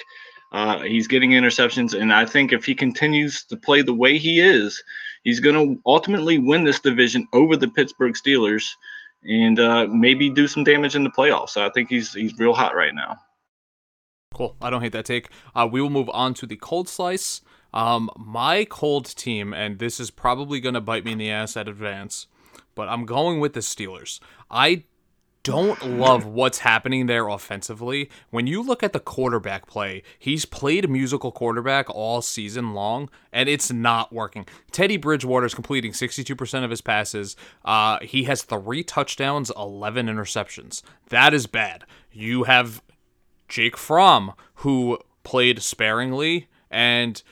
Uh, 0.52 0.80
he's 0.84 1.08
getting 1.08 1.32
interceptions, 1.32 2.00
and 2.00 2.14
I 2.14 2.26
think 2.26 2.54
if 2.54 2.64
he 2.64 2.74
continues 2.74 3.44
to 3.46 3.58
play 3.58 3.82
the 3.82 3.94
way 3.94 4.18
he 4.18 4.40
is, 4.40 4.82
he's 5.24 5.42
going 5.42 5.56
to 5.56 5.82
ultimately 5.86 6.38
win 6.38 6.64
this 6.64 6.80
division 6.80 7.28
over 7.34 7.58
the 7.58 7.68
Pittsburgh 7.68 8.14
Steelers, 8.14 8.70
and 9.24 9.60
uh, 9.60 9.88
maybe 9.88 10.30
do 10.30 10.48
some 10.48 10.64
damage 10.64 10.96
in 10.96 11.04
the 11.04 11.10
playoffs. 11.10 11.50
So 11.50 11.66
I 11.66 11.70
think 11.72 11.90
he's 11.90 12.14
he's 12.14 12.38
real 12.40 12.54
hot 12.54 12.76
right 12.76 12.96
now. 12.96 13.18
Cool. 14.34 14.56
I 14.62 14.70
don't 14.70 14.82
hate 14.82 14.94
that 14.94 15.06
take. 15.06 15.30
Uh, 15.54 15.68
we 15.70 15.82
will 15.82 15.90
move 15.90 16.10
on 16.14 16.34
to 16.36 16.46
the 16.46 16.56
cold 16.56 16.88
slice. 16.88 17.42
Um, 17.74 18.10
my 18.16 18.66
cold 18.66 19.06
team, 19.16 19.54
and 19.54 19.80
this 19.80 20.00
is 20.00 20.12
probably 20.12 20.62
going 20.62 20.76
to 20.76 20.82
bite 20.82 21.04
me 21.04 21.12
in 21.12 21.18
the 21.18 21.30
ass 21.30 21.58
at 21.58 21.68
advance, 21.68 22.28
but 22.74 22.88
I'm 22.88 23.06
going 23.06 23.42
with 23.42 23.54
the 23.54 23.60
Steelers. 23.60 24.22
I 24.50 24.86
don't 25.48 25.98
love 25.98 26.26
what's 26.26 26.60
happening 26.60 27.06
there 27.06 27.30
offensively. 27.30 28.10
When 28.32 28.48
you 28.48 28.62
look 28.62 28.84
at 28.84 28.92
the 28.92 29.00
quarterback 29.00 29.66
play, 29.66 30.04
he's 30.20 30.44
played 30.44 30.90
musical 30.90 31.32
quarterback 31.32 31.90
all 31.90 32.22
season 32.22 32.74
long, 32.74 33.10
and 33.32 33.48
it's 33.48 33.72
not 33.72 34.12
working. 34.12 34.46
Teddy 34.74 34.98
Bridgewater 34.98 35.46
is 35.46 35.54
completing 35.54 35.94
62% 35.94 36.66
of 36.66 36.70
his 36.70 36.82
passes. 36.82 37.38
Uh, 37.64 37.98
he 38.02 38.26
has 38.26 38.44
three 38.44 38.84
touchdowns, 38.84 39.50
11 39.56 40.08
interceptions. 40.08 40.82
That 41.08 41.34
is 41.34 41.48
bad. 41.48 41.86
You 42.12 42.44
have 42.44 42.82
Jake 43.48 43.78
Fromm, 43.78 44.34
who 44.56 45.00
played 45.24 45.62
sparingly, 45.62 46.50
and 46.70 47.24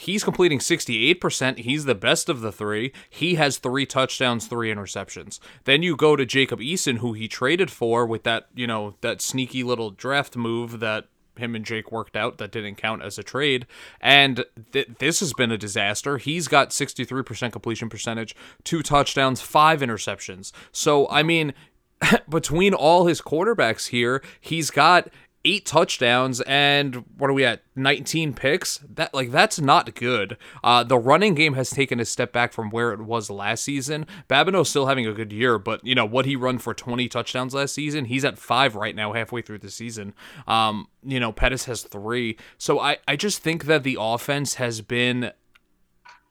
he's 0.00 0.24
completing 0.24 0.58
68%. 0.58 1.58
He's 1.58 1.84
the 1.84 1.94
best 1.94 2.30
of 2.30 2.40
the 2.40 2.50
three. 2.50 2.92
He 3.10 3.34
has 3.34 3.58
three 3.58 3.84
touchdowns, 3.84 4.46
three 4.46 4.72
interceptions. 4.72 5.38
Then 5.64 5.82
you 5.82 5.94
go 5.94 6.16
to 6.16 6.24
Jacob 6.24 6.60
Eason, 6.60 6.98
who 6.98 7.12
he 7.12 7.28
traded 7.28 7.70
for 7.70 8.06
with 8.06 8.22
that, 8.22 8.48
you 8.54 8.66
know, 8.66 8.94
that 9.02 9.20
sneaky 9.20 9.62
little 9.62 9.90
draft 9.90 10.36
move 10.36 10.80
that 10.80 11.08
him 11.36 11.54
and 11.54 11.64
Jake 11.64 11.92
worked 11.92 12.16
out 12.16 12.38
that 12.38 12.50
didn't 12.50 12.76
count 12.76 13.02
as 13.02 13.18
a 13.18 13.22
trade. 13.22 13.66
And 14.00 14.44
th- 14.72 14.88
this 14.98 15.20
has 15.20 15.34
been 15.34 15.50
a 15.50 15.58
disaster. 15.58 16.16
He's 16.16 16.48
got 16.48 16.70
63% 16.70 17.52
completion 17.52 17.88
percentage, 17.90 18.34
two 18.64 18.82
touchdowns, 18.82 19.42
five 19.42 19.80
interceptions. 19.80 20.50
So, 20.72 21.08
I 21.08 21.22
mean, 21.22 21.52
between 22.28 22.72
all 22.72 23.06
his 23.06 23.20
quarterbacks 23.20 23.88
here, 23.88 24.22
he's 24.40 24.70
got 24.70 25.08
eight 25.44 25.64
touchdowns 25.64 26.40
and 26.42 27.04
what 27.16 27.30
are 27.30 27.32
we 27.32 27.44
at? 27.44 27.62
19 27.74 28.34
picks? 28.34 28.78
That 28.78 29.14
like 29.14 29.30
that's 29.30 29.60
not 29.60 29.94
good. 29.94 30.36
Uh 30.62 30.84
the 30.84 30.98
running 30.98 31.34
game 31.34 31.54
has 31.54 31.70
taken 31.70 31.98
a 31.98 32.04
step 32.04 32.32
back 32.32 32.52
from 32.52 32.70
where 32.70 32.92
it 32.92 33.00
was 33.00 33.30
last 33.30 33.64
season. 33.64 34.06
Babineau's 34.28 34.68
still 34.68 34.86
having 34.86 35.06
a 35.06 35.14
good 35.14 35.32
year 35.32 35.58
but 35.58 35.84
you 35.84 35.94
know 35.94 36.04
what 36.04 36.26
he 36.26 36.36
run 36.36 36.58
for 36.58 36.74
20 36.74 37.08
touchdowns 37.08 37.54
last 37.54 37.74
season 37.74 38.04
he's 38.04 38.24
at 38.24 38.38
five 38.38 38.74
right 38.74 38.94
now 38.94 39.12
halfway 39.12 39.40
through 39.40 39.58
the 39.58 39.70
season. 39.70 40.14
Um 40.46 40.88
you 41.02 41.18
know 41.18 41.32
Pettis 41.32 41.64
has 41.64 41.82
three. 41.82 42.36
So 42.58 42.78
i 42.78 42.98
i 43.08 43.16
just 43.16 43.42
think 43.42 43.64
that 43.64 43.82
the 43.82 43.96
offense 43.98 44.54
has 44.54 44.82
been 44.82 45.32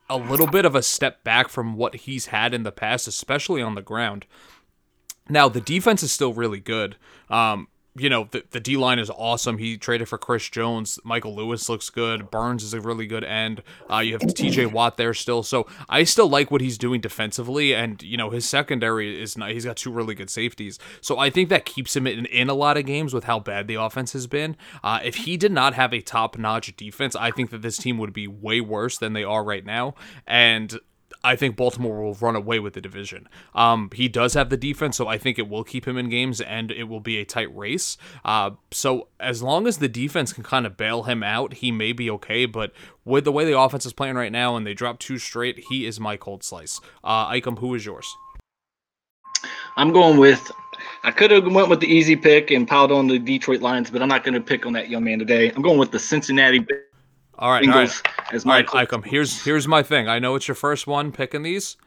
a 0.08 0.18
little 0.18 0.48
bit 0.48 0.66
of 0.66 0.76
a 0.76 0.82
step 0.82 1.24
back 1.24 1.50
from 1.50 1.76
what 1.76 1.96
he's 1.96 2.28
had 2.28 2.54
in 2.54 2.64
the 2.64 2.72
past 2.72 3.08
especially 3.08 3.62
on 3.62 3.76
the 3.76 3.82
ground. 3.82 4.28
Now 5.28 5.50
the 5.50 5.62
defense 5.62 6.04
is 6.04 6.12
still 6.12 6.34
really 6.34 6.60
good. 6.60 6.96
Um, 7.30 7.68
you 7.96 8.10
know 8.10 8.28
the 8.32 8.44
the 8.52 8.60
D 8.60 8.78
line 8.78 9.00
is 9.00 9.10
awesome. 9.10 9.58
He 9.58 9.78
traded 9.78 10.08
for 10.08 10.18
Chris 10.18 10.48
Jones. 10.50 11.00
Michael 11.04 11.36
Lewis 11.36 11.68
looks 11.70 11.90
good. 11.90 12.30
Burns 12.30 12.64
is 12.64 12.74
a 12.74 12.82
really 12.82 13.08
good 13.08 13.24
end. 13.24 13.64
Uh, 13.90 14.00
you 14.00 14.14
have 14.14 14.34
T.J. 14.34 14.68
Watt 14.68 14.98
there 14.98 15.14
still, 15.14 15.44
so 15.44 15.68
I 15.88 16.04
still 16.04 16.30
like 16.30 16.52
what 16.52 16.62
he's 16.62 16.78
doing 16.78 17.02
defensively. 17.02 17.74
And 17.74 18.02
you 18.02 18.18
know 18.18 18.30
his 18.30 18.48
secondary 18.48 19.22
is 19.22 19.38
not. 19.38 19.52
He's 19.52 19.66
got 19.66 19.78
two 19.78 19.92
really 19.92 20.16
good 20.16 20.30
safeties, 20.30 20.80
so 21.02 21.18
I 21.18 21.30
think 21.30 21.50
that 21.50 21.66
keeps 21.66 21.96
him 21.96 22.08
in, 22.08 22.26
in 22.28 22.50
a 22.50 22.54
lot 22.54 22.78
of 22.78 22.86
games 22.86 23.14
with 23.14 23.26
how 23.26 23.40
bad 23.40 23.68
the 23.68 23.76
offense 23.76 24.14
has 24.14 24.28
been. 24.28 24.56
Uh, 24.84 25.00
if 25.04 25.16
he 25.16 25.38
did 25.38 25.52
not 25.52 25.74
have 25.74 25.94
a 25.94 26.02
top 26.02 26.38
notch 26.38 26.76
defense, 26.76 27.16
I 27.16 27.32
think 27.32 27.50
that 27.50 27.62
this 27.62 27.78
team 27.78 27.98
would 27.98 28.14
be 28.14 28.28
way 28.28 28.62
worse 28.62 28.98
than 28.98 29.14
they 29.14 29.24
are 29.24 29.44
right 29.44 29.66
now. 29.66 29.96
And 30.28 30.80
I 31.24 31.36
think 31.36 31.56
Baltimore 31.56 32.02
will 32.02 32.14
run 32.16 32.36
away 32.36 32.60
with 32.60 32.74
the 32.74 32.82
division. 32.82 33.28
Um, 33.54 33.90
he 33.94 34.08
does 34.08 34.34
have 34.36 34.50
the 34.50 34.58
defense, 34.58 34.98
so 34.98 35.08
I 35.08 35.18
think 35.18 35.38
it 35.38 35.50
will 35.50 35.64
keep 35.64 35.88
him 35.88 35.98
in 35.98 36.10
games 36.10 36.40
and 36.40 36.72
it 36.72 36.86
will 36.86 37.00
be 37.00 37.18
a 37.18 37.26
tight 37.26 37.56
race. 37.56 37.98
Uh, 38.24 38.52
so 38.72 39.08
as 39.20 39.44
long 39.44 39.68
as 39.68 39.78
the 39.78 39.90
defense 39.90 40.34
can 40.34 40.44
kind 40.44 40.66
of 40.66 40.78
bail 40.78 41.04
him 41.04 41.24
out, 41.24 41.56
he 41.56 41.72
may 41.72 41.92
be 41.92 42.10
okay. 42.12 42.46
But 42.46 42.72
with 43.06 43.26
the 43.26 43.32
way 43.32 43.46
the 43.46 43.60
offense 43.60 43.86
is 43.86 43.94
playing 43.94 44.16
right 44.16 44.32
now 44.32 44.56
and 44.56 44.66
they 44.66 44.74
drop 44.74 45.00
two 45.00 45.18
straight, 45.18 45.60
he 45.70 45.86
is 45.86 46.00
my 46.00 46.16
cold 46.18 46.44
slice. 46.44 46.80
Uh, 47.04 47.30
Icom, 47.30 47.60
who 47.60 47.76
is 47.76 47.86
yours? 47.86 48.08
I'm 49.76 49.92
going 49.92 50.18
with. 50.18 50.52
I 51.04 51.12
could 51.12 51.32
have 51.32 51.52
went 51.52 51.70
with 51.70 51.80
the 51.80 51.88
easy 51.88 52.16
pick 52.16 52.52
and 52.52 52.68
piled 52.68 52.92
on 52.92 53.08
the 53.08 53.20
Detroit 53.20 53.62
Lions, 53.62 53.90
but 53.90 54.02
I'm 54.02 54.08
not 54.10 54.24
going 54.24 54.34
to 54.34 54.42
pick 54.42 54.66
on 54.66 54.74
that 54.74 54.90
young 54.90 55.04
man 55.04 55.20
today. 55.20 55.52
I'm 55.52 55.62
going 55.62 55.78
with 55.78 55.92
the 55.92 56.00
Cincinnati 56.00 56.66
all 57.40 57.52
right, 57.52 57.68
all 57.68 57.74
right. 57.76 58.02
As 58.32 58.46
my 58.46 58.58
right, 58.58 58.68
Icom, 58.88 59.04
here's 59.06 59.44
here's 59.44 59.68
my 59.68 59.82
thing. 59.82 60.08
I 60.08 60.20
know 60.20 60.36
it's 60.36 60.48
your 60.48 60.56
first 60.56 60.86
one 60.86 61.12
picking 61.12 61.42
these. 61.44 61.78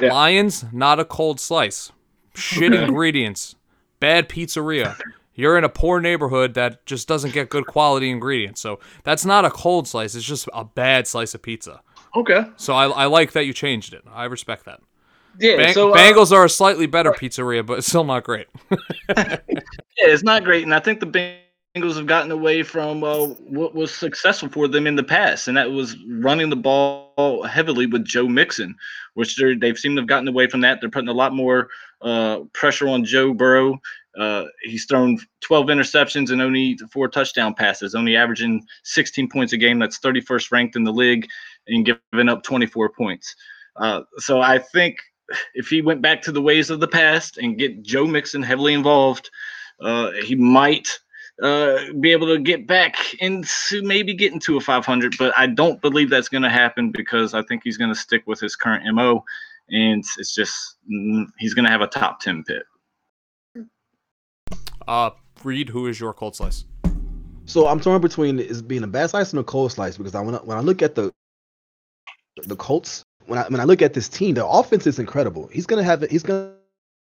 Yeah. 0.00 0.12
Lions, 0.12 0.64
not 0.72 1.00
a 1.00 1.04
cold 1.04 1.40
slice. 1.40 1.90
Shit 2.34 2.72
Okay. 2.72 2.84
ingredients. 2.84 3.56
Bad 4.00 4.28
pizzeria. 4.28 4.96
You're 5.34 5.56
in 5.56 5.64
a 5.64 5.68
poor 5.68 6.00
neighborhood 6.00 6.54
that 6.54 6.84
just 6.86 7.08
doesn't 7.08 7.32
get 7.32 7.48
good 7.48 7.66
quality 7.66 8.10
ingredients. 8.10 8.60
So 8.60 8.78
that's 9.04 9.24
not 9.24 9.44
a 9.44 9.50
cold 9.50 9.88
slice. 9.88 10.14
It's 10.14 10.24
just 10.26 10.48
a 10.52 10.64
bad 10.64 11.06
slice 11.06 11.34
of 11.34 11.42
pizza. 11.42 11.80
okay. 12.14 12.44
So 12.56 12.74
I, 12.74 12.86
I 12.88 13.04
like 13.06 13.32
that 13.32 13.44
you 13.46 13.52
changed 13.52 13.94
it. 13.94 14.02
I 14.12 14.24
respect 14.26 14.64
that. 14.66 14.80
Yeah, 15.40 15.56
Bang- 15.56 15.72
so 15.74 15.92
uh, 15.92 15.96
Bengals 15.96 16.32
are 16.32 16.44
a 16.44 16.48
slightly 16.50 16.86
better 16.86 17.12
pizzeria, 17.12 17.64
but 17.64 17.78
it's 17.78 17.86
still 17.86 18.04
not 18.04 18.24
great. 18.24 18.46
Yeah, 19.16 20.12
it's 20.12 20.22
not 20.22 20.44
great, 20.44 20.62
and 20.64 20.72
I 20.74 20.78
think 20.80 21.00
the 21.00 21.06
Bengals 21.06 21.38
have 21.82 22.06
gotten 22.06 22.30
away 22.30 22.62
from 22.62 23.04
uh, 23.04 23.26
what 23.26 23.74
was 23.74 23.94
successful 23.94 24.48
for 24.48 24.68
them 24.68 24.86
in 24.86 24.96
the 24.96 25.04
past, 25.04 25.48
and 25.48 25.56
that 25.56 25.70
was 25.70 25.96
running 26.08 26.50
the 26.50 26.56
ball 26.56 27.42
heavily 27.44 27.86
with 27.86 28.04
Joe 28.04 28.28
Mixon, 28.28 28.74
which 29.14 29.36
they've 29.36 29.78
seemed 29.78 29.96
to 29.96 30.02
have 30.02 30.08
gotten 30.08 30.28
away 30.28 30.48
from 30.48 30.60
that. 30.62 30.80
They're 30.80 30.90
putting 30.90 31.08
a 31.08 31.12
lot 31.12 31.34
more 31.34 31.68
uh, 32.02 32.40
pressure 32.52 32.88
on 32.88 33.04
Joe 33.04 33.34
Burrow. 33.34 33.80
Uh, 34.18 34.44
he's 34.62 34.84
thrown 34.86 35.18
12 35.42 35.66
interceptions 35.66 36.30
and 36.30 36.42
only 36.42 36.76
four 36.92 37.08
touchdown 37.08 37.54
passes, 37.54 37.94
only 37.94 38.16
averaging 38.16 38.64
16 38.84 39.28
points 39.28 39.52
a 39.52 39.56
game. 39.56 39.78
That's 39.78 40.00
31st 40.00 40.50
ranked 40.50 40.76
in 40.76 40.84
the 40.84 40.92
league, 40.92 41.28
and 41.68 41.84
giving 41.84 42.28
up 42.28 42.42
24 42.42 42.90
points. 42.90 43.34
Uh, 43.76 44.02
so 44.16 44.40
I 44.40 44.58
think 44.58 44.96
if 45.54 45.68
he 45.68 45.82
went 45.82 46.02
back 46.02 46.22
to 46.22 46.32
the 46.32 46.42
ways 46.42 46.70
of 46.70 46.80
the 46.80 46.88
past 46.88 47.38
and 47.38 47.58
get 47.58 47.82
Joe 47.82 48.06
Mixon 48.06 48.42
heavily 48.42 48.74
involved, 48.74 49.30
uh, 49.80 50.12
he 50.24 50.34
might 50.34 50.98
uh, 51.42 51.92
be 52.00 52.12
able 52.12 52.26
to 52.26 52.38
get 52.38 52.66
back 52.66 53.14
into 53.20 53.82
maybe 53.82 54.14
get 54.14 54.32
into 54.32 54.56
a 54.56 54.60
500. 54.60 55.16
But 55.18 55.32
I 55.36 55.46
don't 55.46 55.80
believe 55.80 56.10
that's 56.10 56.28
going 56.28 56.42
to 56.42 56.50
happen 56.50 56.90
because 56.90 57.34
I 57.34 57.42
think 57.42 57.62
he's 57.64 57.76
going 57.76 57.92
to 57.92 57.98
stick 57.98 58.22
with 58.26 58.40
his 58.40 58.56
current 58.56 58.84
mo, 58.94 59.24
and 59.68 60.04
it's 60.18 60.34
just 60.34 60.76
mm, 60.90 61.26
he's 61.38 61.54
going 61.54 61.64
to 61.64 61.70
have 61.70 61.80
a 61.80 61.86
top 61.86 62.20
10 62.20 62.44
pick. 62.44 63.66
Uh, 64.86 65.10
Reed, 65.44 65.68
who 65.68 65.86
is 65.86 66.00
your 66.00 66.12
cold 66.12 66.34
slice? 66.34 66.64
So 67.44 67.66
I'm 67.66 67.80
torn 67.80 68.00
between 68.00 68.38
is 68.38 68.60
being 68.60 68.82
a 68.82 68.86
bad 68.86 69.10
slice 69.10 69.32
and 69.32 69.40
a 69.40 69.44
cold 69.44 69.72
slice 69.72 69.96
because 69.96 70.14
I 70.14 70.20
when 70.20 70.34
I, 70.34 70.38
when 70.38 70.58
I 70.58 70.60
look 70.60 70.82
at 70.82 70.94
the 70.94 71.12
the 72.44 72.56
Colts 72.56 73.04
when 73.26 73.38
I 73.38 73.48
when 73.48 73.60
I 73.60 73.64
look 73.64 73.82
at 73.82 73.94
this 73.94 74.08
team, 74.08 74.34
the 74.34 74.46
offense 74.46 74.86
is 74.86 74.98
incredible. 74.98 75.48
He's 75.52 75.66
gonna 75.66 75.82
have 75.82 76.02
he's 76.10 76.22
gonna 76.22 76.54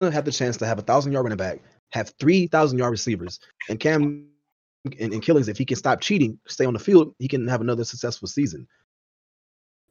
have 0.03 0.25
the 0.25 0.33
chance 0.33 0.57
to 0.59 0.67
have 0.67 0.79
a 0.79 0.83
thousand 0.83 1.13
yard 1.13 1.25
running 1.25 1.37
back, 1.37 1.61
have 1.91 2.13
three 2.19 2.47
thousand 2.47 2.79
yard 2.79 2.91
receivers, 2.91 3.41
and 3.69 3.79
Cam 3.81 4.27
and, 5.01 5.13
and 5.13 5.23
Killings 5.23 5.49
if 5.49 5.59
he 5.59 5.65
can 5.65 5.77
stop 5.77 6.01
cheating, 6.01 6.39
stay 6.47 6.65
on 6.65 6.73
the 6.75 6.79
field, 6.79 7.15
he 7.19 7.29
can 7.29 7.47
have 7.49 7.61
another 7.61 7.85
successful 7.85 8.29
season. 8.29 8.67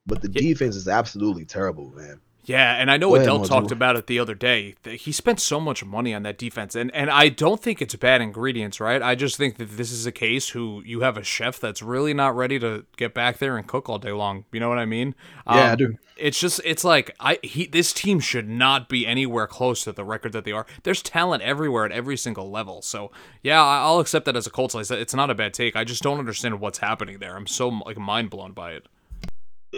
But 0.06 0.22
the 0.22 0.30
Yeah. 0.30 0.42
defense 0.42 0.76
is 0.76 0.88
absolutely 0.88 1.46
terrible, 1.46 1.92
man. 1.92 2.22
Yeah, 2.46 2.76
and 2.76 2.92
I 2.92 2.98
know 2.98 3.16
Adele 3.16 3.40
talked 3.46 3.72
about 3.72 3.96
it 3.96 4.08
the 4.08 4.20
other 4.20 4.36
day. 4.36 4.76
He 4.86 5.12
spent 5.12 5.40
so 5.40 5.60
much 5.60 5.84
money 5.84 6.14
on 6.14 6.24
that 6.24 6.38
defense, 6.38 6.76
and 6.76 6.94
and 6.94 7.10
I 7.10 7.30
don't 7.30 7.62
think 7.62 7.82
it's 7.82 7.96
bad 7.96 8.22
ingredients, 8.22 8.80
right? 8.80 9.02
I 9.02 9.16
just 9.16 9.36
think 9.38 9.58
that 9.58 9.78
this 9.78 9.92
is 9.92 10.06
a 10.06 10.12
case 10.12 10.50
who 10.50 10.82
you 10.86 11.02
have 11.02 11.18
a 11.18 11.24
chef 11.24 11.60
that's 11.60 11.82
really 11.82 12.14
not 12.14 12.36
ready 12.36 12.60
to 12.60 12.86
get 12.98 13.14
back 13.14 13.40
there 13.40 13.58
and 13.58 13.68
cook 13.68 13.90
all 13.90 13.98
day 13.98 14.12
long. 14.12 14.46
You 14.52 14.60
know 14.60 14.70
what 14.70 14.78
I 14.78 14.86
mean? 14.86 15.16
Yeah, 15.48 15.54
I 15.54 15.72
Um, 15.72 15.78
do. 15.78 15.96
It's 16.18 16.40
just 16.40 16.62
it's 16.64 16.84
like 16.86 17.14
I 17.20 17.40
he 17.44 17.66
this 17.66 17.92
team 17.92 18.20
should 18.22 18.48
not 18.48 18.88
be 18.88 19.06
anywhere 19.06 19.48
close 19.48 19.84
to 19.84 19.92
the 19.92 20.06
record 20.06 20.32
that 20.32 20.46
they 20.46 20.54
are. 20.54 20.66
There's 20.84 21.02
talent 21.02 21.44
everywhere 21.44 21.84
at 21.86 21.92
every 21.92 22.16
single 22.16 22.50
level. 22.50 22.82
So 22.82 23.12
yeah, 23.44 23.62
I- 23.62 23.80
I'll 23.80 24.00
accept 24.00 24.26
that 24.26 24.36
as 24.38 24.48
a 24.48 24.50
Colts. 24.50 24.76
It's 24.76 25.14
not 25.14 25.30
a 25.30 25.36
bad 25.36 25.54
take. 25.54 25.76
I 25.76 25.84
just 25.84 26.04
don't 26.04 26.20
understand 26.20 26.60
what's 26.62 26.78
happening 26.78 27.18
there. 27.20 27.36
I'm 27.36 27.48
so 27.48 27.68
like 27.70 27.98
mind 27.98 28.30
blown 28.30 28.54
by 28.54 28.72
it. 28.72 28.86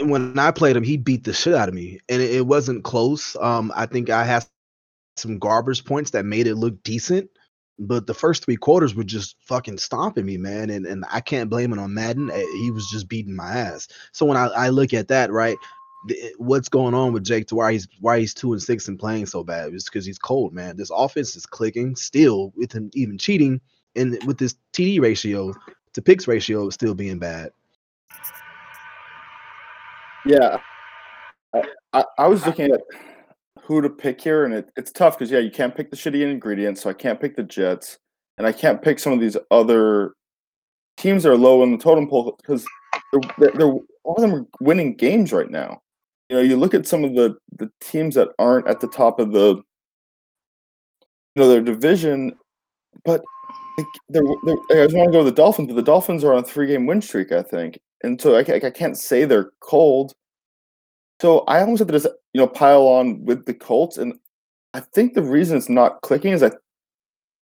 When 0.03 0.37
I 0.39 0.51
played 0.51 0.75
him, 0.75 0.83
he 0.83 0.97
beat 0.97 1.23
the 1.23 1.33
shit 1.33 1.53
out 1.53 1.69
of 1.69 1.75
me, 1.75 1.99
and 2.09 2.21
it, 2.21 2.35
it 2.35 2.47
wasn't 2.47 2.83
close. 2.83 3.35
Um, 3.39 3.71
I 3.75 3.85
think 3.85 4.09
I 4.09 4.23
had 4.23 4.45
some 5.17 5.39
garbage 5.39 5.85
points 5.85 6.11
that 6.11 6.25
made 6.25 6.47
it 6.47 6.55
look 6.55 6.81
decent, 6.83 7.29
but 7.79 8.07
the 8.07 8.13
first 8.13 8.45
three 8.45 8.57
quarters 8.57 8.95
were 8.95 9.03
just 9.03 9.35
fucking 9.41 9.77
stomping 9.77 10.25
me, 10.25 10.37
man. 10.37 10.69
And 10.69 10.85
and 10.85 11.05
I 11.11 11.21
can't 11.21 11.49
blame 11.49 11.73
it 11.73 11.79
on 11.79 11.93
Madden. 11.93 12.31
Eh, 12.31 12.45
He 12.61 12.71
was 12.71 12.87
just 12.89 13.09
beating 13.09 13.35
my 13.35 13.51
ass. 13.51 13.87
So 14.13 14.25
when 14.25 14.37
I, 14.37 14.47
I 14.47 14.69
look 14.69 14.93
at 14.93 15.09
that, 15.09 15.31
right, 15.31 15.57
th- 16.09 16.33
what's 16.37 16.69
going 16.69 16.93
on 16.95 17.13
with 17.13 17.25
Jake 17.25 17.47
to 17.47 17.55
why 17.55 17.73
he's 17.73 17.87
why 17.99 18.19
he's 18.19 18.33
two 18.33 18.53
and 18.53 18.61
six 18.63 18.87
and 18.87 18.99
playing 18.99 19.27
so 19.27 19.43
bad? 19.43 19.73
It's 19.73 19.85
because 19.85 20.05
he's 20.05 20.19
cold, 20.19 20.53
man. 20.53 20.77
This 20.77 20.91
offense 20.95 21.35
is 21.35 21.45
clicking 21.45 21.95
still 21.95 22.53
with 22.55 22.71
him 22.73 22.89
even 22.93 23.17
cheating, 23.17 23.61
and 23.95 24.19
with 24.25 24.37
this 24.39 24.55
TD 24.73 25.01
ratio 25.01 25.53
to 25.93 26.01
picks 26.01 26.27
ratio 26.27 26.69
still 26.71 26.95
being 26.95 27.19
bad. 27.19 27.51
Yeah, 30.27 30.57
I, 31.53 31.63
I, 31.93 32.03
I 32.17 32.27
was 32.27 32.45
looking 32.45 32.69
at 32.73 32.81
who 33.61 33.81
to 33.81 33.89
pick 33.89 34.19
here, 34.19 34.43
and 34.43 34.53
it, 34.53 34.69
it's 34.75 34.91
tough 34.91 35.17
because 35.17 35.31
yeah, 35.31 35.39
you 35.39 35.49
can't 35.49 35.73
pick 35.73 35.89
the 35.89 35.95
shitty 35.95 36.29
ingredients, 36.29 36.81
so 36.81 36.89
I 36.89 36.93
can't 36.93 37.19
pick 37.19 37.37
the 37.37 37.43
Jets, 37.43 37.97
and 38.37 38.45
I 38.45 38.51
can't 38.51 38.81
pick 38.81 38.99
some 38.99 39.13
of 39.13 39.21
these 39.21 39.37
other 39.51 40.15
teams 40.97 41.23
that 41.23 41.31
are 41.31 41.37
low 41.37 41.63
in 41.63 41.71
the 41.71 41.77
totem 41.77 42.09
pole 42.09 42.35
because 42.41 42.65
they're, 43.13 43.51
they're, 43.53 43.71
all 44.03 44.15
of 44.15 44.21
them 44.21 44.35
are 44.35 44.45
winning 44.59 44.95
games 44.95 45.31
right 45.31 45.49
now. 45.49 45.79
You 46.29 46.35
know, 46.35 46.41
you 46.41 46.57
look 46.57 46.73
at 46.73 46.85
some 46.85 47.05
of 47.05 47.15
the 47.15 47.37
the 47.57 47.71
teams 47.79 48.15
that 48.15 48.29
aren't 48.37 48.67
at 48.67 48.81
the 48.81 48.89
top 48.89 49.21
of 49.21 49.31
the 49.31 49.55
you 49.55 51.41
know 51.41 51.47
their 51.47 51.61
division, 51.61 52.33
but 53.05 53.23
they're, 54.09 54.23
they're, 54.43 54.83
I 54.83 54.85
just 54.87 54.95
want 54.97 55.07
to 55.07 55.17
go 55.17 55.23
with 55.23 55.33
the 55.33 55.41
Dolphins, 55.41 55.67
but 55.67 55.77
the 55.77 55.83
Dolphins 55.83 56.25
are 56.25 56.33
on 56.33 56.39
a 56.39 56.43
three 56.43 56.67
game 56.67 56.85
win 56.85 57.01
streak, 57.01 57.31
I 57.31 57.43
think, 57.43 57.79
and 58.03 58.19
so 58.21 58.35
I, 58.35 58.39
I 58.39 58.69
can't 58.71 58.97
say 58.97 59.25
they're 59.25 59.51
cold. 59.59 60.13
So 61.21 61.39
I 61.41 61.61
almost 61.61 61.79
have 61.79 61.87
to 61.87 61.93
just 61.93 62.07
you 62.33 62.41
know 62.41 62.47
pile 62.47 62.83
on 62.83 63.25
with 63.25 63.45
the 63.45 63.53
Colts, 63.53 63.97
and 63.97 64.13
I 64.73 64.81
think 64.81 65.13
the 65.13 65.23
reason 65.23 65.57
it's 65.57 65.69
not 65.69 66.01
clicking 66.01 66.33
is 66.33 66.43
I 66.43 66.51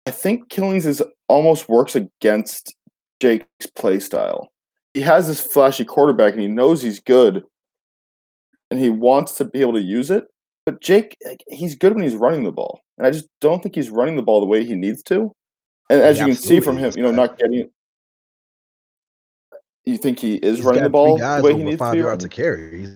I 0.06 0.10
think 0.10 0.48
Killings 0.48 0.86
is 0.86 1.02
almost 1.28 1.68
works 1.68 1.94
against 1.94 2.74
Jake's 3.20 3.66
play 3.76 4.00
style. 4.00 4.50
He 4.94 5.02
has 5.02 5.28
this 5.28 5.40
flashy 5.40 5.84
quarterback, 5.84 6.32
and 6.32 6.40
he 6.40 6.48
knows 6.48 6.80
he's 6.80 7.00
good, 7.00 7.44
and 8.70 8.80
he 8.80 8.90
wants 8.90 9.34
to 9.34 9.44
be 9.44 9.60
able 9.60 9.74
to 9.74 9.82
use 9.82 10.10
it. 10.10 10.24
But 10.64 10.80
Jake, 10.80 11.16
he's 11.48 11.74
good 11.74 11.94
when 11.94 12.04
he's 12.04 12.14
running 12.14 12.44
the 12.44 12.52
ball, 12.52 12.80
and 12.96 13.06
I 13.06 13.10
just 13.10 13.26
don't 13.40 13.62
think 13.62 13.74
he's 13.74 13.90
running 13.90 14.16
the 14.16 14.22
ball 14.22 14.40
the 14.40 14.46
way 14.46 14.64
he 14.64 14.74
needs 14.74 15.02
to. 15.04 15.32
And 15.90 16.00
as 16.00 16.16
He 16.16 16.22
you 16.22 16.26
can 16.28 16.36
see 16.36 16.60
from 16.60 16.76
him, 16.76 16.92
you 16.96 17.02
know, 17.02 17.10
not 17.10 17.38
getting. 17.38 17.70
You 19.88 19.98
think 19.98 20.18
he 20.18 20.34
is 20.36 20.56
He's 20.58 20.64
running 20.64 20.82
the 20.82 20.88
got 20.90 20.98
three 21.04 21.08
ball 21.10 21.18
guys 21.18 21.42
the 21.42 21.48
way 21.48 21.56
he 21.56 21.62
needs 21.64 21.78
five 21.78 21.94
to? 21.94 21.98
yards 22.00 22.24
to 22.24 22.28
carry. 22.28 22.80
He's, 22.80 22.90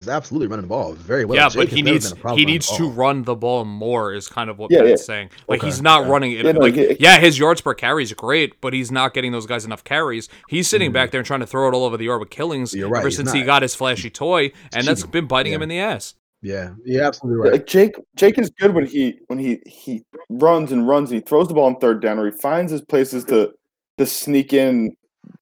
he's 0.00 0.08
absolutely 0.08 0.48
running 0.48 0.62
the 0.64 0.68
ball 0.68 0.92
very 0.94 1.24
well. 1.24 1.36
yeah, 1.36 1.48
Jake 1.48 1.56
but 1.56 1.68
he 1.68 1.82
needs 1.82 2.10
been 2.10 2.18
a 2.18 2.20
problem 2.20 2.38
he 2.38 2.44
needs 2.44 2.66
to 2.76 2.88
run 2.88 3.22
the 3.22 3.34
ball 3.34 3.64
more 3.64 4.12
is 4.12 4.28
kind 4.28 4.50
of 4.50 4.58
what 4.58 4.70
Yeah, 4.70 4.80
Pat's 4.80 4.90
yeah. 4.90 4.96
saying. 5.06 5.30
Like 5.48 5.60
Okay, 5.60 5.66
he's 5.68 5.80
not 5.82 6.02
okay. 6.02 6.10
running 6.10 6.32
it. 6.32 6.44
Yeah, 6.44 6.52
no, 6.52 6.60
like 6.60 6.74
he- 6.74 6.96
yeah, 7.00 7.18
his 7.18 7.38
yards 7.38 7.60
per 7.60 7.74
carry 7.74 8.02
is 8.02 8.12
great, 8.12 8.60
but 8.60 8.72
he's 8.72 8.90
not 8.90 9.14
getting 9.14 9.32
those 9.32 9.46
guys 9.46 9.64
enough 9.64 9.84
carries. 9.84 10.28
He's 10.48 10.68
sitting 10.68 10.88
Mm-hmm. 10.88 10.94
back 10.94 11.10
there 11.10 11.20
and 11.20 11.26
trying 11.26 11.40
to 11.40 11.46
throw 11.46 11.68
it 11.68 11.74
all 11.74 11.84
over 11.84 11.96
the 11.96 12.04
yard 12.04 12.20
with 12.20 12.30
killings 12.30 12.74
You're 12.74 12.88
right, 12.88 12.98
ever 13.00 13.08
he's 13.08 13.16
since 13.16 13.32
he 13.32 13.42
got 13.42 13.62
his 13.62 13.74
flashy 13.74 14.10
toy, 14.10 14.52
and 14.74 14.86
that's 14.86 15.04
been 15.04 15.26
biting 15.26 15.52
him 15.52 15.62
in 15.62 15.68
the 15.68 15.78
ass. 15.78 16.14
Yeah, 16.42 16.74
you're 16.84 17.02
absolutely 17.04 17.40
right. 17.42 17.52
Like 17.52 17.66
Jake, 17.66 17.94
Jake 18.16 18.38
is 18.38 18.50
good 18.50 18.74
when 18.74 18.84
he 18.86 19.18
when 19.28 19.38
he 19.38 19.62
he 19.66 20.04
runs 20.28 20.72
and 20.72 20.86
runs 20.86 21.10
and 21.10 21.20
he 21.22 21.26
throws 21.26 21.48
the 21.48 21.54
ball 21.54 21.64
on 21.66 21.76
third 21.80 22.02
down 22.02 22.18
or 22.18 22.30
he 22.30 22.36
finds 22.38 22.70
his 22.70 22.82
places 22.82 23.24
to 23.26 23.52
to 23.96 24.04
sneak 24.04 24.52
in 24.52 24.94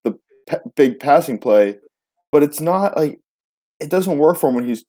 the 0.05 0.13
pa- 0.13 0.19
big 0.77 0.99
passing 0.99 1.39
play, 1.39 1.79
but 2.31 2.43
it's 2.43 2.61
not 2.61 2.97
like 2.97 3.21
it 3.81 3.91
doesn't 3.91 4.19
work 4.19 4.39
for 4.39 4.49
him 4.49 4.57
when 4.57 4.67
he's 4.67 4.85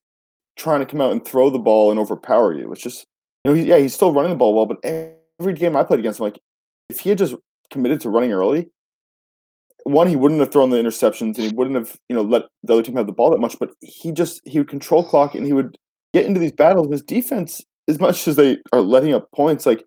trying 0.55 0.79
to 0.79 0.85
come 0.85 1.01
out 1.01 1.11
and 1.11 1.25
throw 1.25 1.49
the 1.49 1.59
ball 1.59 1.91
and 1.91 1.99
overpower 1.99 2.53
you. 2.53 2.71
It's 2.71 2.81
just 2.81 3.05
you 3.43 3.51
know 3.51 3.55
he, 3.55 3.63
yeah 3.63 3.77
he's 3.77 3.93
still 3.93 4.13
running 4.13 4.31
the 4.31 4.37
ball 4.37 4.53
well, 4.53 4.65
but 4.65 4.77
every 4.83 5.53
game 5.53 5.75
I 5.75 5.83
played 5.83 5.99
against 5.99 6.19
him, 6.19 6.25
like 6.25 6.39
if 6.89 6.99
he 6.99 7.09
had 7.09 7.17
just 7.17 7.35
committed 7.71 8.01
to 8.01 8.09
running 8.09 8.31
early, 8.31 8.69
one 9.83 10.07
he 10.07 10.15
wouldn't 10.15 10.39
have 10.39 10.51
thrown 10.51 10.69
the 10.69 10.77
interceptions 10.77 11.35
and 11.35 11.37
he 11.37 11.49
wouldn't 11.49 11.75
have 11.75 11.97
you 12.09 12.15
know 12.15 12.21
let 12.21 12.43
the 12.63 12.73
other 12.73 12.83
team 12.83 12.95
have 12.95 13.07
the 13.07 13.13
ball 13.13 13.31
that 13.31 13.39
much, 13.39 13.57
but 13.59 13.71
he 13.81 14.11
just 14.11 14.41
he 14.45 14.59
would 14.59 14.69
control 14.69 15.03
clock 15.03 15.35
and 15.35 15.45
he 15.45 15.53
would 15.53 15.77
get 16.13 16.25
into 16.25 16.39
these 16.39 16.51
battles. 16.51 16.91
His 16.91 17.01
defense, 17.01 17.61
as 17.87 17.99
much 17.99 18.27
as 18.27 18.35
they 18.35 18.57
are 18.71 18.81
letting 18.81 19.13
up 19.13 19.31
points, 19.31 19.65
like 19.65 19.83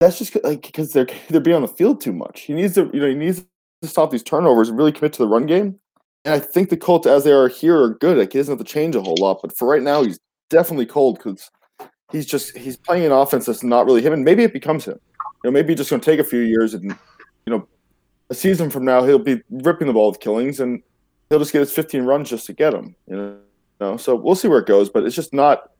that's 0.00 0.18
just 0.18 0.36
like 0.44 0.62
because 0.62 0.92
they're 0.92 1.08
they're 1.28 1.40
being 1.40 1.56
on 1.56 1.62
the 1.62 1.68
field 1.68 2.00
too 2.00 2.12
much. 2.12 2.42
He 2.42 2.54
needs 2.54 2.74
to 2.74 2.90
you 2.92 3.00
know 3.00 3.08
he 3.08 3.14
needs 3.14 3.44
to 3.82 3.88
stop 3.88 4.10
these 4.10 4.22
turnovers 4.22 4.68
and 4.68 4.78
really 4.78 4.92
commit 4.92 5.12
to 5.14 5.18
the 5.18 5.28
run 5.28 5.46
game. 5.46 5.78
And 6.24 6.34
I 6.34 6.40
think 6.40 6.68
the 6.68 6.76
Colts, 6.76 7.06
as 7.06 7.24
they 7.24 7.32
are 7.32 7.48
here, 7.48 7.80
are 7.80 7.94
good. 7.94 8.18
Like 8.18 8.32
he 8.32 8.38
doesn't 8.38 8.58
have 8.58 8.66
to 8.66 8.72
change 8.72 8.96
a 8.96 9.02
whole 9.02 9.16
lot. 9.18 9.40
But 9.40 9.56
for 9.56 9.68
right 9.68 9.82
now, 9.82 10.02
he's 10.02 10.18
definitely 10.50 10.86
cold 10.86 11.18
because 11.18 11.50
he's 12.10 12.26
just 12.26 12.56
he's 12.56 12.76
playing 12.76 13.06
an 13.06 13.12
offense 13.12 13.46
that's 13.46 13.62
not 13.62 13.86
really 13.86 14.02
him. 14.02 14.12
And 14.12 14.24
maybe 14.24 14.42
it 14.42 14.52
becomes 14.52 14.84
him. 14.84 14.98
You 15.44 15.50
know, 15.50 15.52
maybe 15.52 15.74
just 15.74 15.90
going 15.90 16.00
to 16.00 16.10
take 16.10 16.18
a 16.18 16.24
few 16.24 16.40
years, 16.40 16.74
and 16.74 16.84
you 17.46 17.52
know, 17.52 17.68
a 18.30 18.34
season 18.34 18.70
from 18.70 18.84
now, 18.84 19.04
he'll 19.04 19.20
be 19.20 19.40
ripping 19.50 19.86
the 19.86 19.92
ball 19.92 20.10
with 20.10 20.20
killings, 20.20 20.58
and 20.58 20.82
he'll 21.30 21.38
just 21.38 21.52
get 21.52 21.60
his 21.60 21.72
15 21.72 22.02
runs 22.02 22.28
just 22.28 22.46
to 22.46 22.52
get 22.52 22.74
him. 22.74 22.96
You 23.06 23.38
know, 23.80 23.96
so 23.96 24.16
we'll 24.16 24.34
see 24.34 24.48
where 24.48 24.58
it 24.58 24.66
goes. 24.66 24.90
But 24.90 25.04
it's 25.04 25.14
just 25.14 25.32
not 25.32 25.70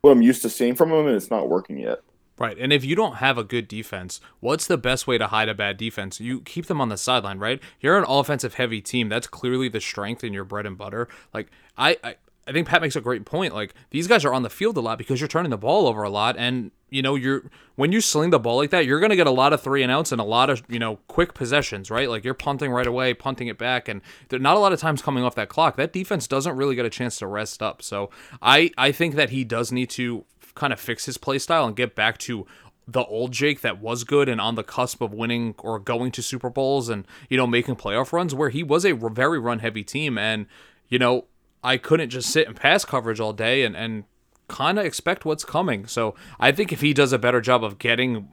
what 0.00 0.12
I'm 0.12 0.22
used 0.22 0.40
to 0.42 0.48
seeing 0.48 0.74
from 0.74 0.90
him, 0.90 1.06
and 1.06 1.14
it's 1.14 1.30
not 1.30 1.50
working 1.50 1.78
yet. 1.78 2.00
Right. 2.42 2.58
And 2.58 2.72
if 2.72 2.84
you 2.84 2.96
don't 2.96 3.18
have 3.18 3.38
a 3.38 3.44
good 3.44 3.68
defense, 3.68 4.20
what's 4.40 4.66
the 4.66 4.76
best 4.76 5.06
way 5.06 5.16
to 5.16 5.28
hide 5.28 5.48
a 5.48 5.54
bad 5.54 5.76
defense? 5.76 6.18
You 6.20 6.40
keep 6.40 6.66
them 6.66 6.80
on 6.80 6.88
the 6.88 6.96
sideline, 6.96 7.38
right? 7.38 7.62
You're 7.78 7.96
an 7.96 8.04
offensive 8.08 8.54
heavy 8.54 8.80
team. 8.80 9.08
That's 9.08 9.28
clearly 9.28 9.68
the 9.68 9.80
strength 9.80 10.24
in 10.24 10.32
your 10.32 10.42
bread 10.42 10.66
and 10.66 10.76
butter. 10.76 11.06
Like 11.32 11.52
I, 11.78 11.96
I 12.02 12.16
I 12.48 12.50
think 12.50 12.66
Pat 12.66 12.82
makes 12.82 12.96
a 12.96 13.00
great 13.00 13.24
point. 13.24 13.54
Like 13.54 13.74
these 13.90 14.08
guys 14.08 14.24
are 14.24 14.34
on 14.34 14.42
the 14.42 14.50
field 14.50 14.76
a 14.76 14.80
lot 14.80 14.98
because 14.98 15.20
you're 15.20 15.28
turning 15.28 15.50
the 15.50 15.56
ball 15.56 15.86
over 15.86 16.02
a 16.02 16.10
lot, 16.10 16.36
and 16.36 16.72
you 16.90 17.00
know 17.00 17.14
you're 17.14 17.44
when 17.76 17.92
you 17.92 18.00
sling 18.00 18.30
the 18.30 18.40
ball 18.40 18.56
like 18.56 18.70
that, 18.70 18.86
you're 18.86 18.98
gonna 18.98 19.14
get 19.14 19.28
a 19.28 19.30
lot 19.30 19.52
of 19.52 19.60
three 19.60 19.84
and 19.84 19.92
outs 19.92 20.10
and 20.10 20.20
a 20.20 20.24
lot 20.24 20.50
of 20.50 20.64
you 20.68 20.80
know 20.80 20.96
quick 21.06 21.34
possessions, 21.34 21.92
right? 21.92 22.08
Like 22.08 22.24
you're 22.24 22.34
punting 22.34 22.72
right 22.72 22.88
away, 22.88 23.14
punting 23.14 23.46
it 23.46 23.56
back, 23.56 23.86
and 23.86 24.02
not 24.32 24.56
a 24.56 24.58
lot 24.58 24.72
of 24.72 24.80
times 24.80 25.00
coming 25.00 25.22
off 25.22 25.36
that 25.36 25.48
clock. 25.48 25.76
That 25.76 25.92
defense 25.92 26.26
doesn't 26.26 26.56
really 26.56 26.74
get 26.74 26.84
a 26.84 26.90
chance 26.90 27.18
to 27.18 27.28
rest 27.28 27.62
up. 27.62 27.82
So 27.82 28.10
I 28.42 28.72
I 28.76 28.90
think 28.90 29.14
that 29.14 29.30
he 29.30 29.44
does 29.44 29.70
need 29.70 29.90
to 29.90 30.24
kind 30.54 30.72
of 30.72 30.80
fix 30.80 31.06
his 31.06 31.16
play 31.18 31.38
style 31.38 31.66
and 31.66 31.76
get 31.76 31.94
back 31.94 32.18
to 32.18 32.46
the 32.86 33.04
old 33.04 33.32
Jake 33.32 33.60
that 33.60 33.80
was 33.80 34.04
good 34.04 34.28
and 34.28 34.40
on 34.40 34.54
the 34.56 34.64
cusp 34.64 35.00
of 35.00 35.14
winning 35.14 35.54
or 35.58 35.78
going 35.78 36.10
to 36.12 36.22
Super 36.22 36.50
Bowls 36.50 36.88
and 36.88 37.06
you 37.28 37.36
know 37.36 37.46
making 37.46 37.76
playoff 37.76 38.12
runs 38.12 38.34
where 38.34 38.50
he 38.50 38.62
was 38.62 38.84
a 38.84 38.92
very 38.92 39.38
run 39.38 39.60
heavy 39.60 39.84
team 39.84 40.18
and 40.18 40.46
you 40.88 40.98
know 40.98 41.26
I 41.62 41.76
couldn't 41.76 42.10
just 42.10 42.30
sit 42.30 42.48
and 42.48 42.56
pass 42.56 42.84
coverage 42.84 43.20
all 43.20 43.32
day 43.32 43.62
and 43.62 43.76
and 43.76 44.04
kind 44.48 44.78
of 44.78 44.84
expect 44.84 45.24
what's 45.24 45.44
coming. 45.44 45.86
So 45.86 46.14
I 46.38 46.52
think 46.52 46.72
if 46.72 46.80
he 46.80 46.92
does 46.92 47.12
a 47.12 47.18
better 47.18 47.40
job 47.40 47.64
of 47.64 47.78
getting 47.78 48.28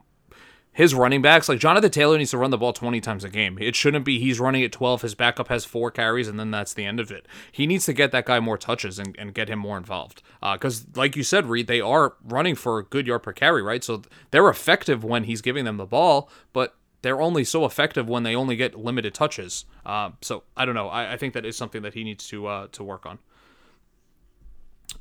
his 0.72 0.94
running 0.94 1.22
backs, 1.22 1.50
like 1.50 1.60
Jonathan 1.60 1.92
Taylor 1.92 2.18
needs 2.18 2.32
to 2.32 2.38
run 2.38 2.52
the 2.52 2.58
ball 2.58 2.74
20 2.74 3.02
times 3.02 3.24
a 3.24 3.30
game. 3.30 3.58
It 3.60 3.76
shouldn't 3.76 4.06
be 4.06 4.20
he's 4.20 4.40
running 4.40 4.64
at 4.64 4.72
12, 4.72 5.02
his 5.02 5.16
backup 5.16 5.48
has 5.50 5.66
four 5.66 5.92
carries, 5.92 6.28
and 6.28 6.40
then 6.40 6.52
that's 6.52 6.74
the 6.74 6.86
end 6.86 7.00
of 7.00 7.12
it. 7.12 7.28
He 7.52 7.68
needs 7.68 7.86
to 7.86 7.94
get 7.94 8.12
that 8.12 8.26
guy 8.26 8.40
more 8.40 8.58
touches 8.58 9.00
and, 9.00 9.16
and 9.20 9.34
get 9.34 9.50
him 9.50 9.60
more 9.60 9.78
involved. 9.78 10.22
Because, 10.42 10.84
uh, 10.84 10.88
like 10.96 11.16
you 11.16 11.24
said, 11.24 11.48
Reed, 11.48 11.68
they 11.68 11.82
are 11.82 12.16
running 12.24 12.56
for 12.56 12.80
a 12.80 12.84
good 12.84 13.08
yard 13.08 13.24
per 13.24 13.34
carry, 13.34 13.62
right? 13.62 13.84
So 13.84 14.04
they're 14.32 14.48
effective 14.48 15.04
when 15.04 15.26
he's 15.26 15.42
giving 15.42 15.66
them 15.66 15.78
the 15.78 15.86
ball, 15.86 16.30
but 16.54 16.76
they're 17.02 17.22
only 17.22 17.44
so 17.44 17.66
effective 17.66 18.08
when 18.08 18.24
they 18.24 18.36
only 18.36 18.56
get 18.56 18.78
limited 18.78 19.14
touches. 19.14 19.66
Uh, 19.86 20.12
so 20.22 20.44
I 20.56 20.66
don't 20.66 20.76
know. 20.76 20.90
I, 20.90 21.14
I, 21.14 21.18
think 21.18 21.34
that 21.34 21.46
is 21.46 21.58
something 21.58 21.82
that 21.82 21.94
he 21.94 22.04
needs 22.04 22.28
to 22.28 22.48
uh, 22.48 22.68
to 22.74 22.84
work 22.84 23.06
on. 23.06 23.20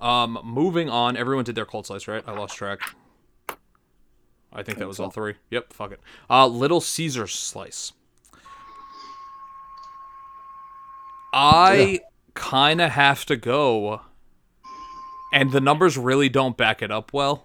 Um, 0.00 0.38
moving 0.44 0.88
on, 0.88 1.16
everyone 1.16 1.44
did 1.44 1.54
their 1.54 1.66
cold 1.66 1.86
slice, 1.86 2.06
right? 2.06 2.22
I 2.26 2.32
lost 2.32 2.56
track. 2.56 2.80
I 4.52 4.62
think 4.62 4.78
that 4.78 4.88
was 4.88 4.98
all 4.98 5.10
three. 5.10 5.34
Yep, 5.50 5.72
fuck 5.72 5.92
it. 5.92 6.00
Uh, 6.28 6.46
Little 6.46 6.80
Caesar 6.80 7.26
slice. 7.26 7.92
I 11.32 11.74
yeah. 11.74 11.98
kind 12.34 12.80
of 12.80 12.92
have 12.92 13.26
to 13.26 13.36
go, 13.36 14.00
and 15.32 15.52
the 15.52 15.60
numbers 15.60 15.98
really 15.98 16.28
don't 16.28 16.56
back 16.56 16.82
it 16.82 16.90
up 16.90 17.12
well. 17.12 17.44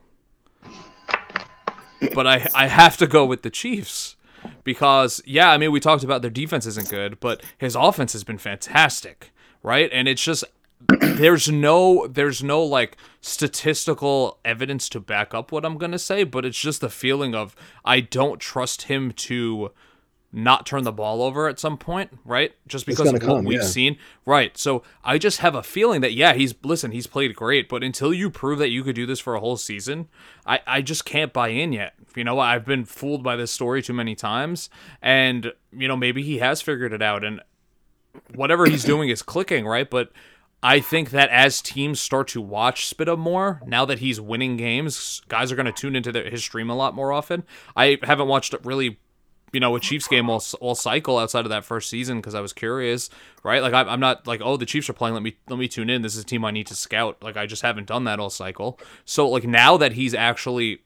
But 2.13 2.27
I 2.27 2.47
I 2.55 2.67
have 2.67 2.97
to 2.97 3.07
go 3.07 3.25
with 3.25 3.43
the 3.43 3.49
Chiefs 3.49 4.15
because 4.63 5.21
yeah, 5.25 5.51
I 5.51 5.57
mean 5.57 5.71
we 5.71 5.79
talked 5.79 6.03
about 6.03 6.21
their 6.21 6.31
defense 6.31 6.65
isn't 6.65 6.89
good, 6.89 7.19
but 7.19 7.41
his 7.57 7.75
offense 7.75 8.13
has 8.13 8.23
been 8.23 8.37
fantastic, 8.37 9.31
right? 9.61 9.89
And 9.91 10.07
it's 10.07 10.23
just 10.23 10.43
there's 11.17 11.49
no 11.49 12.07
there's 12.07 12.43
no 12.43 12.63
like 12.63 12.97
statistical 13.21 14.39
evidence 14.43 14.89
to 14.89 14.99
back 14.99 15.33
up 15.33 15.51
what 15.51 15.65
I'm 15.65 15.77
going 15.77 15.91
to 15.91 15.99
say, 15.99 16.23
but 16.23 16.45
it's 16.45 16.59
just 16.59 16.81
the 16.81 16.89
feeling 16.89 17.35
of 17.35 17.55
I 17.85 17.99
don't 17.99 18.39
trust 18.39 18.83
him 18.83 19.11
to 19.11 19.71
not 20.35 20.65
turn 20.65 20.83
the 20.83 20.91
ball 20.91 21.21
over 21.21 21.47
at 21.47 21.59
some 21.59 21.77
point, 21.77 22.09
right? 22.25 22.53
Just 22.67 22.87
because 22.87 23.13
of 23.13 23.19
come, 23.21 23.29
what 23.29 23.43
we've 23.43 23.61
yeah. 23.61 23.67
seen. 23.67 23.97
Right. 24.25 24.57
So 24.57 24.81
I 25.03 25.19
just 25.19 25.39
have 25.39 25.53
a 25.53 25.61
feeling 25.61 26.01
that 26.01 26.13
yeah, 26.13 26.33
he's 26.33 26.55
listen, 26.63 26.91
he's 26.91 27.07
played 27.07 27.35
great, 27.35 27.69
but 27.69 27.83
until 27.83 28.13
you 28.13 28.29
prove 28.29 28.57
that 28.59 28.69
you 28.69 28.83
could 28.83 28.95
do 28.95 29.05
this 29.05 29.19
for 29.19 29.35
a 29.35 29.39
whole 29.39 29.57
season, 29.57 30.09
I 30.45 30.59
I 30.65 30.81
just 30.81 31.05
can't 31.05 31.31
buy 31.31 31.49
in 31.49 31.71
yet. 31.71 31.93
You 32.15 32.23
know, 32.23 32.39
I've 32.39 32.65
been 32.65 32.85
fooled 32.85 33.23
by 33.23 33.35
this 33.35 33.51
story 33.51 33.81
too 33.81 33.93
many 33.93 34.15
times 34.15 34.69
and 35.01 35.53
you 35.71 35.87
know, 35.87 35.95
maybe 35.95 36.23
he 36.23 36.39
has 36.39 36.61
figured 36.61 36.93
it 36.93 37.01
out 37.01 37.23
and 37.23 37.41
whatever 38.33 38.65
he's 38.65 38.83
doing 38.83 39.09
is 39.09 39.21
clicking, 39.21 39.65
right? 39.65 39.89
But 39.89 40.11
I 40.63 40.79
think 40.79 41.09
that 41.09 41.29
as 41.29 41.61
teams 41.61 41.99
start 41.99 42.29
to 42.29 42.41
watch 42.41 42.89
Spida 42.89 43.17
more, 43.17 43.61
now 43.65 43.83
that 43.83 43.99
he's 43.99 44.21
winning 44.21 44.55
games, 44.55 45.21
guys 45.27 45.51
are 45.51 45.57
going 45.57 45.65
to 45.65 45.73
tune 45.73 45.93
into 45.93 46.11
his 46.23 46.41
stream 46.41 46.69
a 46.69 46.75
lot 46.75 46.95
more 46.95 47.11
often. 47.11 47.43
I 47.75 47.97
haven't 48.01 48.29
watched 48.29 48.55
really, 48.63 48.97
you 49.51 49.59
know, 49.59 49.75
a 49.75 49.79
Chiefs 49.81 50.07
game 50.07 50.29
all, 50.29 50.41
all 50.61 50.73
cycle 50.73 51.17
outside 51.17 51.45
of 51.45 51.49
that 51.49 51.65
first 51.65 51.89
season 51.89 52.19
because 52.19 52.33
I 52.33 52.39
was 52.39 52.53
curious, 52.53 53.09
right? 53.43 53.61
Like 53.61 53.73
I, 53.73 53.81
I'm 53.81 53.99
not 53.99 54.25
like, 54.25 54.39
oh, 54.41 54.55
the 54.55 54.65
Chiefs 54.65 54.89
are 54.89 54.93
playing. 54.93 55.13
Let 55.13 55.23
me 55.23 55.35
let 55.49 55.59
me 55.59 55.67
tune 55.67 55.89
in. 55.89 56.01
This 56.01 56.15
is 56.15 56.23
a 56.23 56.25
team 56.25 56.45
I 56.45 56.51
need 56.51 56.67
to 56.67 56.75
scout. 56.75 57.21
Like 57.21 57.35
I 57.35 57.45
just 57.45 57.61
haven't 57.61 57.87
done 57.87 58.05
that 58.05 58.21
all 58.21 58.29
cycle. 58.29 58.79
So 59.03 59.27
like 59.27 59.43
now 59.43 59.75
that 59.75 59.91
he's 59.91 60.13
actually 60.13 60.79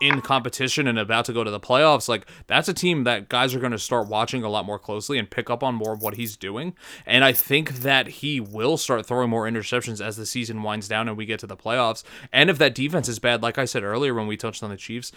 in 0.00 0.22
competition 0.22 0.86
and 0.86 0.98
about 0.98 1.26
to 1.26 1.32
go 1.32 1.44
to 1.44 1.50
the 1.50 1.60
playoffs, 1.60 2.08
like 2.08 2.26
that's 2.46 2.68
a 2.68 2.74
team 2.74 3.04
that 3.04 3.28
guys 3.28 3.54
are 3.54 3.60
going 3.60 3.72
to 3.72 3.78
start 3.78 4.08
watching 4.08 4.42
a 4.42 4.48
lot 4.48 4.64
more 4.64 4.78
closely 4.78 5.18
and 5.18 5.30
pick 5.30 5.50
up 5.50 5.62
on 5.62 5.74
more 5.74 5.92
of 5.92 6.02
what 6.02 6.14
he's 6.14 6.36
doing. 6.36 6.74
And 7.06 7.22
I 7.22 7.32
think 7.32 7.80
that 7.80 8.08
he 8.08 8.40
will 8.40 8.76
start 8.76 9.06
throwing 9.06 9.30
more 9.30 9.48
interceptions 9.48 10.04
as 10.04 10.16
the 10.16 10.26
season 10.26 10.62
winds 10.62 10.88
down 10.88 11.08
and 11.08 11.16
we 11.16 11.26
get 11.26 11.40
to 11.40 11.46
the 11.46 11.56
playoffs. 11.56 12.02
And 12.32 12.48
if 12.48 12.58
that 12.58 12.74
defense 12.74 13.08
is 13.08 13.18
bad, 13.18 13.42
like 13.42 13.58
I 13.58 13.66
said 13.66 13.82
earlier 13.82 14.14
when 14.14 14.26
we 14.26 14.36
touched 14.36 14.62
on 14.62 14.70
the 14.70 14.76
Chiefs, 14.76 15.12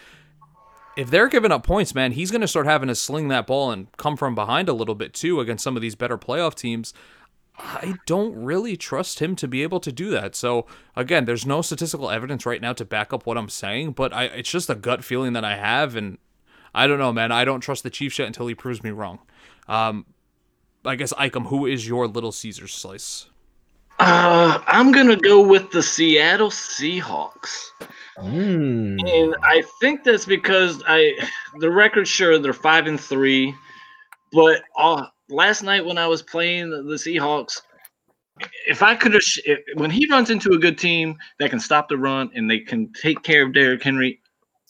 if 0.95 1.09
they're 1.09 1.29
giving 1.29 1.51
up 1.51 1.65
points, 1.65 1.95
man, 1.95 2.11
he's 2.11 2.29
going 2.29 2.41
to 2.41 2.47
start 2.47 2.65
having 2.65 2.87
to 2.87 2.95
sling 2.95 3.29
that 3.29 3.47
ball 3.47 3.71
and 3.71 3.91
come 3.97 4.15
from 4.17 4.35
behind 4.35 4.69
a 4.69 4.73
little 4.73 4.95
bit 4.95 5.13
too 5.13 5.39
against 5.39 5.63
some 5.63 5.75
of 5.75 5.81
these 5.81 5.95
better 5.95 6.17
playoff 6.17 6.55
teams. 6.55 6.93
I 7.57 7.95
don't 8.05 8.35
really 8.35 8.75
trust 8.75 9.19
him 9.19 9.35
to 9.37 9.47
be 9.47 9.61
able 9.63 9.79
to 9.81 9.91
do 9.91 10.09
that. 10.09 10.35
So 10.35 10.65
again, 10.95 11.25
there's 11.25 11.45
no 11.45 11.61
statistical 11.61 12.09
evidence 12.09 12.45
right 12.45 12.61
now 12.61 12.73
to 12.73 12.85
back 12.85 13.13
up 13.13 13.25
what 13.25 13.37
I'm 13.37 13.49
saying, 13.49 13.91
but 13.91 14.11
I 14.13 14.25
it's 14.25 14.49
just 14.49 14.69
a 14.69 14.75
gut 14.75 15.03
feeling 15.03 15.33
that 15.33 15.45
I 15.45 15.55
have, 15.55 15.95
and 15.95 16.17
I 16.73 16.87
don't 16.87 16.99
know, 16.99 17.13
man. 17.13 17.31
I 17.31 17.45
don't 17.45 17.61
trust 17.61 17.83
the 17.83 17.89
Chiefs 17.89 18.17
yet 18.19 18.27
until 18.27 18.47
he 18.47 18.55
proves 18.55 18.83
me 18.83 18.89
wrong. 18.89 19.19
Um, 19.67 20.05
I 20.83 20.95
guess 20.95 21.13
Icom, 21.13 21.47
who 21.47 21.65
is 21.65 21.87
your 21.87 22.07
Little 22.07 22.31
Caesar 22.31 22.67
slice? 22.67 23.27
Uh, 23.99 24.59
I'm 24.65 24.91
gonna 24.91 25.15
go 25.15 25.45
with 25.45 25.69
the 25.71 25.83
Seattle 25.83 26.49
Seahawks. 26.49 27.67
Mm. 28.17 28.99
And 29.07 29.35
I 29.43 29.63
think 29.79 30.03
that's 30.03 30.25
because 30.25 30.81
I 30.87 31.13
the 31.59 31.69
record 31.69 32.07
sure 32.07 32.39
they're 32.39 32.53
five 32.53 32.87
and 32.87 32.99
three, 32.99 33.53
but 34.31 34.63
uh, 34.75 35.05
last 35.29 35.63
night 35.63 35.85
when 35.85 35.97
I 35.97 36.07
was 36.07 36.21
playing 36.21 36.69
the, 36.69 36.95
Seahawks, 36.95 37.61
if 38.67 38.81
I 38.81 38.95
could 38.95 39.13
have, 39.13 39.23
when 39.75 39.91
he 39.91 40.07
runs 40.09 40.29
into 40.29 40.53
a 40.53 40.57
good 40.57 40.77
team 40.77 41.17
that 41.39 41.49
can 41.49 41.59
stop 41.59 41.89
the 41.89 41.97
run 41.97 42.31
and 42.35 42.49
they 42.49 42.59
can 42.59 42.91
take 42.93 43.23
care 43.23 43.43
of 43.43 43.53
Derrick 43.53 43.83
Henry, 43.83 44.19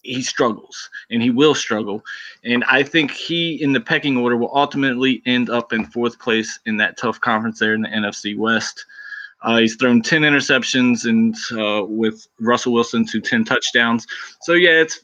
he 0.04 0.22
struggles 0.22 0.90
and 1.10 1.22
he 1.22 1.30
will 1.30 1.56
struggle. 1.56 2.04
And 2.44 2.64
I 2.66 2.84
think 2.84 3.12
he, 3.12 3.62
in 3.62 3.72
the 3.72 3.80
pecking 3.80 4.18
order, 4.18 4.36
will 4.36 4.56
ultimately 4.56 5.22
end 5.26 5.50
up 5.50 5.72
in 5.72 5.86
fourth 5.86 6.20
place 6.20 6.60
in 6.66 6.78
that 6.78 6.98
tough 6.98 7.20
conference 7.22 7.60
there 7.60 7.74
in 7.74 7.82
the 7.82 7.90
NFC 7.90 8.38
West. 8.38 8.86
Uh, 9.42 9.58
he's 9.58 9.76
thrown 9.76 10.02
10 10.02 10.22
interceptions 10.22 11.06
and 11.06 11.36
uh, 11.60 11.86
with 11.86 12.28
Russell 12.40 12.74
Wilson 12.74 13.06
to 13.08 13.20
10 13.20 13.44
touchdowns. 13.44 14.06
So, 14.42 14.54
yeah, 14.54 14.82
it's 14.82 15.04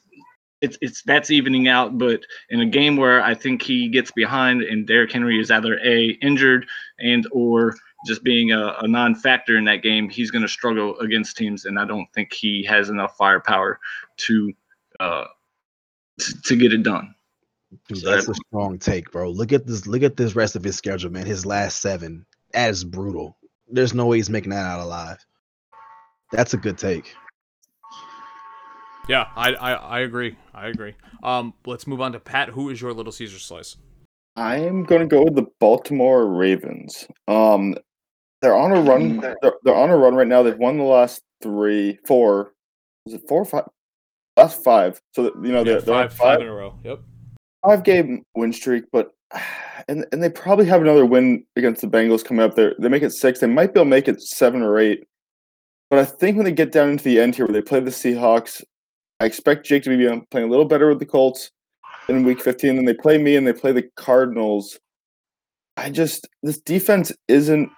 it's 0.60 0.78
it's 0.80 1.02
that's 1.02 1.30
evening 1.30 1.68
out. 1.68 1.98
But 1.98 2.20
in 2.50 2.60
a 2.60 2.66
game 2.66 2.96
where 2.96 3.22
I 3.22 3.34
think 3.34 3.62
he 3.62 3.88
gets 3.88 4.10
behind 4.10 4.62
and 4.62 4.86
Derrick 4.86 5.12
Henry 5.12 5.40
is 5.40 5.50
either 5.50 5.78
a 5.80 6.10
injured 6.22 6.66
and 6.98 7.26
or 7.32 7.76
just 8.06 8.22
being 8.22 8.52
a, 8.52 8.76
a 8.80 8.88
non-factor 8.88 9.58
in 9.58 9.64
that 9.64 9.82
game, 9.82 10.08
he's 10.08 10.30
going 10.30 10.42
to 10.42 10.48
struggle 10.48 10.98
against 11.00 11.36
teams, 11.36 11.66
and 11.66 11.78
I 11.78 11.84
don't 11.84 12.10
think 12.14 12.32
he 12.32 12.64
has 12.64 12.88
enough 12.88 13.16
firepower 13.16 13.78
to 14.18 14.52
uh, 14.98 15.24
to, 16.18 16.42
to 16.42 16.56
get 16.56 16.72
it 16.72 16.82
done. 16.82 17.14
Dude, 17.88 17.98
so 17.98 18.10
that's 18.10 18.28
a 18.28 18.34
strong 18.48 18.78
take, 18.78 19.10
bro. 19.12 19.30
Look 19.30 19.52
at 19.52 19.66
this. 19.66 19.86
Look 19.86 20.02
at 20.02 20.16
this 20.16 20.34
rest 20.34 20.56
of 20.56 20.64
his 20.64 20.76
schedule, 20.76 21.10
man. 21.10 21.26
His 21.26 21.46
last 21.46 21.80
seven, 21.80 22.26
that 22.52 22.70
is 22.70 22.84
brutal. 22.84 23.36
There's 23.68 23.94
no 23.94 24.06
way 24.06 24.16
he's 24.16 24.30
making 24.30 24.50
that 24.50 24.66
out 24.66 24.80
alive. 24.80 25.24
That's 26.32 26.54
a 26.54 26.56
good 26.56 26.78
take. 26.78 27.14
Yeah, 29.10 29.26
I, 29.34 29.54
I, 29.54 29.72
I 29.72 30.00
agree. 30.00 30.36
I 30.54 30.68
agree. 30.68 30.94
Um, 31.24 31.52
let's 31.66 31.88
move 31.88 32.00
on 32.00 32.12
to 32.12 32.20
Pat. 32.20 32.50
Who 32.50 32.70
is 32.70 32.80
your 32.80 32.92
Little 32.92 33.10
Caesar 33.10 33.40
slice? 33.40 33.76
I 34.36 34.58
am 34.58 34.84
going 34.84 35.00
to 35.00 35.06
go 35.08 35.24
with 35.24 35.34
the 35.34 35.46
Baltimore 35.58 36.26
Ravens. 36.26 37.08
Um, 37.26 37.74
they're 38.40 38.54
on 38.54 38.70
a 38.70 38.80
run. 38.80 39.18
They're, 39.18 39.54
they're 39.64 39.74
on 39.74 39.90
a 39.90 39.96
run 39.96 40.14
right 40.14 40.28
now. 40.28 40.44
They've 40.44 40.56
won 40.56 40.78
the 40.78 40.84
last 40.84 41.22
three, 41.42 41.98
four. 42.06 42.52
Was 43.04 43.14
it 43.14 43.22
four 43.26 43.42
or 43.42 43.46
five? 43.46 43.64
Last 44.36 44.62
five. 44.62 45.00
So 45.12 45.24
that, 45.24 45.34
you 45.42 45.50
know 45.50 45.58
yeah, 45.58 45.64
they're, 45.64 45.80
they're 45.80 45.94
five, 46.08 46.12
five, 46.12 46.18
five 46.18 46.40
in 46.42 46.46
a 46.46 46.54
row. 46.54 46.78
Yep. 46.84 47.00
Five 47.66 47.82
game 47.82 48.22
win 48.36 48.52
streak, 48.52 48.84
but 48.92 49.12
and 49.88 50.06
and 50.12 50.22
they 50.22 50.30
probably 50.30 50.66
have 50.66 50.82
another 50.82 51.04
win 51.04 51.44
against 51.56 51.80
the 51.80 51.88
Bengals 51.88 52.24
coming 52.24 52.44
up. 52.44 52.54
There, 52.54 52.76
they 52.78 52.88
make 52.88 53.02
it 53.02 53.10
six. 53.10 53.40
They 53.40 53.48
might 53.48 53.74
be 53.74 53.80
able 53.80 53.86
to 53.86 53.90
make 53.90 54.06
it 54.06 54.22
seven 54.22 54.62
or 54.62 54.78
eight. 54.78 55.04
But 55.90 55.98
I 55.98 56.04
think 56.04 56.36
when 56.36 56.44
they 56.44 56.52
get 56.52 56.70
down 56.70 56.90
into 56.90 57.02
the 57.02 57.18
end 57.18 57.34
here, 57.34 57.46
where 57.46 57.52
they 57.52 57.60
play 57.60 57.80
the 57.80 57.90
Seahawks, 57.90 58.62
I 59.20 59.26
expect 59.26 59.66
Jake 59.66 59.82
to 59.84 59.96
be 59.96 60.26
playing 60.30 60.48
a 60.48 60.50
little 60.50 60.64
better 60.64 60.88
with 60.88 60.98
the 60.98 61.06
Colts 61.06 61.50
in 62.08 62.24
Week 62.24 62.40
15. 62.40 62.76
Then 62.76 62.84
they 62.86 62.94
play 62.94 63.18
me 63.18 63.36
and 63.36 63.46
they 63.46 63.52
play 63.52 63.70
the 63.70 63.88
Cardinals. 63.96 64.78
I 65.76 65.90
just 65.90 66.26
this 66.42 66.58
defense 66.58 67.12
isn't 67.28 67.70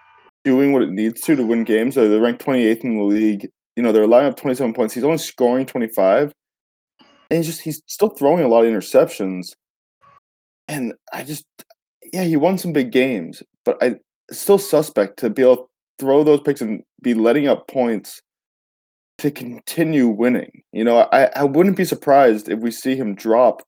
doing 0.44 0.73
what 0.73 0.82
it 0.82 0.90
needs 0.90 1.20
to 1.23 1.36
to 1.36 1.44
win 1.44 1.64
games. 1.64 1.97
They're 1.97 2.20
ranked 2.20 2.44
28th 2.44 2.85
in 2.85 2.97
the 2.97 3.05
league. 3.05 3.48
You 3.77 3.82
know, 3.82 3.90
they're 3.90 4.05
allowing 4.05 4.27
up 4.27 4.36
27 4.36 4.73
points. 4.73 4.94
He's 4.94 5.05
only 5.05 5.19
scoring 5.19 5.66
25. 5.66 6.32
And 7.31 7.36
he's 7.36 7.47
just 7.47 7.60
he's 7.60 7.82
still 7.86 8.10
throwing 8.10 8.44
a 8.44 8.48
lot 8.48 8.64
of 8.64 8.73
interceptions. 8.73 9.55
And 10.69 10.94
I 11.12 11.24
just 11.24 11.44
yeah, 12.12 12.24
he 12.24 12.36
won 12.36 12.56
some 12.56 12.73
big 12.73 12.93
games, 12.93 13.43
but 13.64 13.82
I 13.82 13.97
still 14.31 14.59
suspect 14.59 15.19
to 15.20 15.31
be 15.31 15.43
able 15.43 15.56
to 15.56 15.64
throw 15.98 16.23
those 16.23 16.40
picks 16.40 16.60
and 16.60 16.82
be 17.02 17.14
letting 17.14 17.48
up 17.48 17.66
points 17.69 18.23
to 19.18 19.30
continue 19.30 20.09
winning. 20.09 20.62
You 20.72 20.84
know, 20.84 21.09
I, 21.12 21.24
I 21.36 21.44
wouldn't 21.44 21.76
be 21.76 21.84
surprised 21.84 22.48
if 22.48 22.59
we 22.60 22.70
see 22.70 22.97
him 22.97 23.14
drop 23.14 23.62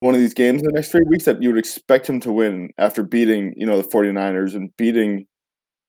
one 0.00 0.14
of 0.14 0.20
these 0.20 0.34
games 0.34 0.62
in 0.62 0.66
the 0.66 0.72
next 0.72 0.90
three 0.90 1.04
weeks 1.06 1.24
that 1.24 1.42
you 1.42 1.50
would 1.50 1.58
expect 1.58 2.08
him 2.08 2.20
to 2.20 2.32
win 2.32 2.70
after 2.78 3.02
beating, 3.02 3.52
you 3.56 3.66
know, 3.66 3.80
the 3.80 3.88
49ers 3.88 4.54
and 4.54 4.74
beating 4.76 5.26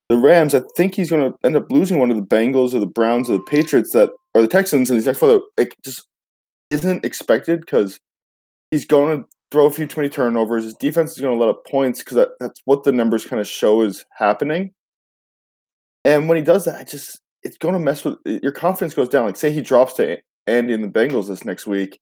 the 0.10 0.18
Rams. 0.18 0.53
I 0.53 0.61
think 0.76 0.95
he's 0.95 1.10
going 1.10 1.31
to 1.31 1.38
end 1.45 1.56
up 1.56 1.72
losing 1.72 1.98
one 1.98 2.11
of 2.11 2.18
the 2.18 2.23
Bengals 2.23 2.73
or 2.73 2.80
the 2.80 2.85
Browns 2.85 3.30
or 3.30 3.34
the 3.34 3.43
Patriots 3.43 3.93
that 3.93 4.10
or 4.34 4.41
the 4.41 4.48
Texans 4.48 4.89
and 4.89 4.98
he's 4.98 5.06
next 5.06 5.19
for 5.19 5.41
it 5.57 5.73
just 5.84 6.07
isn't 6.69 7.06
expected 7.06 7.61
because 7.61 7.99
he's 8.72 8.85
going 8.85 9.22
to 9.22 9.27
throw 9.52 9.65
a 9.65 9.72
few 9.72 9.88
many 9.95 10.10
turnovers. 10.10 10.64
His 10.64 10.73
defense 10.76 11.11
is 11.11 11.19
going 11.19 11.38
to 11.38 11.39
let 11.39 11.49
up 11.49 11.65
points 11.65 11.99
because 11.99 12.15
that, 12.15 12.30
that's 12.39 12.61
what 12.65 12.84
the 12.84 12.91
numbers 12.91 13.26
kind 13.26 13.39
of 13.39 13.48
show 13.48 13.81
is 13.81 14.06
happening. 14.11 14.73
And 16.03 16.27
when 16.27 16.38
he 16.38 16.43
does 16.43 16.65
that, 16.65 16.80
I 16.80 16.84
just 16.84 17.19
it's 17.43 17.57
going 17.57 17.73
to 17.73 17.80
mess 17.80 18.03
with 18.03 18.18
your 18.26 18.51
confidence 18.51 18.93
goes 18.93 19.09
down. 19.09 19.26
Like 19.26 19.35
say 19.35 19.51
he 19.51 19.61
drops 19.61 19.93
to 19.93 20.18
Andy 20.47 20.73
and 20.73 20.84
the 20.84 20.88
Bengals 20.88 21.27
this 21.27 21.45
next 21.45 21.68
week. 21.68 21.99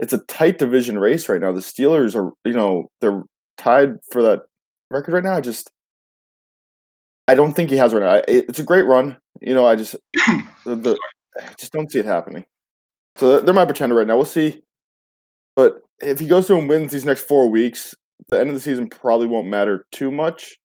It's 0.00 0.12
a 0.12 0.18
tight 0.18 0.58
division 0.58 0.98
race 0.98 1.28
right 1.28 1.40
now. 1.40 1.52
The 1.52 1.60
Steelers 1.60 2.14
are, 2.14 2.32
you 2.44 2.54
know, 2.54 2.90
they're 3.00 3.22
tied 3.56 3.98
for 4.10 4.22
that 4.22 4.42
record 4.90 5.14
right 5.14 5.24
now. 5.24 5.34
I 5.34 5.40
just 5.40 5.70
I 7.28 7.34
don't 7.34 7.54
think 7.54 7.70
he 7.70 7.76
has 7.76 7.94
right 7.94 8.02
now. 8.02 8.22
It's 8.26 8.58
a 8.58 8.64
great 8.64 8.86
run. 8.86 9.16
You 9.40 9.54
know, 9.54 9.66
I 9.66 9.76
just 9.76 9.96
the, 10.64 10.76
the 10.76 10.98
I 11.38 11.54
just 11.58 11.72
don't 11.72 11.90
see 11.90 12.00
it 12.00 12.04
happening. 12.04 12.44
So 13.16 13.40
they're 13.40 13.54
my 13.54 13.64
pretender 13.64 13.94
right 13.94 14.06
now. 14.06 14.16
We'll 14.16 14.24
see. 14.24 14.62
But 15.54 15.80
if 16.00 16.18
he 16.18 16.26
goes 16.26 16.46
through 16.46 16.60
and 16.60 16.68
wins 16.68 16.92
these 16.92 17.04
next 17.04 17.22
four 17.22 17.48
weeks, 17.48 17.94
the 18.28 18.40
end 18.40 18.48
of 18.48 18.54
the 18.54 18.60
season 18.60 18.88
probably 18.88 19.26
won't 19.26 19.46
matter 19.46 19.86
too 19.92 20.10
much 20.10 20.56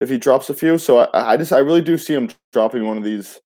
if 0.00 0.08
he 0.08 0.18
drops 0.18 0.50
a 0.50 0.54
few. 0.54 0.78
So 0.78 0.98
I, 0.98 1.32
I 1.32 1.36
just 1.36 1.52
I 1.52 1.58
really 1.58 1.82
do 1.82 1.98
see 1.98 2.14
him 2.14 2.30
dropping 2.52 2.86
one 2.86 2.96
of 2.96 3.04
these, 3.04 3.40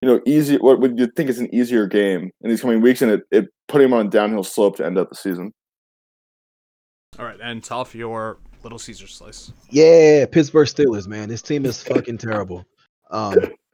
you 0.00 0.08
know, 0.08 0.20
easy 0.26 0.56
what 0.56 0.80
would 0.80 0.98
you 0.98 1.06
think 1.08 1.30
is 1.30 1.38
an 1.38 1.54
easier 1.54 1.86
game 1.86 2.30
in 2.40 2.50
these 2.50 2.60
coming 2.60 2.80
weeks, 2.80 3.02
and 3.02 3.12
it, 3.12 3.22
it 3.30 3.48
put 3.68 3.80
him 3.80 3.92
on 3.92 4.06
a 4.06 4.10
downhill 4.10 4.44
slope 4.44 4.76
to 4.76 4.86
end 4.86 4.98
up 4.98 5.08
the 5.10 5.16
season. 5.16 5.52
All 7.18 7.24
right, 7.24 7.38
and 7.42 7.62
Toph, 7.62 7.94
your 7.94 8.38
Little 8.62 8.78
Caesar 8.78 9.06
slice. 9.06 9.52
Yeah, 9.70 10.26
Pittsburgh 10.26 10.68
Steelers, 10.68 11.06
man. 11.06 11.28
This 11.28 11.42
team 11.42 11.64
is 11.64 11.82
fucking 11.82 12.18
terrible. 12.18 12.64
Um, 13.10 13.36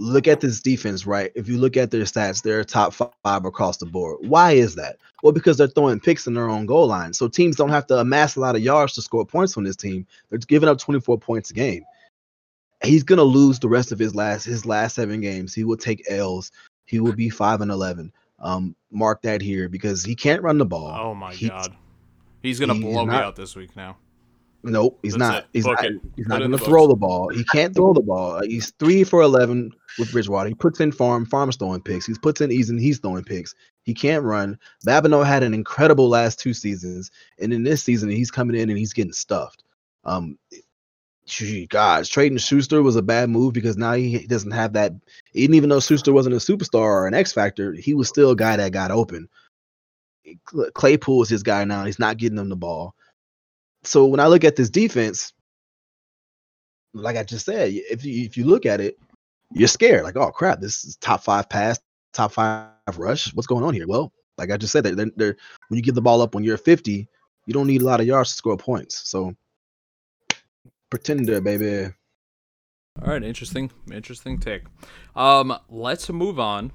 look 0.00 0.26
at 0.28 0.40
this 0.40 0.60
defense, 0.60 1.06
right? 1.06 1.30
If 1.34 1.48
you 1.48 1.58
look 1.58 1.76
at 1.76 1.90
their 1.90 2.02
stats, 2.04 2.42
they're 2.42 2.64
top 2.64 2.94
five 2.94 3.44
across 3.44 3.76
the 3.76 3.86
board. 3.86 4.18
Why 4.28 4.52
is 4.52 4.74
that? 4.76 4.96
Well, 5.22 5.32
because 5.32 5.56
they're 5.58 5.66
throwing 5.68 6.00
picks 6.00 6.26
in 6.26 6.34
their 6.34 6.48
own 6.48 6.66
goal 6.66 6.86
line. 6.86 7.12
So 7.12 7.28
teams 7.28 7.56
don't 7.56 7.68
have 7.68 7.86
to 7.88 7.98
amass 7.98 8.36
a 8.36 8.40
lot 8.40 8.56
of 8.56 8.62
yards 8.62 8.94
to 8.94 9.02
score 9.02 9.26
points 9.26 9.56
on 9.56 9.64
this 9.64 9.76
team. 9.76 10.06
They're 10.30 10.38
giving 10.38 10.68
up 10.68 10.78
24 10.78 11.18
points 11.18 11.50
a 11.50 11.54
game. 11.54 11.84
He's 12.82 13.02
gonna 13.02 13.22
lose 13.22 13.58
the 13.58 13.68
rest 13.68 13.92
of 13.92 13.98
his 13.98 14.14
last 14.14 14.44
his 14.46 14.64
last 14.64 14.94
seven 14.94 15.20
games. 15.20 15.54
He 15.54 15.64
will 15.64 15.76
take 15.76 16.02
L's. 16.08 16.50
He 16.86 16.98
will 16.98 17.12
be 17.12 17.28
five 17.28 17.60
and 17.60 17.70
eleven. 17.70 18.10
Um, 18.38 18.74
mark 18.90 19.20
that 19.22 19.42
here 19.42 19.68
because 19.68 20.02
he 20.02 20.14
can't 20.14 20.42
run 20.42 20.56
the 20.56 20.64
ball. 20.64 20.90
Oh 20.98 21.14
my 21.14 21.34
He- 21.34 21.48
god. 21.50 21.76
He's 22.42 22.58
gonna 22.58 22.72
he's 22.72 22.82
blow 22.84 23.04
me 23.04 23.12
not- 23.12 23.22
out 23.22 23.36
this 23.36 23.54
week 23.54 23.76
now. 23.76 23.98
Nope, 24.62 24.98
he's 25.02 25.14
That's 25.14 25.18
not. 25.18 25.38
it. 25.38 25.46
He's 25.54 25.66
not. 25.66 25.84
it. 25.84 26.00
He's 26.16 26.26
Put 26.26 26.28
not 26.28 26.38
going 26.40 26.50
to 26.50 26.58
throw 26.58 26.86
the 26.86 26.94
ball. 26.94 27.30
He 27.30 27.44
can't 27.44 27.74
throw 27.74 27.94
the 27.94 28.02
ball. 28.02 28.42
He's 28.42 28.72
three 28.78 29.04
for 29.04 29.22
eleven 29.22 29.72
with 29.98 30.12
Bridgewater. 30.12 30.48
He 30.48 30.54
puts 30.54 30.80
in 30.80 30.92
farm. 30.92 31.24
Farm's 31.24 31.56
throwing 31.56 31.80
picks. 31.80 32.06
He 32.06 32.14
puts 32.14 32.40
in 32.42 32.50
Eason. 32.50 32.78
He's 32.78 32.98
throwing 32.98 33.24
picks. 33.24 33.54
He 33.84 33.94
can't 33.94 34.22
run. 34.22 34.58
Babineau 34.86 35.24
had 35.24 35.42
an 35.42 35.54
incredible 35.54 36.08
last 36.08 36.38
two 36.38 36.52
seasons, 36.52 37.10
and 37.38 37.52
in 37.54 37.62
this 37.62 37.82
season 37.82 38.10
he's 38.10 38.30
coming 38.30 38.54
in 38.56 38.68
and 38.68 38.78
he's 38.78 38.92
getting 38.92 39.14
stuffed. 39.14 39.64
Um, 40.04 40.38
gee, 41.24 41.66
gosh, 41.66 42.10
trading 42.10 42.36
Schuster 42.38 42.82
was 42.82 42.96
a 42.96 43.02
bad 43.02 43.30
move 43.30 43.54
because 43.54 43.78
now 43.78 43.94
he 43.94 44.26
doesn't 44.26 44.50
have 44.50 44.74
that. 44.74 44.92
Even 45.32 45.54
even 45.54 45.70
though 45.70 45.80
Schuster 45.80 46.12
wasn't 46.12 46.34
a 46.34 46.38
superstar 46.38 46.82
or 46.82 47.06
an 47.06 47.14
X 47.14 47.32
factor, 47.32 47.72
he 47.72 47.94
was 47.94 48.08
still 48.08 48.32
a 48.32 48.36
guy 48.36 48.56
that 48.56 48.72
got 48.72 48.90
open. 48.90 49.26
Cl- 50.50 50.70
Claypool 50.72 51.22
is 51.22 51.30
his 51.30 51.42
guy 51.42 51.64
now. 51.64 51.86
He's 51.86 51.98
not 51.98 52.18
getting 52.18 52.38
him 52.38 52.50
the 52.50 52.56
ball 52.56 52.94
so 53.82 54.06
when 54.06 54.20
I 54.20 54.26
look 54.26 54.44
at 54.44 54.56
this 54.56 54.70
defense, 54.70 55.32
like 56.92 57.16
I 57.16 57.22
just 57.22 57.46
said, 57.46 57.72
if 57.72 58.04
you 58.04 58.24
if 58.24 58.36
you 58.36 58.44
look 58.44 58.66
at 58.66 58.80
it, 58.80 58.98
you're 59.52 59.68
scared. 59.68 60.04
Like, 60.04 60.16
oh 60.16 60.30
crap, 60.30 60.60
this 60.60 60.84
is 60.84 60.96
top 60.96 61.22
five 61.22 61.48
pass, 61.48 61.80
top 62.12 62.32
five 62.32 62.68
rush. 62.96 63.34
What's 63.34 63.46
going 63.46 63.64
on 63.64 63.74
here? 63.74 63.86
Well, 63.86 64.12
like 64.38 64.50
I 64.50 64.56
just 64.56 64.72
said, 64.72 64.84
they're, 64.84 65.10
they're, 65.16 65.36
when 65.68 65.76
you 65.76 65.82
give 65.82 65.94
the 65.94 66.02
ball 66.02 66.22
up 66.22 66.34
when 66.34 66.44
you're 66.44 66.56
50, 66.56 67.08
you 67.46 67.54
don't 67.54 67.66
need 67.66 67.82
a 67.82 67.84
lot 67.84 68.00
of 68.00 68.06
yards 68.06 68.30
to 68.30 68.36
score 68.36 68.56
points. 68.56 69.08
So 69.08 69.34
pretender, 70.90 71.40
baby. 71.40 71.92
All 73.02 73.08
right, 73.08 73.22
interesting, 73.22 73.70
interesting 73.92 74.38
take. 74.38 74.62
Um, 75.14 75.56
let's 75.68 76.08
move 76.10 76.40
on. 76.40 76.72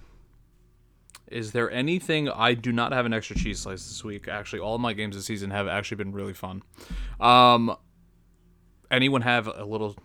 Is 1.27 1.51
there 1.51 1.71
anything 1.71 2.29
I 2.29 2.53
do 2.53 2.71
not 2.71 2.91
have 2.93 3.05
an 3.05 3.13
extra 3.13 3.35
cheese 3.35 3.59
slice 3.59 3.87
this 3.87 4.03
week? 4.03 4.27
Actually, 4.27 4.59
all 4.59 4.75
of 4.75 4.81
my 4.81 4.93
games 4.93 5.15
this 5.15 5.25
season 5.25 5.49
have 5.49 5.67
actually 5.67 5.97
been 5.97 6.11
really 6.11 6.33
fun. 6.33 6.61
Um, 7.19 7.75
anyone 8.91 9.21
have 9.21 9.47
a 9.47 9.65
little, 9.65 9.95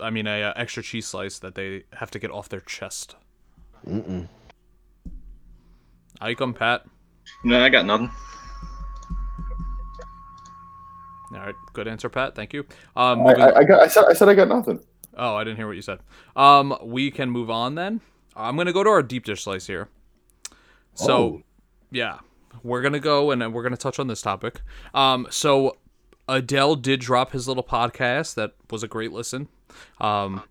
I 0.00 0.10
mean, 0.10 0.26
a, 0.26 0.42
uh 0.42 0.52
extra 0.56 0.82
cheese 0.82 1.06
slice 1.06 1.38
that 1.38 1.54
they 1.54 1.84
have 1.92 2.10
to 2.10 2.18
get 2.18 2.30
off 2.30 2.48
their 2.48 2.60
chest? 2.60 3.14
Mm-mm. 3.86 4.28
Icom 6.20 6.54
Pat. 6.54 6.84
No, 7.44 7.62
I 7.62 7.68
got 7.68 7.86
nothing. 7.86 8.10
All 11.32 11.40
right, 11.40 11.54
good 11.72 11.88
answer, 11.88 12.08
Pat. 12.08 12.34
Thank 12.34 12.52
you. 12.52 12.64
Um, 12.94 13.26
I, 13.26 13.32
I, 13.32 13.58
I 13.58 13.64
got 13.64 13.82
I 13.82 13.88
said 13.88 14.04
I 14.08 14.12
said 14.14 14.28
I 14.28 14.34
got 14.34 14.48
nothing. 14.48 14.80
Oh, 15.16 15.34
I 15.34 15.44
didn't 15.44 15.56
hear 15.56 15.66
what 15.66 15.76
you 15.76 15.82
said. 15.82 16.00
Um, 16.34 16.76
we 16.82 17.10
can 17.10 17.30
move 17.30 17.50
on 17.50 17.74
then. 17.74 18.00
I'm 18.34 18.56
gonna 18.56 18.72
go 18.72 18.84
to 18.84 18.90
our 18.90 19.02
deep 19.02 19.24
dish 19.24 19.44
slice 19.44 19.66
here. 19.66 19.88
So, 20.96 21.16
Oh. 21.16 21.42
yeah, 21.90 22.18
we're 22.62 22.82
gonna 22.82 22.98
go 23.00 23.30
and 23.30 23.52
we're 23.54 23.62
gonna 23.62 23.76
touch 23.76 23.98
on 23.98 24.08
this 24.08 24.20
topic. 24.22 24.60
Um, 24.94 25.26
so 25.30 25.76
Adele 26.28 26.74
did 26.76 27.00
drop 27.00 27.32
his 27.32 27.46
little 27.46 27.62
podcast 27.62 28.34
that 28.34 28.52
was 28.70 28.82
a 28.82 28.88
great 28.88 29.12
listen. 29.12 29.48
Um, 30.00 30.42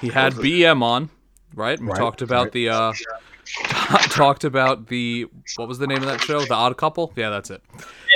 he 0.00 0.08
had 0.08 0.32
BM 0.34 0.82
on, 0.82 1.10
right? 1.54 1.78
We 1.78 1.86
Right, 1.88 1.96
talked 1.98 2.22
about 2.22 2.44
right. 2.44 2.52
the 2.52 2.68
uh, 2.70 2.92
talked 4.10 4.44
about 4.44 4.86
the 4.88 5.26
what 5.56 5.68
was 5.68 5.78
the 5.78 5.86
name 5.86 5.98
of 5.98 6.06
that 6.06 6.20
show? 6.20 6.40
The 6.44 6.54
Odd 6.54 6.76
Couple. 6.76 7.12
Yeah, 7.16 7.30
that's 7.30 7.50
it. 7.50 7.62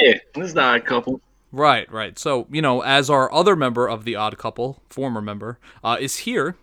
Yeah, 0.00 0.14
this 0.34 0.48
is 0.48 0.54
not 0.54 0.76
a 0.76 0.80
couple. 0.80 1.20
Right, 1.54 1.90
right. 1.92 2.18
So, 2.18 2.46
you 2.50 2.62
know, 2.62 2.80
as 2.80 3.10
our 3.10 3.30
other 3.32 3.54
member 3.56 3.86
of 3.88 4.04
the 4.04 4.16
Odd 4.16 4.38
Couple, 4.38 4.82
former 4.88 5.20
member, 5.20 5.58
uh, 5.84 5.98
is 6.00 6.18
here, 6.18 6.56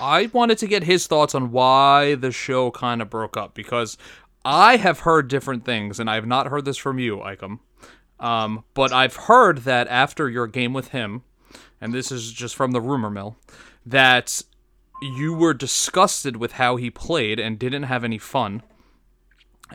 I 0.00 0.30
wanted 0.32 0.58
to 0.58 0.66
get 0.66 0.84
his 0.84 1.06
thoughts 1.06 1.34
on 1.34 1.52
why 1.52 2.14
the 2.14 2.32
show 2.32 2.70
kind 2.70 3.00
of 3.00 3.10
broke 3.10 3.36
up 3.36 3.54
because 3.54 3.96
I 4.44 4.76
have 4.76 5.00
heard 5.00 5.28
different 5.28 5.64
things, 5.64 5.98
and 5.98 6.08
I 6.08 6.14
have 6.14 6.26
not 6.26 6.48
heard 6.48 6.64
this 6.64 6.76
from 6.76 6.98
you, 6.98 7.18
Icom. 7.18 7.60
Um, 8.20 8.64
but 8.74 8.92
I've 8.92 9.16
heard 9.16 9.58
that 9.58 9.88
after 9.88 10.28
your 10.28 10.46
game 10.46 10.72
with 10.72 10.88
him, 10.88 11.22
and 11.80 11.92
this 11.92 12.10
is 12.12 12.32
just 12.32 12.54
from 12.54 12.72
the 12.72 12.80
rumor 12.80 13.10
mill, 13.10 13.36
that 13.84 14.42
you 15.02 15.34
were 15.34 15.54
disgusted 15.54 16.36
with 16.36 16.52
how 16.52 16.76
he 16.76 16.90
played 16.90 17.38
and 17.38 17.58
didn't 17.58 17.84
have 17.84 18.04
any 18.04 18.18
fun 18.18 18.62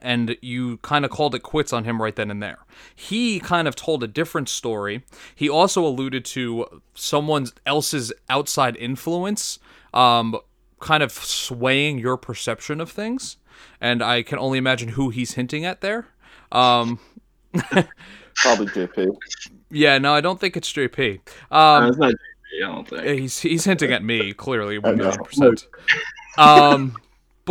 and 0.01 0.37
you 0.41 0.77
kind 0.77 1.03
of 1.03 1.11
called 1.11 1.35
it 1.35 1.43
quits 1.43 1.73
on 1.73 1.83
him 1.83 2.01
right 2.01 2.15
then 2.15 2.31
and 2.31 2.41
there. 2.41 2.59
He 2.95 3.39
kind 3.39 3.67
of 3.67 3.75
told 3.75 4.03
a 4.03 4.07
different 4.07 4.49
story. 4.49 5.03
He 5.35 5.49
also 5.49 5.85
alluded 5.85 6.23
to 6.25 6.81
someone 6.93 7.47
else's 7.65 8.13
outside 8.29 8.75
influence, 8.77 9.59
um, 9.93 10.37
kind 10.79 11.03
of 11.03 11.11
swaying 11.11 11.99
your 11.99 12.17
perception 12.17 12.79
of 12.81 12.91
things. 12.91 13.37
And 13.79 14.01
I 14.03 14.23
can 14.23 14.39
only 14.39 14.57
imagine 14.57 14.89
who 14.89 15.09
he's 15.09 15.33
hinting 15.33 15.65
at 15.65 15.81
there. 15.81 16.07
Um, 16.51 16.99
Probably 18.35 18.67
JP. 18.67 19.15
yeah, 19.69 19.97
no, 19.97 20.13
I 20.13 20.21
don't 20.21 20.39
think 20.39 20.55
it's 20.57 20.71
JP. 20.71 21.19
No, 21.51 21.57
Um, 21.57 21.87
it's 21.89 21.97
not. 21.97 22.13
JP. 22.13 22.15
I 22.53 22.59
don't 22.59 22.87
think. 22.87 23.19
he's 23.19 23.39
he's 23.39 23.65
hinting 23.65 23.91
at 23.91 24.03
me 24.03 24.33
clearly, 24.33 24.77
one 24.77 24.97
million 24.97 25.23
percent. 25.23 25.67
Um, 26.37 26.97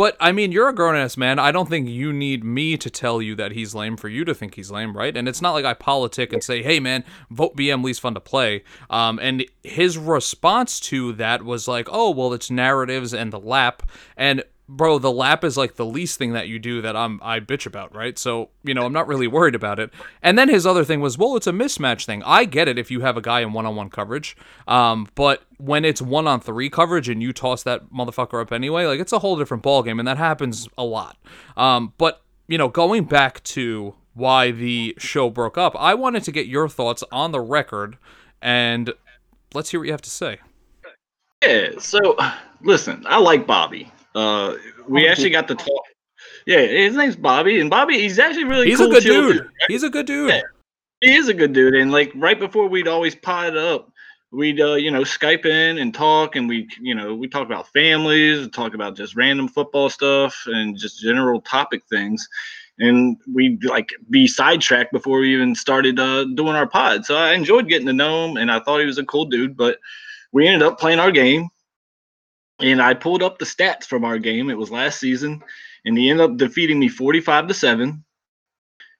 But 0.01 0.17
I 0.19 0.31
mean, 0.31 0.51
you're 0.51 0.67
a 0.67 0.73
grown 0.73 0.95
ass 0.95 1.15
man. 1.15 1.37
I 1.37 1.51
don't 1.51 1.69
think 1.69 1.87
you 1.87 2.11
need 2.11 2.43
me 2.43 2.75
to 2.75 2.89
tell 2.89 3.21
you 3.21 3.35
that 3.35 3.51
he's 3.51 3.75
lame 3.75 3.97
for 3.97 4.09
you 4.09 4.25
to 4.25 4.33
think 4.33 4.55
he's 4.55 4.71
lame, 4.71 4.97
right? 4.97 5.15
And 5.15 5.27
it's 5.27 5.43
not 5.43 5.51
like 5.51 5.63
I 5.63 5.75
politic 5.75 6.33
and 6.33 6.43
say, 6.43 6.63
"Hey, 6.63 6.79
man, 6.79 7.03
vote 7.29 7.55
BM 7.55 7.83
least 7.83 8.01
fun 8.01 8.15
to 8.15 8.19
play." 8.19 8.63
Um, 8.89 9.19
and 9.21 9.45
his 9.61 9.99
response 9.99 10.79
to 10.79 11.13
that 11.13 11.43
was 11.43 11.67
like, 11.67 11.87
"Oh, 11.91 12.09
well, 12.09 12.33
it's 12.33 12.49
narratives 12.49 13.13
and 13.13 13.31
the 13.31 13.39
lap." 13.39 13.83
And 14.17 14.43
bro, 14.71 14.97
the 14.99 15.11
lap 15.11 15.43
is 15.43 15.57
like 15.57 15.75
the 15.75 15.85
least 15.85 16.17
thing 16.17 16.33
that 16.33 16.47
you 16.47 16.57
do 16.57 16.81
that 16.81 16.95
I'm 16.95 17.19
I 17.21 17.39
bitch 17.39 17.65
about, 17.65 17.93
right? 17.93 18.17
So, 18.17 18.49
you 18.63 18.73
know, 18.73 18.85
I'm 18.85 18.93
not 18.93 19.07
really 19.07 19.27
worried 19.27 19.55
about 19.55 19.79
it. 19.79 19.91
And 20.23 20.37
then 20.37 20.47
his 20.47 20.65
other 20.65 20.85
thing 20.85 21.01
was, 21.01 21.17
well, 21.17 21.35
it's 21.35 21.47
a 21.47 21.51
mismatch 21.51 22.05
thing. 22.05 22.23
I 22.25 22.45
get 22.45 22.67
it 22.67 22.79
if 22.79 22.89
you 22.89 23.01
have 23.01 23.17
a 23.17 23.21
guy 23.21 23.41
in 23.41 23.53
one-on-one 23.53 23.89
coverage. 23.89 24.37
Um, 24.67 25.07
but 25.15 25.43
when 25.57 25.83
it's 25.83 26.01
one 26.01 26.25
on 26.25 26.39
three 26.39 26.69
coverage 26.69 27.09
and 27.09 27.21
you 27.21 27.33
toss 27.33 27.63
that 27.63 27.91
motherfucker 27.91 28.41
up 28.41 28.51
anyway, 28.51 28.85
like 28.85 28.99
it's 28.99 29.11
a 29.11 29.19
whole 29.19 29.37
different 29.37 29.61
ballgame, 29.61 29.99
and 29.99 30.07
that 30.07 30.17
happens 30.17 30.69
a 30.77 30.83
lot. 30.83 31.17
Um, 31.57 31.93
but 31.97 32.23
you 32.47 32.57
know, 32.57 32.69
going 32.69 33.03
back 33.05 33.43
to 33.43 33.95
why 34.13 34.51
the 34.51 34.95
show 34.97 35.29
broke 35.29 35.57
up, 35.57 35.75
I 35.77 35.93
wanted 35.93 36.23
to 36.23 36.31
get 36.31 36.47
your 36.47 36.69
thoughts 36.69 37.03
on 37.11 37.31
the 37.31 37.41
record, 37.41 37.97
and 38.41 38.93
let's 39.53 39.71
hear 39.71 39.79
what 39.79 39.87
you 39.87 39.93
have 39.93 40.01
to 40.01 40.09
say. 40.09 40.39
Yeah. 41.43 41.71
So, 41.79 42.17
listen, 42.61 43.05
I 43.07 43.17
like 43.19 43.45
Bobby. 43.45 43.91
Uh, 44.13 44.55
we 44.87 45.07
actually 45.07 45.29
got 45.29 45.47
to 45.47 45.55
talk. 45.55 45.83
Yeah, 46.45 46.59
his 46.59 46.95
name's 46.95 47.15
Bobby, 47.15 47.59
and 47.59 47.69
Bobby, 47.69 47.99
he's 47.99 48.19
actually 48.19 48.45
really 48.45 48.67
He's 48.67 48.79
cool, 48.79 48.89
a 48.89 48.93
good 48.93 49.03
chill 49.03 49.33
dude. 49.33 49.49
He's 49.67 49.83
a 49.83 49.89
good 49.89 50.05
dude. 50.05 50.29
Yeah. 50.29 50.41
He 51.01 51.15
is 51.15 51.27
a 51.27 51.33
good 51.33 51.53
dude, 51.53 51.75
and 51.75 51.91
like 51.91 52.11
right 52.15 52.39
before 52.39 52.67
we'd 52.67 52.87
always 52.87 53.15
pot 53.15 53.57
up, 53.57 53.91
we'd 54.31 54.61
uh, 54.61 54.75
you 54.75 54.91
know 54.91 55.01
Skype 55.01 55.45
in 55.45 55.77
and 55.79 55.93
talk, 55.93 56.35
and 56.35 56.47
we 56.47 56.67
you 56.79 56.93
know 56.95 57.15
we 57.15 57.27
talk 57.27 57.45
about 57.45 57.67
families, 57.69 58.47
talk 58.49 58.73
about 58.73 58.95
just 58.95 59.15
random 59.15 59.47
football 59.47 59.89
stuff, 59.89 60.43
and 60.45 60.77
just 60.77 61.01
general 61.01 61.41
topic 61.41 61.83
things, 61.89 62.27
and 62.79 63.17
we'd 63.33 63.63
like 63.65 63.89
be 64.09 64.27
sidetracked 64.27 64.91
before 64.91 65.19
we 65.19 65.33
even 65.33 65.55
started 65.55 65.99
uh, 65.99 66.25
doing 66.35 66.55
our 66.55 66.67
pod. 66.67 67.05
So 67.05 67.15
I 67.15 67.33
enjoyed 67.33 67.67
getting 67.67 67.87
to 67.87 67.93
know 67.93 68.25
him, 68.25 68.37
and 68.37 68.51
I 68.51 68.59
thought 68.59 68.79
he 68.79 68.85
was 68.85 68.99
a 68.99 69.05
cool 69.05 69.25
dude. 69.25 69.57
But 69.57 69.79
we 70.31 70.47
ended 70.47 70.61
up 70.61 70.79
playing 70.79 70.99
our 70.99 71.11
game, 71.11 71.49
and 72.61 72.81
I 72.81 72.93
pulled 72.93 73.23
up 73.23 73.39
the 73.39 73.45
stats 73.45 73.85
from 73.85 74.03
our 74.05 74.17
game. 74.17 74.49
It 74.49 74.57
was 74.57 74.71
last 74.71 74.99
season, 74.99 75.43
and 75.85 75.97
he 75.97 76.09
ended 76.09 76.29
up 76.29 76.37
defeating 76.37 76.79
me 76.79 76.89
forty-five 76.89 77.47
to 77.47 77.53
seven. 77.53 78.03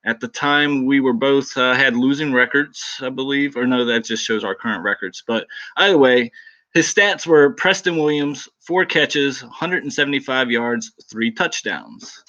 At 0.04 0.20
the 0.20 0.28
time, 0.28 0.86
we 0.86 1.00
were 1.00 1.14
both 1.14 1.56
uh, 1.56 1.76
had 1.76 1.96
losing 1.96 2.34
records, 2.34 3.00
I 3.02 3.10
believe, 3.10 3.56
or 3.56 3.68
no, 3.68 3.86
that 3.86 4.04
just 4.04 4.26
shows 4.26 4.44
our 4.44 4.56
current 4.56 4.84
records. 4.84 5.24
But 5.26 5.46
either 5.78 5.98
way, 5.98 6.32
his 6.74 6.92
stats 6.92 7.28
were 7.28 7.54
Preston 7.54 7.98
Williams, 7.98 8.50
four 8.62 8.86
catches, 8.86 9.44
175 9.44 10.50
yards, 10.50 10.92
three 11.10 11.32
touchdowns. 11.32 12.24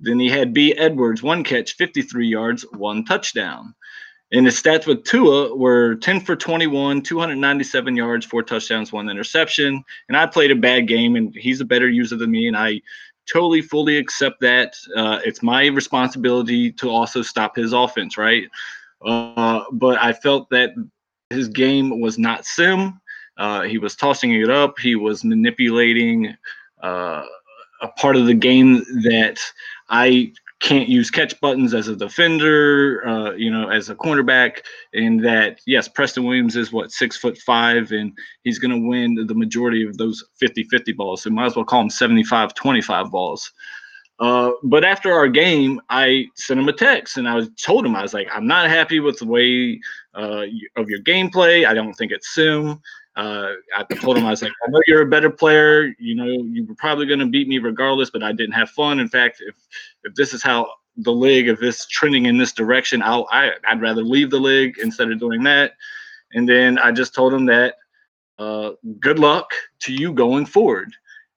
Then 0.00 0.18
he 0.18 0.28
had 0.28 0.54
B. 0.54 0.74
Edwards, 0.76 1.22
one 1.22 1.44
catch, 1.44 1.76
53 1.76 2.26
yards, 2.26 2.62
one 2.72 3.04
touchdown. 3.04 3.74
And 4.32 4.46
his 4.46 4.60
stats 4.60 4.86
with 4.86 5.04
Tua 5.04 5.54
were 5.54 5.96
10 5.96 6.20
for 6.20 6.34
21, 6.34 7.02
297 7.02 7.96
yards, 7.96 8.26
four 8.26 8.42
touchdowns, 8.42 8.92
one 8.92 9.08
interception. 9.08 9.84
And 10.08 10.16
I 10.16 10.26
played 10.26 10.50
a 10.50 10.56
bad 10.56 10.88
game, 10.88 11.14
and 11.14 11.34
he's 11.34 11.60
a 11.60 11.64
better 11.64 11.88
user 11.88 12.16
than 12.16 12.30
me, 12.30 12.48
and 12.48 12.56
I 12.56 12.80
totally 13.30 13.62
fully 13.62 13.96
accept 13.96 14.40
that. 14.40 14.74
Uh, 14.96 15.20
it's 15.24 15.42
my 15.42 15.66
responsibility 15.66 16.72
to 16.72 16.90
also 16.90 17.22
stop 17.22 17.56
his 17.56 17.72
offense, 17.72 18.18
right? 18.18 18.44
Uh, 19.04 19.64
but 19.72 20.02
I 20.02 20.12
felt 20.12 20.50
that 20.50 20.70
his 21.30 21.48
game 21.48 22.00
was 22.00 22.18
not 22.18 22.44
sim. 22.44 23.00
Uh, 23.36 23.62
he 23.62 23.78
was 23.78 23.96
tossing 23.96 24.32
it 24.32 24.50
up. 24.50 24.78
He 24.78 24.94
was 24.94 25.24
manipulating 25.24 26.34
uh, 26.82 27.24
a 27.82 27.88
part 27.96 28.16
of 28.16 28.26
the 28.26 28.34
game 28.34 28.78
that 29.04 29.38
I 29.88 30.32
can't 30.60 30.88
use 30.88 31.10
catch 31.10 31.38
buttons 31.40 31.74
as 31.74 31.88
a 31.88 31.96
defender, 31.96 33.06
uh, 33.06 33.32
you 33.32 33.50
know, 33.50 33.68
as 33.68 33.90
a 33.90 33.94
cornerback, 33.94 34.60
and 34.92 35.24
that 35.24 35.60
yes, 35.66 35.88
Preston 35.88 36.24
Williams 36.24 36.56
is 36.56 36.72
what 36.72 36.90
six 36.90 37.16
foot 37.16 37.36
five, 37.38 37.92
and 37.92 38.12
he's 38.42 38.58
going 38.58 38.70
to 38.70 38.88
win 38.88 39.14
the 39.26 39.34
majority 39.34 39.86
of 39.86 39.98
those 39.98 40.24
50-50 40.42 40.96
balls. 40.96 41.22
So 41.22 41.30
might 41.30 41.46
as 41.46 41.56
well 41.56 41.64
call 41.64 41.82
him 41.82 41.88
75-25 41.88 43.10
balls. 43.10 43.52
Uh, 44.20 44.52
but 44.62 44.84
after 44.84 45.12
our 45.12 45.28
game, 45.28 45.80
I 45.90 46.26
sent 46.36 46.60
him 46.60 46.68
a 46.68 46.72
text 46.72 47.16
and 47.16 47.28
I 47.28 47.34
was 47.34 47.50
told 47.60 47.84
him 47.84 47.96
I 47.96 48.02
was 48.02 48.14
like, 48.14 48.28
I'm 48.32 48.46
not 48.46 48.70
happy 48.70 49.00
with 49.00 49.18
the 49.18 49.26
way 49.26 49.80
uh, 50.14 50.44
of 50.76 50.88
your 50.88 51.00
gameplay. 51.00 51.66
I 51.66 51.74
don't 51.74 51.94
think 51.94 52.12
it's 52.12 52.32
sim. 52.32 52.80
Uh, 53.16 53.52
I 53.76 53.84
told 53.94 54.18
him 54.18 54.26
I 54.26 54.30
was 54.30 54.42
like, 54.42 54.52
I 54.66 54.70
know 54.70 54.80
you're 54.86 55.02
a 55.02 55.06
better 55.06 55.30
player. 55.30 55.94
You 55.98 56.16
know, 56.16 56.26
you 56.26 56.66
were 56.66 56.74
probably 56.74 57.06
going 57.06 57.20
to 57.20 57.26
beat 57.26 57.46
me 57.46 57.58
regardless, 57.58 58.10
but 58.10 58.22
I 58.22 58.32
didn't 58.32 58.54
have 58.54 58.70
fun. 58.70 58.98
In 58.98 59.08
fact, 59.08 59.42
if 59.46 59.54
if 60.02 60.14
this 60.14 60.34
is 60.34 60.42
how 60.42 60.68
the 60.96 61.12
league, 61.12 61.48
if 61.48 61.62
it's 61.62 61.86
trending 61.86 62.26
in 62.26 62.38
this 62.38 62.52
direction, 62.52 63.02
I'll 63.02 63.26
I, 63.30 63.52
I'd 63.68 63.80
rather 63.80 64.02
leave 64.02 64.30
the 64.30 64.40
league 64.40 64.78
instead 64.82 65.10
of 65.10 65.20
doing 65.20 65.42
that. 65.44 65.72
And 66.32 66.48
then 66.48 66.78
I 66.78 66.90
just 66.90 67.14
told 67.14 67.32
him 67.32 67.46
that 67.46 67.76
uh, 68.38 68.72
good 68.98 69.18
luck 69.18 69.50
to 69.80 69.92
you 69.92 70.12
going 70.12 70.46
forward. 70.46 70.92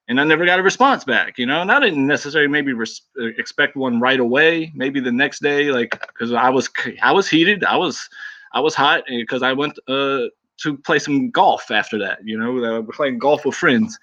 And 0.10 0.22
I 0.22 0.24
never 0.24 0.46
got 0.46 0.60
a 0.60 0.64
response 0.64 1.04
back, 1.04 1.38
you 1.38 1.46
know. 1.46 1.62
And 1.62 1.72
I 1.72 1.80
didn't 1.82 2.08
necessarily 2.08 2.48
maybe 2.48 2.74
res- 2.74 3.02
expect 3.18 3.76
one 3.76 4.00
right 4.00 4.20
away. 4.20 4.72
Maybe 4.74 5.00
the 5.02 5.12
next 5.12 5.42
day, 5.42 5.66
like 5.66 6.00
because 6.08 6.32
I 6.32 6.50
was 6.50 6.70
I 7.04 7.12
was 7.12 7.28
heated, 7.28 7.66
I 7.66 7.76
was 7.76 8.08
I 8.54 8.62
was 8.62 8.74
hot 8.74 9.04
because 9.08 9.44
I 9.44 9.52
went 9.52 9.78
uh, 9.88 10.28
to 10.64 10.78
play 10.78 11.00
some 11.00 11.30
golf 11.30 11.72
after 11.72 11.98
that. 12.00 12.20
You 12.24 12.38
know, 12.38 12.52
uh, 12.64 12.82
we're 12.82 12.94
playing 12.94 13.20
golf 13.20 13.46
with 13.46 13.56
friends, 13.56 13.98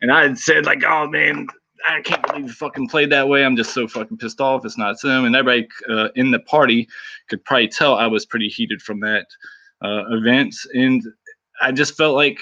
and 0.00 0.10
I 0.10 0.22
had 0.22 0.38
said 0.38 0.66
like, 0.66 0.82
"Oh 0.84 1.06
man, 1.08 1.46
I 1.86 2.00
can't 2.02 2.26
believe 2.26 2.46
you 2.46 2.52
fucking 2.52 2.88
played 2.88 3.10
that 3.10 3.28
way. 3.28 3.44
I'm 3.44 3.56
just 3.56 3.72
so 3.72 3.86
fucking 3.86 4.18
pissed 4.18 4.40
off. 4.40 4.64
It's 4.64 4.78
not 4.78 4.98
sim." 4.98 5.24
And 5.24 5.36
everybody 5.36 5.68
uh, 5.88 6.08
in 6.16 6.30
the 6.30 6.40
party 6.40 6.88
could 7.28 7.44
probably 7.44 7.68
tell 7.68 7.94
I 7.96 8.06
was 8.06 8.26
pretty 8.26 8.48
heated 8.48 8.82
from 8.82 9.00
that 9.00 9.26
uh, 9.82 10.04
event, 10.10 10.54
and 10.74 11.02
I 11.60 11.72
just 11.72 11.96
felt 11.96 12.14
like 12.14 12.40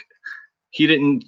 he 0.71 0.87
didn't 0.87 1.25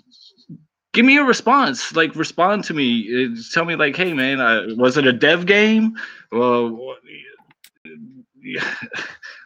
give 0.92 1.04
me 1.04 1.18
a 1.18 1.24
response. 1.24 1.94
Like 1.94 2.14
respond 2.16 2.64
to 2.64 2.74
me. 2.74 3.26
Uh, 3.26 3.36
Tell 3.52 3.64
me 3.64 3.76
like, 3.76 3.96
"Hey 3.96 4.12
man, 4.12 4.40
uh, 4.40 4.66
was 4.76 4.96
it 4.96 5.06
a 5.06 5.12
dev 5.12 5.46
game?" 5.46 5.96
Well. 6.32 6.96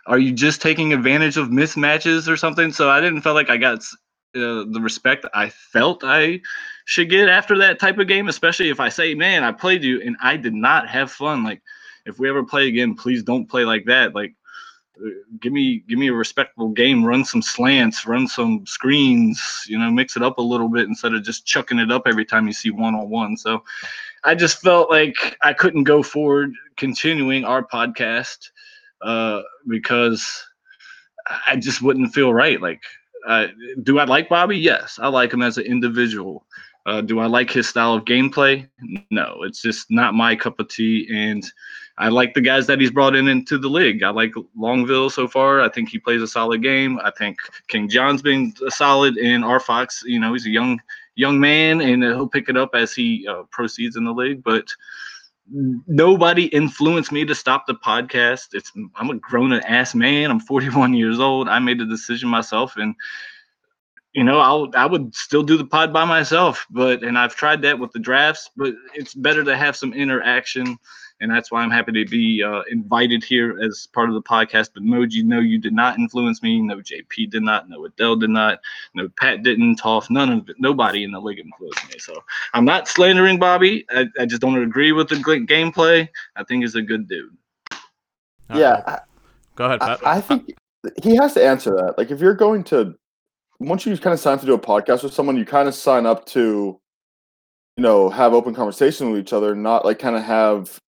Are 0.06 0.18
you 0.18 0.32
just 0.32 0.60
taking 0.60 0.92
advantage 0.92 1.36
of 1.36 1.48
mismatches 1.48 2.28
or 2.28 2.36
something? 2.36 2.72
So 2.72 2.90
I 2.90 3.00
didn't 3.00 3.22
feel 3.22 3.34
like 3.34 3.50
I 3.50 3.56
got 3.56 3.78
uh, 4.34 4.64
the 4.68 4.80
respect 4.80 5.24
I 5.32 5.48
felt 5.48 6.02
I 6.04 6.40
should 6.84 7.08
get 7.08 7.28
after 7.28 7.56
that 7.58 7.78
type 7.78 7.98
of 7.98 8.08
game, 8.08 8.28
especially 8.28 8.68
if 8.68 8.80
I 8.80 8.88
say, 8.88 9.14
man, 9.14 9.44
I 9.44 9.52
played 9.52 9.82
you 9.82 10.02
and 10.02 10.16
I 10.20 10.36
did 10.36 10.54
not 10.54 10.88
have 10.88 11.10
fun. 11.10 11.44
Like, 11.44 11.62
if 12.04 12.18
we 12.18 12.28
ever 12.28 12.44
play 12.44 12.68
again, 12.68 12.94
please 12.94 13.22
don't 13.22 13.48
play 13.48 13.64
like 13.64 13.86
that. 13.86 14.14
Like, 14.14 14.34
uh, 15.00 15.08
give 15.40 15.52
me 15.52 15.82
give 15.88 15.98
me 15.98 16.08
a 16.08 16.12
respectable 16.12 16.68
game. 16.68 17.04
Run 17.04 17.24
some 17.24 17.42
slants, 17.42 18.06
run 18.06 18.28
some 18.28 18.66
screens. 18.66 19.64
You 19.66 19.78
know, 19.78 19.90
mix 19.90 20.16
it 20.16 20.22
up 20.22 20.38
a 20.38 20.42
little 20.42 20.68
bit 20.68 20.86
instead 20.86 21.14
of 21.14 21.22
just 21.24 21.46
chucking 21.46 21.78
it 21.78 21.90
up 21.90 22.02
every 22.06 22.24
time 22.24 22.46
you 22.46 22.52
see 22.52 22.70
one 22.70 22.94
on 22.94 23.08
one. 23.08 23.36
So, 23.36 23.64
I 24.24 24.34
just 24.34 24.60
felt 24.60 24.90
like 24.90 25.36
I 25.42 25.52
couldn't 25.52 25.84
go 25.84 26.02
forward 26.02 26.52
continuing 26.76 27.44
our 27.44 27.64
podcast 27.64 28.50
uh, 29.04 29.42
because 29.68 30.44
I 31.46 31.56
just 31.56 31.82
wouldn't 31.82 32.14
feel 32.14 32.34
right. 32.34 32.60
Like, 32.60 32.82
uh, 33.26 33.48
do 33.82 33.98
I 33.98 34.04
like 34.04 34.28
Bobby? 34.28 34.58
Yes, 34.58 34.98
I 35.00 35.08
like 35.08 35.32
him 35.32 35.42
as 35.42 35.58
an 35.58 35.64
individual. 35.64 36.44
Uh, 36.86 37.00
do 37.00 37.18
I 37.18 37.26
like 37.26 37.50
his 37.50 37.68
style 37.68 37.94
of 37.94 38.04
gameplay? 38.04 38.68
No, 39.10 39.42
it's 39.42 39.62
just 39.62 39.90
not 39.90 40.14
my 40.14 40.36
cup 40.36 40.60
of 40.60 40.68
tea. 40.68 41.08
And 41.10 41.44
I 41.96 42.08
like 42.08 42.34
the 42.34 42.40
guys 42.40 42.66
that 42.66 42.80
he's 42.80 42.90
brought 42.90 43.14
in 43.14 43.28
into 43.28 43.56
the 43.56 43.68
league. 43.68 44.02
I 44.02 44.10
like 44.10 44.32
Longville 44.58 45.10
so 45.10 45.28
far. 45.28 45.60
I 45.60 45.68
think 45.68 45.88
he 45.88 45.98
plays 45.98 46.20
a 46.20 46.26
solid 46.26 46.62
game. 46.62 46.98
I 47.02 47.10
think 47.10 47.38
King 47.68 47.88
John's 47.88 48.20
been 48.20 48.52
solid, 48.68 49.16
and 49.16 49.44
R 49.44 49.60
Fox, 49.60 50.02
you 50.04 50.18
know, 50.18 50.32
he's 50.32 50.46
a 50.46 50.50
young 50.50 50.80
young 51.14 51.38
man, 51.38 51.80
and 51.80 52.02
he'll 52.02 52.28
pick 52.28 52.48
it 52.48 52.56
up 52.56 52.74
as 52.74 52.92
he 52.92 53.26
uh, 53.28 53.44
proceeds 53.50 53.96
in 53.96 54.04
the 54.04 54.12
league. 54.12 54.42
But 54.42 54.66
nobody 55.50 56.46
influenced 56.46 57.12
me 57.12 57.24
to 57.24 57.34
stop 57.34 57.66
the 57.66 57.74
podcast. 57.74 58.48
It's 58.52 58.72
I'm 58.96 59.10
a 59.10 59.14
grown 59.16 59.52
ass 59.52 59.94
man. 59.94 60.30
I'm 60.30 60.40
41 60.40 60.94
years 60.94 61.20
old. 61.20 61.48
I 61.48 61.58
made 61.58 61.78
the 61.78 61.86
decision 61.86 62.28
myself, 62.28 62.76
and 62.76 62.94
you 64.12 64.24
know 64.24 64.38
I'll 64.38 64.70
I 64.74 64.86
would 64.86 65.14
still 65.14 65.42
do 65.42 65.56
the 65.56 65.66
pod 65.66 65.92
by 65.92 66.04
myself. 66.04 66.66
But 66.70 67.02
and 67.02 67.18
I've 67.18 67.34
tried 67.34 67.62
that 67.62 67.78
with 67.78 67.92
the 67.92 67.98
drafts. 67.98 68.50
But 68.56 68.74
it's 68.94 69.14
better 69.14 69.44
to 69.44 69.56
have 69.56 69.76
some 69.76 69.92
interaction, 69.92 70.78
and 71.20 71.30
that's 71.30 71.50
why 71.50 71.62
I'm 71.62 71.70
happy 71.70 71.92
to 71.92 72.04
be 72.04 72.42
uh, 72.42 72.62
invited 72.70 73.22
here 73.22 73.58
as 73.62 73.88
part 73.92 74.08
of 74.08 74.14
the 74.14 74.22
podcast. 74.22 74.70
But 74.74 74.82
Moji, 74.82 75.24
no, 75.24 75.40
you 75.40 75.58
did 75.58 75.72
not 75.72 75.98
influence 75.98 76.42
me. 76.42 76.60
No, 76.60 76.76
JP 76.76 77.30
did 77.30 77.42
not. 77.42 77.68
No, 77.68 77.84
Adele 77.84 78.16
did 78.16 78.30
not. 78.30 78.60
No, 78.94 79.08
Pat 79.18 79.42
didn't. 79.42 79.76
Toff, 79.76 80.10
none 80.10 80.30
of 80.30 80.48
it. 80.48 80.56
Nobody 80.58 81.04
in 81.04 81.12
the 81.12 81.20
league 81.20 81.38
influenced 81.38 81.88
me. 81.88 81.98
So 81.98 82.22
I'm 82.52 82.64
not 82.64 82.88
slandering 82.88 83.38
Bobby. 83.38 83.86
I, 83.90 84.06
I 84.18 84.26
just 84.26 84.40
don't 84.40 84.60
agree 84.60 84.92
with 84.92 85.08
the 85.08 85.16
g- 85.16 85.46
gameplay. 85.46 86.08
I 86.36 86.44
think 86.44 86.62
he's 86.62 86.74
a 86.74 86.82
good 86.82 87.08
dude. 87.08 87.36
Yeah, 88.54 88.82
I, 88.86 88.98
Go 89.56 89.66
ahead, 89.66 89.80
Pat. 89.80 90.06
I, 90.06 90.16
I 90.16 90.20
think 90.20 90.54
he 91.02 91.16
has 91.16 91.34
to 91.34 91.44
answer 91.44 91.70
that. 91.70 91.94
Like, 91.96 92.10
if 92.10 92.20
you're 92.20 92.34
going 92.34 92.62
to, 92.64 92.94
once 93.58 93.86
you 93.86 93.96
kind 93.96 94.12
of 94.12 94.20
sign 94.20 94.34
up 94.34 94.40
to 94.40 94.46
do 94.46 94.54
a 94.54 94.58
podcast 94.58 95.02
with 95.02 95.14
someone, 95.14 95.36
you 95.36 95.44
kind 95.44 95.68
of 95.68 95.74
sign 95.74 96.06
up 96.06 96.26
to 96.26 96.78
you 97.76 97.82
know, 97.82 98.08
have 98.08 98.34
open 98.34 98.54
conversation 98.54 99.10
with 99.10 99.20
each 99.20 99.32
other, 99.32 99.54
not 99.54 99.84
like 99.84 99.98
kind 99.98 100.16
of 100.16 100.22
have 100.22 100.78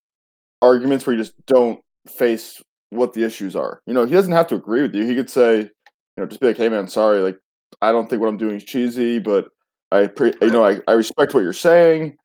arguments 0.62 1.06
where 1.06 1.14
you 1.16 1.22
just 1.22 1.34
don't 1.46 1.80
face 2.08 2.62
what 2.90 3.12
the 3.12 3.24
issues 3.24 3.56
are. 3.56 3.80
You 3.86 3.94
know, 3.94 4.04
he 4.04 4.12
doesn't 4.12 4.32
have 4.32 4.46
to 4.48 4.54
agree 4.54 4.82
with 4.82 4.94
you. 4.94 5.06
He 5.06 5.14
could 5.14 5.30
say, 5.30 5.58
you 5.58 5.70
know, 6.16 6.26
just 6.26 6.40
be 6.40 6.48
like, 6.48 6.56
"Hey, 6.56 6.68
man, 6.68 6.88
sorry, 6.88 7.20
like 7.20 7.38
I 7.82 7.92
don't 7.92 8.08
think 8.08 8.20
what 8.20 8.28
I'm 8.28 8.38
doing 8.38 8.56
is 8.56 8.64
cheesy, 8.64 9.18
but 9.18 9.48
I, 9.92 10.06
pre- 10.06 10.34
you 10.40 10.50
know, 10.50 10.64
I, 10.64 10.80
I 10.88 10.92
respect 10.92 11.34
what 11.34 11.42
you're 11.42 11.52
saying." 11.52 12.16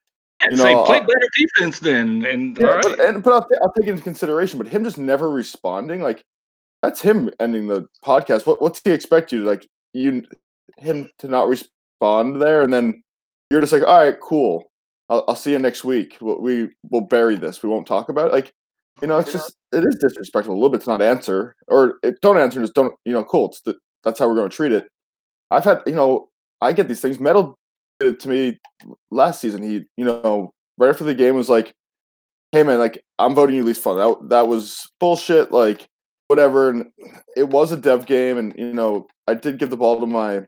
You 0.50 0.58
say 0.58 0.74
play 0.86 1.00
better 1.00 1.30
defense 1.38 1.80
then, 1.80 2.26
and 2.26 2.58
all 2.58 2.66
Yeah, 2.66 2.72
right. 2.74 2.84
but, 2.84 3.00
and, 3.00 3.24
but 3.24 3.34
I'll, 3.34 3.42
ta- 3.44 3.60
I'll 3.62 3.74
take 3.74 3.88
it 3.88 3.92
into 3.92 4.04
consideration. 4.04 4.58
But 4.58 4.68
him 4.68 4.84
just 4.84 4.98
never 4.98 5.30
responding, 5.30 6.02
like 6.02 6.24
that's 6.82 7.00
him 7.00 7.30
ending 7.40 7.68
the 7.68 7.88
podcast. 8.04 8.48
What 8.48 8.62
what's 8.62 8.82
he 8.84 8.92
expect 8.92 9.32
you 9.32 9.44
to 9.44 9.46
like 9.48 9.68
you 9.94 10.26
him 10.78 11.10
to 11.20 11.28
not 11.28 11.48
respond 11.48 12.42
there, 12.42 12.64
and 12.64 12.74
then 12.74 13.04
you're 13.52 13.62
just 13.62 13.74
like, 13.74 13.84
all 13.84 14.00
right, 14.04 14.20
cool. 14.20 14.71
I'll, 15.12 15.26
I'll 15.28 15.36
see 15.36 15.52
you 15.52 15.60
next 15.60 15.84
week. 15.84 16.18
We, 16.22 16.34
we 16.36 16.70
will 16.90 17.02
bury 17.02 17.36
this. 17.36 17.62
We 17.62 17.70
won't 17.70 17.86
talk 17.86 18.10
about 18.10 18.28
it. 18.28 18.34
Like 18.34 18.54
you 19.02 19.08
know, 19.08 19.20
it's 19.20 19.32
just 19.32 19.56
it 19.72 19.84
is 19.84 19.96
disrespectful 19.96 20.54
a 20.54 20.56
little 20.56 20.70
bit 20.70 20.82
to 20.82 20.90
not 20.90 21.02
answer 21.02 21.56
or 21.68 21.96
if, 22.02 22.20
don't 22.22 22.38
answer. 22.38 22.62
Just 22.62 22.74
don't 22.74 22.94
you 23.06 23.14
know? 23.14 23.24
Cool. 23.24 23.50
It's 23.50 23.62
the, 23.62 23.76
that's 24.04 24.20
how 24.20 24.28
we're 24.28 24.36
going 24.36 24.50
to 24.50 24.56
treat 24.56 24.72
it. 24.72 24.88
I've 25.52 25.66
had 25.66 25.82
you 25.86 25.96
know 25.96 26.30
I 26.62 26.72
get 26.74 26.88
these 26.88 27.02
things. 27.02 27.20
Metal 27.20 27.58
did 28.00 28.14
it 28.14 28.20
to 28.22 28.30
me 28.30 28.60
last 29.12 29.42
season. 29.42 29.62
He 29.62 29.86
you 29.98 30.06
know 30.06 30.54
right 30.78 30.90
after 30.90 31.04
the 31.04 31.14
game 31.14 31.36
was 31.36 31.50
like 31.50 31.74
hey 32.52 32.64
man, 32.64 32.80
like 32.80 33.04
I'm 33.20 33.36
voting 33.36 33.56
you 33.56 33.64
least 33.64 33.84
fun. 33.84 33.98
That 33.98 34.30
that 34.30 34.48
was 34.48 34.90
bullshit. 35.00 35.52
Like 35.52 35.88
whatever. 36.28 36.70
And 36.70 36.92
it 37.36 37.50
was 37.50 37.72
a 37.72 37.78
dev 37.78 38.06
game, 38.06 38.38
and 38.38 38.54
you 38.58 38.74
know 38.74 39.08
I 39.28 39.34
did 39.34 39.60
give 39.60 39.72
the 39.72 39.78
ball 39.78 40.00
to 40.00 40.06
my 40.06 40.46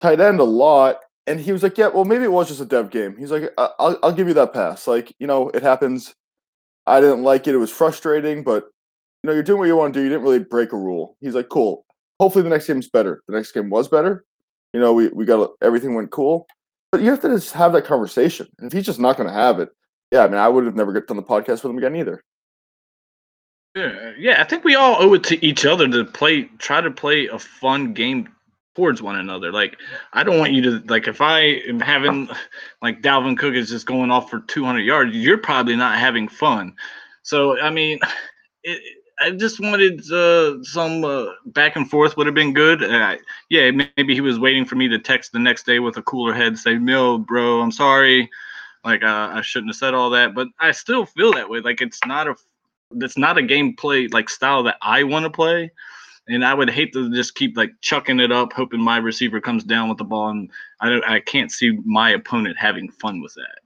tight 0.00 0.20
end 0.20 0.40
a 0.40 0.44
lot, 0.44 0.96
and 1.26 1.40
he 1.40 1.52
was 1.52 1.62
like, 1.62 1.78
yeah, 1.78 1.88
well 1.88 2.04
maybe 2.04 2.24
it 2.24 2.32
was 2.32 2.48
just 2.48 2.60
a 2.60 2.66
dev 2.66 2.90
game. 2.90 3.16
He's 3.16 3.30
like, 3.30 3.52
I'll 3.58 3.98
I'll 4.02 4.12
give 4.12 4.28
you 4.28 4.34
that 4.34 4.52
pass. 4.52 4.86
Like 4.86 5.14
you 5.18 5.26
know 5.26 5.48
it 5.50 5.62
happens. 5.62 6.14
I 6.86 7.00
didn't 7.00 7.22
like 7.22 7.46
it. 7.46 7.54
It 7.54 7.58
was 7.58 7.70
frustrating, 7.70 8.42
but 8.42 8.64
you 9.22 9.28
know 9.28 9.32
you're 9.32 9.42
doing 9.42 9.58
what 9.58 9.66
you 9.66 9.76
want 9.76 9.94
to 9.94 10.00
do. 10.00 10.02
You 10.02 10.10
didn't 10.10 10.24
really 10.24 10.40
break 10.40 10.72
a 10.72 10.76
rule. 10.76 11.16
He's 11.20 11.34
like, 11.34 11.48
cool. 11.48 11.84
Hopefully 12.18 12.42
the 12.42 12.50
next 12.50 12.66
game's 12.66 12.88
better. 12.88 13.22
The 13.28 13.36
next 13.36 13.52
game 13.52 13.70
was 13.70 13.88
better. 13.88 14.24
You 14.72 14.80
know 14.80 14.92
we 14.92 15.08
we 15.08 15.24
got 15.24 15.50
everything 15.62 15.94
went 15.94 16.10
cool. 16.10 16.46
But 16.92 17.02
you 17.02 17.10
have 17.10 17.20
to 17.20 17.28
just 17.28 17.52
have 17.52 17.72
that 17.72 17.84
conversation. 17.84 18.48
And 18.58 18.66
if 18.66 18.72
he's 18.72 18.86
just 18.86 18.98
not 18.98 19.16
going 19.16 19.28
to 19.28 19.34
have 19.34 19.60
it, 19.60 19.68
yeah, 20.10 20.24
I 20.24 20.28
mean, 20.28 20.38
I 20.38 20.48
would 20.48 20.64
have 20.64 20.74
never 20.74 20.92
done 21.00 21.16
the 21.16 21.22
podcast 21.22 21.62
with 21.62 21.66
him 21.66 21.78
again 21.78 21.94
either. 21.94 22.24
Yeah, 23.76 24.12
yeah, 24.18 24.40
I 24.40 24.44
think 24.44 24.64
we 24.64 24.74
all 24.74 24.96
owe 25.00 25.14
it 25.14 25.22
to 25.24 25.44
each 25.44 25.64
other 25.64 25.86
to 25.88 26.04
play, 26.04 26.44
try 26.58 26.80
to 26.80 26.90
play 26.90 27.28
a 27.28 27.38
fun 27.38 27.94
game 27.94 28.28
towards 28.74 29.02
one 29.02 29.16
another. 29.16 29.52
Like, 29.52 29.76
I 30.12 30.22
don't 30.22 30.38
want 30.38 30.52
you 30.52 30.62
to 30.62 30.82
like 30.86 31.08
if 31.08 31.20
I 31.20 31.40
am 31.40 31.80
having 31.80 32.28
like 32.82 33.02
Dalvin 33.02 33.38
Cook 33.38 33.54
is 33.54 33.68
just 33.68 33.86
going 33.86 34.10
off 34.10 34.30
for 34.30 34.40
200 34.40 34.80
yards, 34.80 35.14
you're 35.14 35.38
probably 35.38 35.76
not 35.76 35.98
having 35.98 36.28
fun. 36.28 36.74
So, 37.22 37.60
I 37.60 37.70
mean, 37.70 37.98
it, 38.64 38.80
I 39.20 39.30
just 39.32 39.60
wanted 39.60 40.00
uh, 40.10 40.62
some 40.62 41.04
uh, 41.04 41.26
back 41.46 41.76
and 41.76 41.88
forth 41.88 42.16
would 42.16 42.26
have 42.26 42.34
been 42.34 42.54
good. 42.54 42.80
Yeah, 43.50 43.70
maybe 43.70 44.14
he 44.14 44.22
was 44.22 44.38
waiting 44.38 44.64
for 44.64 44.76
me 44.76 44.88
to 44.88 44.98
text 44.98 45.32
the 45.32 45.38
next 45.38 45.66
day 45.66 45.78
with 45.78 45.98
a 45.98 46.02
cooler 46.02 46.32
head, 46.32 46.56
say, 46.56 46.76
"No, 46.78 47.18
bro, 47.18 47.60
I'm 47.60 47.72
sorry." 47.72 48.30
Like 48.82 49.02
uh, 49.02 49.30
I 49.34 49.42
shouldn't 49.42 49.70
have 49.70 49.76
said 49.76 49.92
all 49.92 50.08
that, 50.10 50.34
but 50.34 50.48
I 50.58 50.70
still 50.70 51.04
feel 51.04 51.32
that 51.32 51.50
way. 51.50 51.60
Like 51.60 51.82
it's 51.82 52.00
not 52.06 52.28
a 52.28 52.34
it's 52.92 53.18
not 53.18 53.36
a 53.36 53.42
gameplay 53.42 54.12
like 54.12 54.30
style 54.30 54.62
that 54.62 54.78
I 54.80 55.02
want 55.02 55.24
to 55.24 55.30
play. 55.30 55.70
And 56.28 56.44
I 56.44 56.54
would 56.54 56.70
hate 56.70 56.92
to 56.92 57.10
just 57.12 57.34
keep 57.34 57.56
like 57.56 57.72
chucking 57.80 58.20
it 58.20 58.30
up, 58.32 58.52
hoping 58.52 58.80
my 58.80 58.98
receiver 58.98 59.40
comes 59.40 59.64
down 59.64 59.88
with 59.88 59.98
the 59.98 60.04
ball, 60.04 60.28
and 60.30 60.50
I 60.80 60.88
don't, 60.88 61.04
I 61.04 61.20
can't 61.20 61.50
see 61.50 61.78
my 61.84 62.10
opponent 62.10 62.56
having 62.58 62.90
fun 62.90 63.20
with 63.20 63.34
that. 63.34 63.59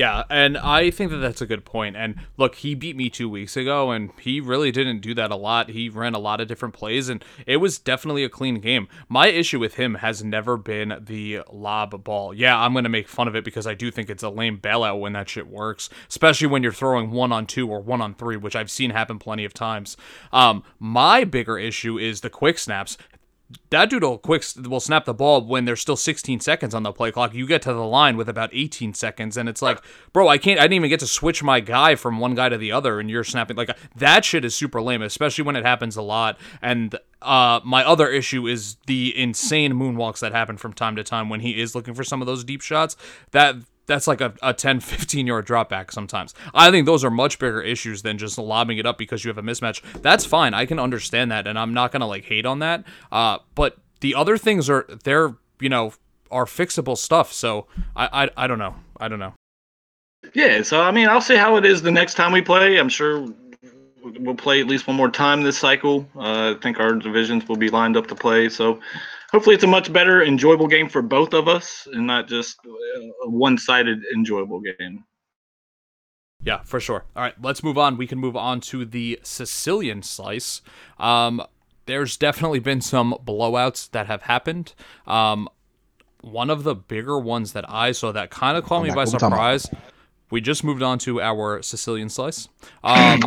Yeah, 0.00 0.22
and 0.30 0.56
I 0.56 0.90
think 0.90 1.10
that 1.10 1.18
that's 1.18 1.42
a 1.42 1.46
good 1.46 1.66
point. 1.66 1.94
And 1.94 2.14
look, 2.38 2.54
he 2.54 2.74
beat 2.74 2.96
me 2.96 3.10
two 3.10 3.28
weeks 3.28 3.54
ago, 3.54 3.90
and 3.90 4.10
he 4.18 4.40
really 4.40 4.72
didn't 4.72 5.00
do 5.00 5.12
that 5.12 5.30
a 5.30 5.36
lot. 5.36 5.68
He 5.68 5.90
ran 5.90 6.14
a 6.14 6.18
lot 6.18 6.40
of 6.40 6.48
different 6.48 6.72
plays, 6.72 7.10
and 7.10 7.22
it 7.46 7.58
was 7.58 7.78
definitely 7.78 8.24
a 8.24 8.30
clean 8.30 8.60
game. 8.60 8.88
My 9.10 9.26
issue 9.26 9.58
with 9.58 9.74
him 9.74 9.96
has 9.96 10.24
never 10.24 10.56
been 10.56 11.02
the 11.02 11.42
lob 11.52 12.02
ball. 12.02 12.32
Yeah, 12.32 12.58
I'm 12.58 12.72
going 12.72 12.84
to 12.84 12.88
make 12.88 13.10
fun 13.10 13.28
of 13.28 13.36
it 13.36 13.44
because 13.44 13.66
I 13.66 13.74
do 13.74 13.90
think 13.90 14.08
it's 14.08 14.22
a 14.22 14.30
lame 14.30 14.56
bailout 14.56 15.00
when 15.00 15.12
that 15.12 15.28
shit 15.28 15.48
works, 15.48 15.90
especially 16.08 16.46
when 16.46 16.62
you're 16.62 16.72
throwing 16.72 17.10
one 17.10 17.30
on 17.30 17.44
two 17.44 17.68
or 17.68 17.80
one 17.80 18.00
on 18.00 18.14
three, 18.14 18.38
which 18.38 18.56
I've 18.56 18.70
seen 18.70 18.92
happen 18.92 19.18
plenty 19.18 19.44
of 19.44 19.52
times. 19.52 19.98
Um, 20.32 20.64
my 20.78 21.24
bigger 21.24 21.58
issue 21.58 21.98
is 21.98 22.22
the 22.22 22.30
quick 22.30 22.56
snaps 22.56 22.96
that 23.70 23.90
dude 23.90 24.02
will 24.02 24.18
quick 24.18 24.44
will 24.64 24.80
snap 24.80 25.04
the 25.04 25.14
ball 25.14 25.44
when 25.44 25.64
there's 25.64 25.80
still 25.80 25.96
16 25.96 26.40
seconds 26.40 26.74
on 26.74 26.82
the 26.82 26.92
play 26.92 27.10
clock. 27.10 27.34
You 27.34 27.46
get 27.46 27.62
to 27.62 27.72
the 27.72 27.84
line 27.84 28.16
with 28.16 28.28
about 28.28 28.50
18 28.52 28.94
seconds, 28.94 29.36
and 29.36 29.48
it's 29.48 29.62
like, 29.62 29.80
bro, 30.12 30.28
I 30.28 30.38
can't. 30.38 30.58
I 30.58 30.64
didn't 30.64 30.74
even 30.74 30.90
get 30.90 31.00
to 31.00 31.06
switch 31.06 31.42
my 31.42 31.60
guy 31.60 31.94
from 31.94 32.18
one 32.18 32.34
guy 32.34 32.48
to 32.48 32.58
the 32.58 32.72
other, 32.72 33.00
and 33.00 33.10
you're 33.10 33.24
snapping 33.24 33.56
like 33.56 33.76
that. 33.96 34.24
Shit 34.24 34.44
is 34.44 34.54
super 34.54 34.80
lame, 34.80 35.02
especially 35.02 35.44
when 35.44 35.56
it 35.56 35.64
happens 35.64 35.96
a 35.96 36.02
lot. 36.02 36.38
And 36.62 36.96
uh, 37.22 37.60
my 37.64 37.84
other 37.84 38.08
issue 38.08 38.46
is 38.46 38.76
the 38.86 39.16
insane 39.16 39.74
moonwalks 39.74 40.20
that 40.20 40.32
happen 40.32 40.56
from 40.56 40.72
time 40.72 40.96
to 40.96 41.04
time 41.04 41.28
when 41.28 41.40
he 41.40 41.60
is 41.60 41.74
looking 41.74 41.94
for 41.94 42.04
some 42.04 42.20
of 42.20 42.26
those 42.26 42.44
deep 42.44 42.62
shots. 42.62 42.96
That 43.32 43.56
that's 43.90 44.06
like 44.06 44.20
a, 44.20 44.32
a 44.42 44.54
10 44.54 44.80
15 44.80 45.26
yard 45.26 45.44
drop 45.44 45.68
back 45.68 45.92
sometimes 45.92 46.32
i 46.54 46.70
think 46.70 46.86
those 46.86 47.04
are 47.04 47.10
much 47.10 47.38
bigger 47.38 47.60
issues 47.60 48.02
than 48.02 48.16
just 48.16 48.38
lobbing 48.38 48.78
it 48.78 48.86
up 48.86 48.96
because 48.96 49.24
you 49.24 49.28
have 49.28 49.38
a 49.38 49.42
mismatch 49.42 49.82
that's 50.00 50.24
fine 50.24 50.54
i 50.54 50.64
can 50.64 50.78
understand 50.78 51.30
that 51.30 51.46
and 51.46 51.58
i'm 51.58 51.74
not 51.74 51.92
gonna 51.92 52.06
like 52.06 52.24
hate 52.24 52.46
on 52.46 52.60
that 52.60 52.84
uh, 53.12 53.38
but 53.54 53.76
the 54.00 54.14
other 54.14 54.38
things 54.38 54.70
are 54.70 54.86
they're 55.04 55.34
you 55.60 55.68
know 55.68 55.92
are 56.30 56.44
fixable 56.44 56.96
stuff 56.96 57.32
so 57.32 57.66
I, 57.96 58.24
I 58.24 58.44
i 58.44 58.46
don't 58.46 58.58
know 58.58 58.76
i 58.98 59.08
don't 59.08 59.18
know 59.18 59.34
Yeah, 60.34 60.62
so 60.62 60.82
I 60.82 60.90
mean, 60.90 61.08
I'll 61.08 61.20
see 61.20 61.36
how 61.36 61.56
it 61.56 61.64
is 61.64 61.80
the 61.82 61.90
next 61.90 62.14
time 62.14 62.30
we 62.30 62.42
play. 62.42 62.76
I'm 62.78 62.90
sure 62.90 63.26
we'll 64.02 64.34
play 64.34 64.60
at 64.60 64.66
least 64.66 64.86
one 64.86 64.96
more 64.96 65.10
time 65.10 65.42
this 65.42 65.58
cycle. 65.58 66.06
Uh, 66.14 66.54
I 66.54 66.56
think 66.62 66.78
our 66.78 66.92
divisions 66.92 67.48
will 67.48 67.56
be 67.56 67.70
lined 67.70 67.96
up 67.96 68.06
to 68.08 68.14
play. 68.14 68.48
So 68.48 68.80
hopefully, 69.32 69.54
it's 69.54 69.64
a 69.64 69.68
much 69.68 69.92
better, 69.92 70.22
enjoyable 70.22 70.66
game 70.66 70.88
for 70.88 71.02
both 71.02 71.34
of 71.34 71.48
us, 71.48 71.86
and 71.92 72.06
not 72.06 72.28
just 72.28 72.58
a 73.24 73.28
one-sided 73.28 74.00
enjoyable 74.14 74.60
game. 74.60 75.04
Yeah, 76.42 76.62
for 76.62 76.80
sure. 76.80 77.04
All 77.14 77.22
right, 77.22 77.34
let's 77.42 77.62
move 77.62 77.76
on. 77.76 77.96
We 77.98 78.06
can 78.06 78.18
move 78.18 78.36
on 78.36 78.60
to 78.62 78.84
the 78.84 79.20
Sicilian 79.22 80.02
slice. 80.02 80.62
Um, 80.98 81.42
there's 81.86 82.16
definitely 82.16 82.60
been 82.60 82.80
some 82.80 83.14
blowouts 83.24 83.90
that 83.90 84.06
have 84.06 84.22
happened. 84.22 84.74
Um, 85.06 85.48
one 86.22 86.48
of 86.50 86.62
the 86.64 86.74
bigger 86.74 87.18
ones 87.18 87.52
that 87.52 87.64
I 87.68 87.92
saw 87.92 88.12
that 88.12 88.30
kind 88.30 88.56
of 88.56 88.64
caught 88.64 88.82
me 88.82 88.90
by 88.90 88.96
What 88.96 89.06
we 89.06 89.12
talking 89.12 89.26
about? 89.28 89.60
surprise. 89.60 89.70
We 90.30 90.40
just 90.40 90.62
moved 90.64 90.82
on 90.82 90.98
to 91.00 91.20
our 91.20 91.60
Sicilian 91.60 92.08
slice. 92.08 92.48
Um, 92.84 93.20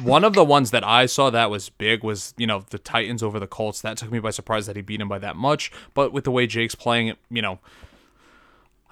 one 0.00 0.24
of 0.24 0.34
the 0.34 0.44
ones 0.44 0.70
that 0.70 0.84
I 0.84 1.06
saw 1.06 1.30
that 1.30 1.50
was 1.50 1.68
big 1.68 2.02
was 2.02 2.34
you 2.36 2.46
know 2.46 2.64
the 2.70 2.78
Titans 2.78 3.22
over 3.22 3.38
the 3.38 3.46
Colts. 3.46 3.80
That 3.80 3.98
took 3.98 4.10
me 4.10 4.18
by 4.18 4.30
surprise 4.30 4.66
that 4.66 4.76
he 4.76 4.82
beat 4.82 5.00
him 5.00 5.08
by 5.08 5.18
that 5.18 5.36
much. 5.36 5.70
But 5.94 6.12
with 6.12 6.24
the 6.24 6.30
way 6.30 6.46
Jake's 6.46 6.74
playing, 6.74 7.14
you 7.30 7.42
know, 7.42 7.58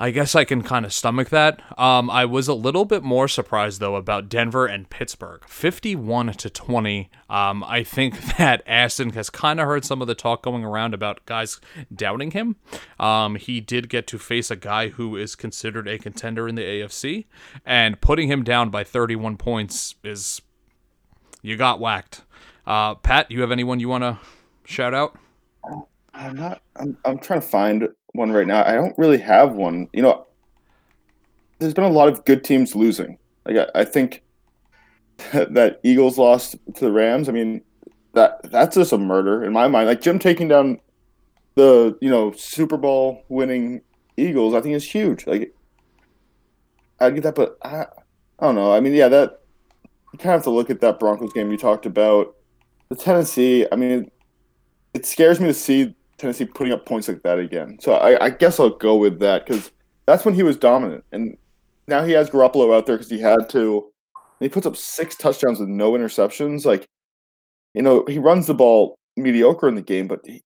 I 0.02 0.12
guess 0.12 0.34
I 0.34 0.44
can 0.44 0.62
kind 0.62 0.86
of 0.86 0.94
stomach 0.94 1.28
that. 1.28 1.60
Um, 1.78 2.08
I 2.08 2.24
was 2.24 2.48
a 2.48 2.54
little 2.54 2.86
bit 2.86 3.02
more 3.02 3.28
surprised 3.28 3.80
though 3.80 3.96
about 3.96 4.30
Denver 4.30 4.64
and 4.66 4.88
Pittsburgh, 4.88 5.42
fifty-one 5.46 6.32
to 6.32 6.48
twenty. 6.48 7.10
Um, 7.28 7.62
I 7.64 7.84
think 7.84 8.18
that 8.38 8.62
Aston 8.66 9.10
has 9.10 9.28
kind 9.28 9.60
of 9.60 9.66
heard 9.66 9.84
some 9.84 10.00
of 10.00 10.08
the 10.08 10.14
talk 10.14 10.42
going 10.42 10.64
around 10.64 10.94
about 10.94 11.24
guys 11.26 11.60
doubting 11.94 12.30
him. 12.30 12.56
Um, 12.98 13.36
he 13.36 13.60
did 13.60 13.88
get 13.88 14.06
to 14.08 14.18
face 14.18 14.50
a 14.50 14.56
guy 14.56 14.88
who 14.88 15.16
is 15.16 15.36
considered 15.36 15.86
a 15.86 15.98
contender 15.98 16.48
in 16.48 16.54
the 16.54 16.62
AFC, 16.62 17.26
and 17.66 18.00
putting 18.00 18.28
him 18.28 18.42
down 18.42 18.70
by 18.70 18.84
thirty-one 18.84 19.36
points 19.36 19.96
is 20.02 20.40
you 21.42 21.56
got 21.56 21.80
whacked. 21.80 22.22
Uh, 22.66 22.94
Pat, 22.94 23.30
you 23.30 23.40
have 23.40 23.50
anyone 23.50 23.80
you 23.80 23.88
want 23.88 24.04
to 24.04 24.18
shout 24.64 24.94
out? 24.94 25.18
I'm 26.14 26.36
not. 26.36 26.62
I'm. 26.76 26.96
I'm 27.04 27.18
trying 27.18 27.40
to 27.40 27.46
find 27.46 27.88
one 28.12 28.32
right 28.32 28.46
now. 28.46 28.64
I 28.64 28.72
don't 28.72 28.96
really 28.98 29.18
have 29.18 29.52
one. 29.52 29.88
You 29.92 30.02
know, 30.02 30.26
there's 31.58 31.74
been 31.74 31.84
a 31.84 31.90
lot 31.90 32.08
of 32.08 32.24
good 32.24 32.44
teams 32.44 32.74
losing. 32.74 33.18
Like 33.44 33.56
I, 33.56 33.80
I 33.80 33.84
think 33.84 34.22
that 35.32 35.80
Eagles 35.82 36.18
lost 36.18 36.56
to 36.74 36.84
the 36.84 36.92
Rams. 36.92 37.28
I 37.28 37.32
mean, 37.32 37.62
that 38.14 38.50
that's 38.50 38.76
just 38.76 38.92
a 38.92 38.98
murder 38.98 39.44
in 39.44 39.52
my 39.52 39.68
mind. 39.68 39.88
Like 39.88 40.00
Jim 40.00 40.18
taking 40.18 40.48
down 40.48 40.80
the 41.54 41.96
you 42.00 42.10
know 42.10 42.32
Super 42.32 42.76
Bowl 42.76 43.24
winning 43.28 43.82
Eagles, 44.16 44.54
I 44.54 44.60
think 44.60 44.74
is 44.74 44.90
huge. 44.90 45.26
Like 45.26 45.54
I 47.00 47.10
get 47.10 47.22
that, 47.22 47.34
but 47.34 47.56
I, 47.62 47.86
I 48.38 48.46
don't 48.46 48.54
know. 48.54 48.72
I 48.72 48.80
mean, 48.80 48.92
yeah, 48.92 49.08
that 49.08 49.39
you 50.12 50.18
kind 50.18 50.34
of 50.34 50.38
have 50.40 50.44
to 50.44 50.50
look 50.50 50.70
at 50.70 50.80
that 50.80 50.98
Broncos 50.98 51.32
game 51.32 51.50
you 51.50 51.56
talked 51.56 51.86
about. 51.86 52.34
The 52.88 52.96
Tennessee. 52.96 53.66
I 53.70 53.76
mean, 53.76 54.10
it 54.94 55.06
scares 55.06 55.38
me 55.38 55.46
to 55.46 55.54
see 55.54 55.94
Tennessee 56.18 56.44
putting 56.44 56.72
up 56.72 56.84
points 56.84 57.08
like 57.08 57.22
that 57.22 57.38
again. 57.38 57.78
So 57.80 57.94
I, 57.94 58.26
I 58.26 58.30
guess 58.30 58.58
I'll 58.58 58.70
go 58.70 58.96
with 58.96 59.20
that 59.20 59.46
because 59.46 59.70
that's 60.06 60.24
when 60.24 60.34
he 60.34 60.42
was 60.42 60.56
dominant, 60.56 61.04
and 61.12 61.36
now 61.86 62.04
he 62.04 62.12
has 62.12 62.30
Garoppolo 62.30 62.76
out 62.76 62.86
there 62.86 62.96
because 62.96 63.10
he 63.10 63.20
had 63.20 63.48
to. 63.50 63.90
He 64.40 64.48
puts 64.48 64.66
up 64.66 64.76
six 64.76 65.16
touchdowns 65.16 65.60
with 65.60 65.68
no 65.68 65.92
interceptions. 65.92 66.64
Like, 66.64 66.86
you 67.74 67.82
know, 67.82 68.04
he 68.08 68.18
runs 68.18 68.46
the 68.46 68.54
ball 68.54 68.96
mediocre 69.16 69.68
in 69.68 69.74
the 69.74 69.82
game, 69.82 70.08
but 70.08 70.20
he, 70.24 70.40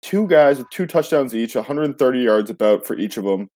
two 0.00 0.26
guys 0.26 0.58
with 0.58 0.70
two 0.70 0.86
touchdowns 0.86 1.34
each, 1.34 1.54
130 1.54 2.18
yards 2.18 2.48
about 2.48 2.86
for 2.86 2.96
each 2.96 3.18
of 3.18 3.24
them. 3.24 3.48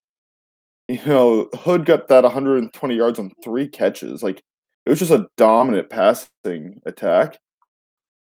You 0.88 1.00
know, 1.06 1.48
Hood 1.54 1.86
got 1.86 2.08
that 2.08 2.24
120 2.24 2.94
yards 2.94 3.18
on 3.18 3.30
three 3.42 3.68
catches. 3.68 4.22
Like 4.22 4.42
it 4.86 4.90
was 4.90 4.98
just 4.98 5.10
a 5.10 5.26
dominant 5.36 5.90
passing 5.90 6.80
attack. 6.86 7.38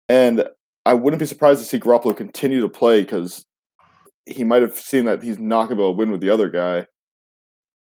And 0.09 0.45
I 0.85 0.93
wouldn't 0.93 1.19
be 1.19 1.25
surprised 1.25 1.61
to 1.61 1.65
see 1.65 1.79
Garoppolo 1.79 2.15
continue 2.15 2.61
to 2.61 2.69
play 2.69 3.01
because 3.01 3.45
he 4.25 4.43
might 4.43 4.61
have 4.61 4.77
seen 4.77 5.05
that 5.05 5.23
he's 5.23 5.39
not 5.39 5.67
going 5.67 5.69
to 5.69 5.75
be 5.75 5.81
able 5.81 5.93
to 5.93 5.97
win 5.97 6.11
with 6.11 6.21
the 6.21 6.29
other 6.29 6.49
guy. 6.49 6.85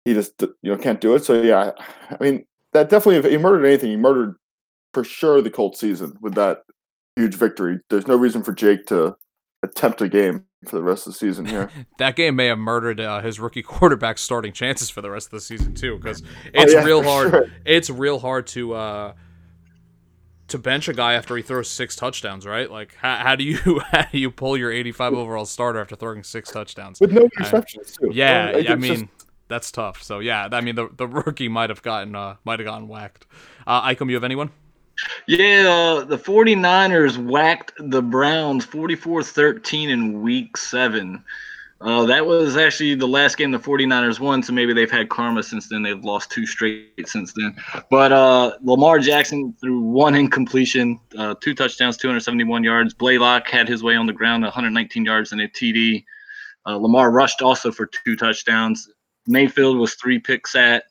He 0.05 0.15
just 0.15 0.41
you 0.41 0.73
know 0.73 0.79
can't 0.79 1.01
do 1.01 1.15
it. 1.15 1.25
So 1.25 1.43
yeah, 1.43 1.73
I 2.11 2.17
mean 2.23 2.45
that 2.73 2.89
definitely 2.89 3.17
if 3.17 3.25
he 3.25 3.39
murdered 3.39 3.67
anything, 3.67 3.91
he 3.91 3.97
murdered 3.97 4.37
for 4.95 5.03
sure 5.05 5.43
the 5.43 5.51
Colts 5.51 5.81
season 5.81 6.17
with 6.21 6.35
that 6.35 6.63
huge 7.17 7.35
victory. 7.35 7.81
There's 7.91 8.07
no 8.07 8.17
reason 8.17 8.43
for 8.43 8.53
Jake 8.53 8.87
to 8.87 9.17
attempt 9.63 10.01
a 10.01 10.09
game 10.09 10.45
for 10.67 10.77
the 10.77 10.83
rest 10.83 11.07
of 11.07 11.13
the 11.13 11.19
season 11.19 11.47
here. 11.47 11.71
that 11.99 12.17
game 12.17 12.37
may 12.37 12.47
have 12.47 12.59
murdered 12.59 13.01
uh, 13.01 13.21
his 13.23 13.41
rookie 13.41 13.63
quarterback 13.75 14.19
starting 14.19 14.53
chances 14.53 14.91
for 14.91 15.01
the 15.03 15.11
rest 15.11 15.29
of 15.29 15.33
the 15.33 15.41
season 15.41 15.75
too, 15.75 15.97
because 15.97 16.23
it's 16.53 16.75
Oh, 16.75 16.79
yeah, 16.79 16.85
real 16.85 17.03
hard. 17.03 17.31
sure. 17.31 17.47
It's 17.65 17.89
real 17.91 18.19
hard 18.19 18.47
to 18.49 18.75
uh, 18.75 19.13
to 20.49 20.59
bench 20.59 20.89
a 20.89 20.93
guy 20.93 21.15
after 21.15 21.37
he 21.37 21.43
throws 21.43 21.69
six 21.69 21.97
touchdowns, 21.97 22.47
right? 22.47 22.71
Like, 22.71 22.95
how, 22.97 23.17
how 23.17 23.35
do 23.37 23.43
you 23.45 23.81
how 23.91 24.03
do 24.13 24.19
you 24.19 24.31
pull 24.31 24.57
your 24.57 24.71
85 24.71 25.15
overall 25.15 25.45
starter 25.47 25.81
after 25.81 25.97
throwing 25.97 26.23
six 26.23 26.51
touchdowns? 26.51 27.01
with 27.01 27.13
no 27.13 27.29
I- 27.39 27.61
too. 27.61 28.11
Yeah, 28.13 28.53
I 28.55 28.59
it's 28.59 28.81
mean 28.81 28.95
just- 28.95 29.27
that's 29.49 29.71
tough. 29.73 30.03
So 30.03 30.19
yeah, 30.21 30.49
I 30.53 30.61
mean 30.61 30.75
the 30.75 30.89
the 30.97 31.07
rookie 31.07 31.49
might 31.49 31.71
have 31.71 31.83
gotten 31.83 32.15
uh 32.15 32.37
might 32.45 32.59
have 32.61 32.67
gotten 32.67 32.89
whacked. 32.89 33.27
Uh, 33.67 33.83
Icom, 33.83 34.09
you 34.09 34.15
have 34.15 34.25
anyone? 34.25 34.51
Yeah, 35.27 35.67
uh, 35.69 36.05
the 36.05 36.19
49ers 36.19 37.19
whacked 37.19 37.73
the 37.79 38.03
Browns 38.03 38.67
44-13 38.67 39.89
in 39.89 40.23
week 40.23 40.57
7. 40.57 41.23
Uh, 41.79 42.07
that 42.07 42.25
was 42.25 42.57
actually 42.57 42.95
the 42.95 43.07
last 43.07 43.37
game 43.37 43.51
the 43.51 43.59
49ers 43.59 44.19
won, 44.19 44.43
so 44.43 44.53
maybe 44.53 44.73
they've 44.73 44.91
had 44.91 45.11
karma 45.11 45.43
since 45.43 45.69
then. 45.69 45.83
They've 45.83 46.03
lost 46.03 46.31
two 46.31 46.47
straight 46.47 47.07
since 47.07 47.35
then. 47.35 47.55
But 47.91 48.13
uh, 48.13 48.57
Lamar 48.63 48.99
Jackson 48.99 49.55
threw 49.61 49.81
one 49.81 50.15
incompletion, 50.15 50.99
uh, 51.19 51.35
two 51.41 51.55
touchdowns, 51.55 51.99
271 51.99 52.65
yards. 52.65 52.95
Blaylock 52.95 53.49
had 53.49 53.69
his 53.69 53.83
way 53.83 53.95
on 53.95 54.07
the 54.07 54.15
ground, 54.15 54.43
119 54.43 55.05
yards 55.05 55.33
and 55.33 55.41
a 55.43 55.49
TD. 55.49 56.05
Uh, 56.65 56.77
Lamar 56.77 57.11
rushed 57.11 57.43
also 57.43 57.71
for 57.71 57.87
two 57.87 58.17
touchdowns. 58.17 58.89
Mayfield 59.27 59.77
was 59.77 59.95
three 59.95 60.19
picks 60.19 60.55
at. 60.55 60.85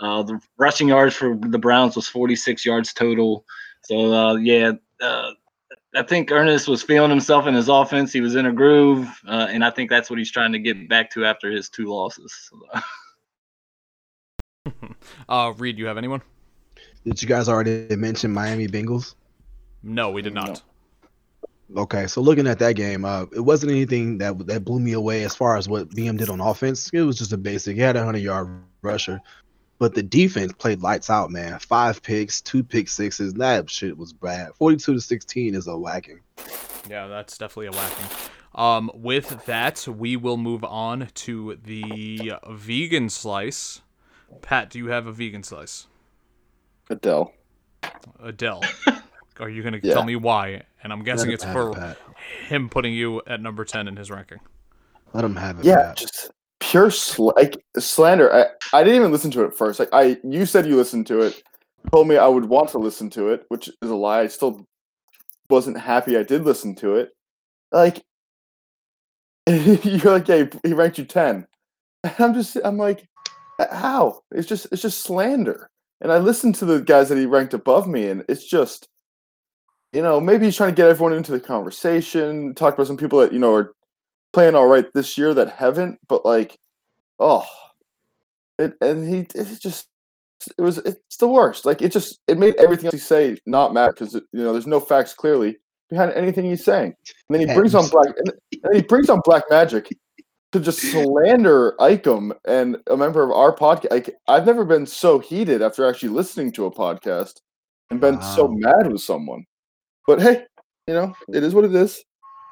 Uh, 0.00 0.22
the 0.22 0.40
rushing 0.58 0.88
yards 0.88 1.14
for 1.16 1.36
the 1.36 1.58
Browns 1.58 1.96
was 1.96 2.08
46 2.08 2.64
yards 2.64 2.92
total. 2.92 3.44
So 3.82 4.12
uh, 4.12 4.34
yeah, 4.36 4.72
uh, 5.00 5.30
I 5.94 6.02
think 6.02 6.30
Ernest 6.30 6.68
was 6.68 6.82
feeling 6.82 7.10
himself 7.10 7.46
in 7.46 7.54
his 7.54 7.68
offense. 7.68 8.12
He 8.12 8.20
was 8.20 8.36
in 8.36 8.46
a 8.46 8.52
groove, 8.52 9.08
uh, 9.26 9.48
and 9.50 9.64
I 9.64 9.70
think 9.70 9.90
that's 9.90 10.10
what 10.10 10.18
he's 10.18 10.30
trying 10.30 10.52
to 10.52 10.58
get 10.58 10.88
back 10.88 11.10
to 11.12 11.24
after 11.24 11.50
his 11.50 11.68
two 11.68 11.86
losses. 11.86 12.50
So, 12.50 12.80
uh, 15.28 15.52
Reed, 15.56 15.78
you 15.78 15.86
have 15.86 15.98
anyone? 15.98 16.22
Did 17.04 17.22
you 17.22 17.28
guys 17.28 17.48
already 17.48 17.94
mention 17.96 18.32
Miami 18.32 18.68
Bengals? 18.68 19.14
No, 19.82 20.10
we 20.10 20.22
did 20.22 20.34
No. 20.34 20.42
not. 20.42 20.62
Okay, 21.76 22.06
so 22.06 22.20
looking 22.22 22.46
at 22.46 22.58
that 22.60 22.76
game, 22.76 23.04
uh, 23.04 23.24
it 23.34 23.40
wasn't 23.40 23.72
anything 23.72 24.16
that 24.18 24.46
that 24.46 24.64
blew 24.64 24.80
me 24.80 24.92
away 24.92 25.24
as 25.24 25.34
far 25.34 25.56
as 25.56 25.68
what 25.68 25.90
BM 25.90 26.16
did 26.16 26.30
on 26.30 26.40
offense. 26.40 26.88
It 26.94 27.02
was 27.02 27.18
just 27.18 27.32
a 27.32 27.36
basic. 27.36 27.76
He 27.76 27.82
had 27.82 27.94
a 27.96 28.04
hundred 28.04 28.22
yard 28.22 28.48
rusher, 28.80 29.20
but 29.78 29.94
the 29.94 30.02
defense 30.02 30.52
played 30.52 30.82
lights 30.82 31.10
out, 31.10 31.30
man. 31.30 31.58
Five 31.60 32.02
picks, 32.02 32.40
two 32.40 32.62
pick 32.62 32.88
sixes. 32.88 33.34
That 33.34 33.68
shit 33.70 33.96
was 33.96 34.12
bad. 34.12 34.50
Forty-two 34.54 34.94
to 34.94 35.00
sixteen 35.00 35.54
is 35.54 35.66
a 35.66 35.76
whacking. 35.76 36.20
Yeah, 36.88 37.06
that's 37.06 37.36
definitely 37.38 37.66
a 37.68 37.72
whacking. 37.72 38.06
Um, 38.54 38.90
with 38.94 39.44
that, 39.46 39.86
we 39.86 40.16
will 40.16 40.36
move 40.38 40.64
on 40.64 41.08
to 41.14 41.58
the 41.62 42.32
vegan 42.50 43.08
slice. 43.08 43.82
Pat, 44.42 44.70
do 44.70 44.78
you 44.78 44.88
have 44.88 45.06
a 45.06 45.12
vegan 45.12 45.42
slice? 45.42 45.86
Adele. 46.90 47.32
Adele. 48.22 48.62
Are 49.40 49.48
you 49.48 49.62
gonna 49.62 49.78
Yeah. 49.82 49.94
tell 49.94 50.02
me 50.04 50.16
why? 50.16 50.62
And 50.82 50.92
I'm 50.92 51.04
guessing 51.04 51.30
it's 51.30 51.44
for 51.44 51.76
it, 51.78 51.96
him 52.48 52.68
putting 52.68 52.92
you 52.94 53.22
at 53.26 53.40
number 53.40 53.64
ten 53.64 53.86
in 53.86 53.96
his 53.96 54.10
ranking. 54.10 54.38
Let 55.12 55.24
him 55.24 55.36
have 55.36 55.60
it. 55.60 55.64
Yeah, 55.64 55.76
Pat. 55.88 55.96
just 55.98 56.30
pure 56.60 56.90
sl- 56.90 57.32
like 57.36 57.56
slander. 57.78 58.32
I, 58.32 58.46
I 58.72 58.84
didn't 58.84 59.00
even 59.00 59.12
listen 59.12 59.30
to 59.32 59.42
it 59.42 59.48
at 59.48 59.56
first. 59.56 59.78
Like 59.78 59.90
I, 59.92 60.18
you 60.24 60.46
said 60.46 60.66
you 60.66 60.76
listened 60.76 61.06
to 61.08 61.22
it, 61.22 61.42
told 61.92 62.08
me 62.08 62.16
I 62.16 62.26
would 62.26 62.46
want 62.46 62.70
to 62.70 62.78
listen 62.78 63.10
to 63.10 63.28
it, 63.28 63.44
which 63.48 63.68
is 63.68 63.90
a 63.90 63.94
lie. 63.94 64.20
I 64.20 64.26
still 64.28 64.66
wasn't 65.50 65.78
happy 65.78 66.16
I 66.16 66.22
did 66.22 66.44
listen 66.44 66.74
to 66.76 66.96
it. 66.96 67.10
Like 67.72 68.02
you're 69.48 70.12
like, 70.12 70.28
yeah, 70.28 70.44
he 70.64 70.74
ranked 70.74 70.98
you 70.98 71.04
ten. 71.04 71.46
And 72.04 72.14
I'm 72.18 72.34
just, 72.34 72.56
I'm 72.64 72.76
like, 72.76 73.08
how? 73.72 74.20
It's 74.30 74.46
just, 74.46 74.66
it's 74.70 74.82
just 74.82 75.02
slander. 75.02 75.68
And 76.00 76.12
I 76.12 76.18
listened 76.18 76.54
to 76.56 76.64
the 76.64 76.80
guys 76.80 77.08
that 77.08 77.18
he 77.18 77.26
ranked 77.26 77.54
above 77.54 77.88
me, 77.88 78.08
and 78.08 78.24
it's 78.28 78.44
just, 78.44 78.88
you 79.92 80.02
know, 80.02 80.20
maybe 80.20 80.44
he's 80.44 80.56
trying 80.56 80.70
to 80.70 80.76
get 80.76 80.88
everyone 80.88 81.14
into 81.14 81.32
the 81.32 81.40
conversation, 81.40 82.54
talk 82.54 82.74
about 82.74 82.86
some 82.86 82.96
people 82.96 83.18
that 83.20 83.32
you 83.32 83.38
know 83.38 83.54
are 83.54 83.72
playing 84.38 84.54
all 84.54 84.68
right 84.68 84.86
this 84.94 85.18
year 85.18 85.34
that 85.34 85.50
haven't, 85.50 85.98
but 86.06 86.24
like, 86.24 86.56
oh, 87.18 87.44
it 88.56 88.74
and 88.80 89.04
he 89.04 89.26
it 89.34 89.58
just 89.60 89.88
it 90.56 90.62
was 90.62 90.78
it's 90.78 91.16
the 91.16 91.26
worst. 91.26 91.66
Like 91.66 91.82
it 91.82 91.90
just 91.90 92.20
it 92.28 92.38
made 92.38 92.54
everything 92.54 92.86
else 92.86 92.92
he 92.92 93.00
say 93.00 93.36
not 93.46 93.74
matter 93.74 93.92
because 93.92 94.14
you 94.14 94.44
know 94.44 94.52
there's 94.52 94.68
no 94.68 94.78
facts 94.78 95.12
clearly 95.12 95.56
behind 95.90 96.12
anything 96.12 96.44
he's 96.44 96.64
saying. 96.64 96.94
And 97.28 97.40
then 97.40 97.48
he 97.48 97.52
brings 97.52 97.74
on 97.74 97.88
black 97.88 98.14
and 98.16 98.32
he 98.72 98.80
brings 98.80 99.10
on 99.10 99.22
black 99.24 99.42
magic 99.50 99.88
to 100.52 100.60
just 100.60 100.78
slander 100.82 101.74
Icom 101.80 102.30
and 102.46 102.76
a 102.86 102.96
member 102.96 103.24
of 103.24 103.32
our 103.32 103.52
podcast. 103.52 103.90
Like 103.90 104.14
I've 104.28 104.46
never 104.46 104.64
been 104.64 104.86
so 104.86 105.18
heated 105.18 105.62
after 105.62 105.84
actually 105.84 106.10
listening 106.10 106.52
to 106.52 106.66
a 106.66 106.70
podcast 106.70 107.40
and 107.90 108.00
been 108.00 108.22
so 108.22 108.46
mad 108.46 108.92
with 108.92 109.00
someone. 109.00 109.46
But 110.06 110.22
hey, 110.22 110.44
you 110.86 110.94
know 110.94 111.12
it 111.34 111.42
is 111.42 111.56
what 111.56 111.64
it 111.64 111.74
is. 111.74 112.04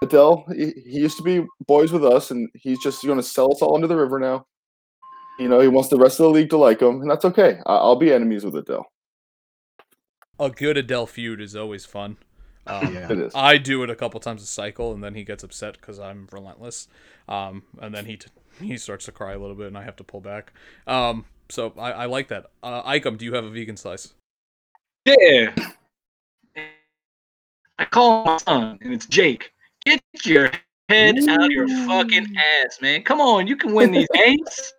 Adele, 0.06 0.44
he, 0.54 0.72
he 0.84 1.00
used 1.00 1.16
to 1.18 1.22
be 1.22 1.44
boys 1.66 1.92
with 1.92 2.04
us, 2.04 2.30
and 2.30 2.48
he's 2.54 2.82
just 2.82 3.04
going 3.04 3.18
to 3.18 3.22
sell 3.22 3.52
us 3.52 3.62
all 3.62 3.74
under 3.74 3.86
the 3.86 3.96
river 3.96 4.18
now. 4.18 4.46
You 5.38 5.48
know, 5.48 5.60
he 5.60 5.68
wants 5.68 5.90
the 5.90 5.98
rest 5.98 6.18
of 6.18 6.24
the 6.24 6.30
league 6.30 6.50
to 6.50 6.56
like 6.56 6.80
him, 6.80 7.02
and 7.02 7.10
that's 7.10 7.24
okay. 7.24 7.58
I, 7.66 7.76
I'll 7.76 7.96
be 7.96 8.12
enemies 8.12 8.44
with 8.44 8.56
Adele. 8.56 8.86
A 10.38 10.50
good 10.50 10.76
Adele 10.76 11.06
feud 11.06 11.40
is 11.40 11.56
always 11.56 11.84
fun. 11.84 12.16
Um, 12.66 12.94
Yeah. 12.94 13.12
It 13.12 13.18
is. 13.18 13.32
I 13.34 13.58
do 13.58 13.82
it 13.82 13.90
a 13.90 13.96
couple 13.96 14.18
times 14.20 14.42
a 14.42 14.46
cycle, 14.46 14.92
and 14.92 15.02
then 15.02 15.14
he 15.14 15.24
gets 15.24 15.44
upset 15.44 15.78
because 15.80 15.98
I'm 15.98 16.28
relentless. 16.32 16.88
Um, 17.28 17.64
and 17.80 17.94
then 17.94 18.06
he 18.06 18.16
t- 18.16 18.28
he 18.60 18.78
starts 18.78 19.04
to 19.06 19.12
cry 19.12 19.32
a 19.32 19.38
little 19.38 19.54
bit, 19.54 19.66
and 19.68 19.78
I 19.78 19.82
have 19.82 19.96
to 19.96 20.04
pull 20.04 20.20
back. 20.20 20.52
Um, 20.86 21.26
so 21.48 21.72
I, 21.78 21.92
I 21.92 22.04
like 22.06 22.28
that. 22.28 22.46
Uh, 22.62 22.82
Icom, 22.84 23.18
do 23.18 23.24
you 23.24 23.34
have 23.34 23.44
a 23.44 23.50
vegan 23.50 23.76
slice? 23.76 24.14
yeah. 25.06 25.54
I 27.78 27.84
call 27.84 28.24
my 28.24 28.38
son, 28.38 28.78
and 28.80 28.92
it's 28.92 29.06
Jake. 29.06 29.52
Get 29.86 30.02
your 30.24 30.50
head 30.88 31.16
out 31.28 31.44
of 31.44 31.50
your 31.50 31.68
fucking 31.86 32.36
ass, 32.36 32.78
man. 32.82 33.02
Come 33.02 33.20
on, 33.20 33.46
you 33.46 33.56
can 33.56 33.72
win 33.72 33.92
these 33.92 34.08
games. 34.12 34.74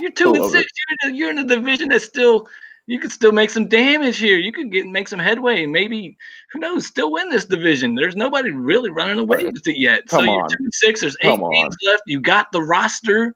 You're 0.00 0.12
two 0.12 0.34
and 0.34 0.44
six. 0.44 0.70
You're 0.76 0.98
in, 1.02 1.14
a, 1.14 1.16
you're 1.16 1.30
in 1.30 1.38
a 1.38 1.44
division 1.44 1.88
that's 1.88 2.04
still. 2.04 2.46
You 2.86 2.98
can 2.98 3.08
still 3.08 3.32
make 3.32 3.48
some 3.48 3.66
damage 3.66 4.18
here. 4.18 4.36
You 4.36 4.52
can 4.52 4.68
get 4.68 4.86
make 4.86 5.08
some 5.08 5.18
headway, 5.18 5.64
maybe 5.64 6.18
who 6.52 6.58
knows, 6.58 6.86
still 6.86 7.10
win 7.10 7.30
this 7.30 7.46
division. 7.46 7.94
There's 7.94 8.14
nobody 8.14 8.50
really 8.50 8.90
running 8.90 9.18
away 9.18 9.46
with 9.46 9.66
it 9.66 9.78
yet. 9.78 10.06
Come 10.06 10.20
so 10.20 10.24
you're 10.24 10.42
on. 10.42 10.50
two 10.50 10.56
and 10.60 10.74
six. 10.74 11.00
There's 11.00 11.16
eight 11.22 11.30
Come 11.30 11.44
on. 11.44 11.52
games 11.54 11.76
left. 11.86 12.02
You 12.06 12.20
got 12.20 12.52
the 12.52 12.60
roster. 12.60 13.34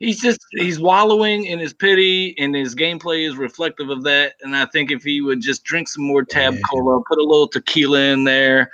He's 0.00 0.20
just 0.20 0.40
he's 0.56 0.80
wallowing 0.80 1.44
in 1.44 1.60
his 1.60 1.72
pity, 1.72 2.34
and 2.40 2.52
his 2.52 2.74
gameplay 2.74 3.28
is 3.28 3.36
reflective 3.36 3.90
of 3.90 4.02
that. 4.02 4.32
And 4.40 4.56
I 4.56 4.66
think 4.66 4.90
if 4.90 5.04
he 5.04 5.20
would 5.20 5.40
just 5.40 5.62
drink 5.62 5.86
some 5.86 6.02
more 6.02 6.24
tab 6.24 6.54
Yeah. 6.54 6.60
cola, 6.68 7.00
put 7.06 7.18
a 7.18 7.22
little 7.22 7.46
tequila 7.46 8.00
in 8.00 8.24
there, 8.24 8.72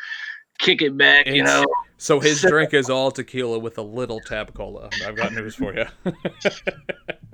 kick 0.59 0.83
it 0.83 0.97
back, 0.97 1.27
you 1.27 1.43
know. 1.43 1.65
So 1.99 2.21
his 2.21 2.41
Sit- 2.41 2.51
drink 2.51 2.75
is 2.75 2.91
all 2.91 3.11
tequila 3.11 3.59
with 3.59 3.79
a 3.79 3.83
little 3.83 4.21
tab 4.21 4.55
cola. 4.55 4.91
I've 5.07 5.17
got 5.17 5.33
news 5.33 5.55
for 5.55 5.75
you. 5.75 5.87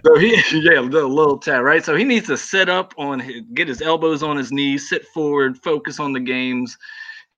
So 0.04 0.18
he, 0.18 0.30
yeah, 0.52 0.80
a 0.80 0.82
little, 0.82 1.10
little 1.10 1.38
tab, 1.38 1.62
right? 1.62 1.84
So 1.84 1.96
he 1.96 2.04
needs 2.04 2.26
to 2.26 2.36
sit 2.36 2.68
up 2.68 2.94
on 2.98 3.20
his, 3.20 3.42
get 3.54 3.68
his 3.68 3.82
elbows 3.82 4.22
on 4.22 4.36
his 4.36 4.52
knees, 4.52 4.88
sit 4.88 5.06
forward, 5.08 5.58
focus 5.58 6.00
on 6.00 6.12
the 6.12 6.20
games, 6.20 6.76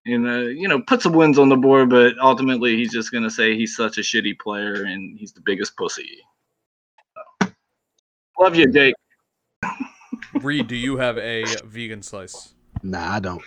and 0.07 0.27
uh, 0.27 0.39
you 0.49 0.69
know, 0.69 0.81
put 0.81 1.03
some 1.03 1.13
wins 1.13 1.39
on 1.39 1.49
the 1.49 1.57
board. 1.57 1.91
But 1.91 2.19
ultimately, 2.19 2.77
he's 2.77 2.93
just 2.93 3.13
gonna 3.13 3.31
say 3.31 3.57
he's 3.57 3.77
such 3.77 3.99
a 3.99 4.03
shitty 4.03 4.39
player 4.39 4.85
and 4.85 5.19
he's 5.19 5.33
the 5.33 5.43
biggest 5.45 5.77
pussy. 5.77 6.09
So, 7.43 7.51
Love 8.41 8.57
you, 8.57 8.71
Jake. 8.71 8.95
Reed, 10.35 10.67
do 10.67 10.77
you 10.77 10.97
have 10.97 11.19
a 11.19 11.45
vegan 11.65 12.03
slice? 12.03 12.55
Nah, 12.83 13.15
I 13.15 13.21
don't. 13.21 13.43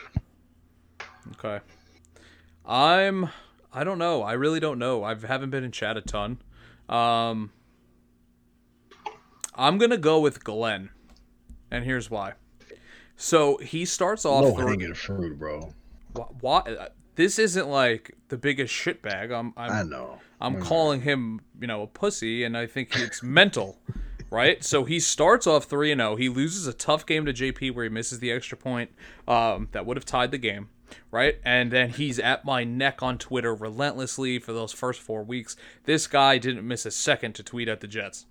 Okay. 1.34 1.59
I'm 2.68 3.30
I 3.73 3.84
don't 3.84 3.98
know. 3.98 4.23
I 4.23 4.34
really 4.34 4.60
don't 4.60 4.80
know. 4.80 5.03
I 5.03 5.15
haven't 5.15 5.49
been 5.52 5.64
in 5.64 5.72
chat 5.72 5.98
a 5.98 6.02
ton. 6.02 6.39
Um 6.89 7.52
I'm 9.56 9.77
going 9.80 9.89
to 9.89 9.98
go 9.98 10.19
with 10.19 10.44
Glenn. 10.44 10.89
And 11.72 11.84
here's 11.84 12.11
why. 12.11 12.34
So 13.15 13.57
he 13.57 13.85
starts 13.85 14.23
off 14.26 14.44
No 14.44 14.53
throwing- 14.53 14.80
hanging 14.81 14.94
fruit, 14.94 15.39
bro. 15.39 15.73
Wh- 16.15 16.44
Why? 16.44 16.89
this 17.15 17.39
isn't 17.39 17.68
like 17.68 18.15
the 18.30 18.38
biggest 18.38 18.72
shitbag. 18.73 19.34
I'm 19.34 19.53
I'm 19.57 19.72
I 19.72 19.84
know. 19.84 20.19
I'm 20.39 20.61
calling 20.61 21.02
him, 21.02 21.41
you 21.60 21.65
know, 21.65 21.81
a 21.81 21.88
pussy, 21.88 22.44
and 22.44 22.56
I 22.56 22.68
think 22.68 22.95
it's 22.95 23.23
mental, 23.23 23.80
right? 24.30 24.64
So 24.64 24.84
he 24.84 24.99
starts 24.99 25.48
off 25.48 25.65
three 25.65 25.91
and 25.91 25.99
zero. 25.99 26.15
He 26.15 26.30
loses 26.30 26.68
a 26.68 26.73
tough 26.73 27.07
game 27.07 27.26
to 27.26 27.34
JP 27.34 27.73
where 27.73 27.84
he 27.85 27.89
misses 27.89 28.19
the 28.19 28.31
extra 28.31 28.56
point 28.56 28.91
um, 29.27 29.68
that 29.72 29.88
would 29.88 29.98
have 29.98 30.06
tied 30.06 30.30
the 30.30 30.38
game, 30.38 30.69
right? 31.11 31.38
And 31.43 31.72
then 31.72 31.89
he's 31.89 32.19
at 32.19 32.45
my 32.45 32.64
neck 32.64 33.01
on 33.01 33.18
Twitter 33.18 33.53
relentlessly 33.53 34.39
for 34.39 34.53
those 34.53 34.73
first 34.73 35.01
four 35.01 35.23
weeks. 35.23 35.55
This 35.85 36.07
guy 36.07 36.38
didn't 36.38 36.68
miss 36.68 36.85
a 36.85 36.91
second 36.91 37.34
to 37.35 37.43
tweet 37.43 37.68
at 37.68 37.81
the 37.81 37.88
Jets. 37.88 38.26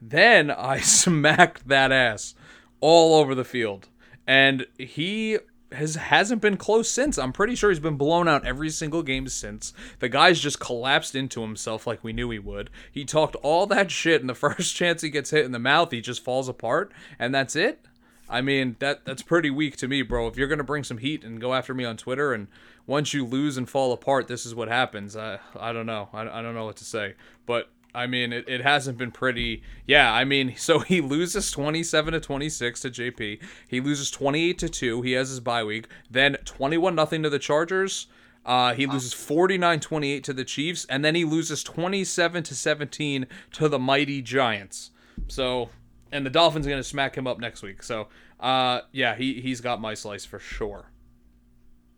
Then 0.00 0.50
I 0.50 0.80
smacked 0.80 1.68
that 1.68 1.92
ass 1.92 2.34
all 2.80 3.20
over 3.20 3.34
the 3.34 3.44
field, 3.44 3.88
and 4.26 4.66
he 4.78 5.38
has 5.72 5.94
hasn't 5.94 6.42
been 6.42 6.56
close 6.56 6.90
since. 6.90 7.18
I'm 7.18 7.32
pretty 7.32 7.54
sure 7.54 7.70
he's 7.70 7.78
been 7.78 7.96
blown 7.96 8.26
out 8.26 8.44
every 8.44 8.70
single 8.70 9.02
game 9.02 9.28
since. 9.28 9.72
The 10.00 10.08
guy's 10.08 10.40
just 10.40 10.58
collapsed 10.58 11.14
into 11.14 11.42
himself 11.42 11.86
like 11.86 12.02
we 12.02 12.12
knew 12.12 12.30
he 12.30 12.38
would. 12.38 12.70
He 12.90 13.04
talked 13.04 13.36
all 13.36 13.66
that 13.66 13.90
shit, 13.90 14.20
and 14.20 14.28
the 14.28 14.34
first 14.46 14.74
chance 14.74 15.02
he 15.02 15.10
gets 15.10 15.30
hit 15.30 15.44
in 15.44 15.52
the 15.52 15.58
mouth, 15.58 15.90
he 15.92 16.00
just 16.00 16.24
falls 16.24 16.48
apart, 16.48 16.92
and 17.18 17.34
that's 17.34 17.54
it. 17.54 17.84
I 18.30 18.40
mean, 18.40 18.76
that 18.78 19.04
that's 19.04 19.22
pretty 19.22 19.50
weak 19.50 19.76
to 19.78 19.88
me, 19.88 20.02
bro. 20.02 20.28
If 20.28 20.36
you're 20.36 20.48
gonna 20.48 20.64
bring 20.64 20.84
some 20.84 20.98
heat 20.98 21.24
and 21.24 21.40
go 21.40 21.52
after 21.52 21.74
me 21.74 21.84
on 21.84 21.96
Twitter, 21.96 22.32
and 22.32 22.46
once 22.86 23.12
you 23.12 23.24
lose 23.26 23.56
and 23.56 23.68
fall 23.68 23.92
apart, 23.92 24.28
this 24.28 24.46
is 24.46 24.54
what 24.54 24.68
happens. 24.68 25.16
I 25.16 25.40
I 25.58 25.72
don't 25.72 25.86
know. 25.86 26.08
I, 26.12 26.22
I 26.22 26.42
don't 26.42 26.54
know 26.54 26.64
what 26.64 26.76
to 26.76 26.84
say, 26.84 27.14
but 27.44 27.68
I 27.94 28.06
mean, 28.06 28.32
it, 28.32 28.48
it 28.48 28.60
hasn't 28.60 28.98
been 28.98 29.10
pretty. 29.10 29.62
Yeah, 29.86 30.12
I 30.12 30.24
mean, 30.24 30.54
so 30.58 30.78
he 30.78 31.00
loses 31.00 31.50
27 31.50 32.12
to 32.14 32.20
26 32.20 32.80
to 32.80 32.90
JP. 32.90 33.42
He 33.68 33.80
loses 33.80 34.10
28 34.10 34.58
to 34.58 34.68
2. 34.68 35.02
He 35.02 35.12
has 35.12 35.30
his 35.30 35.40
bye 35.40 35.64
week. 35.64 35.88
Then 36.10 36.36
21 36.44 36.94
nothing 36.94 37.22
to 37.22 37.30
the 37.30 37.38
Chargers. 37.38 38.06
Uh, 38.44 38.72
he 38.72 38.86
loses 38.86 39.12
49-28 39.12 40.22
to 40.22 40.32
the 40.32 40.44
Chiefs 40.44 40.86
and 40.88 41.04
then 41.04 41.14
he 41.14 41.26
loses 41.26 41.62
27 41.62 42.42
to 42.44 42.54
17 42.54 43.26
to 43.52 43.68
the 43.68 43.78
mighty 43.78 44.22
Giants. 44.22 44.92
So, 45.28 45.68
and 46.12 46.24
the 46.26 46.30
Dolphins 46.30 46.66
are 46.66 46.70
going 46.70 46.82
to 46.82 46.88
smack 46.88 47.16
him 47.16 47.26
up 47.26 47.38
next 47.38 47.62
week. 47.62 47.82
So, 47.82 48.08
uh, 48.38 48.80
yeah, 48.92 49.14
he 49.14 49.40
he's 49.40 49.60
got 49.60 49.80
my 49.80 49.94
slice 49.94 50.24
for 50.24 50.38
sure. 50.38 50.90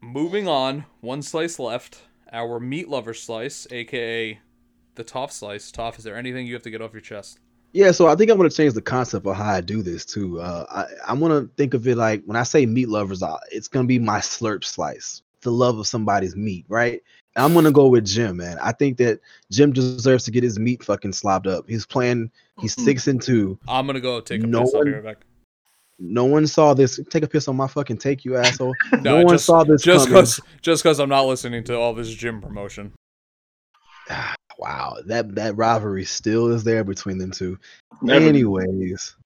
Moving 0.00 0.48
on, 0.48 0.84
one 1.00 1.22
slice 1.22 1.58
left. 1.58 2.02
Our 2.32 2.58
meat 2.58 2.88
lover 2.88 3.14
slice, 3.14 3.66
aka 3.70 4.38
the 4.96 5.04
Toff 5.04 5.32
slice. 5.32 5.70
Toff, 5.70 5.98
is 5.98 6.04
there 6.04 6.16
anything 6.16 6.46
you 6.46 6.54
have 6.54 6.62
to 6.64 6.70
get 6.70 6.82
off 6.82 6.92
your 6.92 7.00
chest? 7.00 7.38
Yeah, 7.72 7.90
so 7.90 8.06
I 8.06 8.14
think 8.14 8.30
I'm 8.30 8.36
gonna 8.36 8.50
change 8.50 8.74
the 8.74 8.82
concept 8.82 9.26
of 9.26 9.36
how 9.36 9.52
I 9.52 9.60
do 9.60 9.82
this 9.82 10.04
too. 10.04 10.40
Uh, 10.40 10.66
I 10.70 11.10
I'm 11.10 11.20
gonna 11.20 11.48
think 11.56 11.74
of 11.74 11.86
it 11.88 11.96
like 11.96 12.22
when 12.24 12.36
I 12.36 12.44
say 12.44 12.66
meat 12.66 12.88
lovers, 12.88 13.22
it's 13.50 13.68
gonna 13.68 13.88
be 13.88 13.98
my 13.98 14.18
slurp 14.18 14.62
slice, 14.64 15.22
the 15.40 15.50
love 15.50 15.78
of 15.78 15.86
somebody's 15.86 16.36
meat, 16.36 16.64
right? 16.68 17.02
And 17.36 17.44
I'm 17.44 17.54
gonna 17.54 17.72
go 17.72 17.88
with 17.88 18.04
Jim, 18.04 18.36
man. 18.36 18.58
I 18.62 18.72
think 18.72 18.96
that 18.98 19.20
Jim 19.50 19.72
deserves 19.72 20.24
to 20.24 20.30
get 20.30 20.44
his 20.44 20.58
meat 20.58 20.84
fucking 20.84 21.12
slobbed 21.12 21.46
up. 21.48 21.64
He's 21.68 21.84
playing. 21.86 22.30
He's 22.60 22.80
six 22.80 23.08
and 23.08 23.20
two. 23.20 23.58
I'm 23.66 23.86
gonna 23.86 24.00
go 24.00 24.20
take 24.20 24.42
a 24.44 24.46
No 24.46 24.62
piss. 24.62 24.74
I'll 24.74 24.84
be 24.84 24.90
one- 24.92 25.02
right 25.02 25.16
back. 25.18 25.26
No 26.00 26.24
one 26.24 26.46
saw 26.48 26.74
this. 26.74 26.98
Take 27.08 27.22
a 27.22 27.28
piss 27.28 27.46
on 27.46 27.56
my 27.56 27.68
fucking 27.68 27.98
take, 27.98 28.24
you 28.24 28.36
asshole. 28.36 28.74
No, 28.92 28.98
No, 29.00 29.16
one 29.24 29.28
just- 29.34 29.46
saw 29.46 29.62
this 29.64 29.82
Just 29.82 30.06
coming. 30.06 30.14
because, 30.22 30.40
just 30.60 30.82
because 30.82 30.98
I'm 31.00 31.08
not 31.08 31.26
listening 31.26 31.62
to 31.64 31.76
all 31.76 31.94
this 31.94 32.08
Jim 32.12 32.40
promotion. 32.40 32.92
Wow, 34.56 34.98
that 35.06 35.34
that 35.34 35.56
rivalry 35.56 36.04
still 36.04 36.52
is 36.52 36.62
there 36.62 36.84
between 36.84 37.18
them 37.18 37.32
two. 37.32 37.58
Never- 38.02 38.24
Anyways, 38.26 39.16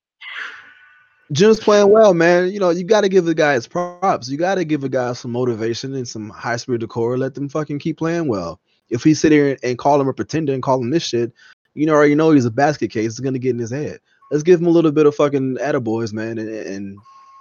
Jim's 1.31 1.59
playing 1.59 1.91
well, 1.91 2.13
man. 2.13 2.51
You 2.51 2.59
know, 2.59 2.71
you 2.71 2.83
got 2.83 3.01
to 3.01 3.09
give 3.09 3.25
the 3.25 3.35
guys 3.35 3.67
props. 3.67 4.29
You 4.29 4.37
got 4.37 4.55
to 4.55 4.65
give 4.65 4.83
a 4.83 4.89
guy 4.89 5.13
some 5.13 5.31
motivation 5.31 5.93
and 5.93 6.07
some 6.07 6.29
high 6.29 6.55
spirit 6.55 6.79
decor. 6.79 7.17
Let 7.17 7.35
them 7.35 7.49
fucking 7.49 7.79
keep 7.79 7.97
playing 7.97 8.27
well. 8.27 8.59
If 8.89 9.03
he 9.03 9.13
sit 9.13 9.31
here 9.31 9.55
and 9.61 9.77
call 9.77 10.01
him 10.01 10.07
a 10.07 10.13
pretender 10.13 10.53
and 10.53 10.63
call 10.63 10.81
him 10.81 10.89
this 10.89 11.03
shit, 11.03 11.31
you 11.75 11.85
know, 11.85 11.93
already 11.93 12.15
know 12.15 12.31
he's 12.31 12.45
a 12.45 12.51
basket 12.51 12.89
case. 12.89 13.11
It's 13.11 13.19
gonna 13.19 13.37
get 13.37 13.51
in 13.51 13.59
his 13.59 13.69
head. 13.69 13.99
Let's 14.31 14.43
give 14.43 14.59
him 14.59 14.67
a 14.67 14.71
little 14.71 14.91
bit 14.91 15.05
of 15.05 15.15
fucking 15.15 15.57
attaboys, 15.57 16.13
man. 16.13 16.39
And, 16.39 16.49
and 16.49 16.97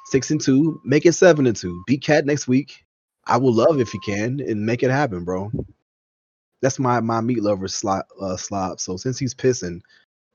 six 0.06 0.30
and 0.30 0.40
two, 0.40 0.80
make 0.84 1.06
it 1.06 1.12
seven 1.12 1.46
and 1.46 1.56
two. 1.56 1.82
Beat 1.86 2.02
Cat 2.02 2.26
next 2.26 2.46
week. 2.46 2.84
I 3.26 3.36
will 3.38 3.52
love 3.52 3.80
if 3.80 3.92
you 3.94 4.00
can 4.00 4.40
and 4.40 4.64
make 4.64 4.82
it 4.82 4.90
happen, 4.90 5.24
bro. 5.24 5.50
That's 6.60 6.78
my 6.78 7.00
my 7.00 7.20
meat 7.20 7.42
lover 7.42 7.66
uh 8.20 8.36
slop. 8.36 8.80
So 8.80 8.96
since 8.96 9.18
he's 9.18 9.34
pissing, 9.34 9.80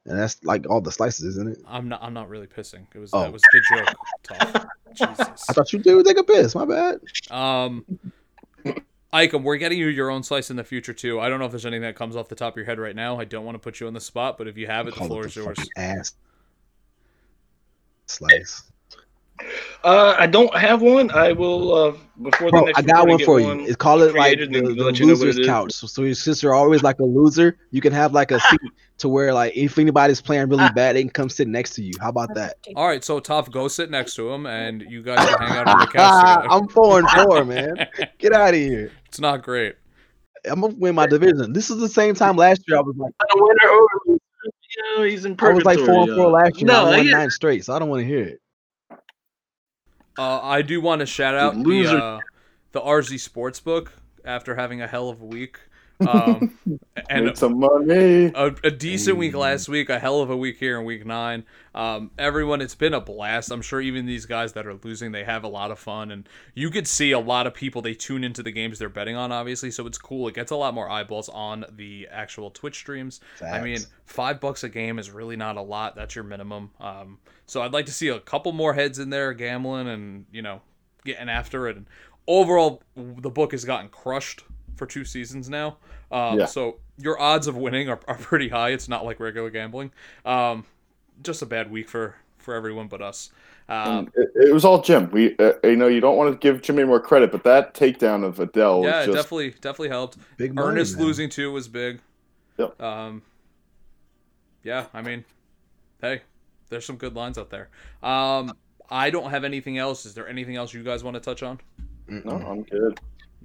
and 0.06 0.20
that's 0.20 0.44
like 0.44 0.70
all 0.70 0.82
the 0.82 0.92
slices, 0.92 1.24
isn't 1.38 1.50
it? 1.50 1.60
I'm 1.68 1.88
not. 1.90 2.02
I'm 2.04 2.14
not 2.14 2.30
really 2.30 2.48
pissing. 2.48 2.86
It 2.94 3.00
was 3.00 3.12
Oh. 3.14 3.22
that 3.22 3.32
was 3.34 3.42
the 3.52 3.62
joke. 3.70 3.96
Toff. 4.24 4.66
Jesus. 4.94 5.50
I 5.50 5.54
thought 5.54 5.74
you 5.74 5.80
did 5.80 6.06
take 6.06 6.18
a 6.20 6.24
piss. 6.24 6.54
My 6.54 6.66
bad. 6.66 7.00
Um, 7.32 7.86
Ikem, 9.14 9.44
we're 9.44 9.58
getting 9.58 9.78
you 9.80 9.88
your 9.88 10.10
own 10.10 10.22
slice 10.24 10.50
in 10.52 10.56
the 10.56 10.64
future 10.64 10.94
too. 10.94 11.20
I 11.20 11.30
don't 11.30 11.40
know 11.40 11.46
if 11.46 11.52
there's 11.52 11.66
anything 11.66 11.82
that 11.84 11.96
comes 11.96 12.16
off 12.16 12.30
the 12.30 12.36
top 12.36 12.54
of 12.54 12.58
your 12.58 12.66
head 12.66 12.80
right 12.80 12.96
now. 12.96 13.20
I 13.20 13.26
don't 13.26 13.46
want 13.46 13.56
to 13.56 13.60
put 13.60 13.80
you 13.80 13.88
on 13.88 13.94
the 13.94 14.02
spot, 14.02 14.38
but 14.38 14.48
if 14.48 14.58
you 14.58 14.68
have 14.68 14.88
it, 14.88 14.96
the 14.96 15.06
floor 15.06 15.24
it 15.24 15.28
is 15.28 15.34
the 15.36 15.42
yours. 15.44 15.58
ass 15.78 16.14
slice. 18.08 18.64
Uh, 19.84 20.16
I 20.18 20.28
don't 20.28 20.56
have 20.56 20.82
one. 20.82 21.12
I 21.12 21.34
will 21.34 21.74
uh, 21.74 21.92
before 22.22 22.48
the 22.48 22.52
Bro, 22.52 22.62
next. 22.66 22.80
I 22.80 22.82
got 22.84 23.06
recording, 23.06 23.08
one 23.08 23.18
get 23.18 23.26
for 23.26 23.40
you. 23.40 23.68
It's 23.68 23.76
call 23.76 24.02
it 24.02 24.16
like 24.16 24.40
the, 24.40 24.46
the 24.48 24.62
let 24.62 25.00
you 25.00 25.08
know 25.08 25.14
loser's 25.14 25.46
couch. 25.46 25.74
So, 25.74 25.88
so 25.88 26.14
since 26.14 26.42
you're 26.42 26.54
always 26.54 26.84
like 26.84 27.00
a 27.00 27.04
loser, 27.04 27.58
you 27.72 27.82
can 27.82 27.92
have 27.92 28.14
like 28.14 28.32
a 28.32 28.40
seat 28.50 28.62
to 29.00 29.10
where 29.10 29.34
like 29.34 29.56
if 29.56 29.78
anybody's 29.78 30.22
playing 30.22 30.48
really 30.50 30.70
bad, 30.70 30.96
they 30.96 31.02
can 31.02 31.10
come 31.10 31.30
sit 31.30 31.48
next 31.48 31.72
to 31.76 31.84
you. 31.84 31.92
How 32.00 32.10
about 32.10 32.34
that? 32.36 32.58
All 32.76 32.88
right, 32.88 33.04
so 33.04 33.20
Toff, 33.20 33.52
go 33.52 33.68
sit 33.68 33.92
next 33.92 34.16
to 34.16 34.32
him, 34.32 34.46
and 34.46 34.82
you 34.84 35.04
guys 35.04 35.28
can 35.28 35.48
hang 35.48 35.58
out 35.58 35.68
on 35.68 35.80
the 35.80 35.88
couch. 35.88 36.48
I'm 36.50 36.68
four 36.70 37.00
and 37.00 37.10
four, 37.10 37.44
man. 37.46 37.76
Get 38.20 38.34
out 38.34 38.54
of 38.54 38.60
here. 38.60 38.92
It's 39.08 39.20
not 39.20 39.44
great. 39.44 39.76
I'm 40.50 40.62
gonna 40.62 40.76
win 40.76 40.96
my 40.96 41.08
division. 41.08 41.54
This 41.54 41.70
is 41.70 41.80
the 41.80 41.90
same 41.90 42.16
time 42.16 42.36
last 42.36 42.64
year 42.68 42.78
I 42.78 42.82
was 42.82 42.96
like 42.98 43.14
A 43.22 43.26
winner 43.36 43.70
or 43.70 43.84
a 43.84 44.10
loser. 44.10 44.20
You 44.76 44.98
know, 44.98 45.04
he's 45.04 45.26
in 45.26 45.36
I 45.40 45.50
was 45.50 45.66
like 45.66 45.80
four 45.80 46.04
and 46.04 46.16
four 46.16 46.32
last 46.32 46.58
year. 46.58 46.68
No, 46.68 46.86
I 46.88 46.98
won 46.98 47.06
yeah. 47.06 47.12
nine 47.12 47.30
straight, 47.30 47.64
so 47.64 47.74
I 47.74 47.80
don't 47.80 47.90
want 47.90 48.02
to 48.02 48.08
hear 48.08 48.24
it. 48.24 48.42
Uh, 50.18 50.40
I 50.42 50.62
do 50.62 50.80
want 50.82 51.00
to 51.00 51.06
shout 51.06 51.36
out 51.36 51.56
the 51.64 51.88
uh, 51.88 52.20
the 52.72 52.82
RZ 52.82 53.28
Sportsbook 53.30 53.90
after 54.26 54.56
having 54.56 54.82
a 54.82 54.88
hell 54.88 55.10
of 55.10 55.22
a 55.22 55.26
week, 55.26 55.60
um, 56.08 56.58
and 57.10 57.26
Made 57.26 57.38
some 57.38 57.60
money. 57.60 58.32
a, 58.36 58.54
a 58.64 58.72
decent 58.72 59.18
week 59.18 59.36
last 59.36 59.70
week, 59.70 59.90
a 59.90 60.00
hell 60.00 60.22
of 60.22 60.30
a 60.30 60.36
week 60.38 60.58
here 60.58 60.80
in 60.80 60.86
week 60.86 61.06
nine. 61.06 61.46
Um, 61.76 62.12
everyone, 62.18 62.62
it's 62.62 62.76
been 62.76 62.94
a 62.94 63.00
blast. 63.02 63.52
I'm 63.52 63.62
sure 63.62 63.80
even 63.82 64.06
these 64.06 64.26
guys 64.26 64.54
that 64.54 64.68
are 64.68 64.74
losing, 64.84 65.12
they 65.12 65.24
have 65.24 65.44
a 65.44 65.48
lot 65.48 65.72
of 65.72 65.80
fun, 65.80 66.12
and 66.12 66.28
you 66.56 66.70
could 66.70 66.88
see 66.88 67.12
a 67.12 67.20
lot 67.20 67.48
of 67.48 67.54
people 67.54 67.82
they 67.82 67.94
tune 67.94 68.24
into 68.24 68.44
the 68.44 68.52
games 68.52 68.80
they're 68.80 68.90
betting 68.90 69.16
on. 69.16 69.32
Obviously, 69.32 69.72
so 69.72 69.88
it's 69.88 69.98
cool. 69.98 70.28
It 70.28 70.36
gets 70.36 70.52
a 70.52 70.56
lot 70.56 70.74
more 70.74 70.90
eyeballs 70.90 71.30
on 71.30 71.66
the 71.76 72.08
actual 72.12 72.50
Twitch 72.52 72.76
streams. 72.76 73.22
I 73.42 73.62
mean, 73.62 73.80
five 74.06 74.40
bucks 74.40 74.64
a 74.64 74.70
game 74.70 75.00
is 75.00 75.10
really 75.10 75.36
not 75.38 75.58
a 75.58 75.62
lot. 75.62 75.96
That's 75.96 76.16
your 76.16 76.24
minimum. 76.24 76.72
Um, 76.80 77.18
so 77.46 77.62
I'd 77.62 77.74
like 77.74 77.86
to 77.88 77.92
see 77.92 78.08
a 78.10 78.20
couple 78.20 78.52
more 78.52 78.74
heads 78.74 79.00
in 79.00 79.10
there 79.10 79.34
gambling 79.34 79.88
and 79.88 80.26
you 80.32 80.42
know 80.42 80.62
getting 81.06 81.30
after 81.30 81.68
it. 81.68 81.78
And 81.78 81.86
overall, 82.28 82.82
the 82.96 83.30
book 83.30 83.52
has 83.52 83.66
gotten 83.66 83.90
crushed 83.90 84.44
for 84.76 84.86
two 84.86 85.06
seasons 85.06 85.50
now. 85.50 85.78
Um, 86.12 86.40
Yeah. 86.40 86.46
So 86.46 86.78
your 86.98 87.20
odds 87.20 87.48
of 87.48 87.56
winning 87.56 87.90
are, 87.90 88.00
are 88.08 88.16
pretty 88.18 88.50
high. 88.50 88.70
It's 88.70 88.88
not 88.88 89.06
like 89.06 89.20
regular 89.20 89.50
gambling. 89.50 89.92
Um, 90.26 90.66
just 91.22 91.42
a 91.42 91.46
bad 91.46 91.72
week 91.72 91.90
for 91.90 92.16
for 92.38 92.54
everyone 92.54 92.88
but 92.88 93.02
us. 93.02 93.32
Um, 93.70 94.12
it, 94.16 94.30
it 94.50 94.54
was 94.54 94.66
all 94.66 94.82
Jim. 94.82 95.10
We, 95.12 95.38
uh, 95.38 95.54
you 95.64 95.78
know, 95.78 95.88
you 95.88 96.02
don't 96.02 96.18
want 96.18 96.34
to 96.34 96.38
give 96.38 96.62
Jimmy 96.62 96.84
more 96.84 97.00
credit, 97.00 97.32
but 97.32 97.44
that 97.44 97.74
takedown 97.74 98.24
of 98.24 98.40
Adele 98.40 98.84
yeah, 98.84 99.06
just 99.06 99.16
definitely 99.16 99.52
definitely 99.52 99.90
helped. 99.90 100.18
Big 100.38 100.54
money, 100.54 100.68
Ernest 100.68 100.98
man. 100.98 101.06
losing 101.06 101.30
too 101.30 101.52
was 101.52 101.68
big. 101.68 102.00
Yep. 102.58 102.82
Um, 102.82 103.22
yeah, 104.64 104.86
I 104.94 105.02
mean, 105.02 105.24
hey, 106.02 106.22
there's 106.74 106.86
some 106.86 106.98
good 106.98 107.16
lines 107.16 107.38
out 107.38 107.50
there. 107.50 107.70
Um, 108.02 108.54
I 108.90 109.10
don't 109.10 109.30
have 109.30 109.44
anything 109.44 109.78
else. 109.78 110.06
Is 110.06 110.14
there 110.14 110.28
anything 110.28 110.56
else 110.56 110.74
you 110.74 110.84
guys 110.84 111.04
want 111.04 111.16
to 111.16 111.22
touch 111.22 111.44
on? 111.44 111.62
no, 112.08 112.32
I'm 112.32 112.64
good. 112.64 113.00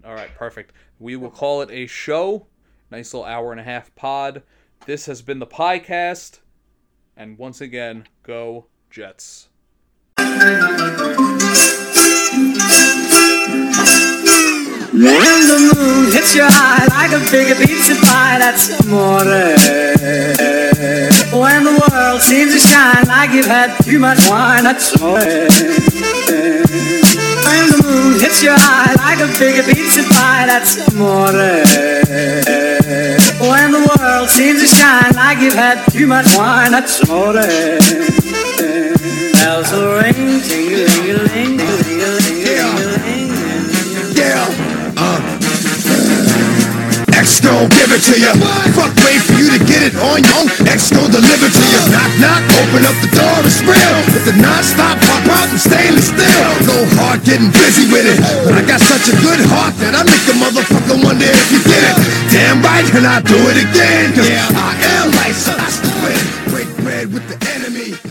All 0.04 0.14
right, 0.14 0.34
perfect. 0.34 0.72
We 0.98 1.16
will 1.16 1.30
call 1.30 1.62
it 1.62 1.70
a 1.70 1.86
show. 1.86 2.46
Nice 2.90 3.12
little 3.14 3.26
hour 3.26 3.52
and 3.52 3.60
a 3.60 3.64
half 3.64 3.94
pod. 3.94 4.42
This 4.86 5.06
has 5.06 5.22
been 5.22 5.38
the 5.38 5.46
Piecast. 5.46 6.40
And 7.16 7.38
once 7.38 7.60
again, 7.60 8.06
go 8.22 8.66
Jets. 8.90 9.48
When 14.98 15.46
the 15.46 15.72
moon 15.74 16.12
hits 16.12 16.34
your 16.34 16.46
eye 16.48 16.86
like 16.90 17.12
a 17.12 17.20
big 17.30 17.56
pizza 17.58 17.94
pie, 18.06 18.38
that's 18.38 18.80
amore. 18.80 20.57
When 21.48 21.64
the 21.64 21.72
world 21.80 22.20
seems 22.20 22.52
to 22.52 22.60
shine 22.60 23.06
like 23.08 23.30
you've 23.32 23.46
had 23.46 23.74
too 23.82 23.98
much 23.98 24.18
wine, 24.28 24.64
that's 24.64 24.94
amore. 24.96 25.14
When 25.14 25.24
the 27.72 27.80
moon 27.82 28.20
hits 28.20 28.42
your 28.42 28.54
eye 28.54 28.94
like 28.98 29.20
a 29.20 29.28
big 29.38 29.64
pizza 29.64 30.02
pie, 30.12 30.44
that's 30.44 30.76
amore. 30.88 31.32
When 33.48 33.72
the 33.72 33.80
world 33.96 34.28
seems 34.28 34.60
to 34.60 34.68
shine 34.68 35.14
like 35.14 35.38
you've 35.40 35.54
had 35.54 35.90
too 35.90 36.06
much 36.06 36.26
wine, 36.36 36.70
that's 36.70 37.00
amore. 37.08 37.32
Bells 39.32 39.72
will 39.72 39.94
ring, 40.02 40.42
ting-a-ling-a-ling, 40.42 41.56
ting-a-ling-a-ling. 41.56 42.27
Exco, 47.28 47.68
give 47.68 47.92
it 47.92 48.00
to 48.08 48.16
ya. 48.16 48.32
Fuck, 48.72 48.96
wait 49.04 49.20
for 49.20 49.36
you 49.36 49.52
to 49.52 49.60
get 49.68 49.84
it 49.84 49.92
on 50.00 50.24
your 50.24 50.32
own. 50.40 50.48
Exco, 50.64 51.04
deliver 51.12 51.52
to 51.52 51.64
ya. 51.68 51.80
Knock, 51.92 52.12
knock, 52.24 52.40
open 52.56 52.88
up 52.88 52.96
the 53.04 53.12
door, 53.12 53.44
it's 53.44 53.60
real. 53.68 53.96
If 54.16 54.24
the 54.24 54.32
non-stop 54.40 54.96
pop 54.96 55.28
out 55.36 55.44
and 55.52 55.60
stainless 55.60 56.08
steel. 56.08 56.48
Go 56.64 56.88
hard, 56.96 57.20
getting 57.28 57.52
busy 57.52 57.84
with 57.92 58.08
it. 58.08 58.16
But 58.48 58.56
I 58.56 58.64
got 58.64 58.80
such 58.80 59.12
a 59.12 59.16
good 59.20 59.44
heart 59.52 59.76
that 59.84 59.92
I 59.92 60.08
make 60.08 60.24
a 60.24 60.36
motherfucker 60.40 61.04
wonder 61.04 61.28
if 61.28 61.52
you 61.52 61.60
did 61.68 61.84
it. 61.84 61.96
Damn 62.32 62.64
right, 62.64 62.88
and 62.96 63.04
I 63.04 63.20
do 63.20 63.36
it 63.36 63.60
again. 63.60 64.16
Cause 64.16 64.32
I 64.32 64.72
am 64.96 65.12
licensed. 65.12 65.60
I 65.60 65.68
still. 65.68 66.48
Break 66.48 66.68
bread 66.80 67.12
with 67.12 67.28
the 67.28 67.36
enemy. 67.52 68.07